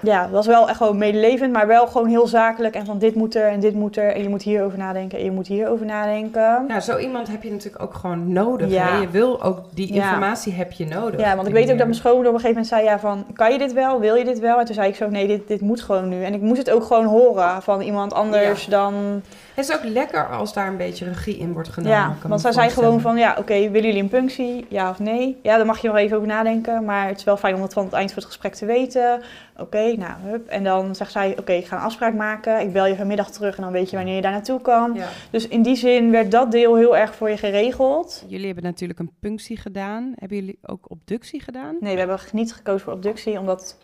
ja, 0.00 0.22
het 0.22 0.30
was 0.30 0.46
wel 0.46 0.68
echt 0.68 0.76
gewoon 0.76 0.98
medelevend, 0.98 1.52
maar 1.52 1.66
wel 1.66 1.86
gewoon 1.86 2.08
heel 2.08 2.26
zakelijk. 2.26 2.74
En 2.74 2.86
van 2.86 2.98
dit 2.98 3.14
moet 3.14 3.34
er 3.34 3.46
en 3.48 3.60
dit 3.60 3.74
moet 3.74 3.96
er 3.96 4.14
en 4.14 4.22
je 4.22 4.28
moet 4.28 4.42
hierover 4.42 4.78
nadenken 4.78 5.18
en 5.18 5.24
je 5.24 5.30
moet 5.30 5.46
hierover 5.46 5.86
nadenken. 5.86 6.64
Ja, 6.68 6.80
zo 6.80 6.98
iemand 6.98 7.28
heb 7.28 7.42
je 7.42 7.50
natuurlijk 7.50 7.82
ook 7.82 7.94
gewoon 7.94 8.32
nodig. 8.32 8.70
Ja. 8.70 8.86
Hè? 8.86 8.96
Je 9.00 9.08
wil 9.08 9.42
ook 9.42 9.58
die 9.74 9.94
Ja. 9.94 10.02
informatie 10.04 10.52
heb 10.52 10.72
je 10.72 10.86
nodig. 10.86 11.20
Ja, 11.20 11.34
want 11.36 11.46
ik 11.48 11.52
weet 11.54 11.70
ook 11.70 11.76
dat 11.78 11.86
mijn 11.86 11.94
schoonmoeder 11.94 12.32
op 12.32 12.36
een 12.38 12.44
gegeven 12.44 12.62
moment 12.62 12.82
zei, 12.82 12.94
ja, 12.94 12.98
van, 12.98 13.24
kan 13.34 13.52
je 13.52 13.58
dit 13.58 13.72
wel? 13.72 14.00
Wil 14.00 14.14
je 14.14 14.24
dit 14.24 14.38
wel? 14.38 14.58
En 14.58 14.64
toen 14.64 14.74
zei 14.74 14.88
ik 14.88 14.96
zo, 14.96 15.08
nee, 15.08 15.26
dit, 15.26 15.48
dit 15.48 15.60
moet 15.60 15.80
gewoon 15.82 16.08
nu. 16.08 16.24
En 16.24 16.34
ik 16.34 16.40
moest 16.40 16.58
het 16.58 16.70
ook 16.70 16.84
gewoon 16.84 17.04
horen 17.04 17.62
van 17.62 17.80
iemand 17.80 18.14
anders 18.14 18.66
dan... 18.66 19.22
Het 19.54 19.68
is 19.68 19.74
ook 19.76 19.84
lekker 19.84 20.28
als 20.28 20.52
daar 20.52 20.68
een 20.68 20.76
beetje 20.76 21.04
regie 21.04 21.36
in 21.36 21.52
wordt 21.52 21.68
genomen. 21.68 21.98
Ja, 21.98 22.16
want 22.26 22.40
zij 22.40 22.52
zei 22.52 22.70
gewoon 22.70 23.00
van, 23.00 23.16
ja, 23.16 23.36
oké, 23.38 23.54
willen 23.54 23.82
jullie 23.82 24.02
een 24.02 24.08
punctie? 24.08 24.66
Ja 24.68 24.90
of 24.90 24.98
nee? 24.98 25.38
Ja, 25.42 25.56
daar 25.56 25.66
mag 25.66 25.78
je 25.78 25.88
nog 25.88 25.96
even 25.96 26.16
over 26.16 26.28
nadenken, 26.28 26.84
maar 26.84 27.06
het 27.08 27.18
is 27.18 27.24
wel 27.24 27.36
fijn 27.36 27.54
om 27.54 27.62
het 27.62 27.72
van 27.72 27.84
het 27.84 27.92
eind 27.92 28.12
van 28.12 28.22
het 28.22 28.32
gesprek 28.32 28.54
te 28.54 28.66
weten. 28.66 29.22
Oké, 29.56 29.96
nou, 29.96 30.12
hup. 30.22 30.48
En 30.48 30.64
dan 30.64 30.94
zegt 30.94 31.12
zij, 31.12 31.38
oké, 31.38 31.52
ik 31.52 31.66
ga 31.66 31.76
een 31.76 31.82
afspraak 31.82 32.14
maken. 32.14 32.60
Ik 32.60 32.72
bel 32.72 32.86
je 32.86 32.96
vanmiddag 32.96 33.30
terug 33.30 33.56
en 33.56 33.62
dan 33.62 33.72
weet 33.72 33.90
je 33.90 33.96
wanneer 33.96 34.14
je 34.14 34.22
daar 34.22 34.32
naartoe 34.32 34.60
kan. 34.60 34.94
Ja. 34.94 35.08
Dus 35.30 35.48
in 35.48 35.62
die 35.62 35.76
zin 35.76 36.10
werd 36.10 36.30
dat 36.30 36.50
deel 36.50 36.76
heel 36.76 36.96
erg 36.96 37.14
voor 37.14 37.30
je 37.30 37.36
geregeld. 37.36 38.24
Jullie 38.26 38.46
hebben 38.46 38.64
natuurlijk 38.64 38.98
een 39.00 39.12
punctie 39.20 39.56
gedaan. 39.56 40.12
Hebben 40.16 40.36
jullie 40.36 40.58
ook 40.62 40.90
obductie 40.90 41.40
gedaan? 41.40 41.76
Nee, 41.80 41.92
we 41.92 41.98
hebben 41.98 42.18
niet 42.32 42.52
gekozen 42.52 42.80
voor 42.80 42.92
obductie, 42.92 43.38
omdat, 43.38 43.78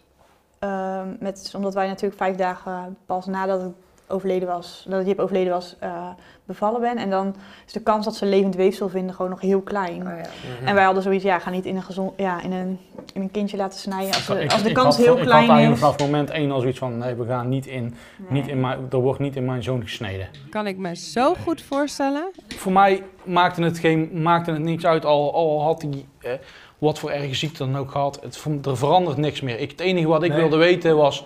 ehm, 0.59 1.09
met, 1.21 1.53
omdat 1.57 1.75
wij 1.75 1.87
natuurlijk 1.87 2.21
vijf 2.21 2.37
dagen 2.37 2.97
pas 3.07 3.27
nadat 3.27 3.63
het 3.63 3.73
overleden 4.09 4.49
was, 4.49 4.85
dat 4.89 5.07
Jip 5.07 5.19
overleden 5.19 5.53
was, 5.53 5.77
eh, 5.79 6.09
bevallen 6.45 6.81
ben. 6.81 6.97
En 6.97 7.11
dan 7.11 7.35
is 7.67 7.73
de 7.73 7.81
kans 7.83 8.05
dat 8.05 8.17
ze 8.17 8.27
levend 8.27 8.55
weefsel 8.55 8.89
vinden 8.89 9.15
gewoon 9.15 9.31
nog 9.31 9.41
heel 9.41 9.61
klein. 9.61 10.03
Oh, 10.07 10.09
ja. 10.09 10.67
En 10.67 10.75
wij 10.75 10.85
hadden 10.85 11.03
zoiets, 11.03 11.25
ja, 11.25 11.39
ga 11.39 11.51
niet 11.51 11.67
in 11.67 11.77
een, 11.77 11.83
gezond, 11.83 12.13
ja, 12.17 12.43
in 12.43 12.53
een, 12.53 12.79
in 13.15 13.21
een 13.23 13.31
kindje 13.31 13.57
laten 13.57 13.79
snijden 13.79 14.15
als, 14.15 14.27
de, 14.27 14.41
Ik- 14.43 14.53
als 14.53 14.63
de 14.63 14.69
ik 14.69 14.75
kans 14.75 14.97
had- 14.97 15.05
heel 15.05 15.15
had 15.17 15.25
klein 15.27 15.73
is. 15.73 15.79
vanaf 15.79 15.99
moment 15.99 16.31
één 16.31 16.51
al 16.51 16.61
zoiets 16.61 16.79
van, 16.79 16.99
nee, 16.99 17.15
we 17.15 17.27
gaan 17.27 17.49
niet 17.49 17.67
in, 17.67 17.95
niet 18.29 18.49
in 18.49 18.61
mijn, 18.61 18.79
er 18.91 18.99
wordt 18.99 19.21
niet 19.21 19.37
in 19.37 19.45
mijn 19.45 19.63
zoon 19.63 19.83
gesneden. 19.83 20.29
Kan 20.51 20.67
ik 20.67 20.77
me 20.77 20.97
zo 20.97 21.35
goed 21.35 21.63
voorstellen. 21.63 22.31
Voor 22.57 22.73
mij 22.73 23.03
maakte 23.25 23.63
het, 23.63 23.79
geen, 23.79 24.23
maakte 24.23 24.51
het 24.51 24.61
niks 24.63 24.85
uit, 24.87 25.05
al, 25.05 25.35
al 25.35 25.63
had 25.63 25.83
hij 25.83 26.05
eh, 26.19 26.33
wat 26.79 26.99
voor 26.99 27.11
erge 27.11 27.35
ziekte 27.35 27.59
dan 27.59 27.77
ook 27.77 27.91
gehad. 27.91 28.19
Het, 28.23 28.45
er 28.67 28.77
verandert 28.77 29.17
niks 29.17 29.41
meer. 29.41 29.59
Ik, 29.59 29.71
het 29.71 29.81
enige 29.81 30.09
wat 30.09 30.23
ik 30.23 30.31
Nee. 30.31 30.39
wilde 30.41 30.57
weten 30.57 30.97
was, 30.97 31.25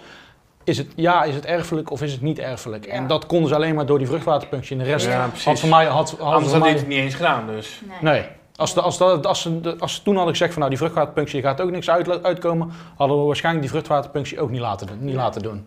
is 0.64 0.78
het, 0.78 0.86
ja, 0.96 1.22
is 1.24 1.34
het 1.34 1.44
erfelijk 1.46 1.90
of 1.90 2.02
is 2.02 2.12
het 2.12 2.22
niet 2.22 2.38
erfelijk? 2.38 2.86
En 2.86 3.06
dat 3.06 3.26
konden 3.26 3.48
ze 3.48 3.54
alleen 3.54 3.74
maar 3.74 3.86
door 3.86 3.98
die 3.98 4.06
vruchtwaterpunctie. 4.06 4.76
En 4.78 4.84
de 4.84 4.90
rest 4.90 5.06
Ja, 5.06 5.28
had 5.44 5.60
voor 5.60 5.68
mij... 5.68 5.86
Had, 5.86 6.10
had 6.10 6.20
Anders 6.20 6.38
voor 6.38 6.44
had 6.44 6.52
je 6.54 6.58
mij 6.58 6.70
het 6.72 6.88
niet 6.88 6.98
eens 6.98 7.14
gedaan 7.14 7.46
dus. 7.46 7.80
nee. 8.00 8.22
Als, 8.56 8.74
de, 8.74 8.80
als, 8.80 8.98
de, 8.98 9.04
als, 9.04 9.40
ze, 9.42 9.60
de- 9.60 9.76
als 9.78 9.94
ze 9.94 10.02
toen 10.02 10.14
hadden 10.14 10.32
gezegd 10.32 10.50
van 10.50 10.58
nou 10.58 10.70
die 10.70 10.80
vruchtwaterpunctie 10.80 11.42
gaat 11.42 11.60
ook 11.60 11.70
niks 11.70 11.90
uit, 11.90 12.22
uitkomen, 12.24 12.70
hadden 12.96 13.18
we 13.18 13.24
waarschijnlijk 13.24 13.64
die 13.64 13.72
vruchtwaterpunctie 13.74 14.40
ook 14.40 14.50
niet 14.50 14.60
laten, 14.60 14.88
niet 14.98 15.14
laten 15.14 15.42
doen. 15.42 15.66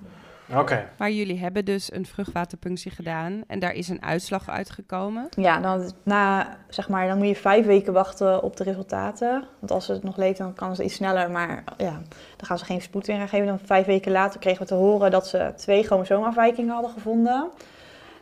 Oké. 0.53 0.89
Maar 0.97 1.11
jullie 1.11 1.39
hebben 1.39 1.65
dus 1.65 1.91
een 1.93 2.05
vruchtwaterpunctie 2.05 2.91
gedaan. 2.91 3.43
En 3.47 3.59
daar 3.59 3.73
is 3.73 3.87
een 3.89 4.01
uitslag 4.03 4.49
uitgekomen. 4.49 5.27
Ja, 5.29 5.59
dan, 5.59 5.91
na, 6.03 6.57
zeg 6.69 6.89
maar, 6.89 7.07
dan 7.07 7.17
moet 7.17 7.27
je 7.27 7.35
vijf 7.35 7.65
weken 7.65 7.93
wachten 7.93 8.43
op 8.43 8.57
de 8.57 8.63
resultaten. 8.63 9.43
Want 9.59 9.71
als 9.71 9.87
het 9.87 10.03
nog 10.03 10.17
leeft, 10.17 10.37
dan 10.37 10.53
kan 10.53 10.75
ze 10.75 10.83
iets 10.83 10.95
sneller. 10.95 11.31
Maar 11.31 11.63
ja, 11.77 11.91
dan 12.37 12.45
gaan 12.45 12.57
ze 12.57 12.65
geen 12.65 12.81
spoed 12.81 13.07
in 13.07 13.27
geven. 13.27 13.47
Dan 13.47 13.59
vijf 13.59 13.85
weken 13.85 14.11
later 14.11 14.39
kregen 14.39 14.61
we 14.61 14.67
te 14.67 14.73
horen 14.73 15.11
dat 15.11 15.27
ze 15.27 15.53
twee 15.55 15.83
chromosoomafwijkingen 15.83 16.73
hadden 16.73 16.91
gevonden. 16.91 17.49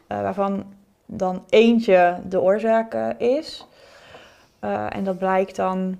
eh, 0.07 0.21
waarvan 0.21 0.65
dan 1.05 1.43
eentje 1.49 2.19
de 2.27 2.41
oorzaak 2.41 2.93
eh, 2.93 3.09
is. 3.37 3.67
Eh, 4.59 4.85
en 4.95 5.03
dat 5.03 5.17
blijkt 5.17 5.55
dan 5.55 5.97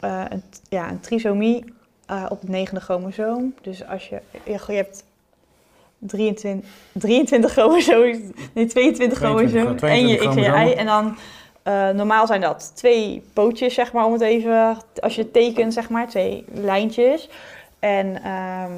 eh, 0.00 0.24
een, 0.28 0.42
ja, 0.68 0.90
een 0.90 1.00
trisomie 1.00 1.74
eh, 2.06 2.26
op 2.28 2.40
het 2.40 2.48
negende 2.50 2.80
chromosoom. 2.80 3.54
Dus 3.62 3.86
als 3.86 4.08
je, 4.08 4.20
je, 4.44 4.52
je 4.66 4.72
hebt 4.72 5.04
23, 6.06 6.70
23 6.92 7.52
chromosomen, 7.52 8.34
nee 8.52 8.66
22 8.66 9.18
chromosomen 9.18 9.78
en 9.78 10.06
je 10.06 10.16
X 10.16 10.24
en 10.24 10.42
je 10.42 10.70
Y. 10.70 10.72
En 10.72 10.86
dan 10.86 11.16
eh, 11.62 11.88
normaal 11.88 12.26
zijn 12.26 12.40
dat 12.40 12.72
twee 12.74 13.24
pootjes, 13.32 13.74
zeg 13.74 13.92
maar, 13.92 14.04
om 14.04 14.12
het 14.12 14.20
even, 14.20 14.76
als 15.00 15.14
je 15.14 15.30
tekent, 15.30 15.72
zeg 15.72 15.88
maar, 15.88 16.08
twee 16.08 16.44
lijntjes. 16.52 17.28
En 17.78 18.22
ehm, 18.22 18.72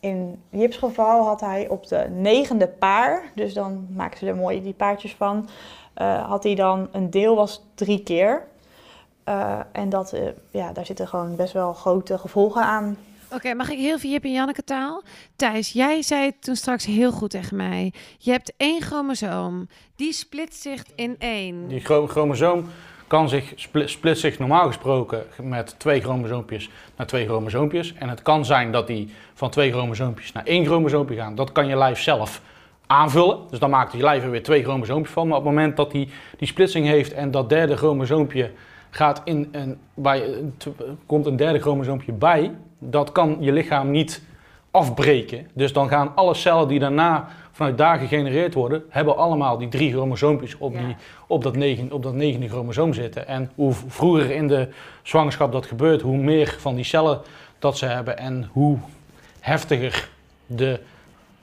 in 0.00 0.42
Jips 0.50 0.76
geval 0.76 1.24
had 1.26 1.40
hij 1.40 1.68
op 1.68 1.88
de 1.88 2.06
negende 2.10 2.68
paar, 2.68 3.22
dus 3.34 3.54
dan 3.54 3.86
maken 3.94 4.18
ze 4.18 4.26
er 4.26 4.36
mooi 4.36 4.62
die 4.62 4.72
paardjes 4.72 5.14
van, 5.14 5.48
eh, 5.94 6.28
had 6.28 6.42
hij 6.42 6.54
dan 6.54 6.88
een 6.92 7.10
deel 7.10 7.36
was 7.36 7.62
drie 7.74 8.02
keer. 8.02 8.46
Eh, 9.24 9.58
en 9.72 9.88
dat, 9.88 10.14
ja, 10.50 10.72
daar 10.72 10.86
zitten 10.86 11.08
gewoon 11.08 11.36
best 11.36 11.52
wel 11.52 11.72
grote 11.72 12.18
gevolgen 12.18 12.62
aan. 12.62 12.96
Oké, 13.34 13.54
mag 13.54 13.70
ik 13.70 13.78
heel 13.78 13.98
veel 13.98 14.10
Jip 14.10 14.24
en 14.24 14.32
Janneke 14.32 14.64
taal? 14.64 15.02
Thijs, 15.36 15.72
jij 15.72 16.02
zei 16.02 16.24
het 16.24 16.42
toen 16.42 16.56
straks 16.56 16.86
heel 16.86 17.12
goed 17.12 17.30
tegen 17.30 17.56
mij. 17.56 17.92
Je 18.18 18.30
hebt 18.30 18.52
één 18.56 18.82
chromosoom. 18.82 19.68
Die 19.96 20.12
splitst 20.12 20.62
zich 20.62 20.82
in 20.94 21.16
één. 21.18 21.68
Die 21.68 21.80
chro- 21.80 22.06
chromosoom 22.06 22.66
kan 23.06 23.28
zich, 23.28 23.52
split, 23.54 23.90
split 23.90 24.18
zich 24.18 24.38
normaal 24.38 24.66
gesproken 24.66 25.26
met 25.42 25.74
twee 25.78 26.00
chromosoompjes 26.00 26.70
naar 26.96 27.06
twee 27.06 27.26
chromosoompjes. 27.26 27.94
En 27.94 28.08
het 28.08 28.22
kan 28.22 28.44
zijn 28.44 28.72
dat 28.72 28.86
die 28.86 29.10
van 29.34 29.50
twee 29.50 29.72
chromosoompjes 29.72 30.32
naar 30.32 30.44
één 30.44 30.64
chromosoompje 30.66 31.16
gaan. 31.16 31.34
Dat 31.34 31.52
kan 31.52 31.66
je 31.66 31.76
lijf 31.76 32.00
zelf 32.00 32.42
aanvullen. 32.86 33.38
Dus 33.50 33.58
dan 33.58 33.70
maakt 33.70 33.92
je 33.92 34.02
lijf 34.02 34.22
er 34.24 34.30
weer 34.30 34.42
twee 34.42 34.62
chromosoompjes 34.62 35.12
van. 35.14 35.28
Maar 35.28 35.38
op 35.38 35.44
het 35.44 35.52
moment 35.54 35.76
dat 35.76 35.90
die 35.90 36.08
die 36.36 36.48
splitsing 36.48 36.86
heeft 36.86 37.12
en 37.12 37.30
dat 37.30 37.48
derde 37.48 37.76
chromosoompje 37.76 38.50
gaat 38.90 39.20
in 39.24 39.48
een, 39.52 39.78
bij, 39.94 40.42
komt 41.06 41.26
een 41.26 41.36
derde 41.36 41.58
chromosoompje 41.58 42.12
bij, 42.12 42.54
dat 42.78 43.12
kan 43.12 43.36
je 43.40 43.52
lichaam 43.52 43.90
niet 43.90 44.22
afbreken. 44.70 45.48
Dus 45.52 45.72
dan 45.72 45.88
gaan 45.88 46.12
alle 46.14 46.34
cellen 46.34 46.68
die 46.68 46.78
daarna 46.78 47.28
vanuit 47.52 47.78
daar 47.78 47.98
gegenereerd 47.98 48.54
worden, 48.54 48.84
hebben 48.88 49.16
allemaal 49.16 49.58
die 49.58 49.68
drie 49.68 49.92
chromosoompjes 49.92 50.56
op, 50.58 50.72
die, 50.72 50.96
op, 51.26 51.42
dat, 51.42 51.56
negen, 51.56 51.92
op 51.92 52.02
dat 52.02 52.14
negende 52.14 52.48
chromosoom 52.48 52.92
zitten. 52.94 53.26
En 53.26 53.50
hoe 53.54 53.72
vroeger 53.86 54.30
in 54.30 54.48
de 54.48 54.68
zwangerschap 55.02 55.52
dat 55.52 55.66
gebeurt, 55.66 56.00
hoe 56.02 56.16
meer 56.16 56.56
van 56.58 56.74
die 56.74 56.84
cellen 56.84 57.20
dat 57.58 57.78
ze 57.78 57.86
hebben 57.86 58.18
en 58.18 58.48
hoe 58.52 58.78
heftiger 59.40 60.08
de 60.46 60.80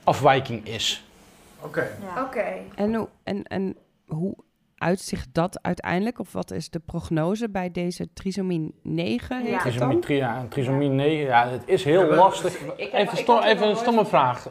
afwijking 0.04 0.66
is. 0.66 1.04
Oké. 1.60 1.88
Oké. 2.24 2.44
En, 2.74 2.94
hoe- 2.94 3.08
en, 3.22 3.42
en 3.42 3.76
hoe 4.06 4.34
uitzicht 4.78 5.28
dat 5.32 5.58
uiteindelijk? 5.62 6.18
Of 6.18 6.32
wat 6.32 6.50
is 6.50 6.70
de 6.70 6.78
prognose 6.78 7.48
bij 7.50 7.70
deze 7.70 8.08
trisomie 8.12 8.74
9? 8.82 9.40
heet 9.40 9.50
Ja. 9.50 9.58
Trisomie, 9.58 9.98
tri- 9.98 10.16
ja, 10.16 10.36
en 10.38 10.48
trisomie 10.48 10.88
9, 10.88 11.24
ja, 11.26 11.48
het 11.48 11.62
is 11.64 11.84
heel 11.84 12.14
lastig. 12.14 12.58
Even, 12.76 13.42
even 13.44 13.68
een 13.68 13.76
stomme 13.76 14.06
vraag. 14.06 14.46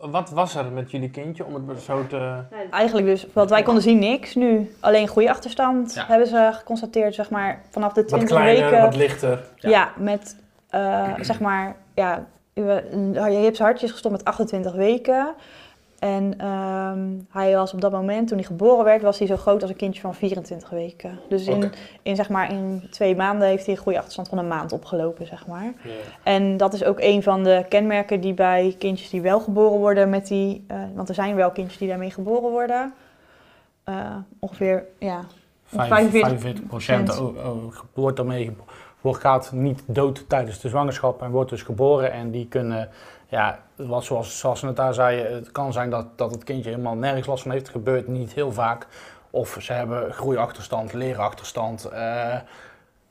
Wat 0.00 0.30
was 0.30 0.54
er 0.54 0.72
met 0.72 0.90
jullie 0.90 1.10
kindje 1.10 1.44
om 1.44 1.68
het 1.68 1.82
zo 1.82 2.06
te... 2.06 2.42
Eigenlijk 2.70 3.06
dus, 3.06 3.26
wat 3.32 3.50
wij 3.50 3.62
konden 3.62 3.82
zien, 3.82 3.98
niks 3.98 4.34
nu. 4.34 4.74
Alleen 4.80 5.08
groeiachterstand 5.08 5.94
Ja. 5.94 6.04
hebben 6.06 6.26
ze 6.26 6.50
geconstateerd, 6.52 7.14
zeg 7.14 7.30
maar, 7.30 7.62
vanaf 7.70 7.92
de 7.92 8.00
Wat 8.00 8.08
20 8.08 8.28
kleiner, 8.28 8.64
weken. 8.70 8.82
wat 8.84 8.96
lichter. 8.96 9.44
Ja, 9.56 9.92
met, 9.96 10.36
eh, 10.68 11.14
zeg 11.20 11.40
maar, 11.40 11.76
ja, 11.94 12.26
je 12.54 13.40
hebt 13.42 13.56
zijn 13.56 13.68
hartje 13.68 13.86
is 13.86 13.92
gestopt 13.92 14.14
met 14.16 14.24
28 14.24 14.72
weken. 14.74 15.34
En 16.00 16.34
ehm, 16.38 17.08
hij 17.30 17.54
was 17.54 17.72
op 17.72 17.80
dat 17.80 17.92
moment, 17.92 18.28
toen 18.28 18.38
hij 18.38 18.46
geboren 18.46 18.84
werd, 18.84 19.02
was 19.02 19.18
hij 19.18 19.26
zo 19.26 19.36
groot 19.36 19.62
als 19.62 19.70
een 19.70 19.76
kindje 19.76 20.00
van 20.00 20.14
24 20.14 20.70
weken. 20.70 21.18
Dus 21.28 21.46
in, 21.46 21.72
in, 22.02 22.16
zeg 22.16 22.28
maar, 22.28 22.52
in 22.52 22.86
twee 22.90 23.16
maanden 23.16 23.48
heeft 23.48 23.66
hij 23.66 23.74
een 23.74 23.80
groeiachterstand 23.80 24.28
van 24.28 24.38
een 24.38 24.48
maand 24.48 24.72
opgelopen, 24.72 25.26
zeg 25.26 25.46
maar. 25.46 25.72
En 26.22 26.56
dat 26.56 26.72
is 26.72 26.84
ook 26.84 27.00
een 27.00 27.22
van 27.22 27.44
de 27.44 27.64
kenmerken 27.68 28.20
die 28.20 28.34
bij 28.34 28.74
kindjes 28.78 29.10
die 29.10 29.20
wel 29.20 29.40
geboren 29.40 29.78
worden 29.78 30.10
met 30.10 30.26
die... 30.26 30.64
eh, 30.66 30.78
want 30.94 31.08
er 31.08 31.14
zijn 31.14 31.34
wel 31.34 31.50
kindjes 31.50 31.78
die 31.78 31.88
daarmee 31.88 32.10
geboren 32.10 32.50
worden. 32.50 32.94
Eh, 33.84 34.16
ongeveer, 34.38 34.84
ja, 34.98 35.24
45 35.64 36.20
45 36.20 36.66
procent 36.66 37.22
wordt 37.94 38.16
daarmee 38.16 38.56
wordt, 39.00 39.20
gaat 39.20 39.52
niet 39.52 39.82
dood 39.86 40.24
tijdens 40.28 40.60
de 40.60 40.68
zwangerschap 40.68 41.22
en 41.22 41.30
wordt 41.30 41.50
dus 41.50 41.62
geboren. 41.62 42.12
En 42.12 42.30
die 42.30 42.46
kunnen, 42.46 42.88
ja, 43.30 43.58
wat 43.76 44.04
zoals, 44.04 44.38
zoals 44.38 44.60
het 44.60 44.76
daar 44.76 44.94
zeiden, 44.94 45.34
het 45.34 45.52
kan 45.52 45.72
zijn 45.72 45.90
dat, 45.90 46.06
dat 46.18 46.30
het 46.30 46.44
kindje 46.44 46.70
helemaal 46.70 46.96
nergens 46.96 47.26
last 47.26 47.42
van 47.42 47.50
heeft. 47.50 47.66
Het 47.66 47.76
gebeurt 47.76 48.08
niet 48.08 48.32
heel 48.32 48.52
vaak. 48.52 48.86
Of 49.30 49.56
ze 49.60 49.72
hebben 49.72 50.12
groeiachterstand, 50.12 50.92
leerachterstand, 50.92 51.84
eh 51.84 52.34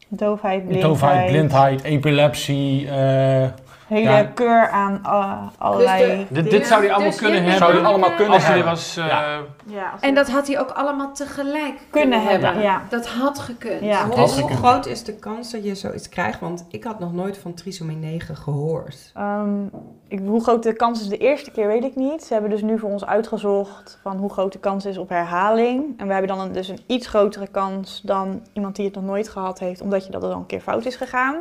doofheid, 0.09 0.65
blindheid. 0.67 0.81
doofheid, 0.81 1.25
blindheid, 1.25 1.83
epilepsie. 1.83 2.89
eh, 2.89 3.47
Hele 3.89 4.09
Ja. 4.09 4.23
keur 4.23 4.69
aan 4.69 4.99
eh, 5.03 5.47
allerlei... 5.57 6.27
Dit, 6.29 6.49
dit 6.49 6.67
zou 6.67 6.81
hij 6.81 6.89
allemaal 6.91 7.09
Dus 7.11 7.19
kunnen 7.19 7.41
hebben. 7.41 7.57
Zou 7.59 7.71
die 7.71 7.81
allemaal 7.81 8.11
kunnen 8.13 8.33
als 8.33 8.45
hij 8.45 8.55
hebben. 8.55 8.73
was... 8.73 8.97
eh, 8.97 9.07
Ja. 9.07 9.39
Ja, 9.65 9.89
als 9.91 10.01
En 10.01 10.15
dat 10.15 10.29
had 10.29 10.47
hij 10.47 10.59
ook 10.59 10.69
allemaal 10.69 11.13
tegelijk 11.13 11.73
kunnen 11.89 12.23
hebben, 12.23 12.61
ja. 12.61 12.81
Dat 12.89 13.07
had 13.07 13.39
gekund. 13.39 13.81
Ja. 13.81 14.05
Dus 14.05 14.15
hoe 14.15 14.27
gekund. 14.27 14.59
groot 14.59 14.85
is 14.85 15.03
de 15.03 15.13
kans 15.15 15.51
dat 15.51 15.63
je 15.63 15.75
zoiets 15.75 16.09
krijgt? 16.09 16.39
Want 16.39 16.65
ik 16.69 16.83
had 16.83 16.99
nog 16.99 17.13
nooit 17.13 17.37
van 17.37 17.53
trisomie 17.53 17.97
9 17.97 18.35
gehoord. 18.35 19.11
Ehm, 19.15 19.63
ik, 20.07 20.19
hoe 20.25 20.43
groot 20.43 20.63
de 20.63 20.73
kans 20.73 21.01
is 21.01 21.07
de 21.07 21.17
eerste 21.17 21.51
keer, 21.51 21.67
weet 21.67 21.83
ik 21.83 21.95
niet. 21.95 22.23
Ze 22.23 22.33
hebben 22.33 22.51
dus 22.51 22.61
nu 22.61 22.79
voor 22.79 22.89
ons 22.89 23.05
uitgezocht 23.05 23.99
van 24.01 24.17
hoe 24.17 24.29
groot 24.31 24.51
de 24.51 24.59
kans 24.59 24.85
is 24.85 24.97
op 24.97 25.09
herhaling. 25.09 25.83
En 25.97 26.05
we 26.07 26.11
hebben 26.13 26.35
dan 26.37 26.39
een, 26.45 26.51
dus 26.51 26.67
een 26.67 26.79
iets 26.87 27.07
grotere 27.07 27.47
kans 27.47 28.01
dan 28.03 28.41
iemand 28.53 28.75
die 28.75 28.85
het 28.85 28.95
nog 28.95 29.03
nooit 29.03 29.29
gehad 29.29 29.59
heeft, 29.59 29.81
omdat 29.81 30.05
je 30.05 30.11
dat 30.11 30.23
er 30.23 30.29
dan 30.29 30.39
een 30.39 30.45
keer 30.45 30.61
fout 30.61 30.85
is 30.85 30.95
gegaan. 30.95 31.35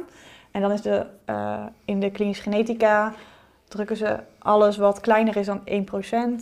En 0.59 0.65
dan 0.65 0.73
is 0.73 0.83
de, 0.83 1.07
eh, 1.25 1.67
in 1.85 2.01
de 2.01 2.11
klinische 2.11 2.43
genetica 2.43 3.15
drukken 3.69 3.97
ze 3.97 4.19
alles 4.49 4.77
wat 4.77 5.01
kleiner 5.01 5.37
is 5.37 5.47
dan 5.47 5.61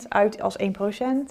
1% 0.03 0.07
uit 0.09 0.41
als 0.41 0.55
1%. 0.61 0.65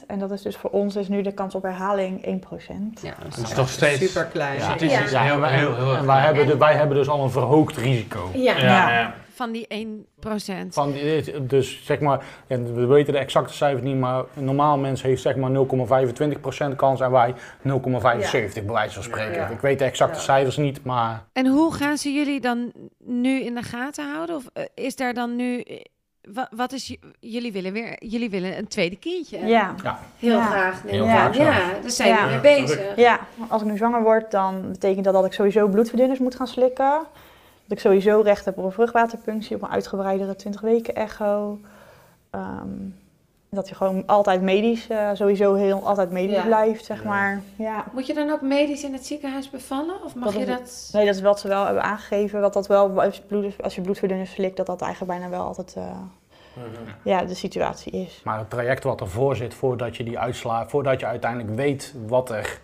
En 0.06 0.18
dat 0.18 0.30
is 0.30 0.42
dus 0.42 0.56
voor 0.56 0.70
ons 0.70 0.96
is 0.96 1.08
nu 1.08 1.22
de 1.22 1.32
kans 1.32 1.54
op 1.54 1.62
herhaling 1.62 2.24
1%. 2.26 3.02
Ja, 3.02 3.14
Dat 3.22 3.36
is 3.36 3.50
toch 3.54 3.68
steeds... 3.68 3.98
super 3.98 4.24
klein. 4.24 4.58
Ja, 4.58 4.72
het 4.72 4.82
is 4.82 5.00
iets 5.00 5.18
heel, 5.18 5.42
heel, 5.44 5.96
en 5.96 6.06
wij 6.06 6.20
hebben, 6.20 6.46
de, 6.46 6.56
wij 6.56 6.74
hebben 6.74 6.96
dus 6.96 7.08
al 7.08 7.22
een 7.24 7.30
verhoogd 7.30 7.76
risico. 7.76 8.30
Ja, 8.34 8.56
Ja, 8.58 8.90
ja. 8.98 9.14
van 9.34 9.52
die 9.52 9.66
1%. 9.68 10.68
Van, 10.70 10.92
die- 10.92 11.46
dus 11.46 11.84
zeg 11.84 12.00
maar, 12.00 12.24
ja, 12.46 12.58
we 12.62 12.86
weten 12.86 13.12
de 13.12 13.18
exacte 13.18 13.54
cijfers 13.54 13.82
niet, 13.82 13.96
maar 13.98 14.24
een 14.36 14.44
normaal 14.44 14.78
mens 14.78 15.02
heeft 15.02 15.22
zeg 15.22 15.36
maar 15.36 15.50
0,25% 16.70 16.76
kans 16.76 17.00
en 17.00 17.10
wij 17.10 17.34
0,75 17.62 18.64
bij 18.64 18.72
wijze 18.72 18.94
van 18.94 19.02
spreken. 19.02 19.34
Ja. 19.34 19.48
Ik 19.48 19.60
weet 19.60 19.78
de 19.78 19.84
exacte 19.84 20.16
Ja. 20.16 20.22
cijfers 20.22 20.56
niet, 20.56 20.84
maar 20.84 21.24
En 21.32 21.46
hoe 21.46 21.74
gaan 21.74 21.96
ze 21.98 22.12
jullie 22.12 22.40
dan 22.40 22.72
nu 23.04 23.40
in 23.40 23.54
de 23.54 23.62
gaten 23.62 24.12
houden? 24.14 24.36
Of 24.36 24.44
eh, 24.52 24.64
is 24.74 24.96
daar 24.96 25.14
dan 25.14 25.36
nu... 25.36 25.64
eh, 26.26 26.34
wa- 26.34 26.48
wat 26.50 26.72
is... 26.72 26.86
j- 26.86 26.98
Jullie 27.20 27.52
willen 27.52 27.72
weer... 27.72 28.04
Jullie 28.04 28.30
willen 28.30 28.58
een 28.58 28.68
tweede 28.68 28.96
kindje. 28.96 29.38
Ja. 29.46 29.74
Heel 30.18 30.30
Ja. 30.30 30.46
graag. 30.46 30.82
Heel 30.86 31.06
vaak 31.06 31.34
Ja, 31.34 31.52
zelfs. 31.54 31.80
daar 31.82 31.90
zijn 31.90 32.08
Ja. 32.08 32.24
we 32.24 32.30
mee 32.30 32.40
bezig. 32.40 32.96
Ja, 32.96 33.20
als 33.48 33.62
ik 33.62 33.68
nu 33.68 33.76
zwanger 33.76 34.02
word, 34.02 34.30
dan 34.30 34.68
betekent 34.72 35.04
dat 35.04 35.14
dat 35.14 35.24
ik 35.24 35.32
sowieso 35.32 35.68
bloedverdunners 35.68 36.18
moet 36.18 36.34
gaan 36.34 36.46
slikken. 36.48 36.98
Dat 37.66 37.78
ik 37.78 37.80
sowieso 37.80 38.20
recht 38.20 38.44
heb 38.44 38.58
op 38.58 38.64
een 38.64 38.72
vruchtwaterpunctie, 38.72 39.56
op 39.56 39.62
een 39.62 39.68
uitgebreidere 39.68 40.36
20 40.36 40.60
weken 40.60 40.94
echo. 40.94 41.58
Ehm, 42.30 42.68
dat 43.50 43.68
je 43.68 43.74
gewoon 43.74 44.06
altijd 44.06 44.42
medisch, 44.42 44.88
eh, 44.88 45.10
sowieso 45.12 45.54
heel 45.54 45.86
altijd 45.86 46.10
medisch 46.10 46.36
Ja. 46.36 46.44
blijft, 46.44 46.84
zeg 46.84 47.04
maar. 47.04 47.40
Ja. 47.56 47.84
Moet 47.92 48.06
je 48.06 48.14
dan 48.14 48.30
ook 48.30 48.40
medisch 48.40 48.84
in 48.84 48.92
het 48.92 49.06
ziekenhuis 49.06 49.50
bevallen? 49.50 49.94
Of 50.04 50.14
mag 50.14 50.24
Dat 50.24 50.34
je 50.34 50.40
is- 50.40 50.46
dat... 50.46 50.88
Nee, 50.92 51.06
dat 51.06 51.14
is 51.14 51.20
wat 51.20 51.40
ze 51.40 51.48
wel 51.48 51.64
hebben 51.64 51.82
aangegeven. 51.82 52.40
Dat 52.40 52.52
dat 52.52 52.66
wel, 52.66 53.02
als 53.02 53.16
je, 53.16 53.22
bloed, 53.22 53.62
als 53.62 53.74
je 53.74 53.80
bloedverdunners 53.80 54.30
slikt, 54.30 54.56
dat 54.56 54.66
dat 54.66 54.80
eigenlijk 54.82 55.12
bijna 55.18 55.28
wel 55.36 55.44
altijd 55.46 55.74
eh, 55.76 55.84
ja, 57.04 57.24
de 57.24 57.34
situatie 57.34 57.92
is. 57.92 58.20
Maar 58.24 58.38
het 58.38 58.50
traject 58.50 58.84
wat 58.84 59.00
ervoor 59.00 59.36
zit, 59.36 59.54
voordat 59.54 59.96
je 59.96 60.04
die 60.04 60.18
uitslaat, 60.18 60.70
voordat 60.70 61.00
je 61.00 61.06
uiteindelijk 61.06 61.54
weet 61.56 61.94
wat 62.06 62.30
er, 62.30 62.58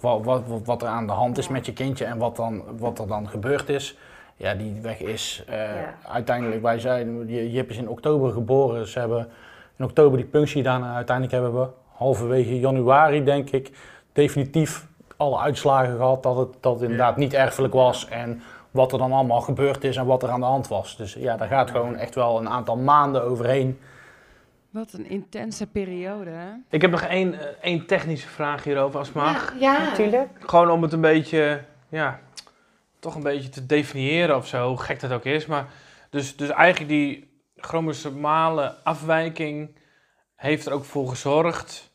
wat, 0.00 0.24
wat, 0.24 0.42
wat- 0.64 0.82
er 0.82 0.88
aan 0.88 1.06
de 1.06 1.12
hand 1.12 1.38
is 1.38 1.48
met 1.48 1.66
je 1.66 1.72
kindje 1.72 2.04
en 2.04 2.18
wat, 2.18 2.36
dan, 2.36 2.62
wat 2.78 2.98
er 2.98 3.06
dan 3.06 3.28
gebeurd 3.28 3.68
is, 3.68 3.98
ja, 4.36 4.54
die 4.54 4.80
weg 4.80 5.00
is 5.00 5.44
eh, 5.48 5.70
uiteindelijk, 6.08 6.62
wij 6.62 6.78
zijn, 6.78 7.26
Jip 7.28 7.70
is 7.70 7.76
in 7.76 7.88
oktober 7.88 8.32
geboren, 8.32 8.86
ze 8.88 8.98
hebben 8.98 9.28
in 9.76 9.84
oktober 9.84 10.18
die 10.18 10.26
punctie 10.26 10.56
gedaan 10.56 10.84
en 10.84 10.90
uiteindelijk 10.94 11.34
hebben 11.42 11.60
we 11.60 11.68
halverwege 11.92 12.60
januari, 12.60 13.24
denk 13.24 13.50
ik, 13.50 13.70
definitief 14.12 14.86
alle 15.16 15.38
uitslagen 15.38 15.96
gehad 15.96 16.22
dat 16.22 16.36
het, 16.36 16.48
dat 16.60 16.72
het 16.72 16.82
inderdaad 16.82 17.16
niet 17.16 17.34
erfelijk 17.34 17.74
was 17.74 18.08
en 18.08 18.42
wat 18.70 18.92
er 18.92 18.98
dan 18.98 19.12
allemaal 19.12 19.40
gebeurd 19.40 19.84
is 19.84 19.96
en 19.96 20.06
wat 20.06 20.22
er 20.22 20.28
aan 20.28 20.40
de 20.40 20.46
hand 20.46 20.68
was. 20.68 20.96
Dus 20.96 21.12
ja, 21.14 21.36
daar 21.36 21.48
gaat 21.48 21.70
gewoon 21.70 21.96
echt 21.96 22.14
wel 22.14 22.38
een 22.38 22.48
aantal 22.48 22.76
maanden 22.76 23.22
overheen. 23.22 23.78
Wat 24.70 24.92
een 24.92 25.08
intense 25.08 25.66
periode, 25.66 26.30
hè? 26.30 26.48
Ik 26.68 26.80
heb 26.80 26.90
nog 26.90 27.02
één, 27.02 27.40
eh, 27.40 27.46
één 27.60 27.86
technische 27.86 28.28
vraag 28.28 28.64
hierover, 28.64 28.98
als 28.98 29.08
het 29.08 29.16
mag. 29.16 29.54
Ja, 29.58 29.72
ja. 29.72 29.84
Natuurlijk. 29.84 30.28
Gewoon 30.38 30.70
om 30.70 30.82
het 30.82 30.92
een 30.92 31.00
beetje, 31.00 31.60
ja, 31.88 32.20
toch 32.98 33.14
een 33.14 33.22
beetje 33.22 33.48
te 33.48 33.66
definiëren 33.66 34.36
of 34.36 34.46
zo, 34.46 34.68
hoe 34.68 34.78
gek 34.78 35.00
dat 35.00 35.12
ook 35.12 35.24
is. 35.24 35.46
Maar 35.46 35.66
dus, 36.10 36.36
dus 36.36 36.48
eigenlijk 36.48 36.90
die 36.90 37.31
chromosomale 37.62 38.74
afwijking 38.82 39.76
heeft 40.36 40.66
er 40.66 40.72
ook 40.72 40.84
voor 40.84 41.08
gezorgd, 41.08 41.90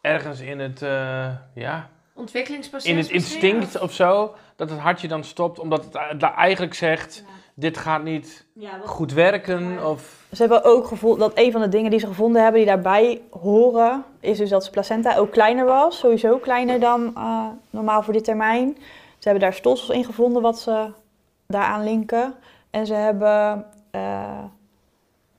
ergens 0.00 0.40
in 0.40 0.58
het, 0.58 0.82
eh, 0.82 1.28
ja, 1.54 1.88
Ontwikkelingsproces 2.14 2.90
in 2.90 2.96
het 2.96 3.10
instinct 3.10 3.80
of- 3.80 3.92
zo, 3.92 4.34
dat 4.56 4.70
het 4.70 4.78
hartje 4.78 5.08
dan 5.08 5.24
stopt, 5.24 5.58
omdat 5.58 5.84
het 5.92 6.22
eigenlijk 6.22 6.74
zegt, 6.74 7.24
dit 7.54 7.78
gaat 7.78 8.02
niet 8.02 8.46
goed 8.84 9.12
werken 9.12 9.86
of... 9.86 10.24
Ze 10.32 10.42
hebben 10.42 10.64
ook 10.64 10.86
gevoeld 10.86 11.18
dat 11.18 11.32
een 11.34 11.52
van 11.52 11.60
de 11.60 11.68
dingen 11.68 11.90
die 11.90 12.00
ze 12.00 12.06
gevonden 12.06 12.42
hebben 12.42 12.60
die 12.60 12.70
daarbij 12.70 13.20
horen, 13.30 14.04
is 14.20 14.38
dus 14.38 14.50
dat 14.50 14.64
de 14.64 14.70
placenta 14.70 15.16
ook 15.16 15.30
kleiner 15.30 15.64
was. 15.64 15.98
Sowieso 15.98 16.38
kleiner 16.38 16.80
dan 16.80 17.16
eh, 17.16 17.46
normaal 17.70 18.02
voor 18.02 18.12
dit 18.12 18.24
termijn. 18.24 18.76
Ze 19.18 19.28
hebben 19.28 19.42
daar 19.42 19.54
stolsels 19.54 19.96
in 19.96 20.04
gevonden 20.04 20.42
wat 20.42 20.58
ze 20.58 20.90
daaraan 21.46 21.84
linken. 21.84 22.34
En 22.70 22.86
ze 22.86 22.94
hebben 22.94 23.66
eh, 23.90 24.44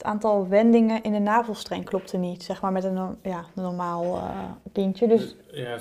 het 0.01 0.09
aantal 0.09 0.47
wendingen 0.47 1.03
in 1.03 1.11
de 1.11 1.19
navelstreng 1.19 1.85
klopte 1.85 2.17
niet, 2.17 2.43
zeg 2.43 2.61
maar 2.61 2.71
met 2.71 2.83
een, 2.83 2.97
ja, 3.23 3.45
een 3.55 3.63
normaal 3.63 4.03
eh, 4.03 4.21
kindje. 4.73 5.07
Dus, 5.07 5.35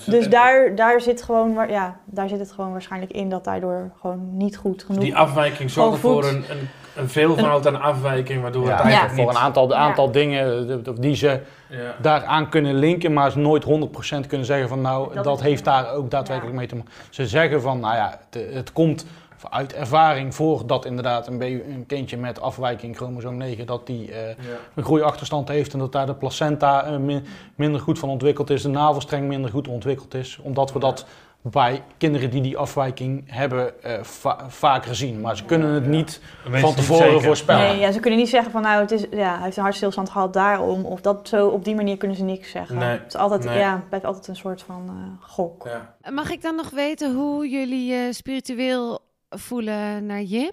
dus 0.07 0.29
daar, 0.29 0.75
daar, 0.75 1.01
zit 1.01 1.23
gewoon, 1.23 1.69
ja, 1.69 1.97
daar 2.05 2.29
zit 2.29 2.39
het 2.39 2.53
gewoon 2.53 2.73
waarschijnlijk 2.73 3.13
in 3.13 3.29
dat 3.31 3.45
daardoor 3.45 3.91
gewoon 4.01 4.37
niet 4.37 4.57
goed 4.57 4.83
genoeg... 4.83 5.03
Die 5.03 5.17
afwijking 5.17 5.71
zorgt 5.71 5.99
voor 5.99 6.25
een, 6.25 6.45
een, 6.51 6.69
een 6.97 7.09
veelvoud 7.09 7.67
aan 7.67 7.81
afwijking, 7.81 8.43
waardoor 8.43 8.67
Ja, 8.67 8.71
het 8.71 8.81
eigenlijk 8.81 9.15
voor 9.15 9.25
niet... 9.25 9.35
een 9.35 9.41
aantal, 9.41 9.67
de 9.67 9.75
Ja. 9.75 9.81
aantal 9.81 10.11
dingen 10.11 10.85
die 11.01 11.15
ze 11.15 11.41
Ja. 11.69 11.95
daaraan 12.01 12.49
kunnen 12.49 12.75
linken, 12.75 13.13
maar 13.13 13.31
ze 13.31 13.39
nooit 13.39 13.65
100% 13.65 14.27
kunnen 14.27 14.47
zeggen 14.47 14.69
van 14.69 14.81
nou, 14.81 15.23
dat, 15.23 15.41
heeft 15.43 15.65
daar 15.65 15.93
ook 15.93 16.11
daadwerkelijk 16.11 16.57
mee 16.57 16.67
te 16.67 16.75
maken. 16.77 16.91
Ze 17.11 17.27
zeggen 17.27 17.63
van 17.63 17.81
nou 17.81 17.95
ja, 17.95 18.21
het, 18.31 18.55
het 18.55 18.73
komt 18.73 19.07
uit 19.51 19.73
ervaring 19.75 20.35
voordat 20.35 20.85
inderdaad 20.85 21.27
een, 21.27 21.43
een 21.43 21.85
kindje 21.87 22.17
met 22.17 22.41
afwijking 22.41 22.97
chromosoom 22.97 23.37
9, 23.37 23.67
dat 23.67 23.87
die 23.87 24.13
eh, 24.13 24.37
een 24.75 24.85
groeiachterstand 24.85 25.49
heeft 25.49 25.73
en 25.73 25.79
dat 25.79 25.93
daar 25.93 26.07
de 26.07 26.15
placenta 26.15 26.85
eh, 26.85 26.97
min- 26.97 27.25
minder 27.55 27.81
goed 27.81 27.99
van 27.99 28.09
ontwikkeld 28.09 28.51
is, 28.51 28.63
de 28.63 28.69
navelstreng 28.69 29.29
minder 29.29 29.51
goed 29.51 29.69
ontwikkeld 29.69 30.15
is. 30.15 30.39
Omdat 30.43 30.73
we 30.73 30.79
dat 30.79 31.07
bij 31.43 31.83
kinderen 31.99 32.31
die 32.31 32.43
die 32.43 32.57
afwijking 32.59 33.23
hebben 33.27 33.83
eh, 33.83 34.03
va- 34.03 34.45
vaker 34.49 34.95
zien. 34.95 35.21
Maar 35.21 35.37
ze 35.37 35.45
kunnen 35.45 35.71
het 35.75 35.87
niet 35.87 36.21
van 36.51 36.75
tevoren 36.75 37.23
voorspellen. 37.23 37.67
Nee, 37.67 37.79
ja, 37.79 37.93
ze 37.93 38.01
kunnen 38.01 38.19
niet 38.19 38.29
zeggen 38.29 38.53
van 38.53 38.63
nou, 38.63 38.81
het 38.81 38.91
is, 38.91 39.07
ja, 39.11 39.35
hij 39.35 39.43
heeft 39.45 39.57
een 39.57 39.63
hartstilstand 39.63 40.11
gehad 40.11 40.33
daarom. 40.33 40.85
Of 40.85 41.01
dat 41.01 41.29
zo, 41.29 41.49
op 41.49 41.65
die 41.65 41.75
manier 41.75 41.97
kunnen 41.97 42.17
ze 42.17 42.25
niks 42.25 42.51
zeggen. 42.51 42.77
Nee, 42.77 42.89
Het 42.89 43.07
is 43.07 43.17
altijd, 43.17 43.45
nee. 43.45 43.59
ja, 43.59 43.73
het 43.75 43.89
blijft 43.89 44.07
altijd 44.07 44.29
een 44.29 44.37
soort 44.37 44.63
van 44.63 44.85
eh, 44.89 45.29
gok. 45.29 45.69
Ja. 46.03 46.11
Mag 46.11 46.31
ik 46.31 46.43
dan 46.43 46.57
nog 46.57 46.71
weten 46.71 47.15
hoe 47.15 47.49
jullie 47.49 47.87
je 47.93 48.13
spiritueel 48.13 49.01
voelen 49.31 50.07
naar 50.07 50.23
Jip? 50.23 50.53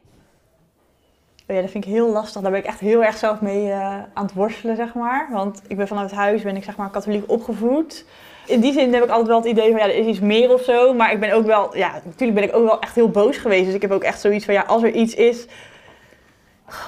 Oh 1.49 1.55
ja, 1.55 1.61
dat 1.61 1.71
vind 1.71 1.85
ik 1.85 1.91
heel 1.91 2.11
lastig. 2.11 2.41
Daar 2.41 2.51
ben 2.51 2.59
ik 2.59 2.65
echt 2.65 2.79
heel 2.79 3.03
erg 3.03 3.17
zelf 3.17 3.41
mee 3.41 3.71
eh, 3.71 3.95
aan 4.13 4.25
het 4.25 4.33
worstelen, 4.33 4.75
zeg 4.75 4.93
maar. 4.93 5.27
Want 5.31 5.61
ik 5.67 5.77
ben 5.77 5.87
vanuit 5.87 6.11
huis, 6.11 6.41
ben 6.41 6.55
ik 6.55 6.63
zeg 6.63 6.75
maar 6.75 6.89
katholiek 6.89 7.31
opgevoed. 7.31 8.05
In 8.45 8.59
die 8.59 8.73
zin 8.73 8.93
heb 8.93 9.03
ik 9.03 9.09
altijd 9.09 9.27
wel 9.27 9.37
het 9.37 9.45
idee 9.45 9.71
van, 9.71 9.79
ja, 9.79 9.85
er 9.85 9.95
is 9.95 10.05
iets 10.05 10.19
meer 10.19 10.53
of 10.53 10.61
zo. 10.61 10.93
Maar 10.93 11.11
ik 11.11 11.19
ben 11.19 11.31
ook 11.33 11.45
wel, 11.45 11.77
ja, 11.77 12.01
natuurlijk 12.03 12.39
ben 12.39 12.43
ik 12.49 12.55
ook 12.55 12.67
wel 12.67 12.79
echt 12.79 12.95
heel 12.95 13.09
boos 13.09 13.37
geweest. 13.37 13.65
Dus 13.65 13.73
ik 13.73 13.81
heb 13.81 13.91
ook 13.91 14.03
echt 14.03 14.21
zoiets 14.21 14.45
van, 14.45 14.53
ja, 14.53 14.61
als 14.61 14.83
er 14.83 14.91
iets 14.91 15.13
is... 15.13 15.45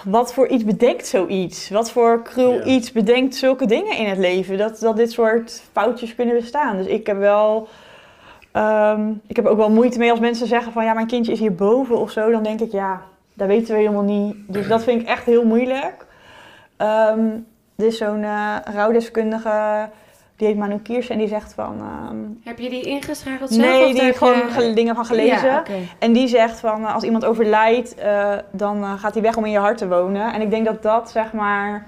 Wat 0.03 0.33
voor 0.33 0.47
iets 0.47 0.63
bedenkt 0.63 1.07
zoiets? 1.07 1.69
Wat 1.69 1.91
voor 1.91 2.21
cruel 2.23 2.53
Ja. 2.53 2.63
iets 2.63 2.91
bedenkt 2.91 3.35
zulke 3.35 3.65
dingen 3.65 3.97
in 3.97 4.05
het 4.05 4.17
leven? 4.17 4.57
Dat, 4.57 4.79
dat 4.79 4.95
dit 4.95 5.11
soort 5.11 5.63
foutjes 5.71 6.15
kunnen 6.15 6.35
bestaan. 6.35 6.77
Dus 6.77 6.85
ik 6.85 7.07
heb 7.07 7.17
wel... 7.17 7.67
ehm, 8.51 9.11
ik 9.27 9.35
heb 9.35 9.45
ook 9.45 9.57
wel 9.57 9.69
moeite 9.71 9.97
mee 9.99 10.11
als 10.11 10.19
mensen 10.19 10.47
zeggen 10.47 10.71
van... 10.71 10.83
Ja, 10.83 10.93
mijn 10.93 11.07
kindje 11.07 11.31
is 11.31 11.39
hierboven 11.39 11.97
of 11.97 12.11
zo. 12.11 12.31
Dan 12.31 12.43
denk 12.43 12.59
ik, 12.59 12.71
ja, 12.71 13.01
dat 13.33 13.47
weten 13.47 13.73
we 13.73 13.79
helemaal 13.79 14.03
niet. 14.03 14.35
Dus 14.47 14.67
dat 14.67 14.83
vind 14.83 15.01
ik 15.01 15.07
echt 15.07 15.25
heel 15.25 15.45
moeilijk. 15.45 16.05
Ehm 16.77 17.19
er 17.75 17.85
is 17.85 17.97
zo'n 17.97 18.23
eh, 18.23 18.55
rouwdeskundige, 18.73 19.89
die 20.35 20.47
heet 20.47 20.57
Manu 20.57 20.77
Kiers 20.77 21.09
en 21.09 21.17
die 21.17 21.27
zegt 21.27 21.53
van... 21.53 21.77
ehm, 21.79 22.17
Heb 22.43 22.59
je 22.59 22.69
die 22.69 22.81
ingeschakeld 22.81 23.49
zelf? 23.49 23.65
nee, 23.67 23.79
of 23.85 23.85
die 23.91 23.95
heb 23.95 24.05
heeft 24.05 24.17
gewoon 24.17 24.67
je- 24.67 24.73
dingen 24.73 24.95
van 24.95 25.05
gelezen. 25.05 25.47
Ja. 25.49 25.63
En 25.99 26.13
die 26.13 26.27
zegt 26.27 26.59
van, 26.59 26.85
eh, 26.85 26.93
als 26.93 27.03
iemand 27.03 27.25
overlijdt, 27.25 27.95
eh, 27.95 28.31
dan 28.51 28.83
gaat 28.97 29.13
hij 29.13 29.21
weg 29.23 29.37
om 29.37 29.45
in 29.45 29.51
je 29.51 29.59
hart 29.59 29.77
te 29.77 29.87
wonen. 29.87 30.33
En 30.33 30.41
ik 30.41 30.49
denk 30.49 30.65
dat 30.65 30.83
dat, 30.83 31.09
zeg 31.11 31.33
maar, 31.33 31.85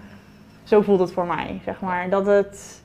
zo 0.64 0.82
voelt 0.82 1.00
het 1.00 1.12
voor 1.14 1.26
mij, 1.26 1.62
zeg 1.66 1.82
maar. 1.82 2.10
Dat 2.10 2.26
het, 2.26 2.82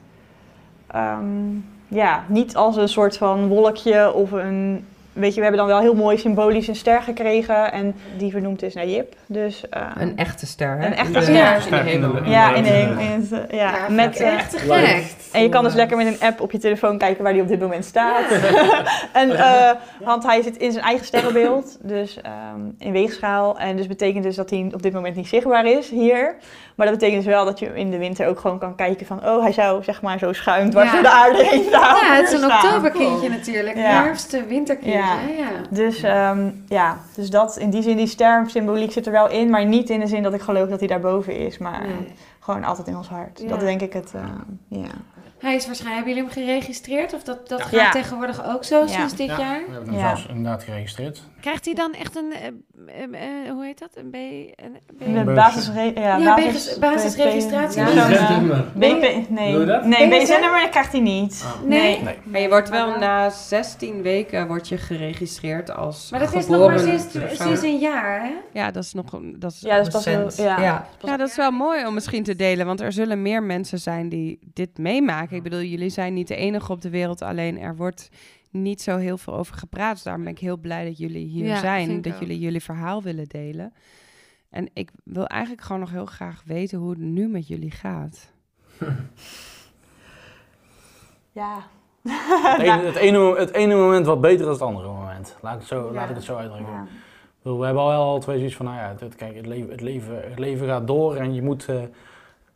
ja, 1.88 2.24
niet 2.28 2.56
als 2.56 2.76
een 2.76 2.88
soort 2.88 3.16
van 3.16 3.48
wolkje 3.48 4.12
of 4.12 4.32
een... 4.32 4.86
Weet 5.12 5.30
je, 5.34 5.36
we 5.36 5.46
hebben 5.46 5.58
dan 5.66 5.68
wel 5.68 5.80
heel 5.80 5.94
mooi 5.94 6.18
symbolisch 6.18 6.68
een 6.68 6.76
ster 6.76 7.02
gekregen 7.02 7.72
en 7.72 7.94
die 8.18 8.30
vernoemd 8.30 8.62
is 8.62 8.74
naar 8.74 8.86
Jip. 8.88 9.14
Dus, 9.26 9.68
eh, 9.68 9.82
Een 9.98 10.16
echte 10.16 10.46
ster, 10.46 10.78
hè? 10.78 10.86
Een 10.86 10.94
echte 10.94 11.20
ster. 11.22 11.34
in 11.34 11.54
de 11.54 11.60
Ster 11.60 11.78
in 11.78 11.84
de- 11.84 11.90
hemel. 11.90 12.24
ja, 12.24 12.54
in 12.54 12.62
de, 12.62 12.68
Ja. 12.70 13.46
ja, 13.50 13.76
Ja, 13.76 13.88
met... 13.88 14.16
echt 14.20 14.50
te 14.50 14.58
gek. 14.58 15.04
en 15.32 15.42
je 15.42 15.48
kan 15.48 15.64
dus 15.64 15.74
lekker 15.74 15.96
met 15.96 16.06
een 16.06 16.20
app 16.26 16.40
op 16.40 16.52
je 16.52 16.58
telefoon 16.58 16.98
kijken 16.98 17.22
waar 17.24 17.32
die 17.32 17.42
op 17.42 17.48
dit 17.48 17.60
moment 17.60 17.84
staat. 17.84 18.30
en, 19.12 19.30
eh, 19.30 19.70
want 20.04 20.22
hij 20.22 20.42
zit 20.42 20.56
in 20.56 20.72
zijn 20.72 20.84
eigen 20.84 21.06
sterrenbeeld, 21.06 21.78
dus 21.82 22.20
ehm, 22.22 22.60
in 22.78 22.92
weegschaal. 22.92 23.58
En 23.58 23.76
dus 23.76 23.86
betekent 23.86 24.24
dus 24.24 24.36
dat 24.36 24.50
hij 24.50 24.70
op 24.74 24.82
dit 24.82 24.92
moment 24.92 25.16
niet 25.16 25.28
zichtbaar 25.28 25.66
is 25.66 25.90
hier. 25.90 26.34
Maar 26.76 26.86
dat 26.86 26.98
betekent 26.98 27.24
dus 27.24 27.32
wel 27.34 27.44
dat 27.44 27.58
je 27.58 27.66
in 27.74 27.90
de 27.90 27.98
winter 27.98 28.28
ook 28.28 28.40
gewoon 28.40 28.58
kan 28.58 28.74
kijken 28.74 29.06
van... 29.06 29.26
oh, 29.28 29.42
hij 29.42 29.52
zou 29.52 29.82
zeg 29.84 30.02
maar 30.02 30.18
zo 30.18 30.32
schuin 30.32 30.70
dwars 30.70 30.86
Ja. 30.86 30.92
door 30.92 31.02
de 31.02 31.10
aarde 31.10 31.44
heen 31.44 31.64
staan. 31.64 31.96
Ja, 31.96 32.14
het 32.14 32.32
is 32.32 32.40
een 32.42 32.52
oktoberkindje 32.52 33.28
natuurlijk. 33.28 33.76
Ja. 33.76 33.82
Herfst, 33.82 34.46
winterkindje. 34.48 34.98
Ja. 35.38 35.48
Dus 35.70 36.02
ehm, 36.02 36.50
ja, 36.68 36.96
dus 37.14 37.30
dat, 37.30 37.56
in 37.56 37.70
die 37.70 37.82
zin, 37.82 37.96
die 37.96 38.06
stersymboliek 38.06 38.92
zit 38.92 39.06
er 39.06 39.12
wel 39.12 39.28
in. 39.30 39.50
Maar 39.50 39.64
niet 39.64 39.90
in 39.90 40.00
de 40.00 40.06
zin 40.06 40.22
dat 40.22 40.34
ik 40.34 40.40
geloof 40.40 40.68
dat 40.68 40.78
hij 40.78 40.88
daarboven 40.88 41.36
is. 41.36 41.58
Maar 41.58 41.80
Nee. 41.80 42.12
gewoon 42.40 42.64
altijd 42.64 42.86
in 42.86 42.96
ons 42.96 43.08
hart. 43.08 43.40
Ja. 43.42 43.48
Dat 43.48 43.60
denk 43.60 43.80
ik 43.80 43.92
het, 43.92 44.12
ehm, 44.14 44.80
ja. 44.80 44.90
Hij 45.38 45.54
is 45.54 45.66
waarschijnlijk, 45.66 46.06
hebben 46.06 46.24
jullie 46.24 46.44
hem 46.44 46.46
geregistreerd? 46.56 47.14
Of 47.14 47.22
dat, 47.22 47.48
dat 47.48 47.62
gaat 47.62 47.70
Ja. 47.70 47.90
tegenwoordig 47.90 48.46
ook 48.54 48.64
zo 48.64 48.80
Ja. 48.80 48.86
sinds 48.86 49.16
dit 49.16 49.26
Ja. 49.26 49.38
jaar? 49.38 49.62
We 49.66 49.72
hebben 49.72 49.88
hem 49.94 50.00
Ja. 50.02 50.06
zelfs 50.08 50.26
inderdaad 50.26 50.62
geregistreerd. 50.62 51.22
Krijgt 51.40 51.64
hij 51.64 51.74
dan 51.74 51.92
echt 51.94 52.16
een, 52.16 52.32
eh, 52.32 53.02
eh, 53.02 53.46
eh, 53.46 53.50
hoe 53.52 53.64
heet 53.64 53.78
dat? 53.78 53.90
Een 53.94 54.10
B... 54.10 54.14
Een, 54.14 54.76
B 54.96 55.00
ja, 55.98 56.16
Ja, 56.16 56.34
basis- 56.34 56.78
basis- 56.78 56.78
basisregistratie. 56.78 57.82
BP, 58.74 59.28
nee. 59.28 59.56
Nee, 59.84 60.08
BZ? 60.08 60.22
BZ-nummer 60.22 60.68
krijgt 60.68 60.92
hij 60.92 61.00
niet. 61.00 61.44
Nee? 61.64 62.02
Nee. 62.02 62.14
Maar 62.24 62.40
je 62.40 62.48
wordt 62.48 62.68
wel 62.68 62.98
na 62.98 63.30
16 63.30 64.02
weken 64.02 64.46
wordt 64.46 64.68
je 64.68 64.78
geregistreerd 64.78 65.70
als 65.76 66.10
Maar 66.10 66.20
dat 66.20 66.34
is 66.34 66.46
nog 66.46 66.68
maar 66.68 66.78
sinds, 66.78 67.62
een 67.62 67.78
jaar, 67.78 68.20
hè? 68.22 68.32
Ja, 68.52 68.70
dat 68.70 68.84
is 68.84 68.92
nog... 68.92 69.12
een- 69.12 69.36
Dat 69.38 69.52
is 69.52 69.60
Ja, 69.60 69.76
dat 69.76 69.86
is 69.86 69.92
pas 69.92 70.04
heel, 70.04 70.22
recent. 70.24 70.48
ja. 70.48 70.60
Ja. 70.60 70.86
ja, 71.00 71.16
dat 71.16 71.28
is 71.28 71.36
wel 71.36 71.50
mooi 71.50 71.86
om 71.86 71.94
misschien 71.94 72.22
te 72.24 72.36
delen, 72.36 72.66
want 72.66 72.80
er 72.80 72.92
zullen 72.92 73.22
meer 73.22 73.42
mensen 73.42 73.78
zijn 73.78 74.08
die 74.08 74.38
dit 74.54 74.78
meemaken. 74.78 75.25
Ik 75.32 75.42
bedoel, 75.42 75.60
jullie 75.62 75.88
zijn 75.88 76.14
niet 76.14 76.28
de 76.28 76.36
enige 76.36 76.72
op 76.72 76.80
de 76.80 76.90
wereld, 76.90 77.22
alleen 77.22 77.58
er 77.58 77.76
wordt 77.76 78.08
niet 78.50 78.82
zo 78.82 78.96
heel 78.96 79.18
veel 79.18 79.34
over 79.34 79.54
gepraat. 79.56 79.94
Dus 79.94 80.02
daarom 80.02 80.24
ben 80.24 80.32
ik 80.32 80.38
heel 80.38 80.56
blij 80.56 80.84
dat 80.84 80.98
jullie 80.98 81.26
hier 81.26 81.46
Ja, 81.46 81.58
zijn, 81.58 82.02
dat 82.02 82.12
ook. 82.14 82.20
jullie 82.20 82.38
jullie 82.38 82.62
verhaal 82.62 83.02
willen 83.02 83.28
delen. 83.28 83.72
En 84.50 84.68
ik 84.72 84.90
wil 85.04 85.26
eigenlijk 85.26 85.62
gewoon 85.62 85.80
nog 85.80 85.90
heel 85.90 86.06
graag 86.06 86.42
weten 86.46 86.78
hoe 86.78 86.90
het 86.90 86.98
nu 86.98 87.28
met 87.28 87.48
jullie 87.48 87.70
gaat. 87.70 88.32
Ja. 91.32 91.66
Het 92.42 92.60
ene, 92.60 92.82
het, 92.82 92.94
ene, 92.96 93.36
het 93.38 93.50
ene 93.52 93.74
moment 93.74 94.06
wat 94.06 94.20
beter 94.20 94.44
dan 94.44 94.52
het 94.52 94.62
andere 94.62 94.88
moment. 94.88 95.36
Laat 95.42 95.52
ik 95.54 95.58
het 95.58 95.68
zo, 95.68 95.86
Ja. 95.86 95.92
laat 95.92 96.08
ik 96.08 96.14
het 96.14 96.24
zo 96.24 96.36
uitdrukken. 96.36 96.72
Ja. 96.72 96.86
We 97.42 97.64
hebben 97.64 97.82
al 97.82 97.88
wel 97.88 98.18
twee 98.18 98.36
zoiets 98.36 98.56
van, 98.56 98.66
nou 98.66 98.78
ja, 98.78 98.94
het, 98.98 99.14
kijk, 99.14 99.36
het 99.36 99.46
leven, 99.46 99.70
het, 99.70 99.80
leven, 99.80 100.28
het 100.28 100.38
leven 100.38 100.66
gaat 100.66 100.86
door 100.86 101.16
en 101.16 101.34
je 101.34 101.42
moet, 101.42 101.68
eh, 101.68 101.82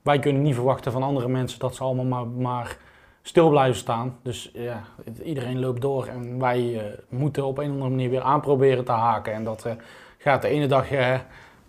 wij 0.03 0.19
kunnen 0.19 0.43
niet 0.43 0.55
verwachten 0.55 0.93
van 0.93 1.03
andere 1.03 1.29
mensen 1.29 1.59
dat 1.59 1.75
ze 1.75 1.83
allemaal 1.83 2.05
maar, 2.05 2.27
maar 2.27 2.77
stil 3.23 3.49
blijven 3.49 3.77
staan. 3.77 4.19
Dus 4.23 4.51
ja, 4.53 4.83
iedereen 5.23 5.61
loopt 5.61 5.81
door 5.81 6.07
en 6.07 6.39
wij 6.39 6.79
eh, 6.79 6.99
moeten 7.09 7.45
op 7.45 7.59
een 7.59 7.67
of 7.67 7.73
andere 7.73 7.91
manier 7.91 8.11
weer 8.11 8.23
aanproberen 8.23 8.85
te 8.85 8.93
haken. 8.93 9.33
En 9.33 9.45
dat 9.45 9.65
eh, 9.65 9.73
gaat 10.19 10.43
de 10.43 10.49
ene 10.49 10.67
dag 10.67 10.91
eh, 10.91 11.19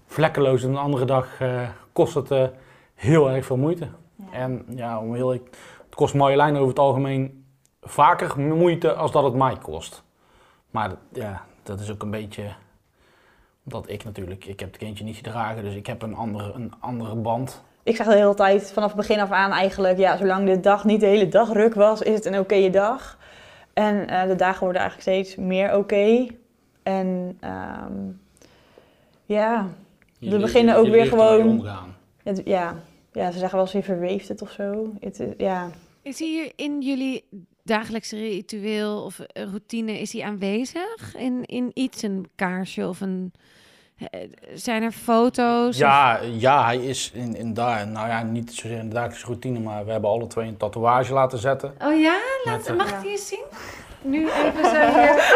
vlekkeloos 0.05 0.63
en 0.63 0.71
de 0.71 0.77
andere 0.77 1.05
dag 1.05 1.27
kost 1.93 2.13
het 2.13 2.51
heel 2.93 3.31
erg 3.31 3.45
veel 3.45 3.57
moeite. 3.57 3.87
En 4.31 4.65
ja, 4.75 4.99
om 4.99 5.13
heel, 5.13 5.29
het 5.31 5.95
kost 5.95 6.13
Marjolein 6.13 6.55
over 6.55 6.67
het 6.67 6.79
algemeen 6.79 7.45
vaker 7.81 8.39
moeite 8.39 8.93
als 8.93 9.11
dat 9.11 9.23
het 9.23 9.33
mij 9.33 9.57
kost. 9.61 10.03
Maar 10.69 10.91
ja, 11.13 11.45
dat 11.63 11.79
is 11.79 11.91
ook 11.91 12.01
een 12.01 12.11
beetje 12.11 12.43
omdat 13.63 13.89
ik 13.89 14.03
natuurlijk, 14.03 14.45
ik 14.45 14.59
heb 14.59 14.69
het 14.69 14.77
kindje 14.77 15.03
niet 15.03 15.15
gedragen, 15.15 15.63
dus 15.63 15.75
ik 15.75 15.85
heb 15.85 16.01
een 16.01 16.15
andere, 16.15 16.51
een 16.53 16.73
andere 16.79 17.15
band. 17.15 17.63
Ik 17.83 17.95
zeg 17.95 18.07
de 18.07 18.15
hele 18.15 18.33
tijd 18.33 18.71
vanaf 18.71 18.87
het 18.87 18.97
begin 18.97 19.19
af 19.19 19.31
aan 19.31 19.51
eigenlijk, 19.51 19.97
ja, 19.97 20.17
zolang 20.17 20.45
de 20.47 20.59
dag 20.59 20.85
niet 20.85 20.99
de 20.99 21.05
hele 21.05 21.27
dag 21.27 21.51
ruk 21.53 21.73
was, 21.73 22.01
is 22.01 22.13
het 22.15 22.25
een 22.25 22.39
oké 22.39 22.69
dag. 22.69 23.17
En 23.73 24.07
eh, 24.07 24.27
de 24.27 24.35
dagen 24.35 24.63
worden 24.63 24.81
eigenlijk 24.81 25.09
steeds 25.09 25.35
meer 25.35 25.75
oké. 25.75 26.27
En 26.83 27.37
ehm, 27.39 27.93
ja, 29.25 29.67
Je 30.19 30.29
We 30.29 30.37
beginnen 30.37 30.73
je 30.75 30.79
ook 30.81 30.87
weer 30.87 31.05
gewoon- 31.05 31.47
omgaan. 31.47 31.95
het, 32.23 32.41
ja, 32.45 32.75
ja, 33.11 33.31
ze 33.31 33.37
zeggen 33.37 33.55
wel 33.57 33.65
eens 33.65 33.71
je 33.75 33.83
verweeft 33.83 34.27
het 34.27 34.41
of 34.41 34.51
zo. 34.51 34.91
Het, 34.99 35.19
is- 35.19 35.33
ja. 35.37 35.69
Is 36.01 36.19
hier 36.19 36.51
in 36.55 36.81
jullie 36.81 37.23
dagelijkse 37.63 38.17
ritueel 38.17 39.03
of 39.03 39.19
eh, 39.19 39.43
routine, 39.43 39.99
is 39.99 40.13
hij 40.13 40.23
aanwezig? 40.23 41.15
In, 41.17 41.45
in 41.45 41.71
iets, 41.73 42.01
een 42.01 42.27
kaarsje 42.35 42.87
of 42.87 43.01
een... 43.01 43.33
eh, 44.09 44.19
Zijn 44.53 44.83
er 44.83 44.91
foto's? 44.91 45.77
Ja, 45.77 46.19
ja, 46.37 46.65
hij 46.65 46.77
is 46.77 47.11
in, 47.13 47.35
in 47.35 47.53
daar, 47.53 47.87
nou 47.87 48.07
ja, 48.07 48.21
niet 48.23 48.53
zozeer 48.53 48.77
in 48.77 48.87
de 48.87 48.93
dagelijkse 48.93 49.25
routine, 49.25 49.59
maar 49.59 49.85
we 49.85 49.91
hebben 49.91 50.09
alle 50.09 50.27
twee 50.27 50.47
een 50.47 50.57
tatoeage 50.57 51.13
laten 51.13 51.37
zetten. 51.39 51.73
Oh 51.85 51.99
ja? 51.99 52.15
Laat, 52.43 52.57
Met, 52.57 52.67
eh, 52.67 52.75
mag 52.75 52.89
ik 52.89 53.01
die 53.01 53.11
eens 53.11 53.27
zien? 53.27 53.43
Nu 54.03 54.27
even 54.29 54.65
zo 54.65 54.71
hier. 54.71 55.15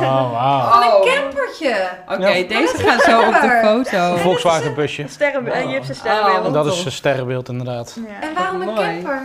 Oh, 0.00 0.32
wauw. 0.32 0.70
Van 0.70 0.82
een 0.82 1.14
campertje. 1.14 1.88
Oké, 2.08 2.28
Ja. 2.28 2.48
deze 2.48 2.76
gaat 2.76 3.02
zo 3.02 3.18
op 3.20 3.32
de 3.32 3.60
foto. 3.64 4.12
Een 4.12 4.18
Volkswagen 4.18 4.74
busje. 4.74 5.04
Sterren, 5.08 5.52
en 5.52 5.68
je 5.68 5.74
hebt 5.74 5.86
zijn 5.86 5.98
Oh. 5.98 6.04
sterrenbeeld. 6.22 6.54
Dat 6.54 6.66
is 6.66 6.84
een 6.84 6.92
sterrenbeeld 6.92 7.48
inderdaad. 7.48 7.98
Ja. 8.06 8.28
En 8.28 8.34
waarom 8.34 8.60
een 8.60 8.74
camper? 8.74 9.22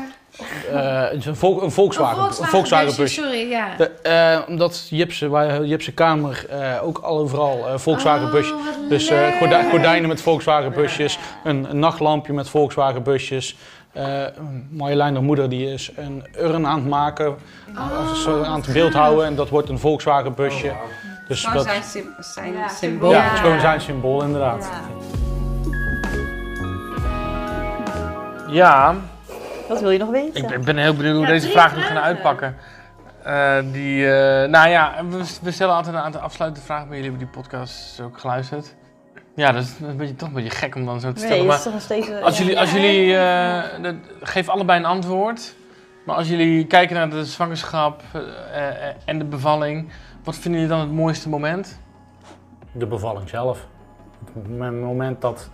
Eh, 0.71 1.03
een, 1.11 1.21
een 1.61 1.71
Volkswagen, 1.71 2.23
Een 2.23 2.33
Volkswagen 2.33 2.85
busje, 2.85 3.01
busje. 3.01 3.21
Sorry, 3.21 3.49
ja. 3.49 3.67
De, 3.77 3.87
eh, 3.89 4.39
omdat 4.47 4.87
Jipse, 4.89 5.29
waar 5.29 5.65
Jipse 5.65 5.93
kamer 5.93 6.45
eh, 6.49 6.83
ook 6.83 6.97
al 6.97 7.17
overal 7.17 7.67
eh, 7.67 7.77
Volkswagen. 7.77 8.25
Oh, 8.27 8.33
wat 8.33 8.43
Dus 8.89 9.07
eh, 9.09 9.39
gordijnen 9.69 10.07
met 10.07 10.21
Volkswagen 10.21 10.71
busjes, 10.73 11.19
een, 11.43 11.67
een 11.69 11.79
nachtlampje 11.79 12.33
met 12.33 12.49
Volkswagen 12.49 13.03
busjes. 13.03 13.57
Eh 13.93 14.23
Marjolein, 14.69 15.13
de 15.13 15.19
moeder, 15.19 15.49
die 15.49 15.73
is 15.73 15.91
een 15.95 16.23
urn 16.37 16.67
aan 16.67 16.79
het 16.79 16.87
maken, 16.87 17.35
soort 18.13 18.45
aan 18.45 18.61
het 18.61 18.73
beeld 18.73 18.93
houden 18.93 19.25
en 19.25 19.35
dat 19.35 19.49
wordt 19.49 19.69
een 19.69 19.79
Volkswagen 19.79 20.33
busje. 20.33 20.71
Dus 21.27 21.41
Gewoon 21.45 21.65
dat, 21.65 21.83
zijn, 21.85 22.05
zijn 22.19 22.53
Ja, 22.53 22.67
symbool. 22.67 23.11
ja, 23.11 23.21
het 23.21 23.33
is 23.33 23.39
gewoon 23.39 23.59
zijn 23.59 23.81
symbool 23.81 24.23
inderdaad. 24.23 24.69
Ja. 28.47 28.95
Wat 29.71 29.81
wil 29.81 29.89
je 29.89 29.97
nog 29.97 30.09
weten? 30.09 30.53
ik 30.53 30.63
ben, 30.63 30.77
heel 30.77 30.95
benieuwd 30.95 31.15
hoe 31.15 31.25
Ja, 31.25 31.31
deze 31.31 31.49
vragen 31.49 31.77
nu 31.77 31.83
gaan 31.83 31.97
uitpakken. 31.97 32.55
Eh, 33.23 33.57
die, 33.71 34.11
eh, 34.11 34.49
nou 34.49 34.69
ja, 34.69 35.05
we, 35.09 35.37
we 35.41 35.51
stellen 35.51 35.75
altijd 35.75 35.95
een 35.95 36.01
aantal 36.01 36.21
afsluitende 36.21 36.65
vragen 36.65 36.87
bij 36.87 36.97
jullie 36.97 37.11
hebben 37.11 37.31
die 37.31 37.41
podcast 37.41 37.99
ook 38.01 38.19
geluisterd. 38.19 38.75
Ja, 39.35 39.51
dat 39.51 39.63
is 39.63 39.73
een 39.81 39.97
beetje, 39.97 40.15
toch 40.15 40.27
een 40.27 40.33
beetje 40.33 40.49
gek 40.49 40.75
om 40.75 40.85
dan 40.85 40.99
zo 40.99 41.11
te 41.11 41.19
stellen. 41.19 41.37
Nee, 41.37 41.37
dat 41.37 41.47
maar 41.47 41.57
is 41.57 41.63
toch 41.63 41.73
nog 41.73 41.81
steeds... 41.81 42.11
als 42.21 42.37
ja. 42.37 42.43
jullie, 42.43 42.59
als 42.59 42.71
jullie 42.71 43.17
eh, 43.17 43.93
geef 44.21 44.49
allebei 44.49 44.79
een 44.79 44.85
antwoord. 44.85 45.55
Maar 46.05 46.15
als 46.15 46.27
jullie 46.27 46.65
kijken 46.65 46.95
naar 46.95 47.09
de 47.09 47.25
zwangerschap 47.25 48.01
en 49.05 49.17
de 49.17 49.25
bevalling, 49.25 49.91
wat 50.23 50.35
vinden 50.35 50.61
jullie 50.61 50.75
dan 50.75 50.85
het 50.85 50.95
mooiste 50.95 51.29
moment? 51.29 51.79
De 52.71 52.85
bevalling 52.85 53.29
zelf. 53.29 53.67
Het 54.33 54.59
moment 54.59 55.21
dat, 55.21 55.49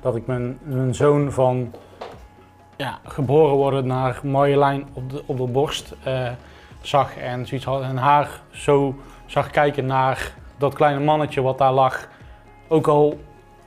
dat 0.00 0.16
ik 0.16 0.26
mijn, 0.26 0.58
mijn 0.62 0.94
zoon 0.94 1.32
van 1.32 1.72
ja, 2.76 2.98
geboren 3.04 3.54
worden 3.54 3.86
naar 3.86 4.20
Marjolein 4.22 4.86
op 4.92 5.10
de, 5.10 5.22
op 5.26 5.36
de 5.36 5.46
borst 5.46 5.94
eh, 6.02 6.28
zag 6.80 7.16
en 7.16 7.46
zoiets 7.46 7.66
had 7.66 7.82
en 7.82 7.96
haar 7.96 8.28
zo 8.50 8.94
zag 9.26 9.50
kijken 9.50 9.86
naar 9.86 10.32
dat 10.58 10.74
kleine 10.74 11.00
mannetje 11.00 11.42
wat 11.42 11.58
daar 11.58 11.72
lag. 11.72 12.08
Ook 12.68 12.86
al 12.86 13.20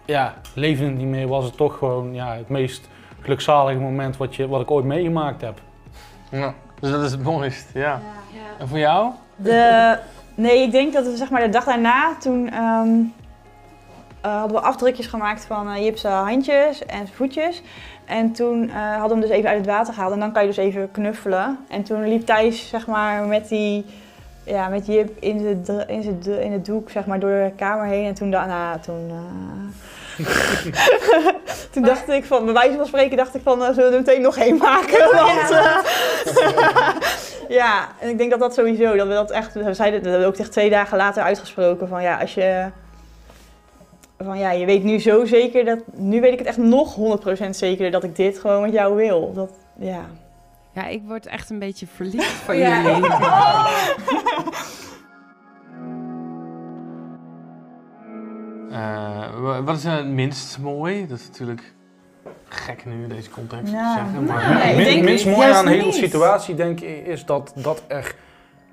ja, 0.06 0.34
leefde 0.54 0.86
het 0.86 0.98
niet 0.98 1.08
meer, 1.08 1.28
was 1.28 1.46
het 1.46 1.58
toch 1.58 1.78
gewoon 1.78 2.14
ja, 2.14 2.36
het 2.36 2.50
meest 2.50 2.90
gelukzalige 3.22 3.80
moment 3.80 4.18
wat, 4.18 4.36
je, 4.36 4.48
wat 4.48 4.62
ik 4.62 4.72
ooit 4.72 4.86
meegemaakt 4.86 5.42
heb. 5.42 5.62
Ja, 6.30 6.54
dus 6.80 6.92
dat 6.92 7.04
is 7.04 7.12
het 7.12 7.24
mooiste, 7.24 7.80
ja. 7.80 8.02
En 8.60 8.68
voor 8.68 8.78
jou? 8.78 9.12
De, 9.36 9.98
nee, 10.36 10.62
ik 10.62 10.72
denk 10.72 10.94
dat 10.94 11.06
we 11.06 11.16
zeg 11.16 11.30
maar 11.30 11.42
de 11.42 11.50
dag 11.50 11.64
daarna, 11.64 12.16
toen 12.20 12.50
ehm, 12.50 12.90
eh, 14.22 14.40
hadden 14.40 14.58
we 14.58 14.64
afdrukjes 14.64 15.08
gemaakt 15.08 15.46
van 15.46 15.70
eh 15.70 15.84
Jip's 15.84 16.04
handjes 16.04 16.86
en 16.86 16.96
zijn 16.96 17.08
voetjes. 17.08 17.62
En 18.06 18.32
toen 18.32 18.70
eh, 18.70 18.76
hadden 18.76 19.08
we 19.08 19.14
hem 19.14 19.22
dus 19.22 19.30
even 19.30 19.50
uit 19.50 19.58
het 19.58 19.68
water 19.68 19.94
gehaald 19.94 20.14
en 20.14 20.20
dan 20.20 20.32
kan 20.32 20.42
je 20.42 20.48
dus 20.48 20.58
even 20.58 20.92
knuffelen. 20.92 21.58
En 21.70 21.84
toen 21.84 22.08
liep 22.08 22.26
Thijs 22.26 22.70
zeg 22.70 22.88
maar 22.88 23.26
met 23.26 23.50
die, 23.50 23.86
ja, 24.44 24.68
met 24.68 24.86
Jip 24.86 25.18
in, 25.20 25.38
de, 25.38 25.84
in, 25.88 26.04
zijn 26.04 26.42
in 26.42 26.52
het 26.52 26.66
doek 26.66 26.90
zeg 26.90 27.06
maar 27.06 27.20
door 27.20 27.30
de 27.30 27.52
kamer 27.56 27.86
heen. 27.86 28.06
En 28.06 28.14
toen, 28.14 28.32
da- 28.32 28.46
nou, 28.46 28.80
toen, 28.80 29.10
eh, 29.10 29.66
toen 31.72 31.84
dacht 31.84 32.10
ik 32.10 32.26
van, 32.26 32.46
bij 32.46 32.54
wijze 32.54 32.76
van 32.76 32.86
spreken 32.86 33.18
dacht 33.18 33.36
ik 33.36 33.42
van, 33.44 33.64
eh, 33.64 33.74
zullen 33.74 33.90
we 33.90 33.96
er 33.96 34.02
meteen 34.04 34.22
nog 34.22 34.38
één 34.38 34.58
maken? 34.58 35.14
Want, 35.14 35.52
eh, 35.52 35.78
ja, 37.60 37.88
en 38.00 38.10
ik 38.10 38.18
denk 38.18 38.32
dat 38.32 38.40
dat 38.40 38.54
sowieso, 38.54 38.96
dat 38.96 39.08
we 39.08 39.14
dat 39.14 39.32
echt, 39.32 39.54
we 39.54 39.74
zeiden, 39.74 40.04
dat 40.04 40.24
ook 40.24 40.36
echt 40.36 40.52
twee 40.52 40.70
dagen 40.70 40.98
later 40.98 41.24
uitgesproken 41.24 41.88
van 41.88 42.02
ja, 42.02 42.18
als 42.20 42.34
je, 42.34 42.66
van 44.18 44.38
ja, 44.38 44.52
je 44.52 44.66
weet 44.66 44.84
nu 44.84 45.00
zo 45.00 45.26
zeker 45.26 45.66
dat, 45.66 45.80
nu 45.94 46.22
weet 46.22 46.32
ik 46.34 46.38
het 46.40 46.48
echt 46.48 46.58
nog 46.58 46.96
100% 47.46 47.50
zeker 47.50 47.92
dat 47.92 48.04
ik 48.04 48.16
dit 48.16 48.38
gewoon 48.40 48.62
met 48.62 48.72
jou 48.74 48.96
wil. 48.96 49.34
Dat, 49.34 49.52
ja. 49.80 50.06
Ja, 50.74 50.88
ik 50.88 51.02
word 51.08 51.26
echt 51.26 51.50
een 51.50 51.60
beetje 51.60 51.88
verliefd 51.88 52.26
van 52.32 52.58
Ja. 52.66 52.82
jullie. 52.82 53.10
Eh, 58.72 59.40
wa- 59.42 59.64
wat 59.64 59.76
is 59.78 59.84
het 59.84 60.06
minst 60.08 60.60
mooi? 60.60 61.08
Dat 61.08 61.20
is 61.20 61.28
natuurlijk 61.28 61.74
gek 62.48 62.86
nu 62.86 63.04
in 63.04 63.10
deze 63.10 63.30
context 63.30 63.72
Ja. 63.72 63.94
te 63.96 64.02
zeggen. 64.04 64.24
Maar 64.26 64.54
Nee, 64.54 64.70
ik 64.72 64.76
Min- 64.76 64.86
denk 64.86 65.04
minst 65.04 65.26
mooi 65.26 65.52
aan 65.52 65.66
de 65.66 65.72
hele 65.72 65.92
situatie, 65.92 66.56
denk 66.56 66.80
ik, 66.80 67.06
is 67.08 67.26
dat, 67.26 67.54
dat 67.56 67.84
er 67.88 68.16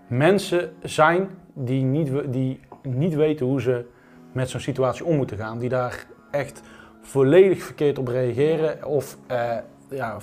mensen 0.06 0.72
zijn 0.82 1.28
die 1.54 1.82
niet, 1.82 2.10
we- 2.10 2.30
die 2.30 2.60
niet 2.82 3.14
weten 3.14 3.46
hoe 3.46 3.60
ze 3.60 3.84
met 4.32 4.50
zo'n 4.50 4.60
situatie 4.60 5.04
om 5.04 5.16
moeten 5.16 5.36
gaan. 5.36 5.58
Die 5.58 5.68
daar 5.68 6.06
echt 6.30 6.60
volledig 7.02 7.62
verkeerd 7.62 7.98
op 7.98 8.08
reageren 8.08 8.84
of 8.84 9.16
eh, 9.26 9.56
ja, 9.90 10.16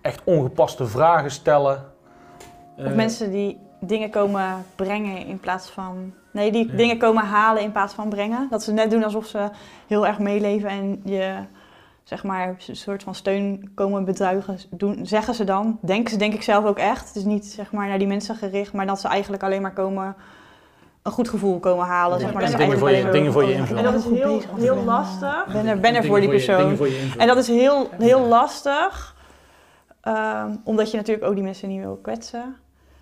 echt 0.00 0.20
ongepaste 0.24 0.86
vragen 0.86 1.30
stellen. 1.30 1.84
Of 2.76 2.84
Eh, 2.84 2.94
mensen 2.94 3.30
die 3.30 3.58
dingen 3.80 4.10
komen 4.10 4.64
brengen 4.76 5.26
in 5.26 5.40
plaats 5.40 5.70
van, 5.70 6.12
nee, 6.32 6.52
die 6.52 6.70
Ja. 6.70 6.76
dingen 6.76 6.98
komen 6.98 7.24
halen 7.24 7.62
in 7.62 7.72
plaats 7.72 7.94
van 7.94 8.08
brengen. 8.08 8.46
Dat 8.50 8.62
ze 8.62 8.72
net 8.72 8.90
doen 8.90 9.04
alsof 9.04 9.26
ze 9.26 9.48
heel 9.86 10.06
erg 10.06 10.18
meeleven 10.18 10.68
en 10.68 11.00
je, 11.04 11.34
zeg 12.02 12.24
maar, 12.24 12.48
een 12.66 12.76
soort 12.76 13.02
van 13.02 13.14
steun 13.14 13.70
komen 13.74 14.04
bedruigen, 14.04 14.58
doen, 14.70 15.06
zeggen 15.06 15.34
ze 15.34 15.44
dan. 15.44 15.78
Denken 15.80 16.10
ze 16.10 16.16
denk 16.18 16.34
ik 16.34 16.42
zelf 16.42 16.64
ook 16.64 16.78
echt. 16.78 17.06
Het 17.06 17.16
is 17.16 17.24
niet, 17.24 17.46
zeg 17.46 17.72
maar, 17.72 17.88
naar 17.88 17.98
die 17.98 18.06
mensen 18.06 18.36
gericht, 18.36 18.72
maar 18.72 18.86
dat 18.86 19.00
ze 19.00 19.08
eigenlijk 19.08 19.42
alleen 19.42 19.62
maar 19.62 19.72
komen, 19.72 20.14
een 21.02 21.12
goed 21.12 21.28
gevoel 21.28 21.58
komen 21.58 21.86
halen, 21.86 22.20
zeg 22.20 22.32
maar. 22.32 22.42
en 22.42 22.56
dingen 22.56 22.78
voor 22.78 22.90
je, 22.90 23.08
dingen 23.10 23.32
voor 23.32 23.44
je 23.44 23.52
En 23.52 23.58
invullen. 23.58 23.82
dat 23.84 23.94
is 23.94 24.04
heel, 24.04 24.40
heel 24.58 24.84
lastig. 24.84 25.44
Ik 25.46 25.52
ben 25.52 25.66
er, 25.66 25.80
ben 25.80 25.94
er 25.94 26.04
voor 26.04 26.20
die 26.20 26.28
persoon. 26.28 26.78
En 27.18 27.26
dat 27.26 27.36
is 27.36 27.48
heel, 27.48 27.88
heel 27.98 28.20
lastig, 28.20 29.14
ehm, 30.00 30.50
omdat 30.64 30.90
je 30.90 30.96
natuurlijk 30.96 31.26
ook 31.26 31.34
die 31.34 31.42
mensen 31.44 31.68
niet 31.68 31.80
wil 31.80 31.98
kwetsen. 32.02 32.56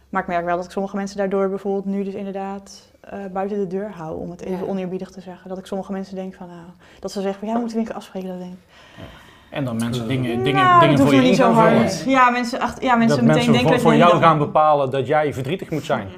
Maar 0.09 0.23
ik 0.23 0.29
merk 0.29 0.45
wel 0.45 0.57
dat 0.57 0.65
ik 0.65 0.71
sommige 0.71 0.97
mensen 0.97 1.17
daardoor 1.17 1.49
bijvoorbeeld 1.49 1.85
nu 1.85 2.05
dus 2.05 2.15
inderdaad 2.15 2.89
eh, 3.01 3.19
buiten 3.33 3.59
de 3.59 3.67
deur 3.67 3.91
hou, 3.97 4.21
om 4.21 4.31
het 4.31 4.41
even 4.41 4.59
Ja. 4.65 4.71
oneerbiedig 4.71 5.11
te 5.11 5.21
zeggen. 5.21 5.49
Dat 5.49 5.59
ik 5.59 5.67
sommige 5.67 5.93
mensen 5.93 6.15
denk 6.15 6.35
van, 6.35 6.47
nou, 6.47 6.61
dat 7.01 7.13
ze 7.13 7.21
zeggen 7.21 7.39
van, 7.39 7.49
ja, 7.49 7.55
we 7.55 7.61
moeten 7.61 7.77
weer 7.79 7.87
een 7.87 7.93
keer 7.93 8.01
afspreken, 8.03 8.29
dat 8.29 8.39
denk 8.39 8.53
ik. 8.53 8.59
En 9.51 9.65
dan 9.65 9.77
mensen 9.77 10.09
dingen, 10.09 10.43
dingen, 10.45 10.65
nou, 10.65 10.81
dingen 10.81 10.99
voor 10.99 11.15
je 11.15 11.21
niet 11.21 11.37
zo 11.37 11.51
hard. 11.53 12.03
Ja, 12.07 12.31
mensen, 12.31 12.61
ach, 12.61 12.81
ja, 12.81 12.95
mensen 12.97 13.17
dat 13.17 13.27
meteen 13.27 13.27
mensen 13.27 13.53
denken 13.53 13.63
voor, 13.63 13.73
dat 13.73 13.81
voor 13.83 13.95
jou 13.95 14.11
dan- 14.13 14.21
gaan 14.23 14.39
bepalen 14.39 14.91
dat 14.91 15.07
jij 15.07 15.35
verdrietig 15.35 15.71
moet 15.71 15.85
zijn. 15.85 16.09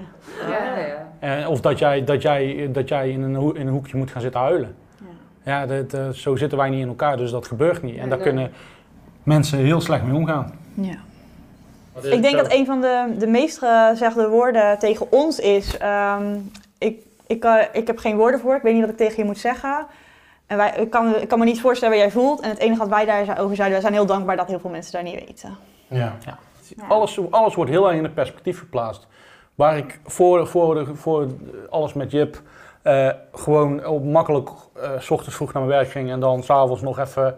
Ja, 0.49 0.77
ja. 0.79 1.12
Eh, 1.23 1.49
of 1.49 1.61
dat 1.61 1.79
jij, 1.79 2.05
dat 2.05 2.23
jij, 2.23 2.69
dat 2.73 2.89
jij 2.89 3.11
in, 3.11 3.23
een 3.23 3.55
in 3.55 3.67
een 3.67 3.73
hoekje 3.73 3.97
moet 3.97 4.11
gaan 4.11 4.23
zitten 4.23 4.41
huilen. 4.41 4.77
Ja. 4.99 5.53
Ja, 5.53 5.67
dat, 5.67 5.95
eh, 5.95 6.09
zo 6.09 6.37
zitten 6.37 6.59
wij 6.59 6.71
niet 6.71 6.81
in 6.81 6.89
elkaar, 6.89 7.17
dus 7.17 7.31
dat 7.31 7.47
gebeurt 7.47 7.83
niet. 7.83 7.99
En 7.99 8.09
daar 8.09 8.19
kunnen 8.19 8.53
mensen 9.23 9.59
heel 9.59 9.81
slecht 9.81 10.03
mee 10.05 10.15
omgaan. 10.15 10.59
Ja. 10.75 10.97
Ik 12.03 12.23
denk 12.23 12.37
dat 12.37 12.53
een 12.53 12.67
van 12.67 12.81
de, 12.81 13.15
de 13.19 13.27
meest 13.27 13.59
gezegde 13.59 14.29
woorden 14.29 14.79
tegen 14.79 15.13
ons 15.13 15.39
is: 15.39 15.79
ehm, 15.79 16.37
ik, 16.79 17.03
ik, 17.27 17.45
eh, 17.45 17.55
ik 17.73 17.87
heb 17.87 17.99
geen 17.99 18.17
woorden 18.17 18.41
voor, 18.41 18.55
ik 18.55 18.63
weet 18.63 18.73
niet 18.73 18.83
wat 18.83 18.91
ik 18.91 18.97
tegen 18.97 19.17
je 19.17 19.25
moet 19.25 19.39
zeggen. 19.39 19.87
En 20.47 20.57
wij, 20.57 20.75
ik, 20.77 20.91
kan, 20.91 21.17
ik 21.17 21.29
kan 21.29 21.39
me 21.39 21.45
niet 21.45 21.61
voorstellen 21.61 21.95
wat 21.95 22.05
jij 22.05 22.13
voelt. 22.13 22.41
En 22.41 22.49
het 22.49 22.59
enige 22.59 22.79
wat 22.79 22.89
wij 22.89 23.05
daarover 23.05 23.57
zeiden, 23.57 23.71
wij 23.71 23.81
zijn 23.81 23.93
heel 23.93 24.07
dankbaar 24.07 24.37
dat 24.37 24.49
heel 24.49 24.61
veel 24.61 24.71
mensen 24.71 24.93
daar 24.93 25.03
niet 25.03 25.25
weten. 25.27 25.57
ja. 25.89 26.17
Alles, 26.89 27.31
alles 27.31 27.55
wordt 27.55 27.71
heel 27.71 27.89
erg 27.89 27.97
in 27.97 28.03
het 28.03 28.15
perspectief 28.15 28.59
geplaatst. 28.59 29.07
Waar 29.55 29.77
ik 29.77 30.01
voor, 30.05 30.47
voor, 30.47 30.97
voor 30.97 31.27
alles 31.71 31.93
met 31.93 32.11
Jip 32.11 32.41
eh, 32.83 33.09
gewoon 33.33 33.87
op 33.87 34.05
makkelijk 34.05 34.49
eh, 34.75 34.91
s 34.99 35.11
ochtends 35.11 35.37
vroeg 35.37 35.53
naar 35.53 35.63
mijn 35.63 35.77
werk 35.77 35.91
ging 35.91 36.11
en 36.11 36.21
dan 36.21 36.43
s'avonds 36.43 36.83
nog 36.83 36.99
even. 36.99 37.37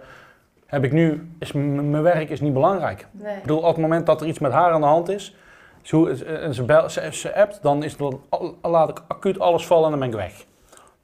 Heb 0.67 0.85
ik 0.85 0.93
nu, 0.93 1.33
is 1.39 1.53
mijn 1.53 2.03
werk 2.03 2.31
is 2.31 2.41
niet 2.41 2.53
belangrijk. 2.53 3.07
Nee. 3.11 3.37
Ik 3.37 3.43
bedoel, 3.43 3.59
op 3.59 3.67
het 3.67 3.77
moment 3.77 4.07
dat 4.07 4.21
er 4.21 4.27
iets 4.27 4.39
met 4.39 4.53
haar 4.53 4.73
aan 4.73 4.81
de 4.81 4.87
hand 4.87 5.09
is, 5.09 5.37
en 6.27 6.55
ze, 6.55 6.63
bel, 6.65 6.91
ze, 6.91 7.09
ze 7.13 7.35
appt, 7.35 7.63
dan 7.63 7.83
is 7.83 7.93
het, 7.93 8.01
dan 8.01 8.21
laat 8.63 8.89
ik 8.89 9.03
acuut 9.09 9.39
alles 9.39 9.67
vallen 9.67 9.85
en 9.85 9.91
dan 9.91 9.99
ben 9.99 10.09
ik 10.09 10.15
weg. 10.15 10.45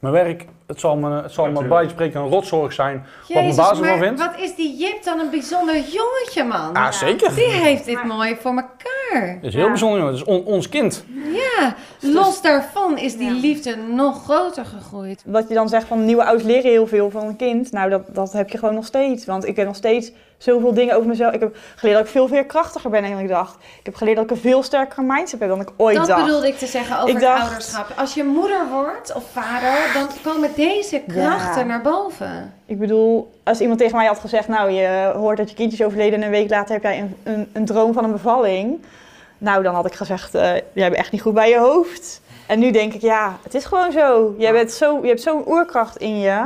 Mijn 0.00 0.14
werk, 0.14 0.44
het 0.66 0.80
zal 0.80 0.96
me, 0.96 1.22
het 1.22 1.32
zal 1.32 1.50
me 1.50 1.64
bij 1.64 1.88
spreken 1.88 2.20
een 2.20 2.28
rotzorg 2.28 2.72
zijn 2.72 3.06
wat 3.28 3.42
mijn 3.42 3.56
baas 3.56 3.80
ervan 3.80 3.98
vindt. 3.98 4.20
wat 4.20 4.38
is 4.38 4.54
die 4.54 4.76
Jip 4.76 5.04
dan 5.04 5.18
een 5.18 5.30
bijzonder 5.30 5.74
jongetje, 5.74 6.44
man. 6.44 6.72
Ah, 6.74 6.90
zeker. 6.92 7.34
Die 7.34 7.44
heeft 7.50 7.84
dit 7.84 8.04
mooi 8.04 8.36
voor 8.40 8.50
elkaar. 8.50 9.28
Het 9.34 9.44
is 9.44 9.54
heel 9.54 9.68
bijzonder, 9.68 9.98
jongen. 9.98 10.12
Het 10.14 10.22
is 10.22 10.28
on- 10.28 10.44
ons 10.44 10.68
kind. 10.68 11.04
Ja, 11.32 11.74
los 12.00 12.42
daarvan 12.42 12.98
is 12.98 13.16
die 13.16 13.34
Ja. 13.34 13.40
liefde 13.40 13.76
nog 13.76 14.22
groter 14.24 14.64
gegroeid. 14.64 15.22
Wat 15.26 15.48
je 15.48 15.54
dan 15.54 15.68
zegt 15.68 15.86
van 15.86 16.04
nieuwe 16.04 16.24
ouders 16.24 16.46
leren 16.48 16.70
heel 16.70 16.86
veel 16.86 17.10
van 17.10 17.26
een 17.26 17.36
kind. 17.36 17.72
Nou, 17.72 17.90
dat, 17.90 18.02
dat 18.14 18.32
heb 18.32 18.50
je 18.50 18.58
gewoon 18.58 18.74
nog 18.74 18.86
steeds. 18.86 19.24
Want 19.24 19.46
ik 19.46 19.56
heb 19.56 19.66
nog 19.66 19.76
steeds 19.76 20.12
zoveel 20.42 20.74
dingen 20.74 20.94
over 20.96 21.08
mezelf. 21.08 21.32
Ik 21.34 21.40
heb 21.40 21.56
geleerd 21.76 21.96
dat 21.98 22.06
ik 22.06 22.12
veel 22.12 22.28
veerkrachtiger 22.28 22.90
ben 22.90 23.02
dan 23.10 23.18
ik 23.18 23.28
dacht. 23.28 23.54
Ik 23.54 23.86
heb 23.86 23.94
geleerd 23.94 24.16
dat 24.16 24.24
ik 24.24 24.30
een 24.30 24.36
veel 24.36 24.62
sterkere 24.62 25.02
mindset 25.02 25.40
heb 25.40 25.48
dan 25.48 25.60
ik 25.60 25.68
ooit 25.76 25.96
Dat 25.96 26.06
dacht. 26.06 26.24
bedoelde 26.24 26.46
ik 26.48 26.58
te 26.58 26.66
zeggen 26.66 26.96
over 26.96 27.08
Ik 27.08 27.14
het 27.14 27.22
dacht- 27.24 27.42
ouderschap. 27.42 27.86
Als 27.96 28.14
je 28.14 28.24
moeder 28.24 28.68
wordt 28.70 29.14
of 29.14 29.24
vader, 29.32 29.92
dan 29.94 30.06
komen 30.22 30.50
deze 30.56 31.02
krachten 31.08 31.60
Ja. 31.60 31.66
naar 31.66 31.82
boven. 31.82 32.54
Ik 32.66 32.78
bedoel, 32.78 33.30
als 33.44 33.60
iemand 33.60 33.78
tegen 33.78 33.96
mij 33.96 34.06
had 34.06 34.18
gezegd, 34.18 34.48
nou 34.48 34.70
je 34.70 35.12
hoort 35.16 35.36
dat 35.36 35.50
je 35.50 35.56
kindje 35.56 35.76
is 35.78 35.84
overleden 35.84 36.18
en 36.18 36.24
een 36.24 36.30
week 36.30 36.50
later 36.50 36.74
heb 36.74 36.82
jij 36.82 36.98
een, 36.98 37.16
een, 37.22 37.50
een 37.52 37.64
droom 37.64 37.92
van 37.92 38.04
een 38.04 38.12
bevalling. 38.12 38.84
Nou, 39.38 39.62
dan 39.62 39.74
had 39.74 39.86
ik 39.86 39.94
gezegd, 39.94 40.34
eh, 40.34 40.42
jij 40.52 40.62
bent 40.88 40.94
echt 40.94 41.12
niet 41.12 41.22
goed 41.22 41.34
bij 41.34 41.48
je 41.48 41.58
hoofd. 41.58 42.20
En 42.46 42.58
nu 42.58 42.70
denk 42.70 42.94
ik, 42.94 43.00
ja, 43.00 43.36
het 43.42 43.54
is 43.54 43.64
gewoon 43.64 43.92
zo. 43.92 44.34
Jij 44.38 44.52
bent 44.52 44.72
zo 44.72 44.98
je 45.02 45.08
hebt 45.08 45.22
zo'n 45.22 45.48
oerkracht 45.48 45.96
in 45.96 46.18
je. 46.20 46.42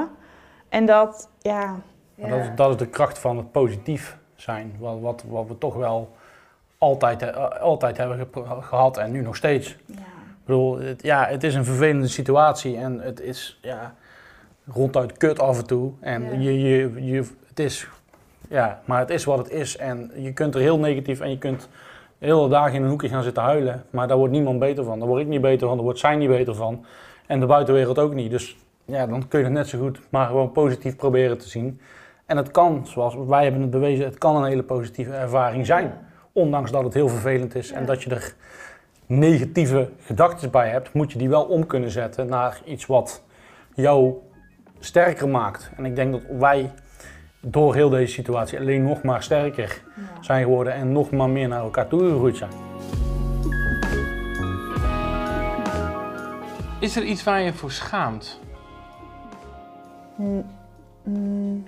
En 0.68 0.86
dat, 0.86 1.28
ja, 1.40 1.74
Maar 2.14 2.30
dat, 2.30 2.38
is, 2.40 2.48
dat 2.56 2.70
is 2.70 2.76
de 2.76 2.86
kracht 2.86 3.18
van 3.18 3.36
het 3.36 3.52
positief 3.52 4.16
zijn. 4.34 4.74
Wat, 4.78 5.00
wat, 5.00 5.24
wat 5.28 5.48
we 5.48 5.58
toch 5.58 5.74
wel 5.74 6.14
altijd, 6.78 7.22
eh, 7.22 7.60
altijd 7.60 7.96
hebben 7.96 8.18
gehad 8.60 8.96
en 8.96 9.10
nu 9.10 9.20
nog 9.22 9.36
steeds. 9.36 9.76
ja. 9.86 9.94
Ik 9.96 10.50
bedoel, 10.50 10.78
het, 10.78 11.02
ja, 11.02 11.26
het 11.26 11.44
is 11.44 11.54
een 11.54 11.64
vervelende 11.64 12.08
situatie 12.08 12.76
en 12.76 13.00
het 13.00 13.20
is 13.20 13.58
ja, 13.62 13.94
ronduit 14.66 15.12
kut 15.16 15.40
af 15.40 15.58
en 15.58 15.66
toe. 15.66 15.92
En 16.00 16.22
Ja. 16.22 16.30
je, 16.38 16.60
je, 16.60 17.04
je, 17.04 17.24
het 17.48 17.58
is, 17.60 17.88
ja, 18.48 18.80
maar 18.84 18.98
het 19.00 19.10
is 19.10 19.24
wat 19.24 19.38
het 19.38 19.50
is. 19.50 19.76
En 19.76 20.10
je 20.16 20.32
kunt 20.32 20.54
er 20.54 20.60
heel 20.60 20.78
negatief 20.78 21.20
en 21.20 21.30
je 21.30 21.38
kunt 21.38 21.68
de 22.18 22.26
hele 22.26 22.48
dagen 22.48 22.74
in 22.74 22.82
een 22.82 22.88
hoekje 22.88 23.08
gaan 23.08 23.22
zitten 23.22 23.42
huilen. 23.42 23.84
Maar 23.90 24.08
daar 24.08 24.16
wordt 24.16 24.32
niemand 24.32 24.58
beter 24.58 24.84
van. 24.84 24.98
Daar 24.98 25.08
word 25.08 25.20
ik 25.20 25.26
niet 25.28 25.40
beter 25.40 25.66
van, 25.66 25.76
daar 25.76 25.84
wordt 25.84 25.98
zij 25.98 26.16
niet 26.16 26.28
beter 26.28 26.54
van. 26.54 26.84
En 27.26 27.40
de 27.40 27.46
buitenwereld 27.46 27.98
ook 27.98 28.14
niet. 28.14 28.30
Dus 28.30 28.56
ja, 28.84 29.06
dan 29.06 29.28
kun 29.28 29.38
je 29.38 29.44
het 29.44 29.54
net 29.54 29.68
zo 29.68 29.78
goed 29.78 30.00
maar 30.10 30.26
gewoon 30.26 30.52
positief 30.52 30.96
proberen 30.96 31.38
te 31.38 31.48
zien. 31.48 31.80
En 32.26 32.36
het 32.36 32.50
kan, 32.50 32.86
zoals 32.86 33.14
wij 33.26 33.42
hebben 33.42 33.60
het 33.60 33.70
bewezen, 33.70 34.04
het 34.04 34.18
kan 34.18 34.36
een 34.36 34.48
hele 34.48 34.62
positieve 34.62 35.12
ervaring 35.12 35.66
zijn. 35.66 35.92
Ondanks 36.32 36.70
dat 36.70 36.84
het 36.84 36.94
heel 36.94 37.08
vervelend 37.08 37.54
is 37.54 37.70
en 37.70 37.86
dat 37.86 38.02
je 38.02 38.10
er 38.10 38.34
negatieve 39.06 39.90
gedachten 40.00 40.50
bij 40.50 40.68
hebt, 40.68 40.92
moet 40.92 41.12
je 41.12 41.18
die 41.18 41.28
wel 41.28 41.44
om 41.44 41.66
kunnen 41.66 41.90
zetten 41.90 42.26
naar 42.26 42.60
iets 42.64 42.86
wat 42.86 43.22
jou 43.74 44.14
sterker 44.78 45.28
maakt. 45.28 45.70
En 45.76 45.84
ik 45.84 45.96
denk 45.96 46.12
dat 46.12 46.22
wij 46.38 46.72
door 47.40 47.74
heel 47.74 47.88
deze 47.88 48.12
situatie 48.12 48.58
alleen 48.58 48.84
nog 48.84 49.02
maar 49.02 49.22
sterker 49.22 49.82
zijn 50.20 50.42
geworden 50.42 50.72
en 50.72 50.92
nog 50.92 51.10
maar 51.10 51.30
meer 51.30 51.48
naar 51.48 51.60
elkaar 51.62 51.88
toe 51.88 52.00
gegroeid 52.00 52.36
zijn. 52.36 52.50
Is 56.80 56.96
er 56.96 57.02
iets 57.02 57.24
waar 57.24 57.40
je 57.40 57.52
voor 57.52 57.70
schaamt? 57.70 58.40
Mm, 60.16 60.44
mm. 61.02 61.64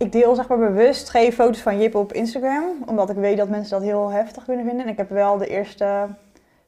Ik 0.00 0.12
deel 0.12 0.34
zeg 0.34 0.48
maar 0.48 0.58
bewust 0.58 1.10
geen 1.10 1.32
foto's 1.32 1.60
van 1.60 1.80
Jip 1.80 1.94
op 1.94 2.12
Instagram, 2.12 2.64
omdat 2.86 3.10
ik 3.10 3.16
weet 3.16 3.36
dat 3.36 3.48
mensen 3.48 3.78
dat 3.78 3.88
heel 3.88 4.10
heftig 4.10 4.44
kunnen 4.44 4.64
vinden. 4.64 4.84
En 4.84 4.92
ik 4.92 4.96
heb 4.96 5.10
wel 5.10 5.38
de 5.38 5.46
eerste 5.46 6.06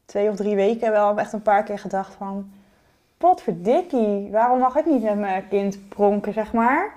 twee 0.05 0.29
of 0.29 0.37
drie 0.37 0.55
weken 0.55 0.91
wel 0.91 1.19
echt 1.19 1.33
een 1.33 1.43
paar 1.43 1.63
keer 1.63 1.79
gedacht 1.79 2.15
van... 2.15 2.51
Potverdikkie, 3.19 4.29
waarom 4.31 4.59
mag 4.59 4.77
ik 4.77 4.87
niet 4.87 5.03
met 5.03 5.19
mijn 5.19 5.49
kind 5.49 5.89
pronken, 5.89 6.33
zeg 6.33 6.53
maar? 6.53 6.93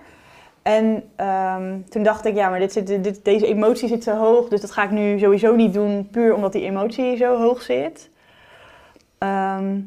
En 0.62 1.04
ehm, 1.16 1.80
toen 1.90 2.04
dacht 2.04 2.26
ik, 2.26 2.36
ja, 2.36 2.50
maar 2.50 2.60
dit 2.60 2.74
zit, 2.74 3.24
deze 3.24 3.48
emotie 3.48 3.88
zit 3.88 4.04
zo 4.04 4.16
hoog, 4.16 4.48
dus 4.48 4.62
dat 4.62 4.72
ga 4.72 4.84
ik 4.84 4.92
nu 4.92 5.20
sowieso 5.20 5.56
niet 5.56 5.74
doen, 5.74 6.08
puur 6.12 6.36
omdat 6.36 6.52
die 6.52 6.66
emotie 6.66 7.18
zo 7.18 7.38
hoog 7.38 7.62
zit. 7.62 8.10
Ehm, 9.18 9.80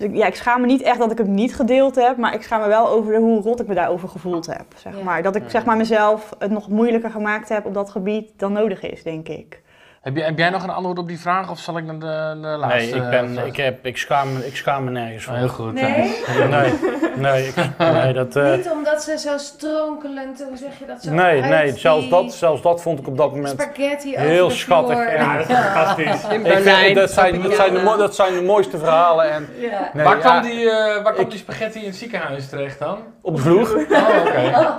dus 0.00 0.08
ik- 0.08 0.16
ja, 0.16 0.26
ik 0.26 0.34
schaam 0.34 0.60
me 0.60 0.66
niet 0.66 0.82
echt 0.82 0.98
dat 0.98 1.10
ik 1.10 1.18
hem 1.18 1.34
niet 1.34 1.54
gedeeld 1.54 1.94
heb, 1.94 2.16
maar 2.16 2.34
ik 2.34 2.42
schaam 2.42 2.60
me 2.60 2.68
wel 2.68 2.88
over 2.88 3.16
hoe 3.16 3.40
rot 3.42 3.60
ik 3.60 3.66
me 3.66 3.74
daarover 3.74 4.08
gevoeld 4.08 4.46
heb. 4.46 4.64
Zeg 4.76 4.96
Ja. 4.96 5.02
maar. 5.04 5.22
Dat 5.22 5.36
ik 5.36 5.42
zeg 5.46 5.64
maar, 5.64 5.76
mezelf 5.76 6.34
het 6.38 6.50
nog 6.50 6.68
moeilijker 6.68 7.10
gemaakt 7.10 7.48
heb 7.48 7.64
op 7.66 7.74
dat 7.74 7.90
gebied 7.90 8.32
dan 8.36 8.52
nodig 8.52 8.82
is, 8.82 9.02
denk 9.02 9.28
ik. 9.28 9.62
Heb, 10.00 10.16
jij- 10.16 10.24
heb 10.26 10.38
jij 10.38 10.50
nog 10.50 10.62
een 10.62 10.70
antwoord 10.70 10.98
op 10.98 11.08
die 11.08 11.20
vraag 11.20 11.50
of 11.50 11.58
zal 11.58 11.78
ik 11.78 11.84
naar 11.84 11.98
de, 11.98 12.40
de 12.40 12.46
Nee, 12.48 12.56
laatste? 12.56 12.96
ik, 12.96 13.10
ben, 13.10 13.32
vraag? 13.32 13.44
ik, 13.44 13.56
heb, 13.56 13.86
ik, 13.86 13.96
schaam 13.96 14.32
me, 14.32 14.46
ik 14.46 14.56
schaam 14.56 14.84
me 14.84 14.90
nergens 14.90 15.22
Oh, 15.26 15.30
voor. 15.30 15.38
heel 15.38 15.48
goed. 15.48 15.72
Nee? 15.72 16.16
Nee, 16.48 16.72
nee, 17.16 17.46
ik, 17.46 17.54
nee, 17.78 18.12
dat, 18.12 18.36
eh, 18.36 18.50
Niet 18.56 18.70
omdat 18.70 19.02
ze 19.02 19.18
zo 19.18 19.38
stronkelend, 19.38 20.44
hoe 20.48 20.56
zeg 20.56 20.78
je 20.78 20.86
dat 20.86 21.02
zo? 21.02 21.10
nee, 21.12 21.40
nee 21.40 21.76
zelfs, 21.76 22.08
dat, 22.08 22.32
zelfs 22.32 22.62
dat 22.62 22.82
vond 22.82 22.98
ik 22.98 23.06
op 23.06 23.16
dat 23.16 23.30
moment 23.30 23.60
Spaghetti 23.60 24.16
heel 24.16 24.50
schattig. 24.50 24.98
En, 24.98 25.44
fantastisch. 25.44 26.06
In 26.30 26.40
Ik 26.44 26.46
vind, 26.46 26.46
dat, 26.46 26.62
zijn, 26.62 26.94
dat, 26.94 27.10
zijn 27.10 27.32
de, 27.42 27.94
dat 27.98 28.14
zijn 28.14 28.34
de 28.34 28.42
mooiste 28.42 28.78
verhalen. 28.78 29.30
En, 29.30 29.48
Ja. 29.58 29.90
nee, 29.92 30.04
waar 30.04 30.16
ja, 30.16 30.20
kwam, 30.22 30.42
die, 30.42 30.70
eh, 30.70 31.02
waar 31.02 31.12
kwam 31.12 31.24
ik- 31.24 31.30
die 31.30 31.38
spaghetti 31.38 31.78
in 31.80 31.86
het 31.86 31.96
ziekenhuis 31.96 32.48
terecht 32.48 32.78
dan? 32.78 32.98
Op 33.22 33.36
de 33.36 33.42
vloer? 33.42 33.86
Oh, 33.90 34.08
oké. 34.26 34.76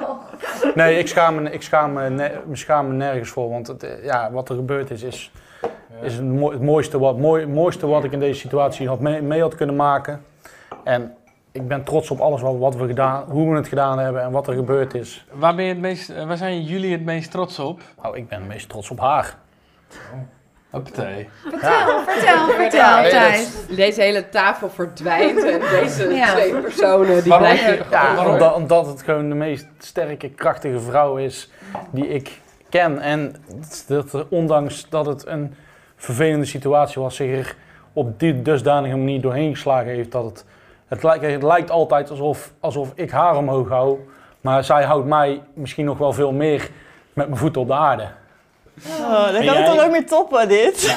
Nee, 0.75 0.97
ik 0.99 1.07
schaam 1.07 1.41
me, 1.41 1.51
ik 1.51 1.61
schaam 1.61 1.93
me, 1.93 2.09
ne- 2.09 2.39
me 2.45 2.55
schaam 2.55 2.87
me 2.87 2.93
nergens 2.93 3.29
voor. 3.29 3.49
Want 3.49 3.67
het, 3.67 3.83
eh, 3.83 4.03
ja, 4.03 4.31
wat 4.31 4.49
er 4.49 4.55
gebeurd 4.55 4.91
is, 4.91 5.03
is, 5.03 5.31
is 6.01 6.13
het, 6.13 6.25
mo- 6.25 6.51
het 6.51 6.61
mooiste, 6.61 6.99
wat, 6.99 7.17
mooi, 7.17 7.45
mooiste 7.45 7.87
wat 7.87 8.03
ik 8.03 8.11
in 8.11 8.19
deze 8.19 8.39
situatie 8.39 8.87
had 8.87 8.99
mee, 8.99 9.21
mee 9.21 9.41
had 9.41 9.55
kunnen 9.55 9.75
maken. 9.75 10.25
En 10.83 11.15
ik 11.51 11.67
ben 11.67 11.83
trots 11.83 12.11
op 12.11 12.19
alles 12.19 12.41
wat, 12.41 12.57
wat 12.57 12.75
we 12.75 12.87
gedaan, 12.87 13.23
hoe 13.29 13.49
we 13.51 13.55
het 13.55 13.67
gedaan 13.67 13.99
hebben 13.99 14.21
en 14.21 14.31
wat 14.31 14.47
er 14.47 14.53
gebeurd 14.53 14.93
is. 14.93 15.25
Waar, 15.31 15.55
ben 15.55 15.63
je 15.65 15.71
het 15.71 15.81
meest, 15.81 16.25
waar 16.25 16.37
zijn 16.37 16.61
jullie 16.63 16.91
het 16.91 17.03
meest 17.05 17.31
trots 17.31 17.59
op? 17.59 17.81
Nou, 18.01 18.17
ik 18.17 18.27
ben 18.27 18.39
het 18.39 18.47
meest 18.47 18.69
trots 18.69 18.89
op 18.89 18.99
haar. 18.99 19.37
Hoppatee. 20.71 21.29
Vertel, 21.41 22.03
vertel, 22.07 22.47
vertel, 22.47 23.09
Thijs. 23.09 23.49
Deze 23.75 24.01
hele 24.01 24.29
tafel 24.29 24.69
verdwijnt 24.69 25.43
en 25.43 25.59
deze 25.59 26.13
Ja. 26.13 26.31
twee 26.31 26.55
personen 26.55 27.21
die 27.21 27.29
Waarom? 27.31 27.47
blijven... 27.47 27.85
Ja, 27.91 28.15
Waarom? 28.15 28.33
omdat, 28.33 28.53
omdat 28.55 28.87
het 28.87 29.01
gewoon 29.01 29.29
de 29.29 29.35
meest 29.35 29.67
sterke, 29.77 30.29
krachtige 30.29 30.79
vrouw 30.79 31.17
is 31.17 31.49
die 31.91 32.07
ik 32.07 32.39
ken. 32.69 32.99
En 32.99 33.35
dat, 33.87 34.25
ondanks 34.29 34.89
dat 34.89 35.05
het 35.05 35.27
een 35.27 35.55
vervelende 35.95 36.45
situatie 36.45 37.01
was, 37.01 37.15
zich 37.15 37.39
er 37.39 37.55
op 37.93 38.19
die 38.19 38.41
dusdanige 38.41 38.95
manier 38.95 39.21
doorheen 39.21 39.53
geslagen 39.53 39.91
heeft. 39.91 40.11
Dat 40.11 40.25
het, 40.25 40.45
het, 40.87 41.03
lijkt, 41.03 41.25
het 41.25 41.43
lijkt 41.43 41.71
altijd 41.71 42.09
alsof, 42.09 42.51
alsof 42.59 42.91
ik 42.95 43.11
haar 43.11 43.37
omhoog 43.37 43.69
hou. 43.69 43.99
Maar 44.41 44.63
zij 44.63 44.83
houdt 44.83 45.07
mij 45.07 45.41
misschien 45.53 45.85
nog 45.85 45.97
wel 45.97 46.13
veel 46.13 46.31
meer 46.31 46.69
met 47.13 47.27
mijn 47.27 47.39
voeten 47.39 47.61
op 47.61 47.67
de 47.67 47.73
aarde. 47.73 48.07
Oh, 48.87 49.09
dan 49.11 49.33
kan 49.33 49.33
het 49.33 49.43
jij? 49.43 49.65
toch 49.65 49.83
ook 49.85 49.91
meer 49.91 50.07
toppen, 50.07 50.47
dit? 50.47 50.95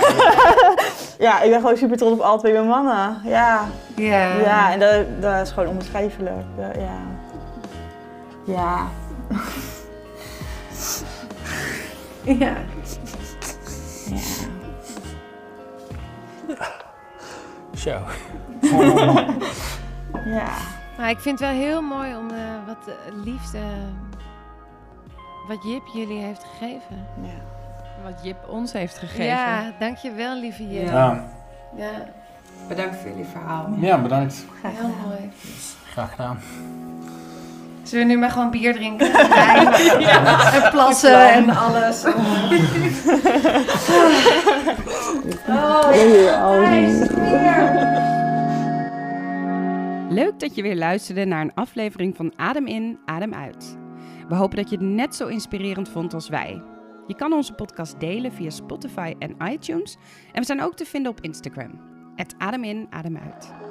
Ja, 1.18 1.40
ik 1.40 1.50
ben 1.50 1.60
gewoon 1.60 1.76
super 1.76 1.96
trots 1.96 2.12
op 2.12 2.20
alle 2.20 2.38
twee 2.38 2.52
mijn 2.52 2.66
mannen. 2.66 3.20
Ja, 3.24 3.64
Ja. 3.96 4.34
ja 4.36 4.72
en 4.72 4.80
dat, 4.80 5.22
dat 5.22 5.46
is 5.46 5.52
gewoon 5.52 5.68
onbeschrijfelijk. 5.68 6.44
Dat- 6.56 6.74
ja. 6.76 6.98
Ja. 8.44 8.86
Ja. 12.24 12.34
ja. 12.34 12.54
Zo. 17.74 17.98
Ja. 20.24 20.48
Maar 20.98 21.10
ik 21.10 21.18
vind 21.18 21.38
het 21.40 21.48
wel 21.48 21.58
heel 21.58 21.82
mooi 21.82 22.16
om 22.16 22.30
eh, 22.30 22.36
wat 22.66 22.76
de 22.84 22.96
liefde, 23.24 23.58
wat 25.48 25.58
Jip 25.64 25.82
jullie 25.92 26.22
heeft 26.22 26.44
gegeven. 26.44 27.06
ja. 27.22 27.53
Wat 28.04 28.20
Jip 28.22 28.48
ons 28.48 28.72
heeft 28.72 28.98
gegeven. 28.98 29.24
Ja, 29.24 29.72
dankjewel 29.78 30.36
lieve 30.40 30.68
Jip. 30.68 30.86
Ja. 30.88 31.24
Ja, 31.76 31.90
Bedankt 32.68 32.96
voor 32.96 33.08
jullie 33.10 33.24
verhaal. 33.24 33.68
Ja, 33.80 33.98
bedankt. 33.98 34.44
heel 34.62 34.94
mooi. 35.06 35.30
Graag 35.90 36.10
gedaan. 36.10 36.38
Zullen 37.82 38.06
we 38.06 38.12
nu 38.12 38.18
maar 38.18 38.30
gewoon 38.30 38.50
bier 38.50 38.72
drinken? 38.74 39.12
Wijn 39.28 39.66
En 40.52 40.70
plassen 40.70 41.32
en 41.32 41.50
alles. 41.50 42.04
Oh, 45.48 45.88
bier. 46.68 47.12
Leuk 50.08 50.40
dat 50.40 50.54
je 50.54 50.62
weer 50.62 50.76
luisterde 50.76 51.24
naar 51.24 51.40
een 51.40 51.54
aflevering 51.54 52.16
van 52.16 52.32
Adem 52.36 52.66
in, 52.66 52.98
Adem 53.04 53.34
uit. 53.34 53.76
We 54.28 54.34
hopen 54.34 54.56
dat 54.56 54.70
je 54.70 54.76
het 54.76 54.84
net 54.84 55.14
zo 55.14 55.26
inspirerend 55.26 55.88
vond 55.88 56.14
als 56.14 56.28
wij. 56.28 56.62
Je 57.06 57.14
kan 57.14 57.32
onze 57.32 57.52
podcast 57.52 58.00
delen 58.00 58.32
via 58.32 58.50
Spotify 58.50 59.14
en 59.18 59.36
iTunes. 59.52 59.96
En 60.32 60.40
we 60.40 60.46
zijn 60.46 60.62
ook 60.62 60.76
te 60.76 60.84
vinden 60.84 61.10
op 61.10 61.20
Instagram. 61.20 61.80
Het 62.16 62.34
Adem 62.38 62.64
in, 62.64 62.86
Adem 62.90 63.16
uit. 63.16 63.64